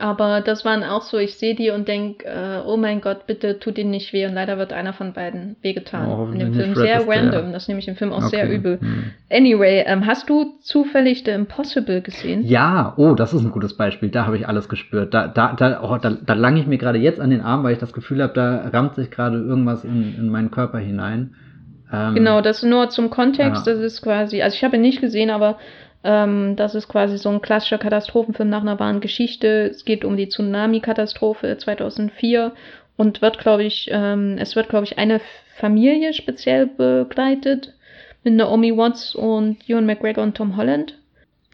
Aber 0.00 0.40
das 0.40 0.64
waren 0.64 0.84
auch 0.84 1.02
so, 1.02 1.18
ich 1.18 1.34
sehe 1.34 1.56
die 1.56 1.70
und 1.70 1.88
denke, 1.88 2.24
äh, 2.24 2.60
oh 2.64 2.76
mein 2.76 3.00
Gott, 3.00 3.26
bitte 3.26 3.58
tut 3.58 3.78
ihnen 3.78 3.90
nicht 3.90 4.12
weh. 4.12 4.26
Und 4.26 4.34
leider 4.34 4.56
wird 4.56 4.72
einer 4.72 4.92
von 4.92 5.12
beiden 5.12 5.56
wehgetan 5.60 6.08
oh, 6.08 6.30
in 6.32 6.38
dem 6.38 6.54
Film. 6.54 6.76
Sehr 6.76 7.00
random. 7.08 7.46
Der. 7.46 7.52
Das 7.52 7.66
nehme 7.66 7.80
ich 7.80 7.88
im 7.88 7.96
Film 7.96 8.12
auch 8.12 8.18
okay. 8.18 8.36
sehr 8.36 8.48
übel. 8.48 8.78
Hm. 8.80 9.10
Anyway, 9.28 9.82
ähm, 9.86 10.06
hast 10.06 10.30
du 10.30 10.56
zufällig 10.60 11.24
The 11.24 11.32
Impossible 11.32 12.00
gesehen? 12.00 12.44
Ja, 12.44 12.94
oh, 12.96 13.14
das 13.14 13.34
ist 13.34 13.42
ein 13.42 13.50
gutes 13.50 13.76
Beispiel. 13.76 14.08
Da 14.08 14.24
habe 14.24 14.36
ich 14.36 14.46
alles 14.46 14.68
gespürt. 14.68 15.12
Da, 15.12 15.26
da, 15.26 15.54
da, 15.54 15.82
oh, 15.82 15.98
da, 15.98 16.10
da 16.10 16.34
lange 16.34 16.60
ich 16.60 16.68
mir 16.68 16.78
gerade 16.78 16.98
jetzt 16.98 17.18
an 17.18 17.30
den 17.30 17.40
Arm, 17.40 17.64
weil 17.64 17.72
ich 17.72 17.80
das 17.80 17.92
Gefühl 17.92 18.22
habe, 18.22 18.34
da 18.34 18.68
rammt 18.68 18.94
sich 18.94 19.10
gerade 19.10 19.38
irgendwas 19.38 19.82
in, 19.82 20.14
in 20.16 20.28
meinen 20.28 20.52
Körper 20.52 20.78
hinein. 20.78 21.34
Ähm, 21.92 22.14
genau, 22.14 22.40
das 22.40 22.62
nur 22.62 22.88
zum 22.90 23.10
Kontext. 23.10 23.66
Ja. 23.66 23.72
Das 23.72 23.82
ist 23.82 24.02
quasi, 24.02 24.42
also 24.42 24.54
ich 24.54 24.64
habe 24.64 24.76
ihn 24.76 24.82
nicht 24.82 25.00
gesehen, 25.00 25.30
aber 25.30 25.58
ähm, 26.04 26.54
das 26.56 26.74
ist 26.74 26.88
quasi 26.88 27.18
so 27.18 27.28
ein 27.28 27.42
klassischer 27.42 27.78
Katastrophenfilm 27.78 28.48
nach 28.48 28.60
einer 28.60 28.78
wahren 28.78 29.00
Geschichte. 29.00 29.68
Es 29.70 29.84
geht 29.84 30.04
um 30.04 30.16
die 30.16 30.28
Tsunami-Katastrophe 30.28 31.56
2004 31.56 32.52
und 32.96 33.22
wird, 33.22 33.38
glaube 33.38 33.64
ich, 33.64 33.88
ähm, 33.92 34.36
es 34.38 34.56
wird, 34.56 34.68
glaube 34.68 34.84
ich, 34.84 34.98
eine 34.98 35.20
Familie 35.56 36.12
speziell 36.12 36.66
begleitet 36.66 37.74
mit 38.24 38.34
Naomi 38.34 38.76
Watts 38.76 39.14
und 39.14 39.58
Ewan 39.68 39.86
McGregor 39.86 40.22
und 40.24 40.36
Tom 40.36 40.56
Holland. 40.56 40.94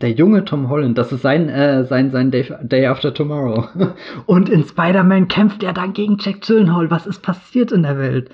Der 0.01 0.11
junge 0.11 0.45
Tom 0.45 0.69
Holland, 0.69 0.99
das 0.99 1.13
ist 1.13 1.23
sein, 1.23 1.49
äh, 1.49 1.85
sein, 1.85 2.11
sein 2.11 2.31
Day, 2.31 2.53
Day 2.63 2.87
After 2.87 3.15
Tomorrow. 3.15 3.69
Und 4.27 4.49
in 4.49 4.65
Spider-Man 4.65 5.29
kämpft 5.29 5.63
er 5.63 5.73
dann 5.73 5.93
gegen 5.93 6.19
Jack 6.19 6.41
Gyllenhaal. 6.41 6.91
Was 6.91 7.07
ist 7.07 7.23
passiert 7.23 7.71
in 7.71 7.85
der 7.85 7.97
Welt? 7.97 8.29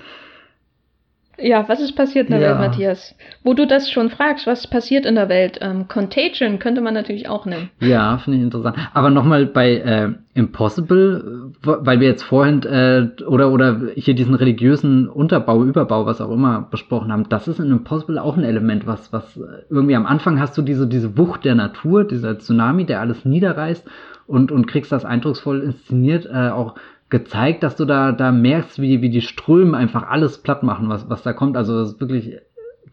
Ja, 1.41 1.67
was 1.67 1.81
ist 1.81 1.95
passiert 1.95 2.29
in 2.29 2.39
der 2.39 2.41
ja. 2.41 2.49
Welt, 2.49 2.69
Matthias? 2.69 3.15
Wo 3.43 3.53
du 3.53 3.65
das 3.65 3.89
schon 3.89 4.09
fragst, 4.09 4.47
was 4.47 4.67
passiert 4.67 5.05
in 5.05 5.15
der 5.15 5.29
Welt? 5.29 5.59
Ähm, 5.61 5.87
Contagion 5.87 6.59
könnte 6.59 6.81
man 6.81 6.93
natürlich 6.93 7.27
auch 7.27 7.45
nennen. 7.45 7.69
Ja, 7.79 8.17
finde 8.17 8.37
ich 8.37 8.43
interessant. 8.43 8.77
Aber 8.93 9.09
nochmal 9.09 9.45
bei 9.45 9.75
äh, 9.77 10.09
Impossible, 10.33 11.51
weil 11.63 11.99
wir 11.99 12.07
jetzt 12.07 12.23
vorhin 12.23 12.63
äh, 12.63 13.23
oder 13.25 13.51
oder 13.51 13.81
hier 13.95 14.13
diesen 14.13 14.35
religiösen 14.35 15.09
Unterbau, 15.09 15.63
Überbau, 15.63 16.05
was 16.05 16.21
auch 16.21 16.31
immer 16.31 16.67
besprochen 16.71 17.11
haben, 17.11 17.27
das 17.27 17.47
ist 17.47 17.59
in 17.59 17.69
Impossible 17.71 18.17
auch 18.17 18.37
ein 18.37 18.43
Element, 18.43 18.87
was 18.87 19.11
was 19.11 19.39
irgendwie 19.69 19.95
am 19.95 20.05
Anfang 20.05 20.39
hast 20.39 20.57
du 20.57 20.61
diese 20.61 20.87
diese 20.87 21.17
Wucht 21.17 21.43
der 21.43 21.55
Natur, 21.55 22.05
dieser 22.05 22.39
Tsunami, 22.39 22.85
der 22.85 23.01
alles 23.01 23.25
niederreißt 23.25 23.85
und 24.27 24.51
und 24.51 24.67
kriegst 24.67 24.91
das 24.91 25.03
eindrucksvoll 25.03 25.61
inszeniert, 25.61 26.25
äh, 26.25 26.49
auch 26.49 26.75
gezeigt, 27.11 27.61
dass 27.61 27.75
du 27.75 27.85
da, 27.85 28.11
da 28.11 28.31
merkst, 28.31 28.81
wie, 28.81 29.01
wie 29.01 29.09
die 29.09 29.21
Ströme 29.21 29.77
einfach 29.77 30.09
alles 30.09 30.39
platt 30.39 30.63
machen, 30.63 30.89
was, 30.89 31.07
was 31.09 31.21
da 31.21 31.33
kommt. 31.33 31.57
Also 31.57 31.77
das 31.77 31.93
ist 31.93 31.99
wirklich 31.99 32.39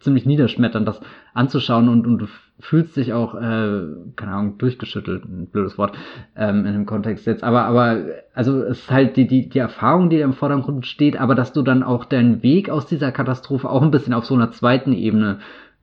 ziemlich 0.01 0.27
niederschmetternd, 0.27 0.87
das 0.87 1.01
anzuschauen 1.35 1.89
und, 1.89 2.07
und 2.07 2.19
du 2.19 2.27
fühlst 2.61 2.97
dich 2.97 3.13
auch, 3.13 3.35
äh, 3.37 3.83
keine 4.17 4.33
Ahnung, 4.33 4.59
durchgeschüttelt, 4.59 5.25
ein 5.25 5.47
blödes 5.47 5.79
Wort, 5.79 5.97
ähm, 6.37 6.67
in 6.67 6.73
dem 6.73 6.87
Kontext 6.87 7.27
jetzt. 7.27 7.45
Aber, 7.45 7.63
aber, 7.63 8.05
also 8.35 8.63
es 8.63 8.81
ist 8.81 8.91
halt 8.91 9.17
die, 9.17 9.29
die, 9.29 9.49
die 9.49 9.59
Erfahrung, 9.59 10.11
die 10.11 10.21
im 10.21 10.33
Vordergrund 10.33 10.87
steht, 10.87 11.19
aber 11.19 11.35
dass 11.35 11.53
du 11.53 11.63
dann 11.63 11.83
auch 11.83 12.05
deinen 12.05 12.43
Weg 12.43 12.71
aus 12.71 12.87
dieser 12.87 13.13
Katastrophe 13.13 13.71
auch 13.71 13.83
ein 13.83 13.93
bisschen 13.93 14.15
auf 14.15 14.27
so 14.27 14.35
einer 14.35 14.51
zweiten 14.51 14.93
Ebene 14.93 15.39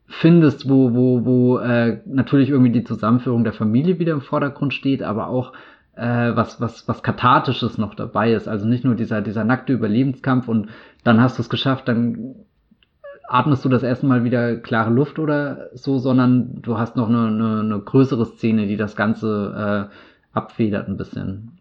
findest, 0.07 0.69
wo, 0.69 0.93
wo, 0.93 1.25
wo 1.25 1.57
äh, 1.59 2.01
natürlich 2.05 2.49
irgendwie 2.49 2.71
die 2.71 2.83
Zusammenführung 2.83 3.43
der 3.43 3.53
Familie 3.53 3.97
wieder 3.97 4.13
im 4.13 4.21
Vordergrund 4.21 4.73
steht, 4.73 5.01
aber 5.01 5.27
auch 5.27 5.53
äh, 5.95 6.35
was, 6.35 6.59
was, 6.61 6.87
was 6.87 7.03
Kathartisches 7.03 7.77
noch 7.77 7.95
dabei 7.95 8.33
ist. 8.33 8.47
Also 8.47 8.65
nicht 8.65 8.83
nur 8.83 8.95
dieser, 8.95 9.21
dieser 9.21 9.43
nackte 9.43 9.73
Überlebenskampf 9.73 10.47
und 10.47 10.69
dann 11.03 11.21
hast 11.21 11.37
du 11.37 11.41
es 11.41 11.49
geschafft, 11.49 11.87
dann 11.87 12.35
atmest 13.27 13.65
du 13.65 13.69
das 13.69 13.83
erste 13.83 14.05
Mal 14.05 14.23
wieder 14.23 14.57
klare 14.57 14.91
Luft 14.91 15.19
oder 15.19 15.69
so, 15.73 15.97
sondern 15.97 16.61
du 16.61 16.77
hast 16.77 16.95
noch 16.95 17.09
eine, 17.09 17.27
eine, 17.27 17.59
eine 17.61 17.79
größere 17.79 18.25
Szene, 18.25 18.67
die 18.67 18.77
das 18.77 18.95
Ganze 18.95 19.89
äh, 19.91 20.37
abfedert 20.37 20.87
ein 20.87 20.97
bisschen. 20.97 21.59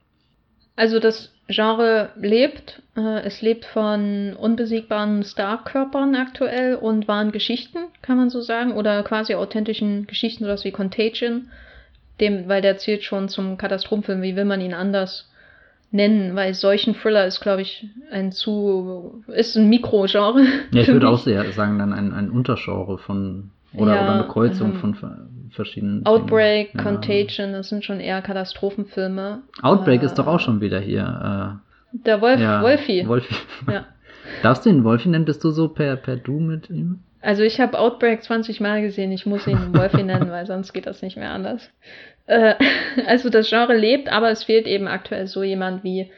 Also 0.76 0.98
das 0.98 1.32
Genre 1.48 2.10
lebt. 2.16 2.82
Äh, 2.96 3.20
es 3.22 3.42
lebt 3.42 3.64
von 3.66 4.34
unbesiegbaren 4.34 5.22
Starkörpern 5.22 6.14
aktuell 6.14 6.76
und 6.76 7.06
wahren 7.06 7.32
Geschichten, 7.32 7.78
kann 8.02 8.16
man 8.16 8.30
so 8.30 8.40
sagen, 8.40 8.72
oder 8.72 9.02
quasi 9.02 9.34
authentischen 9.34 10.06
Geschichten, 10.06 10.44
sowas 10.44 10.64
wie 10.64 10.72
Contagion, 10.72 11.48
dem, 12.20 12.48
weil 12.48 12.62
der 12.62 12.78
zählt 12.78 13.02
schon 13.02 13.28
zum 13.28 13.58
Katastrophenfilm, 13.58 14.22
wie 14.22 14.36
will 14.36 14.44
man 14.44 14.60
ihn 14.60 14.74
anders 14.74 15.30
nennen, 15.90 16.34
weil 16.34 16.54
solchen 16.54 16.94
Thriller 16.94 17.26
ist, 17.26 17.40
glaube 17.40 17.62
ich, 17.62 17.86
ein 18.10 18.32
zu, 18.32 19.22
ist 19.28 19.56
ein 19.56 19.68
Mikrogenre. 19.68 20.44
Ja, 20.72 20.82
ich 20.82 20.88
würde 20.88 21.08
auch 21.08 21.18
sehr 21.18 21.50
sagen, 21.52 21.78
dann 21.78 21.92
ein, 21.92 22.12
ein 22.12 22.30
Untergenre 22.30 22.98
von, 22.98 23.50
oder, 23.72 23.94
ja, 23.94 24.02
oder 24.02 24.14
eine 24.14 24.28
Kreuzung 24.28 24.72
ähm, 24.72 24.94
von 24.94 24.96
verschiedenen. 25.50 26.04
Outbreak, 26.04 26.72
Dingen. 26.72 26.84
Contagion, 26.84 27.52
das 27.52 27.68
sind 27.68 27.84
schon 27.84 28.00
eher 28.00 28.20
Katastrophenfilme. 28.22 29.42
Outbreak 29.62 30.02
äh, 30.02 30.06
ist 30.06 30.18
doch 30.18 30.26
auch 30.26 30.40
schon 30.40 30.60
wieder 30.60 30.80
hier. 30.80 31.60
Äh, 31.62 31.98
der 32.04 32.20
Wolf, 32.20 32.40
ja, 32.40 32.60
Wolfi. 32.60 33.06
Wolfi. 33.06 33.34
Ja. 33.70 33.86
Darfst 34.42 34.66
du 34.66 34.70
ihn 34.70 34.82
Wolfi 34.82 35.08
nennen? 35.08 35.24
Bist 35.24 35.44
du 35.44 35.50
so 35.50 35.68
per, 35.68 35.96
per 35.96 36.16
Du 36.16 36.40
mit 36.40 36.70
ihm? 36.70 37.00
Also 37.24 37.42
ich 37.42 37.58
habe 37.58 37.78
Outbreak 37.78 38.22
20 38.22 38.60
Mal 38.60 38.82
gesehen, 38.82 39.10
ich 39.10 39.24
muss 39.24 39.46
ihn 39.46 39.74
Wolfi 39.74 40.02
nennen, 40.04 40.30
weil 40.30 40.46
sonst 40.46 40.74
geht 40.74 40.86
das 40.86 41.00
nicht 41.00 41.16
mehr 41.16 41.30
anders. 41.30 41.70
Äh, 42.26 42.54
also 43.06 43.30
das 43.30 43.48
Genre 43.48 43.76
lebt, 43.76 44.12
aber 44.12 44.30
es 44.30 44.44
fehlt 44.44 44.66
eben 44.66 44.86
aktuell 44.86 45.26
so 45.26 45.42
jemand 45.42 45.84
wie, 45.84 46.10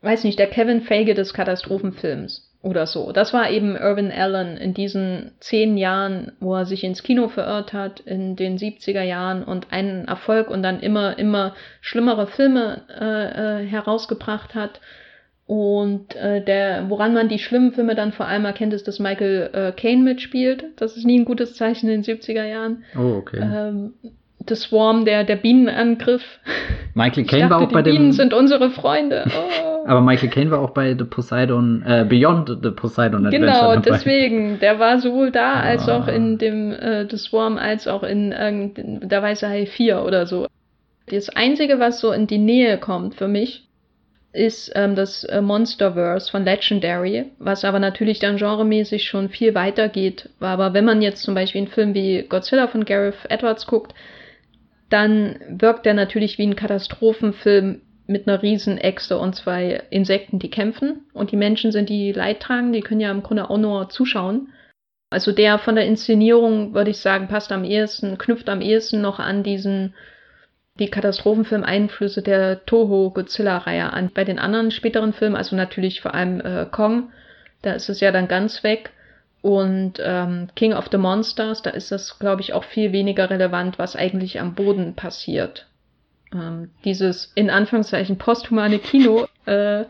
weiß 0.00 0.24
nicht, 0.24 0.38
der 0.38 0.46
Kevin 0.48 0.80
Feige 0.80 1.12
des 1.14 1.34
Katastrophenfilms 1.34 2.50
oder 2.62 2.86
so. 2.86 3.12
Das 3.12 3.34
war 3.34 3.50
eben 3.50 3.76
Irvin 3.76 4.10
Allen 4.10 4.56
in 4.56 4.72
diesen 4.72 5.32
zehn 5.40 5.76
Jahren, 5.76 6.32
wo 6.40 6.54
er 6.54 6.64
sich 6.64 6.84
ins 6.84 7.02
Kino 7.02 7.28
verirrt 7.28 7.74
hat, 7.74 8.00
in 8.00 8.34
den 8.36 8.58
70er 8.58 9.02
Jahren 9.02 9.44
und 9.44 9.72
einen 9.72 10.08
Erfolg 10.08 10.48
und 10.48 10.62
dann 10.62 10.80
immer, 10.80 11.18
immer 11.18 11.54
schlimmere 11.82 12.26
Filme 12.26 12.82
äh, 12.98 13.62
äh, 13.62 13.66
herausgebracht 13.66 14.54
hat. 14.54 14.80
Und 15.50 16.14
äh, 16.14 16.44
der, 16.44 16.88
woran 16.90 17.12
man 17.12 17.28
die 17.28 17.40
schlimmen 17.40 17.72
Filme 17.72 17.96
dann 17.96 18.12
vor 18.12 18.28
allem 18.28 18.44
erkennt, 18.44 18.72
ist, 18.72 18.86
dass 18.86 19.00
Michael 19.00 19.50
äh, 19.52 19.72
Caine 19.72 20.04
mitspielt. 20.04 20.62
Das 20.76 20.96
ist 20.96 21.04
nie 21.04 21.18
ein 21.18 21.24
gutes 21.24 21.56
Zeichen 21.56 21.88
in 21.88 22.02
den 22.02 22.18
70er 22.18 22.44
Jahren. 22.44 22.84
Oh, 22.96 23.16
okay. 23.16 23.40
Ähm, 23.42 23.94
The 24.46 24.54
Swarm, 24.54 25.04
der, 25.04 25.24
der 25.24 25.34
Bienenangriff. 25.34 26.22
Michael 26.94 27.24
Caine 27.24 27.50
war 27.50 27.62
auch 27.62 27.72
bei 27.72 27.82
dem. 27.82 27.92
Die 27.92 27.98
Bienen 27.98 28.12
sind 28.12 28.32
unsere 28.32 28.70
Freunde. 28.70 29.24
Oh. 29.82 29.86
Aber 29.86 30.02
Michael 30.02 30.28
Caine 30.28 30.50
war 30.50 30.60
auch 30.60 30.70
bei 30.70 30.94
The 30.96 31.04
Poseidon, 31.04 31.82
äh, 31.86 32.04
Beyond 32.06 32.58
the 32.62 32.70
Poseidon 32.70 33.26
Adventure. 33.26 33.50
Genau, 33.50 33.74
dabei. 33.74 33.80
deswegen. 33.80 34.60
Der 34.60 34.78
war 34.78 35.00
sowohl 35.00 35.30
da 35.30 35.54
als 35.54 35.88
ah. 35.88 35.98
auch 35.98 36.06
in 36.06 36.36
dem 36.36 36.70
äh, 36.70 37.08
The 37.10 37.16
Swarm 37.16 37.56
als 37.56 37.88
auch 37.88 38.02
in 38.02 38.30
äh, 38.30 38.68
der 38.76 39.22
Weiße 39.22 39.48
Hai 39.48 39.66
4 39.66 40.04
oder 40.04 40.26
so. 40.26 40.46
Das 41.08 41.30
Einzige, 41.30 41.80
was 41.80 41.98
so 41.98 42.12
in 42.12 42.26
die 42.26 42.38
Nähe 42.38 42.76
kommt 42.78 43.14
für 43.14 43.26
mich, 43.26 43.69
ist 44.32 44.70
ähm, 44.74 44.94
das 44.94 45.24
äh, 45.24 45.40
Monsterverse 45.40 46.30
von 46.30 46.44
Legendary, 46.44 47.32
was 47.38 47.64
aber 47.64 47.78
natürlich 47.78 48.20
dann 48.20 48.36
genremäßig 48.36 49.04
schon 49.04 49.28
viel 49.28 49.54
weiter 49.54 49.88
geht. 49.88 50.28
Aber 50.38 50.72
wenn 50.72 50.84
man 50.84 51.02
jetzt 51.02 51.22
zum 51.22 51.34
Beispiel 51.34 51.62
einen 51.62 51.70
Film 51.70 51.94
wie 51.94 52.22
Godzilla 52.28 52.68
von 52.68 52.84
Gareth 52.84 53.16
Edwards 53.28 53.66
guckt, 53.66 53.94
dann 54.88 55.36
wirkt 55.48 55.86
er 55.86 55.94
natürlich 55.94 56.38
wie 56.38 56.46
ein 56.46 56.56
Katastrophenfilm 56.56 57.82
mit 58.06 58.26
einer 58.26 58.42
riesen 58.42 58.78
Echse 58.78 59.18
und 59.18 59.34
zwei 59.34 59.82
Insekten, 59.90 60.38
die 60.38 60.50
kämpfen. 60.50 61.06
Und 61.12 61.30
die 61.30 61.36
Menschen 61.36 61.70
sind 61.72 61.88
die 61.88 62.12
Leidtragenden, 62.12 62.72
die 62.72 62.80
können 62.80 63.00
ja 63.00 63.10
im 63.10 63.22
Grunde 63.22 63.48
auch 63.48 63.58
nur 63.58 63.88
zuschauen. 63.88 64.48
Also 65.10 65.32
der 65.32 65.58
von 65.58 65.74
der 65.74 65.86
Inszenierung, 65.86 66.74
würde 66.74 66.90
ich 66.90 66.98
sagen, 66.98 67.28
passt 67.28 67.50
am 67.50 67.64
ehesten, 67.64 68.18
knüpft 68.18 68.48
am 68.48 68.60
ehesten 68.60 69.00
noch 69.00 69.18
an 69.18 69.42
diesen 69.42 69.94
die 70.80 70.88
Katastrophenfilm-Einflüsse 70.88 72.22
der 72.22 72.64
Toho-Godzilla-Reihe 72.64 73.92
an. 73.92 74.10
Bei 74.12 74.24
den 74.24 74.38
anderen 74.38 74.70
späteren 74.70 75.12
Filmen, 75.12 75.36
also 75.36 75.54
natürlich 75.54 76.00
vor 76.00 76.14
allem 76.14 76.40
äh, 76.40 76.66
Kong, 76.70 77.10
da 77.62 77.74
ist 77.74 77.88
es 77.88 78.00
ja 78.00 78.10
dann 78.10 78.26
ganz 78.26 78.64
weg. 78.64 78.90
Und 79.42 79.94
ähm, 80.02 80.48
King 80.56 80.72
of 80.72 80.88
the 80.90 80.98
Monsters, 80.98 81.62
da 81.62 81.70
ist 81.70 81.92
das, 81.92 82.18
glaube 82.18 82.40
ich, 82.42 82.52
auch 82.52 82.64
viel 82.64 82.92
weniger 82.92 83.30
relevant, 83.30 83.78
was 83.78 83.96
eigentlich 83.96 84.40
am 84.40 84.54
Boden 84.54 84.94
passiert. 84.94 85.66
Ähm, 86.32 86.70
dieses 86.84 87.32
in 87.34 87.50
Anführungszeichen 87.50 88.18
posthumane 88.18 88.78
Kino 88.78 89.26
äh, 89.46 89.84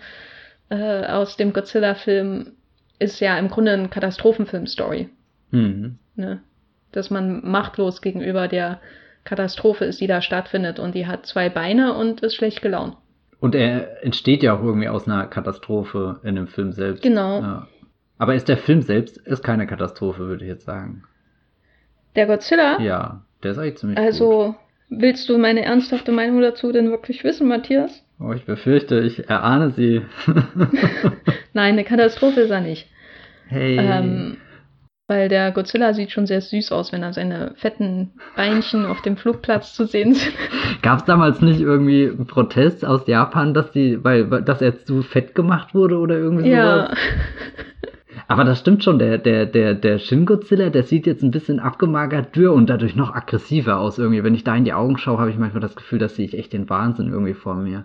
äh, 0.71 1.07
aus 1.07 1.37
dem 1.37 1.53
Godzilla-Film 1.53 2.53
ist 2.99 3.21
ja 3.21 3.39
im 3.39 3.49
Grunde 3.49 3.73
ein 3.73 3.91
Katastrophenfilm-Story. 3.91 5.09
Mhm. 5.51 5.99
Ne? 6.17 6.43
Dass 6.93 7.11
man 7.11 7.49
machtlos 7.49 8.03
gegenüber 8.03 8.49
der 8.49 8.81
Katastrophe 9.31 9.85
ist, 9.85 10.01
die 10.01 10.09
da 10.09 10.21
stattfindet 10.23 10.81
und 10.81 10.97
die 10.97 11.07
hat 11.07 11.25
zwei 11.25 11.49
Beine 11.49 11.95
und 11.95 12.21
ist 12.21 12.35
schlecht 12.35 12.63
gelaunt. 12.63 12.97
Und 13.39 13.55
er 13.55 14.05
entsteht 14.05 14.43
ja 14.43 14.55
auch 14.57 14.63
irgendwie 14.65 14.89
aus 14.89 15.07
einer 15.07 15.25
Katastrophe 15.29 16.19
in 16.25 16.35
dem 16.35 16.49
Film 16.49 16.73
selbst. 16.73 17.01
Genau. 17.05 17.41
Ja. 17.41 17.69
Aber 18.19 18.35
ist 18.35 18.49
der 18.49 18.57
Film 18.59 18.83
selbst 18.83 19.17
ist 19.19 19.45
keine 19.45 19.69
Katastrophe, 19.69 20.27
würde 20.27 20.45
ich 20.45 20.51
jetzt 20.51 20.65
sagen. 20.67 21.05
Der 22.17 22.27
Godzilla? 22.27 22.81
Ja, 22.81 23.23
der 23.45 23.53
ist 23.53 23.59
eigentlich 23.59 23.79
ziemlich 23.79 23.99
Also, 23.99 24.47
gut. 24.89 25.01
willst 25.01 25.29
du 25.29 25.39
meine 25.39 25.65
ernsthafte 25.65 26.11
Meinung 26.11 26.41
dazu 26.43 26.73
denn 26.73 26.91
wirklich 26.91 27.23
wissen, 27.23 27.47
Matthias? 27.47 28.05
Oh, 28.19 28.33
ich 28.33 28.45
befürchte, 28.45 28.99
ich 28.99 29.29
erahne 29.31 29.71
sie. 29.71 30.03
Nein, 31.55 31.75
eine 31.75 31.85
Katastrophe 31.85 32.41
ist 32.41 32.51
er 32.51 32.61
nicht. 32.61 32.89
Hey. 33.47 33.79
Ähm, 33.79 34.39
weil 35.11 35.29
der 35.29 35.51
Godzilla 35.51 35.93
sieht 35.93 36.13
schon 36.13 36.27
sehr 36.27 36.41
süß 36.41 36.71
aus, 36.71 36.93
wenn 36.93 37.03
er 37.03 37.13
seine 37.13 37.53
fetten 37.57 38.13
Beinchen 38.37 38.87
auf 38.87 39.03
dem 39.03 39.17
Flugplatz 39.17 39.75
zu 39.75 39.85
sehen 39.85 40.15
sind. 40.15 40.33
Gab 40.83 41.01
es 41.01 41.05
damals 41.05 41.41
nicht 41.41 41.61
irgendwie 41.61 42.07
einen 42.07 42.27
Protest 42.27 42.87
aus 42.87 43.09
Japan, 43.09 43.53
dass 43.53 43.73
die, 43.73 44.05
weil 44.05 44.27
dass 44.43 44.63
er 44.63 44.79
zu 44.85 45.03
fett 45.03 45.35
gemacht 45.35 45.75
wurde 45.75 45.99
oder 45.99 46.17
irgendwie 46.17 46.51
ja. 46.51 46.87
sowas? 46.87 46.99
Aber 48.29 48.45
das 48.45 48.61
stimmt 48.61 48.85
schon, 48.85 49.01
der, 49.01 49.19
der, 49.19 49.47
der, 49.47 49.75
der 49.75 49.99
Shin 49.99 50.27
Godzilla, 50.27 50.71
der 50.71 50.85
sieht 50.85 51.07
jetzt 51.07 51.25
ein 51.25 51.33
bisschen 51.33 51.59
abgemagert, 51.59 52.37
dürr 52.37 52.53
und 52.53 52.71
dadurch 52.71 52.95
noch 52.95 53.13
aggressiver 53.13 53.81
aus 53.81 53.99
irgendwie. 53.99 54.23
Wenn 54.23 54.37
ich 54.37 54.45
da 54.45 54.55
in 54.55 54.65
die 54.65 54.73
Augen 54.73 54.97
schaue, 54.97 55.19
habe 55.19 55.31
ich 55.31 55.39
manchmal 55.39 55.61
das 55.61 55.75
Gefühl, 55.75 55.99
dass 55.99 56.15
sehe 56.15 56.27
ich 56.27 56.39
echt 56.39 56.53
den 56.53 56.71
Wahnsinn 56.71 57.09
irgendwie 57.09 57.35
vor 57.35 57.57
mir. 57.57 57.85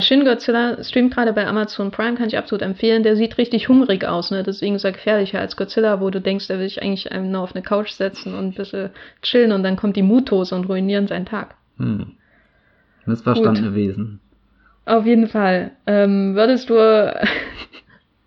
Shin 0.00 0.24
Godzilla 0.24 0.82
streamt 0.84 1.14
gerade 1.14 1.32
bei 1.32 1.46
Amazon 1.46 1.90
Prime, 1.90 2.16
kann 2.16 2.28
ich 2.28 2.36
absolut 2.36 2.62
empfehlen. 2.62 3.02
Der 3.02 3.16
sieht 3.16 3.38
richtig 3.38 3.68
hungrig 3.68 4.04
aus, 4.04 4.30
ne? 4.30 4.42
Deswegen 4.42 4.74
ist 4.74 4.84
er 4.84 4.92
gefährlicher 4.92 5.40
als 5.40 5.56
Godzilla, 5.56 6.00
wo 6.00 6.10
du 6.10 6.20
denkst, 6.20 6.50
er 6.50 6.58
will 6.58 6.68
sich 6.68 6.82
eigentlich 6.82 7.08
nur 7.10 7.40
auf 7.40 7.54
eine 7.54 7.62
Couch 7.62 7.90
setzen 7.90 8.34
und 8.34 8.48
ein 8.48 8.54
bisschen 8.54 8.90
chillen 9.22 9.52
und 9.52 9.62
dann 9.62 9.76
kommt 9.76 9.96
die 9.96 10.02
Mutos 10.02 10.52
und 10.52 10.68
ruinieren 10.68 11.06
seinen 11.06 11.24
Tag. 11.24 11.54
Hm. 11.78 12.12
Missverstandene 13.06 13.74
Wesen. 13.74 14.20
Auf 14.84 15.06
jeden 15.06 15.28
Fall. 15.28 15.72
Ähm, 15.86 16.34
würdest 16.34 16.68
du 16.68 16.74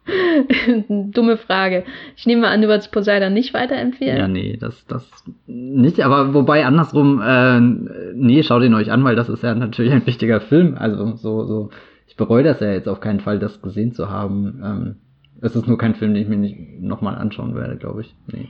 Dumme 0.90 1.38
Frage. 1.38 1.84
Ich 2.16 2.26
nehme 2.26 2.42
mal 2.42 2.52
an, 2.52 2.62
du 2.62 2.68
würdest 2.68 2.92
Poseidon 2.92 3.34
nicht 3.34 3.54
weiterempfehlen. 3.54 4.18
Ja, 4.18 4.28
nee, 4.28 4.58
das, 4.60 4.86
das 4.88 5.10
nicht. 5.48 6.02
Aber 6.02 6.34
wobei 6.34 6.66
andersrum, 6.66 7.22
äh, 7.22 7.60
nee, 7.60 8.44
schaut 8.44 8.64
ihn 8.64 8.74
euch 8.74 8.92
an, 8.92 9.04
weil 9.04 9.16
das 9.16 9.30
ist 9.30 9.44
ja 9.44 9.56
natürlich 9.56 9.94
ein 9.94 10.06
wichtiger 10.06 10.42
Film. 10.42 10.76
Also 10.78 11.16
so, 11.16 11.46
so, 11.46 11.70
ich 12.08 12.16
bereue 12.16 12.44
das 12.44 12.60
ja 12.60 12.72
jetzt 12.72 12.88
auf 12.88 13.00
keinen 13.00 13.20
Fall, 13.20 13.40
das 13.40 13.62
gesehen 13.62 13.94
zu 13.94 14.10
haben. 14.10 14.62
Ähm, 14.64 14.96
es 15.42 15.56
ist 15.56 15.68
nur 15.68 15.78
kein 15.78 15.96
Film, 15.96 16.14
den 16.14 16.24
ich 16.24 16.30
mir 16.30 16.38
nicht 16.38 16.82
nochmal 16.82 17.16
anschauen 17.16 17.56
werde, 17.56 17.78
glaube 17.78 18.02
ich. 18.02 18.14
Nee. 18.28 18.50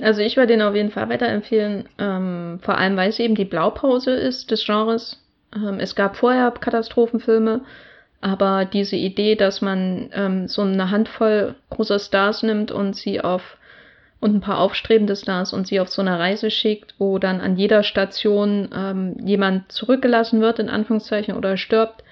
Also 0.00 0.20
ich 0.20 0.36
werde 0.36 0.52
den 0.52 0.62
auf 0.62 0.74
jeden 0.74 0.90
Fall 0.90 1.08
weiterempfehlen, 1.08 1.84
ähm, 1.98 2.58
vor 2.60 2.76
allem 2.76 2.96
weil 2.96 3.08
es 3.08 3.18
eben 3.18 3.34
die 3.34 3.44
Blaupause 3.44 4.10
ist 4.10 4.50
des 4.50 4.64
Genres. 4.64 5.22
Ähm, 5.54 5.78
es 5.78 5.94
gab 5.94 6.16
vorher 6.16 6.50
Katastrophenfilme, 6.50 7.62
aber 8.20 8.64
diese 8.64 8.96
Idee, 8.96 9.34
dass 9.34 9.60
man 9.60 10.10
ähm, 10.12 10.48
so 10.48 10.62
eine 10.62 10.90
Handvoll 10.90 11.54
großer 11.70 11.98
Stars 11.98 12.42
nimmt 12.42 12.70
und 12.70 12.96
sie 12.96 13.20
auf 13.20 13.56
und 14.18 14.34
ein 14.34 14.40
paar 14.40 14.58
aufstrebende 14.58 15.14
Stars 15.14 15.52
und 15.52 15.66
sie 15.66 15.78
auf 15.78 15.88
so 15.88 16.00
eine 16.00 16.18
Reise 16.18 16.50
schickt, 16.50 16.94
wo 16.98 17.18
dann 17.18 17.40
an 17.40 17.56
jeder 17.56 17.82
Station 17.82 18.70
ähm, 18.74 19.16
jemand 19.22 19.70
zurückgelassen 19.70 20.40
wird, 20.40 20.58
in 20.58 20.70
Anführungszeichen, 20.70 21.36
oder 21.36 21.56
stirbt, 21.56 22.02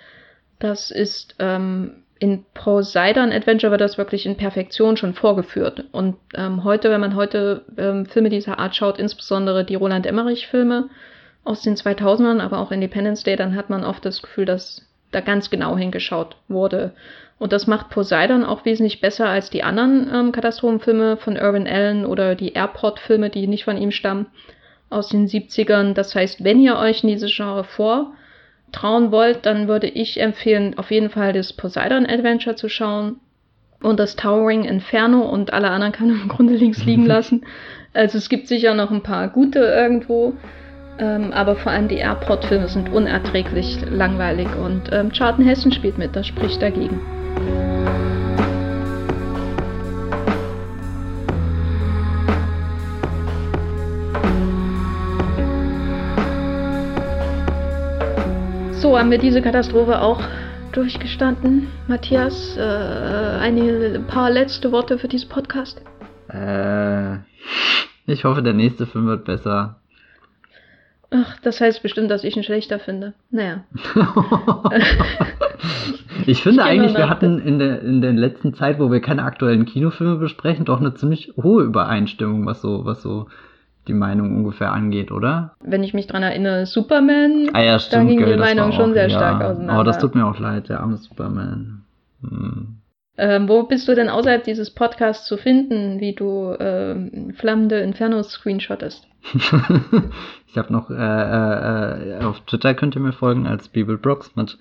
das 0.58 0.90
ist 0.90 1.34
ähm, 1.38 2.04
in 2.18 2.44
Poseidon 2.54 3.32
Adventure 3.32 3.70
wird 3.70 3.80
das 3.80 3.98
wirklich 3.98 4.24
in 4.24 4.36
Perfektion 4.36 4.96
schon 4.96 5.14
vorgeführt. 5.14 5.84
Und 5.92 6.16
ähm, 6.34 6.64
heute, 6.64 6.90
wenn 6.90 7.00
man 7.00 7.16
heute 7.16 7.64
ähm, 7.76 8.06
Filme 8.06 8.30
dieser 8.30 8.58
Art 8.58 8.76
schaut, 8.76 8.98
insbesondere 8.98 9.64
die 9.64 9.74
Roland 9.74 10.06
Emmerich-Filme 10.06 10.88
aus 11.42 11.62
den 11.62 11.74
2000ern, 11.74 12.40
aber 12.40 12.60
auch 12.60 12.70
Independence 12.70 13.24
Day, 13.24 13.36
dann 13.36 13.56
hat 13.56 13.68
man 13.68 13.84
oft 13.84 14.04
das 14.04 14.22
Gefühl, 14.22 14.46
dass 14.46 14.86
da 15.14 15.20
ganz 15.20 15.50
genau 15.50 15.76
hingeschaut 15.76 16.36
wurde. 16.48 16.92
Und 17.38 17.52
das 17.52 17.66
macht 17.66 17.90
Poseidon 17.90 18.44
auch 18.44 18.64
wesentlich 18.64 19.00
besser 19.00 19.28
als 19.28 19.50
die 19.50 19.62
anderen 19.62 20.08
ähm, 20.12 20.32
Katastrophenfilme 20.32 21.16
von 21.16 21.36
Irvin 21.36 21.66
Allen 21.66 22.06
oder 22.06 22.34
die 22.34 22.52
Airport-Filme, 22.52 23.30
die 23.30 23.46
nicht 23.46 23.64
von 23.64 23.76
ihm 23.76 23.90
stammen, 23.90 24.26
aus 24.88 25.08
den 25.08 25.26
70ern. 25.26 25.94
Das 25.94 26.14
heißt, 26.14 26.44
wenn 26.44 26.60
ihr 26.60 26.76
euch 26.76 27.02
in 27.02 27.10
diese 27.10 27.26
Genre 27.26 27.64
vortrauen 27.64 29.10
wollt, 29.10 29.46
dann 29.46 29.66
würde 29.68 29.88
ich 29.88 30.20
empfehlen, 30.20 30.78
auf 30.78 30.90
jeden 30.90 31.10
Fall 31.10 31.32
das 31.32 31.52
Poseidon 31.52 32.06
Adventure 32.06 32.56
zu 32.56 32.68
schauen 32.68 33.16
und 33.82 33.98
das 33.98 34.16
Towering 34.16 34.64
Inferno 34.64 35.22
und 35.22 35.52
alle 35.52 35.70
anderen 35.70 35.92
kann 35.92 36.08
man 36.08 36.22
im 36.22 36.28
Grunde 36.28 36.54
links 36.54 36.84
liegen 36.84 37.06
lassen. 37.06 37.44
Also 37.92 38.18
es 38.18 38.28
gibt 38.28 38.48
sicher 38.48 38.74
noch 38.74 38.90
ein 38.90 39.02
paar 39.02 39.28
gute 39.28 39.58
irgendwo. 39.58 40.34
Ähm, 40.98 41.32
aber 41.32 41.56
vor 41.56 41.72
allem 41.72 41.88
die 41.88 41.96
Airport-Filme 41.96 42.68
sind 42.68 42.92
unerträglich 42.92 43.84
langweilig 43.90 44.48
und 44.56 44.92
ähm, 44.92 45.10
Charlton 45.10 45.44
Heston 45.44 45.72
spielt 45.72 45.98
mit, 45.98 46.14
das 46.14 46.26
spricht 46.26 46.62
dagegen. 46.62 47.00
So 58.74 58.96
haben 58.96 59.10
wir 59.10 59.18
diese 59.18 59.42
Katastrophe 59.42 60.00
auch 60.00 60.22
durchgestanden. 60.70 61.68
Matthias, 61.88 62.56
äh, 62.56 62.60
ein 62.60 64.04
paar 64.06 64.30
letzte 64.30 64.70
Worte 64.70 64.98
für 64.98 65.08
diesen 65.08 65.28
Podcast? 65.28 65.82
Äh, 66.28 67.16
ich 68.06 68.24
hoffe, 68.24 68.42
der 68.42 68.52
nächste 68.52 68.86
Film 68.86 69.06
wird 69.06 69.24
besser. 69.24 69.80
Ach, 71.16 71.38
das 71.42 71.60
heißt 71.60 71.80
bestimmt, 71.82 72.10
dass 72.10 72.24
ich 72.24 72.36
ihn 72.36 72.42
schlechter 72.42 72.80
finde. 72.80 73.14
Naja. 73.30 73.62
ich 76.26 76.42
finde 76.42 76.62
ich 76.62 76.66
eigentlich, 76.66 76.96
wir 76.96 77.08
hatten 77.08 77.38
in 77.38 77.60
der, 77.60 77.82
in 77.82 78.00
der 78.00 78.12
letzten 78.12 78.52
Zeit, 78.54 78.80
wo 78.80 78.90
wir 78.90 79.00
keine 79.00 79.22
aktuellen 79.22 79.64
Kinofilme 79.64 80.16
besprechen, 80.16 80.64
doch 80.64 80.80
eine 80.80 80.94
ziemlich 80.94 81.32
hohe 81.40 81.62
Übereinstimmung, 81.62 82.46
was 82.46 82.60
so, 82.60 82.84
was 82.84 83.00
so 83.00 83.28
die 83.86 83.92
Meinung 83.92 84.34
ungefähr 84.34 84.72
angeht, 84.72 85.12
oder? 85.12 85.54
Wenn 85.60 85.84
ich 85.84 85.94
mich 85.94 86.08
dran 86.08 86.24
erinnere, 86.24 86.66
Superman, 86.66 87.50
ah, 87.52 87.62
ja, 87.62 87.78
stimmt, 87.78 88.10
da 88.10 88.14
ging 88.16 88.26
die 88.26 88.36
Meinung 88.36 88.72
schon 88.72 88.92
sehr 88.92 89.08
ja. 89.08 89.16
stark 89.16 89.40
auseinander. 89.40 89.74
Aber 89.74 89.84
das 89.84 89.98
tut 89.98 90.16
mir 90.16 90.26
auch 90.26 90.40
leid, 90.40 90.68
der 90.68 90.80
arme 90.80 90.96
Superman. 90.96 91.84
Hm. 92.22 92.78
Ähm, 93.16 93.48
wo 93.48 93.62
bist 93.62 93.86
du 93.86 93.94
denn 93.94 94.08
außerhalb 94.08 94.42
dieses 94.42 94.70
Podcasts 94.70 95.26
zu 95.26 95.36
finden, 95.36 96.00
wie 96.00 96.14
du 96.14 96.54
ähm, 96.58 97.32
flammende 97.36 97.78
Infernos 97.78 98.32
screenshottest? 98.32 99.06
ich 99.34 100.58
habe 100.58 100.72
noch, 100.72 100.90
äh, 100.90 100.94
äh, 100.94 102.18
äh, 102.18 102.24
auf 102.24 102.40
Twitter 102.40 102.74
könnt 102.74 102.96
ihr 102.96 103.00
mir 103.00 103.12
folgen 103.12 103.46
als 103.46 103.68
Bibel 103.68 103.98
Brooks 103.98 104.34
mit 104.34 104.58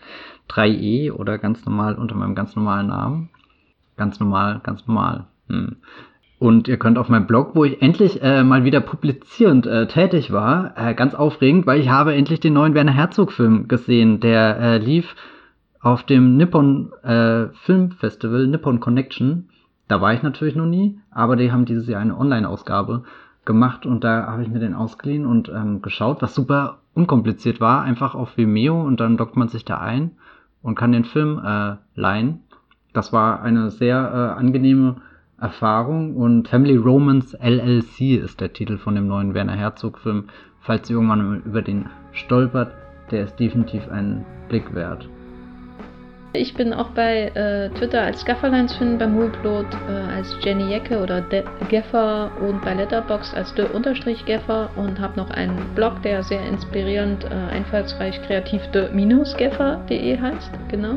3e 0.50 1.12
oder 1.12 1.40
ganz 1.40 1.66
normal 1.66 1.96
unter 1.96 2.16
meinem 2.16 2.36
ganz 2.36 2.56
normalen 2.56 2.88
Namen. 2.88 3.30
Ganz 3.98 4.20
normal, 4.20 4.62
ganz 4.64 4.86
normal. 4.88 5.26
Hm. 5.50 5.78
Und 6.38 6.68
ihr 6.68 6.78
könnt 6.78 6.98
auf 6.98 7.10
meinem 7.10 7.26
Blog, 7.26 7.52
wo 7.56 7.64
ich 7.64 7.82
endlich 7.82 8.22
äh, 8.22 8.44
mal 8.44 8.66
wieder 8.66 8.82
publizierend 8.82 9.66
äh, 9.66 9.88
tätig 9.88 10.32
war, 10.32 10.74
äh, 10.76 10.94
ganz 10.94 11.16
aufregend, 11.16 11.66
weil 11.66 11.80
ich 11.80 11.90
habe 11.90 12.14
endlich 12.14 12.40
den 12.40 12.54
neuen 12.54 12.74
Werner 12.74 12.92
Herzog 12.92 13.32
Film 13.32 13.68
gesehen, 13.68 14.20
der 14.20 14.60
äh, 14.60 14.78
lief 14.78 15.16
auf 15.84 16.04
dem 16.04 16.38
Nippon 16.38 16.94
äh, 17.04 17.50
Film 17.66 17.92
Festival, 17.92 18.48
Nippon 18.48 18.80
Connection. 18.80 19.50
Da 19.90 20.00
war 20.00 20.14
ich 20.14 20.24
natürlich 20.24 20.56
noch 20.56 20.66
nie, 20.66 20.98
aber 21.12 21.36
die 21.36 21.52
haben 21.52 21.66
dieses 21.66 21.88
Jahr 21.88 22.02
eine 22.02 22.18
Online-Ausgabe 22.18 23.04
gemacht 23.44 23.86
und 23.86 24.06
da 24.06 24.26
habe 24.28 24.42
ich 24.42 24.48
mir 24.48 24.60
den 24.60 24.74
ausgeliehen 24.74 25.26
und 25.26 25.50
ähm, 25.50 25.82
geschaut, 25.82 26.22
was 26.22 26.34
super 26.34 26.80
unkompliziert 26.94 27.60
war, 27.60 27.82
einfach 27.82 28.16
auf 28.16 28.38
Vimeo 28.38 28.82
und 28.82 29.02
dann 29.02 29.18
dockt 29.18 29.36
man 29.36 29.50
sich 29.50 29.66
da 29.66 29.80
ein 29.80 30.12
und 30.62 30.76
kann 30.76 30.94
den 30.94 31.04
Film 31.04 31.42
äh, 31.44 31.76
leihen. 31.96 32.40
Das 32.94 33.12
war 33.12 33.42
eine 33.42 33.70
sehr 33.70 33.98
äh, 33.98 34.40
angenehme 34.40 35.02
Erfahrung 35.38 36.16
und 36.16 36.48
Family 36.48 36.78
Romance 36.78 37.38
LLC 37.38 38.24
ist 38.24 38.40
der 38.40 38.54
Titel 38.54 38.78
von 38.78 38.96
dem 38.96 39.08
neuen 39.08 39.34
Werner 39.34 39.58
Herzog 39.58 40.00
Film. 40.00 40.26
Falls 40.62 40.90
ihr 40.90 40.96
irgendwann 40.96 41.42
über 41.44 41.62
den 41.62 41.88
stolpert, 42.14 42.72
der 43.12 43.26
ist 43.26 43.38
definitiv 43.38 43.90
einen 43.90 44.24
Blick 44.48 44.74
wert. 44.74 45.10
Ich 46.36 46.56
bin 46.56 46.74
auch 46.74 46.90
bei 46.90 47.28
äh, 47.36 47.70
Twitter 47.78 48.02
als 48.02 48.26
Gafferlein 48.26 48.68
zu 48.68 48.80
finden, 48.80 48.98
bei 48.98 49.06
Mulplot 49.06 49.68
äh, 49.88 50.16
als 50.16 50.36
Jenny 50.44 50.64
Jecke 50.72 51.00
oder 51.00 51.22
De 51.22 51.44
Geffer 51.70 52.32
und 52.42 52.60
bei 52.64 52.74
Letterbox 52.74 53.36
als 53.36 53.54
De-Geffer 53.54 54.70
und 54.76 55.00
habe 55.00 55.16
noch 55.16 55.30
einen 55.30 55.64
Blog, 55.76 56.02
der 56.02 56.24
sehr 56.24 56.44
inspirierend, 56.48 57.24
äh, 57.26 57.28
einfallsreich, 57.54 58.20
kreativ 58.24 58.64
de-geffer.de 58.72 60.20
heißt. 60.20 60.52
Genau. 60.70 60.96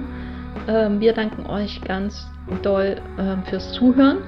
Ähm, 0.68 1.00
wir 1.00 1.12
danken 1.12 1.44
euch 1.44 1.82
ganz 1.82 2.26
doll 2.62 2.96
ähm, 3.18 3.42
fürs 3.50 3.72
Zuhören. 3.72 4.18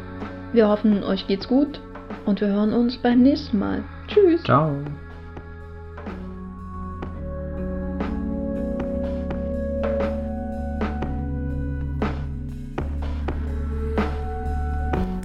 Wir 0.53 0.69
hoffen, 0.69 1.03
euch 1.03 1.27
geht's 1.27 1.49
gut 1.49 1.81
und 2.27 2.43
wir 2.43 2.49
hören 2.49 2.75
uns 2.75 2.99
beim 2.99 3.23
nächsten 3.23 3.59
Mal. 3.59 3.83
Tschüss. 4.09 4.43
Ciao. 4.43 4.77